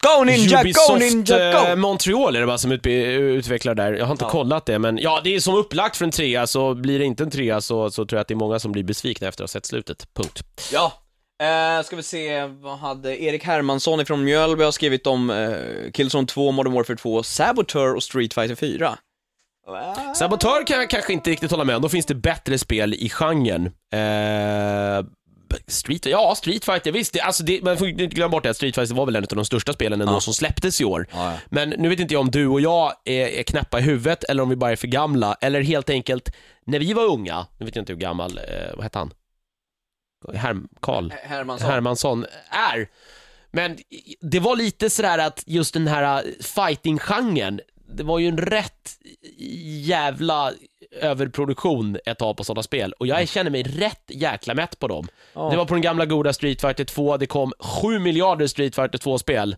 Go 0.00 0.24
Ninja, 0.24 0.60
Ubisoft 0.60 0.88
go 0.88 0.96
Ninja, 0.96 1.52
eh, 1.52 1.70
go! 1.70 1.76
Montreal 1.76 2.36
är 2.36 2.40
det 2.40 2.46
bara 2.46 2.58
som 2.58 2.72
utvecklar 2.72 3.74
där. 3.74 3.92
Jag 3.92 4.04
har 4.04 4.12
inte 4.12 4.24
kollat 4.24 4.66
det, 4.66 4.78
men 4.78 4.98
ja, 4.98 5.20
det 5.24 5.34
är 5.34 5.40
som 5.40 5.54
upplagt 5.54 5.96
för 5.96 6.04
en 6.04 6.10
trea, 6.10 6.46
så 6.46 6.74
blir 6.74 6.98
det 6.98 7.04
inte 7.04 7.22
en 7.22 7.30
trea 7.30 7.60
så, 7.60 7.90
så 7.90 8.06
tror 8.06 8.16
jag 8.16 8.20
att 8.20 8.28
det 8.28 8.34
är 8.34 8.36
många 8.36 8.58
som 8.58 8.72
blir 8.72 8.84
besvikna 8.84 9.28
efter 9.28 9.44
att 9.44 9.50
ha 9.50 9.52
sett 9.52 9.66
slutet. 9.66 10.14
Punkt. 10.14 10.42
Ja. 10.72 10.92
Eh, 11.42 11.84
ska 11.84 11.96
vi 11.96 12.02
se, 12.02 12.46
vad 12.46 12.78
hade 12.78 13.22
Erik 13.22 13.44
Hermansson 13.44 14.00
ifrån 14.00 14.24
Mjölby 14.24 14.64
har 14.64 14.70
skrivit 14.72 15.06
om 15.06 15.30
eh, 15.30 15.90
Killzone 15.92 16.26
2, 16.26 16.52
Modern 16.52 16.72
Warfare 16.72 16.96
2, 16.96 17.22
Saboteur 17.22 17.94
och 17.94 18.02
Street 18.02 18.34
Fighter 18.34 18.54
4. 18.54 18.98
Va? 19.66 20.14
Sabotör 20.14 20.66
kan 20.66 20.78
jag 20.78 20.90
kanske 20.90 21.12
inte 21.12 21.30
riktigt 21.30 21.50
hålla 21.50 21.64
med 21.64 21.76
om, 21.76 21.82
då 21.82 21.88
finns 21.88 22.06
det 22.06 22.14
bättre 22.14 22.58
spel 22.58 22.94
i 22.94 23.08
genren. 23.08 23.66
Eh, 23.66 25.06
Street, 25.66 26.06
ja, 26.06 26.34
Street 26.34 26.64
Fighter, 26.64 26.92
visst, 26.92 27.12
det, 27.12 27.20
alltså 27.20 27.42
det, 27.42 27.62
man 27.62 27.78
får 27.78 27.88
inte 27.88 28.06
glömma 28.06 28.28
bort 28.28 28.42
det, 28.42 28.50
att 28.50 28.56
Street 28.56 28.74
Fighter 28.74 28.94
var 28.94 29.06
väl 29.06 29.16
en 29.16 29.22
av 29.22 29.28
de 29.36 29.44
största 29.44 29.72
spelen 29.72 30.00
ändå 30.00 30.12
Ja. 30.12 30.20
som 30.20 30.34
släpptes 30.34 30.80
i 30.80 30.84
år. 30.84 31.06
Ja, 31.12 31.32
ja. 31.32 31.38
Men 31.50 31.68
nu 31.70 31.88
vet 31.88 32.00
inte 32.00 32.14
jag 32.14 32.20
om 32.20 32.30
du 32.30 32.46
och 32.46 32.60
jag 32.60 32.92
är, 33.04 33.26
är 33.28 33.42
knäppa 33.42 33.78
i 33.78 33.82
huvudet, 33.82 34.24
eller 34.24 34.42
om 34.42 34.48
vi 34.48 34.56
bara 34.56 34.72
är 34.72 34.76
för 34.76 34.88
gamla, 34.88 35.34
eller 35.40 35.60
helt 35.60 35.90
enkelt, 35.90 36.32
när 36.66 36.78
vi 36.78 36.92
var 36.92 37.04
unga, 37.04 37.46
nu 37.58 37.66
vet 37.66 37.76
jag 37.76 37.82
inte 37.82 37.92
hur 37.92 38.00
gammal, 38.00 38.38
eh, 38.38 38.74
vad 38.74 38.82
hette 38.82 38.98
han? 38.98 39.10
Herm, 40.34 40.68
Karl? 40.80 41.10
Hermansson. 41.22 41.70
Hermansson 41.70 42.26
är. 42.50 42.88
Men 43.50 43.76
det 44.20 44.40
var 44.40 44.56
lite 44.56 44.90
sådär 44.90 45.18
att 45.18 45.44
just 45.46 45.74
den 45.74 45.86
här 45.86 46.24
fighting-genren, 46.42 47.60
det 47.96 48.02
var 48.02 48.18
ju 48.18 48.28
en 48.28 48.38
rätt 48.38 48.90
jävla 49.84 50.52
överproduktion 51.00 51.98
ett 52.06 52.18
tag 52.18 52.36
på 52.36 52.44
sådana 52.44 52.62
spel 52.62 52.92
och 52.92 53.06
jag 53.06 53.28
känner 53.28 53.50
mig 53.50 53.62
rätt 53.62 54.04
jäkla 54.08 54.54
mätt 54.54 54.78
på 54.78 54.88
dem. 54.88 55.08
Ja. 55.34 55.50
Det 55.50 55.56
var 55.56 55.64
på 55.64 55.74
den 55.74 55.82
gamla 55.82 56.06
goda 56.06 56.32
Street 56.32 56.60
Fighter 56.60 56.84
2, 56.84 57.16
det 57.16 57.26
kom 57.26 57.52
7 57.58 57.98
miljarder 57.98 58.46
Street 58.46 58.74
Fighter 58.74 58.98
2-spel. 58.98 59.56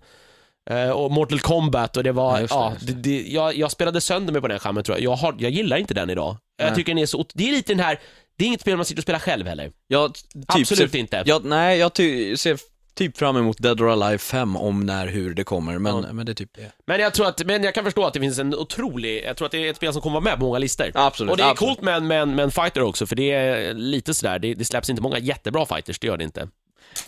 Eh, 0.70 0.90
och 0.90 1.10
Mortal 1.10 1.40
Kombat 1.40 1.96
och 1.96 2.02
det 2.02 2.12
var, 2.12 2.40
Ja, 2.40 2.46
ja, 2.50 2.72
just 2.72 2.86
det, 2.86 2.92
det, 2.92 3.02
det, 3.02 3.28
jag, 3.28 3.56
jag 3.56 3.70
spelade 3.70 4.00
sönder 4.00 4.32
mig 4.32 4.42
på 4.42 4.48
den 4.48 4.58
skärmen 4.58 4.84
tror 4.84 4.96
jag. 4.98 5.04
Jag, 5.04 5.16
har, 5.16 5.34
jag 5.38 5.50
gillar 5.50 5.76
inte 5.76 5.94
den 5.94 6.10
idag. 6.10 6.36
Jag 6.56 6.66
Nej. 6.66 6.74
tycker 6.76 6.94
den 6.94 7.02
är 7.02 7.06
så, 7.06 7.24
det 7.34 7.48
är 7.48 7.52
lite 7.52 7.72
den 7.72 7.80
här, 7.80 8.00
det 8.38 8.44
är 8.44 8.46
inget 8.46 8.60
spel 8.60 8.76
man 8.76 8.86
sitter 8.86 9.00
och 9.00 9.02
spelar 9.02 9.18
själv 9.18 9.46
heller. 9.46 9.72
Jag 9.86 10.14
typ 10.14 10.44
Absolut 10.46 10.90
ser, 10.90 10.98
inte. 10.98 11.22
Jag, 11.26 11.44
nej, 11.44 11.78
jag 11.78 11.94
ty, 11.94 12.36
ser 12.36 12.58
typ 13.00 13.16
fram 13.18 13.36
emot 13.36 13.58
Dead 13.58 13.80
or 13.80 13.90
Alive 13.90 14.18
5 14.18 14.56
om 14.56 14.86
när, 14.86 15.06
hur 15.06 15.34
det 15.34 15.44
kommer, 15.44 15.78
men, 15.78 15.96
Ja. 15.96 16.12
men 16.12 16.26
det 16.26 16.32
är 16.32 16.34
typ 16.34 16.54
det. 16.54 16.72
Men 16.86 17.00
jag 17.00 17.14
tror 17.14 17.26
att, 17.26 17.44
men 17.46 17.62
jag 17.64 17.74
kan 17.74 17.84
förstå 17.84 18.04
att 18.04 18.14
det 18.14 18.20
finns 18.20 18.38
en 18.38 18.54
otrolig, 18.54 19.24
jag 19.26 19.36
tror 19.36 19.46
att 19.46 19.52
det 19.52 19.66
är 19.66 19.70
ett 19.70 19.76
spel 19.76 19.92
som 19.92 20.02
kommer 20.02 20.14
vara 20.14 20.24
med 20.24 20.38
på 20.38 20.44
många 20.44 20.58
listor. 20.58 20.90
Absolut, 20.94 21.30
Och 21.30 21.36
det 21.36 21.42
är 21.42 21.50
absolut. 21.50 21.68
coolt 21.76 21.82
med 21.82 21.94
en, 21.96 22.06
med, 22.06 22.22
en, 22.22 22.34
med 22.34 22.42
en 22.42 22.50
fighter 22.50 22.82
också, 22.82 23.06
för 23.06 23.16
det 23.16 23.30
är 23.30 23.74
lite 23.74 24.14
sådär, 24.14 24.38
det, 24.38 24.54
det 24.54 24.64
släpps 24.64 24.90
inte 24.90 25.02
många 25.02 25.18
jättebra 25.18 25.66
fighters, 25.66 25.98
det 25.98 26.06
gör 26.06 26.16
det 26.16 26.24
inte. 26.24 26.48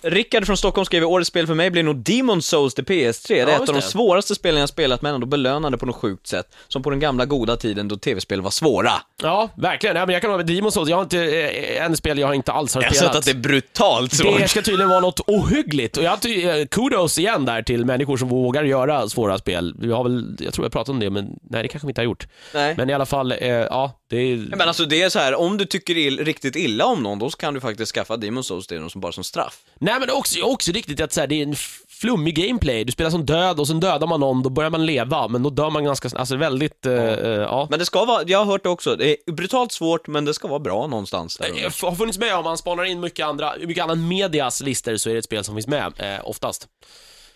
Rickard 0.02 0.46
från 0.46 0.56
Stockholm 0.56 0.84
skriver, 0.84 1.06
årets 1.06 1.28
spel 1.28 1.46
för 1.46 1.54
mig 1.54 1.70
blir 1.70 1.82
nog 1.82 1.96
Demon 1.96 2.42
Souls 2.42 2.74
till 2.74 2.84
PS3. 2.84 3.28
Det 3.28 3.40
är 3.40 3.46
Ja, 3.48 3.62
ett 3.62 3.68
av 3.68 3.74
de 3.74 3.82
svåraste 3.82 4.34
spelen 4.34 4.60
jag 4.60 4.68
spelat, 4.68 5.02
men 5.02 5.14
ändå 5.14 5.26
belönande 5.26 5.78
på 5.78 5.86
något 5.86 5.96
sjukt 5.96 6.26
sätt. 6.26 6.46
Som 6.68 6.82
på 6.82 6.90
den 6.90 7.00
gamla 7.00 7.24
goda 7.26 7.56
tiden 7.56 7.88
då 7.88 7.96
tv-spel 7.96 8.40
var 8.40 8.50
svåra. 8.50 8.92
Ja, 9.22 9.48
verkligen. 9.54 9.96
Ja, 9.96 10.06
men 10.06 10.12
jag 10.12 10.22
kan 10.22 10.30
hålla 10.30 10.44
med 10.44 10.50
Demon's 10.56 10.70
Souls, 10.70 10.88
jag 10.90 10.96
har 10.96 11.02
inte, 11.02 11.18
eh, 11.18 11.84
en 11.84 11.96
spel 11.96 12.18
jag 12.18 12.26
har 12.26 12.34
inte 12.34 12.52
alls 12.52 12.74
har 12.74 12.82
Jag 12.82 12.88
har 12.88 12.94
spelat. 12.94 13.12
sett 13.14 13.18
att 13.18 13.24
det 13.24 13.30
är 13.30 13.42
brutalt 13.42 14.12
svårt. 14.14 14.38
Det 14.38 14.48
ska 14.48 14.62
tydligen 14.62 14.88
vara 14.90 15.00
något 15.00 15.20
ohyggligt 15.20 15.96
och 15.96 16.02
jag 16.04 16.22
ty- 16.22 16.48
eh, 16.48 16.66
kudos 16.66 17.18
igen 17.18 17.44
där 17.44 17.62
till 17.62 17.84
människor 17.84 18.16
som 18.16 18.28
vågar 18.28 18.64
göra 18.64 19.09
svåra 19.09 19.38
spel. 19.38 19.74
Vi 19.78 19.92
har 19.92 20.02
väl, 20.04 20.36
jag 20.40 20.54
tror 20.54 20.64
jag 20.64 20.72
pratat 20.72 20.88
om 20.88 21.00
det, 21.00 21.10
men 21.10 21.24
nej 21.42 21.62
det 21.62 21.68
kanske 21.68 21.86
vi 21.86 21.90
inte 21.90 22.00
har 22.00 22.04
gjort. 22.04 22.26
Nej. 22.54 22.74
Men 22.76 22.90
i 22.90 22.92
alla 22.92 23.06
fall, 23.06 23.32
eh, 23.32 23.48
ja, 23.48 23.92
det 24.12 24.32
är... 24.32 24.36
Men 24.36 24.60
alltså 24.68 24.84
det 24.84 25.02
är 25.02 25.09
så 25.09 25.18
här, 25.18 25.34
om 25.34 25.56
du 25.56 25.64
tycker 25.64 25.97
ill, 25.97 26.24
riktigt 26.24 26.56
illa 26.56 26.86
om 26.86 27.02
någon, 27.02 27.18
då 27.18 27.30
kan 27.30 27.55
du 27.55 27.60
faktiskt 27.60 27.94
skaffa 27.94 28.16
Demon 28.16 28.44
Souls 28.44 28.66
till 28.66 28.80
dem 28.80 28.90
som 28.90 29.01
bara 29.01 29.12
som 29.12 29.24
straff. 29.24 29.59
Nej 29.78 29.94
men 30.01 30.09
är 30.09 30.16
också, 30.16 30.43
också 30.43 30.72
riktigt 30.72 31.01
att 31.01 31.12
så 31.12 31.20
här, 31.20 31.26
det 31.26 31.34
är 31.34 31.43
en 31.43 31.56
flummig 31.89 32.34
gameplay. 32.34 32.84
Du 32.84 32.93
spelar 32.93 33.10
som 33.10 33.26
död 33.26 33.60
och 33.60 33.66
sen 33.66 33.80
dödar 33.80 34.06
man 34.06 34.20
någon, 34.20 34.43
då 34.43 34.51
börjar 34.51 34.70
man 34.70 34.86
leva, 34.86 35.28
men 35.28 35.43
då 35.43 35.51
dör 35.51 35.70
man 35.70 35.84
ganska 35.84 36.09
snabbt. 36.09 36.20
Alltså 36.20 36.36
väldigt, 36.36 36.86
eh, 36.86 36.94
eh, 36.94 37.28
ja. 37.28 37.66
Men 37.70 37.78
det 37.78 37.84
ska 37.84 38.05
vara, 38.05 38.22
jag 38.26 38.39
har 38.39 38.44
hört 38.47 38.62
det 38.62 38.68
också, 38.68 38.97
det 38.97 39.10
är 39.10 39.32
brutalt 39.32 39.72
svårt, 39.72 40.06
men 40.06 40.24
det 40.24 40.34
ska 40.34 40.48
vara 40.48 40.60
bra 40.60 40.86
någonstans 40.86 41.36
där. 41.36 41.48
Jag 41.56 41.89
har 41.89 41.94
funnits 41.94 42.18
med 42.18 42.36
om 42.36 42.44
man 42.44 42.59
spanar 42.59 42.84
in 42.84 43.01
mycket 43.01 43.26
andra, 43.26 43.55
mycket 43.66 43.84
annan 43.84 44.09
medias 44.09 44.62
listor 44.62 44.97
så 44.97 45.10
är 45.10 45.12
det 45.12 45.18
ett 45.18 45.24
spel 45.24 45.44
som 45.44 45.55
finns 45.55 45.66
med, 45.66 45.93
eh, 45.97 46.28
oftast. 46.28 46.68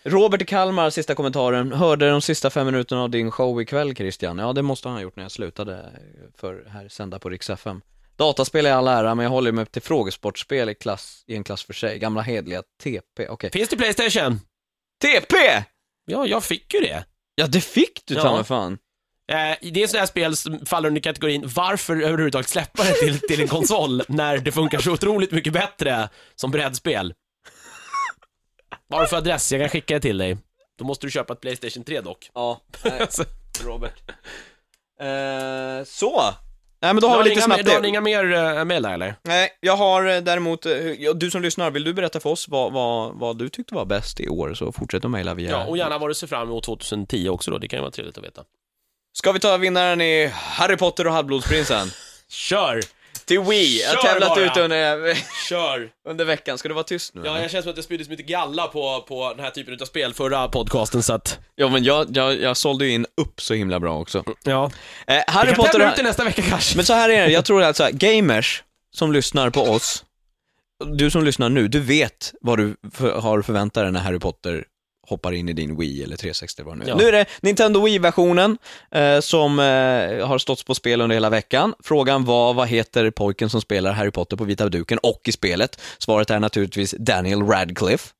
Robert 0.07 0.41
i 0.41 0.45
Kalmar, 0.45 0.89
sista 0.89 1.15
kommentaren. 1.15 1.71
Hörde 1.71 2.09
de 2.09 2.21
sista 2.21 2.49
fem 2.49 2.65
minuterna 2.65 3.01
av 3.03 3.09
din 3.09 3.31
show 3.31 3.61
ikväll 3.61 3.95
Christian? 3.95 4.37
Ja, 4.37 4.53
det 4.53 4.61
måste 4.61 4.87
han 4.87 4.97
ha 4.97 5.01
gjort 5.01 5.15
när 5.15 5.23
jag 5.23 5.31
slutade 5.31 5.85
för 6.37 6.65
här 6.69 6.87
sända 6.89 7.19
på 7.19 7.29
Rix 7.29 7.49
FM. 7.49 7.81
Dataspel 8.15 8.65
är 8.65 8.73
all 8.73 8.87
ära, 8.87 9.15
men 9.15 9.23
jag 9.23 9.29
håller 9.29 9.51
mig 9.51 9.65
till 9.65 9.81
frågesportspel 9.81 10.69
i, 10.69 10.75
klass, 10.75 11.23
i 11.27 11.35
en 11.35 11.43
klass 11.43 11.63
för 11.63 11.73
sig. 11.73 11.99
Gamla 11.99 12.21
hedliga 12.21 12.61
TP, 12.83 13.27
okej. 13.29 13.49
Finns 13.51 13.69
det 13.69 13.77
Playstation? 13.77 14.39
TP! 15.01 15.35
Ja, 16.05 16.25
jag 16.27 16.43
fick 16.43 16.73
ju 16.73 16.79
det. 16.79 17.05
Ja, 17.35 17.47
det 17.47 17.61
fick 17.61 18.01
du 18.05 18.13
Ja. 18.13 18.21
ta 18.21 18.35
mig 18.35 18.43
fan. 18.43 18.77
Eh, 19.31 19.69
det 19.71 19.83
är 19.83 19.87
sådana 19.87 19.99
här 20.01 20.07
spel 20.07 20.35
som 20.35 20.65
faller 20.65 20.87
under 20.87 21.01
kategorin 21.01 21.43
varför 21.55 22.01
överhuvudtaget 22.01 22.49
släppa 22.49 22.83
det 22.83 22.93
till, 22.93 23.19
till 23.19 23.41
en 23.41 23.47
konsol 23.47 24.03
när 24.07 24.37
det 24.37 24.51
funkar 24.51 24.79
så 24.79 24.91
otroligt 24.91 25.31
mycket 25.31 25.53
bättre 25.53 26.09
som 26.35 26.51
brädspel. 26.51 27.13
Vad 28.87 28.99
har 28.99 29.05
du 29.05 29.09
för 29.09 29.17
adress? 29.17 29.51
Jag 29.51 29.61
kan 29.61 29.69
skicka 29.69 29.93
det 29.93 29.99
till 29.99 30.17
dig. 30.17 30.37
Då 30.77 30.85
måste 30.85 31.07
du 31.07 31.11
köpa 31.11 31.33
ett 31.33 31.41
Playstation 31.41 31.83
3 31.83 32.01
dock. 32.01 32.29
Ja, 32.33 32.61
nej, 32.83 33.07
Robert. 33.63 34.01
Eh, 34.99 35.85
så. 35.85 36.21
Nej 36.81 36.93
men 36.93 37.01
då 37.01 37.07
har 37.07 37.17
vi 37.17 37.23
lite 37.23 37.33
inga, 37.33 37.41
snabbt 37.41 37.65
du 37.65 37.71
har 37.71 37.85
inga 37.85 38.01
mer 38.01 38.23
uh, 38.23 38.65
mejl 38.65 38.83
där 38.83 38.93
eller? 38.93 39.15
Nej, 39.23 39.49
jag 39.59 39.77
har 39.77 40.05
eh, 40.05 40.21
däremot, 40.21 40.65
eh, 40.65 40.73
du 41.15 41.31
som 41.31 41.41
lyssnar, 41.41 41.71
vill 41.71 41.83
du 41.83 41.93
berätta 41.93 42.19
för 42.19 42.29
oss 42.29 42.47
vad, 42.47 42.73
vad, 42.73 43.19
vad 43.19 43.37
du 43.37 43.49
tyckte 43.49 43.75
var 43.75 43.85
bäst 43.85 44.19
i 44.19 44.29
år 44.29 44.53
så 44.53 44.71
fortsätt 44.71 45.05
att 45.05 45.11
mejla 45.11 45.33
via... 45.33 45.51
Ja, 45.51 45.65
och 45.65 45.77
gärna 45.77 45.97
vad 45.97 46.09
du 46.09 46.13
ser 46.13 46.27
fram 46.27 46.47
emot 46.47 46.63
2010 46.63 47.29
också 47.29 47.51
då, 47.51 47.57
det 47.57 47.67
kan 47.67 47.77
ju 47.77 47.81
vara 47.81 47.91
trevligt 47.91 48.17
att 48.17 48.23
veta. 48.23 48.43
Ska 49.13 49.31
vi 49.31 49.39
ta 49.39 49.57
vinnaren 49.57 50.01
i 50.01 50.31
Harry 50.33 50.77
Potter 50.77 51.07
och 51.07 51.13
Halvblodsprinsen? 51.13 51.87
Kör! 52.29 52.81
Till 53.27 53.39
Wii, 53.39 53.81
jag 53.81 53.89
har 53.89 53.95
Kör 53.95 54.09
tävlat 54.09 54.29
bara. 54.29 54.45
ut 54.45 54.57
under, 54.57 55.17
Kör! 55.49 55.89
under 56.09 56.25
veckan, 56.25 56.57
ska 56.57 56.67
du 56.67 56.73
vara 56.73 56.83
tyst 56.83 57.13
nu? 57.13 57.21
Ja, 57.25 57.31
eller? 57.31 57.41
jag 57.41 57.51
känner 57.51 57.61
som 57.61 57.69
att 57.69 57.75
det 57.75 57.83
spyddes 57.83 58.09
mycket 58.09 58.25
galla 58.25 58.67
på, 58.67 59.05
på 59.07 59.33
den 59.33 59.45
här 59.45 59.51
typen 59.51 59.77
av 59.81 59.85
spel 59.85 60.13
förra 60.13 60.47
podcasten 60.47 61.03
så 61.03 61.13
att... 61.13 61.39
ja 61.55 61.69
men 61.69 61.83
jag, 61.83 62.17
jag, 62.17 62.41
jag 62.41 62.57
sålde 62.57 62.85
ju 62.85 62.91
in 62.91 63.05
upp 63.21 63.41
så 63.41 63.53
himla 63.53 63.79
bra 63.79 63.99
också. 63.99 64.23
Ja. 64.43 64.71
Eh, 65.07 65.23
Harry 65.27 65.49
Vi 65.49 65.55
kan 65.55 65.55
Potter... 65.55 65.71
tävla 65.71 65.91
ut 65.91 65.95
det 65.97 66.03
nästa 66.03 66.23
vecka 66.23 66.41
kanske. 66.41 66.75
Men 66.75 66.85
så 66.85 66.93
här 66.93 67.09
är 67.09 67.25
det, 67.25 67.31
jag 67.31 67.45
tror 67.45 67.63
alltså 67.63 67.89
gamers 67.91 68.63
som 68.95 69.13
lyssnar 69.13 69.49
på 69.49 69.61
oss, 69.61 70.03
du 70.85 71.09
som 71.09 71.23
lyssnar 71.23 71.49
nu, 71.49 71.67
du 71.67 71.79
vet 71.79 72.33
vad 72.41 72.57
du 72.57 72.75
för, 72.93 73.19
har 73.19 73.41
förväntat 73.41 73.83
dig 73.83 73.91
när 73.91 73.99
Harry 73.99 74.19
Potter 74.19 74.65
hoppar 75.07 75.31
in 75.31 75.49
i 75.49 75.53
din 75.53 75.77
Wii 75.77 76.03
eller 76.03 76.17
360 76.17 76.61
eller 76.61 76.69
vad 76.69 76.77
nu 76.77 76.85
är. 76.85 76.89
Ja. 76.89 76.95
Nu 76.95 77.07
är 77.07 77.11
det 77.11 77.25
Nintendo 77.41 77.85
Wii-versionen 77.85 78.57
eh, 78.91 79.19
som 79.19 79.59
eh, 79.59 80.27
har 80.27 80.37
stått 80.37 80.65
på 80.65 80.75
spel 80.75 81.01
under 81.01 81.13
hela 81.13 81.29
veckan. 81.29 81.73
Frågan 81.83 82.25
var, 82.25 82.53
vad 82.53 82.67
heter 82.67 83.11
pojken 83.11 83.49
som 83.49 83.61
spelar 83.61 83.91
Harry 83.91 84.11
Potter 84.11 84.37
på 84.37 84.43
vita 84.43 84.69
duken 84.69 84.99
och 85.03 85.21
i 85.25 85.31
spelet? 85.31 85.81
Svaret 85.97 86.29
är 86.29 86.39
naturligtvis 86.39 86.95
Daniel 86.99 87.43
Radcliffe. 87.43 88.13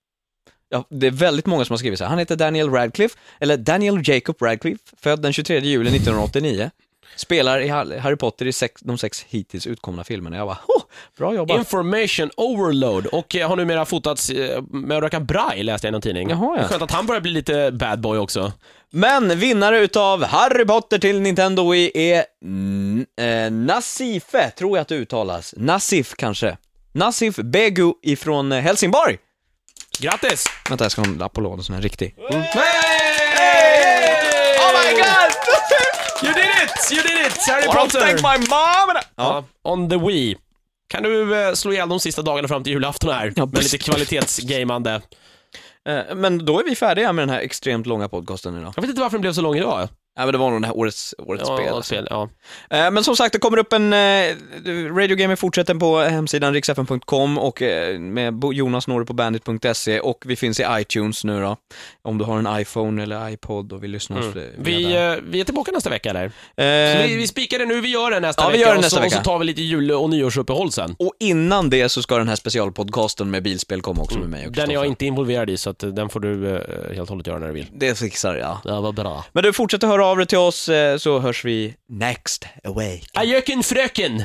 Ja, 0.70 0.84
det 0.90 1.08
är 1.08 1.12
väldigt 1.12 1.46
många 1.46 1.66
som 1.66 1.74
har 1.74 1.78
skrivit 1.78 2.00
så 2.00 2.06
här. 2.06 2.10
Han 2.10 2.20
heter 2.20 2.36
Daniel 2.36 2.70
Radcliffe, 2.70 3.18
eller 3.40 3.58
Daniel 3.58 4.10
Jacob 4.10 4.42
Radcliffe, 4.42 4.84
född 4.98 5.22
den 5.22 5.34
23 5.34 5.60
juli 5.60 5.90
1989. 5.90 6.72
Spelar 7.16 7.60
i 7.60 7.68
Har- 7.68 7.98
Harry 8.00 8.16
Potter 8.16 8.46
i 8.46 8.54
sex, 8.54 8.82
de 8.82 8.98
sex 8.98 9.26
hittills 9.30 9.68
utkomna 9.68 10.04
filmerna. 10.04 10.38
Jag 10.38 10.48
bara, 10.48 10.58
oh, 10.68 10.82
bra 11.18 11.34
jobbat. 11.36 11.58
Information 11.58 12.30
overload 12.38 13.06
och 13.06 13.36
eh, 13.36 13.50
har 13.50 13.56
numera 13.56 13.86
fotats 13.86 14.30
eh, 14.30 14.62
med 14.62 14.98
att 14.98 15.04
röka 15.04 15.20
braj 15.20 15.64
läste 15.64 15.88
jag 15.88 15.92
i 15.92 15.94
någon 15.94 16.02
tidning. 16.02 16.30
Jaha, 16.30 16.58
ja. 16.62 16.68
Skönt 16.68 16.82
att 16.82 16.92
han 16.92 17.06
börjar 17.06 17.22
bli 17.22 17.32
lite 17.32 17.72
bad 17.72 18.00
boy 18.00 18.18
också. 18.18 18.52
Men 18.92 19.40
vinnare 19.40 19.80
utav 19.80 20.24
Harry 20.24 20.66
Potter 20.66 21.00
till 21.00 21.22
Nintendo 21.22 21.72
Wii 21.72 21.92
är 21.94 22.24
mm, 22.44 23.06
eh, 23.20 23.52
Nasife, 23.52 24.50
tror 24.58 24.78
jag 24.78 24.82
att 24.82 24.88
det 24.88 24.96
uttalas. 24.96 25.54
Nasif 25.58 26.14
kanske. 26.18 26.58
Nasif 26.94 27.36
Begu 27.36 27.94
ifrån 28.04 28.52
eh, 28.52 28.60
Helsingborg. 28.62 29.18
Grattis! 30.00 30.46
Vänta, 30.70 30.84
jag 30.86 30.92
ska 30.92 31.02
ha 31.02 31.08
en 31.08 31.18
lapp 31.18 31.34
på 31.34 31.42
lådan 31.42 31.64
som 31.64 31.76
är 31.76 31.82
riktig. 31.82 32.16
Hey! 32.18 32.38
Oh 34.60 34.72
my 34.74 34.94
god! 35.02 35.32
You 36.24 36.34
did 36.34 36.47
it! 36.64 36.92
You 36.92 37.02
did 37.02 37.28
it! 37.28 37.38
Harry 37.48 37.64
I 37.64 37.68
Potter! 37.68 38.00
thank 38.00 38.22
my 38.22 38.48
mom! 38.50 38.98
Ja, 39.16 39.44
on 39.64 39.90
the 39.90 39.96
Wii. 39.96 40.36
Kan 40.90 41.04
du 41.04 41.42
eh, 41.48 41.54
slå 41.54 41.72
ihjäl 41.74 41.90
de 41.90 42.00
sista 42.00 42.22
dagarna 42.22 42.48
fram 42.48 42.64
till 42.64 42.74
julafton 42.74 43.10
här? 43.14 43.34
Ja, 43.36 43.46
med 43.46 43.64
lite 43.64 43.78
kvalitetsgamande. 43.78 45.02
Eh, 45.90 46.16
Men 46.16 46.46
då 46.46 46.60
är 46.60 46.64
vi 46.64 46.76
färdiga 46.76 47.14
med 47.14 47.22
den 47.28 47.36
här 47.36 47.40
extremt 47.42 47.86
långa 47.88 48.10
podcasten 48.10 48.58
idag. 48.58 48.74
Jag 48.76 48.82
vet 48.82 48.90
inte 48.90 49.02
varför 49.02 49.18
den 49.18 49.22
blev 49.22 49.34
så 49.34 49.42
lång 49.42 49.56
idag. 49.56 49.88
Ja, 50.18 50.24
men 50.26 50.32
det 50.32 50.38
var 50.38 50.52
nog 50.52 50.62
det 50.62 50.68
här 50.68 50.78
årets, 50.78 51.16
årets 51.18 51.44
Ja, 51.50 51.58
spel. 51.58 51.74
alltså. 51.74 51.94
spel. 51.96 52.08
Ja. 52.10 52.30
Eh, 52.70 52.92
Men 52.92 53.04
som 53.04 53.16
sagt, 53.16 53.34
det 53.34 53.40
kommer 53.40 53.58
upp 53.58 53.74
en, 53.74 53.94
eh, 53.94 54.36
Radio 54.96 55.16
Gamer 55.16 55.36
fortsätter 55.36 55.76
på 55.76 56.00
hemsidan 56.00 56.54
riksfn.com 56.54 57.38
och 57.38 57.62
eh, 57.62 58.00
med 58.00 58.44
Jonas 58.54 58.88
når 58.88 59.04
på 59.04 59.14
bandit.se 59.14 60.00
och 60.00 60.24
vi 60.26 60.36
finns 60.36 60.60
i 60.60 60.66
iTunes 60.70 61.24
nu 61.24 61.42
då. 61.42 61.58
Om 62.02 62.18
du 62.18 62.26
har 62.26 62.38
en 62.40 62.62
iPhone 62.62 63.04
eller 63.04 63.30
iPod 63.30 63.74
och 63.74 63.84
vill 63.84 63.92
lyssna 63.92 64.18
mm. 64.18 64.34
Vi, 64.58 64.84
eh, 64.96 65.16
vi 65.24 65.40
är 65.40 65.44
tillbaka 65.44 65.72
nästa 65.72 65.90
vecka 65.90 66.10
eller? 66.10 66.32
Så 67.02 67.08
vi, 67.08 67.16
vi 67.16 67.28
spikar 67.28 67.60
det 67.60 67.66
nu, 67.66 67.82
vi 67.82 67.88
gör 67.90 68.12
det 68.12 68.20
nästa 68.20 68.44
Ja, 68.44 68.48
vi 68.48 68.58
vecka 68.58 68.62
gör 68.68 68.74
det 68.74 68.78
och, 68.78 68.82
nästa 68.84 68.96
så, 68.96 69.02
och 69.02 69.06
vecka. 69.06 69.18
så 69.18 69.24
tar 69.24 69.40
vi 69.40 69.46
lite 69.46 69.62
jul 69.62 69.92
och 69.92 70.10
nyårsuppehåll 70.10 70.72
sen. 70.72 70.96
Och 71.00 71.14
innan 71.20 71.70
det 71.70 71.90
så 71.90 72.02
ska 72.02 72.18
den 72.18 72.28
här 72.28 72.36
specialpodcasten 72.36 73.32
med 73.32 73.44
bilspel 73.44 73.82
komma 73.82 74.02
också 74.02 74.20
med 74.20 74.30
mig 74.30 74.48
och 74.48 74.54
Den 74.54 74.70
är 74.70 74.74
jag 74.74 74.86
inte 74.86 75.06
involverad 75.06 75.50
i 75.50 75.58
så 75.58 75.70
att 75.70 75.80
den 75.80 76.10
får 76.10 76.20
du 76.20 76.50
helt 76.88 77.00
och 77.02 77.08
hållet 77.10 77.28
göra 77.28 77.40
när 77.40 77.48
du 77.48 77.54
vill. 77.54 77.68
Det 77.74 77.98
fixar 77.98 78.36
jag. 78.36 78.58
Ja, 78.64 78.82
vad 78.82 78.96
bra. 78.96 79.26
Men 79.32 79.44
du, 79.44 79.54
fortsätt 79.54 79.84
att 79.84 79.90
höra 79.90 80.07
av 80.08 80.18
dig 80.18 80.26
till 80.26 80.38
oss 80.38 80.70
eh, 80.70 80.98
så 80.98 81.20
hörs 81.20 81.46
vi 81.46 81.76
next 81.90 82.48
awake. 82.64 83.06
Ajöken 83.14 83.64
fröken! 83.64 84.24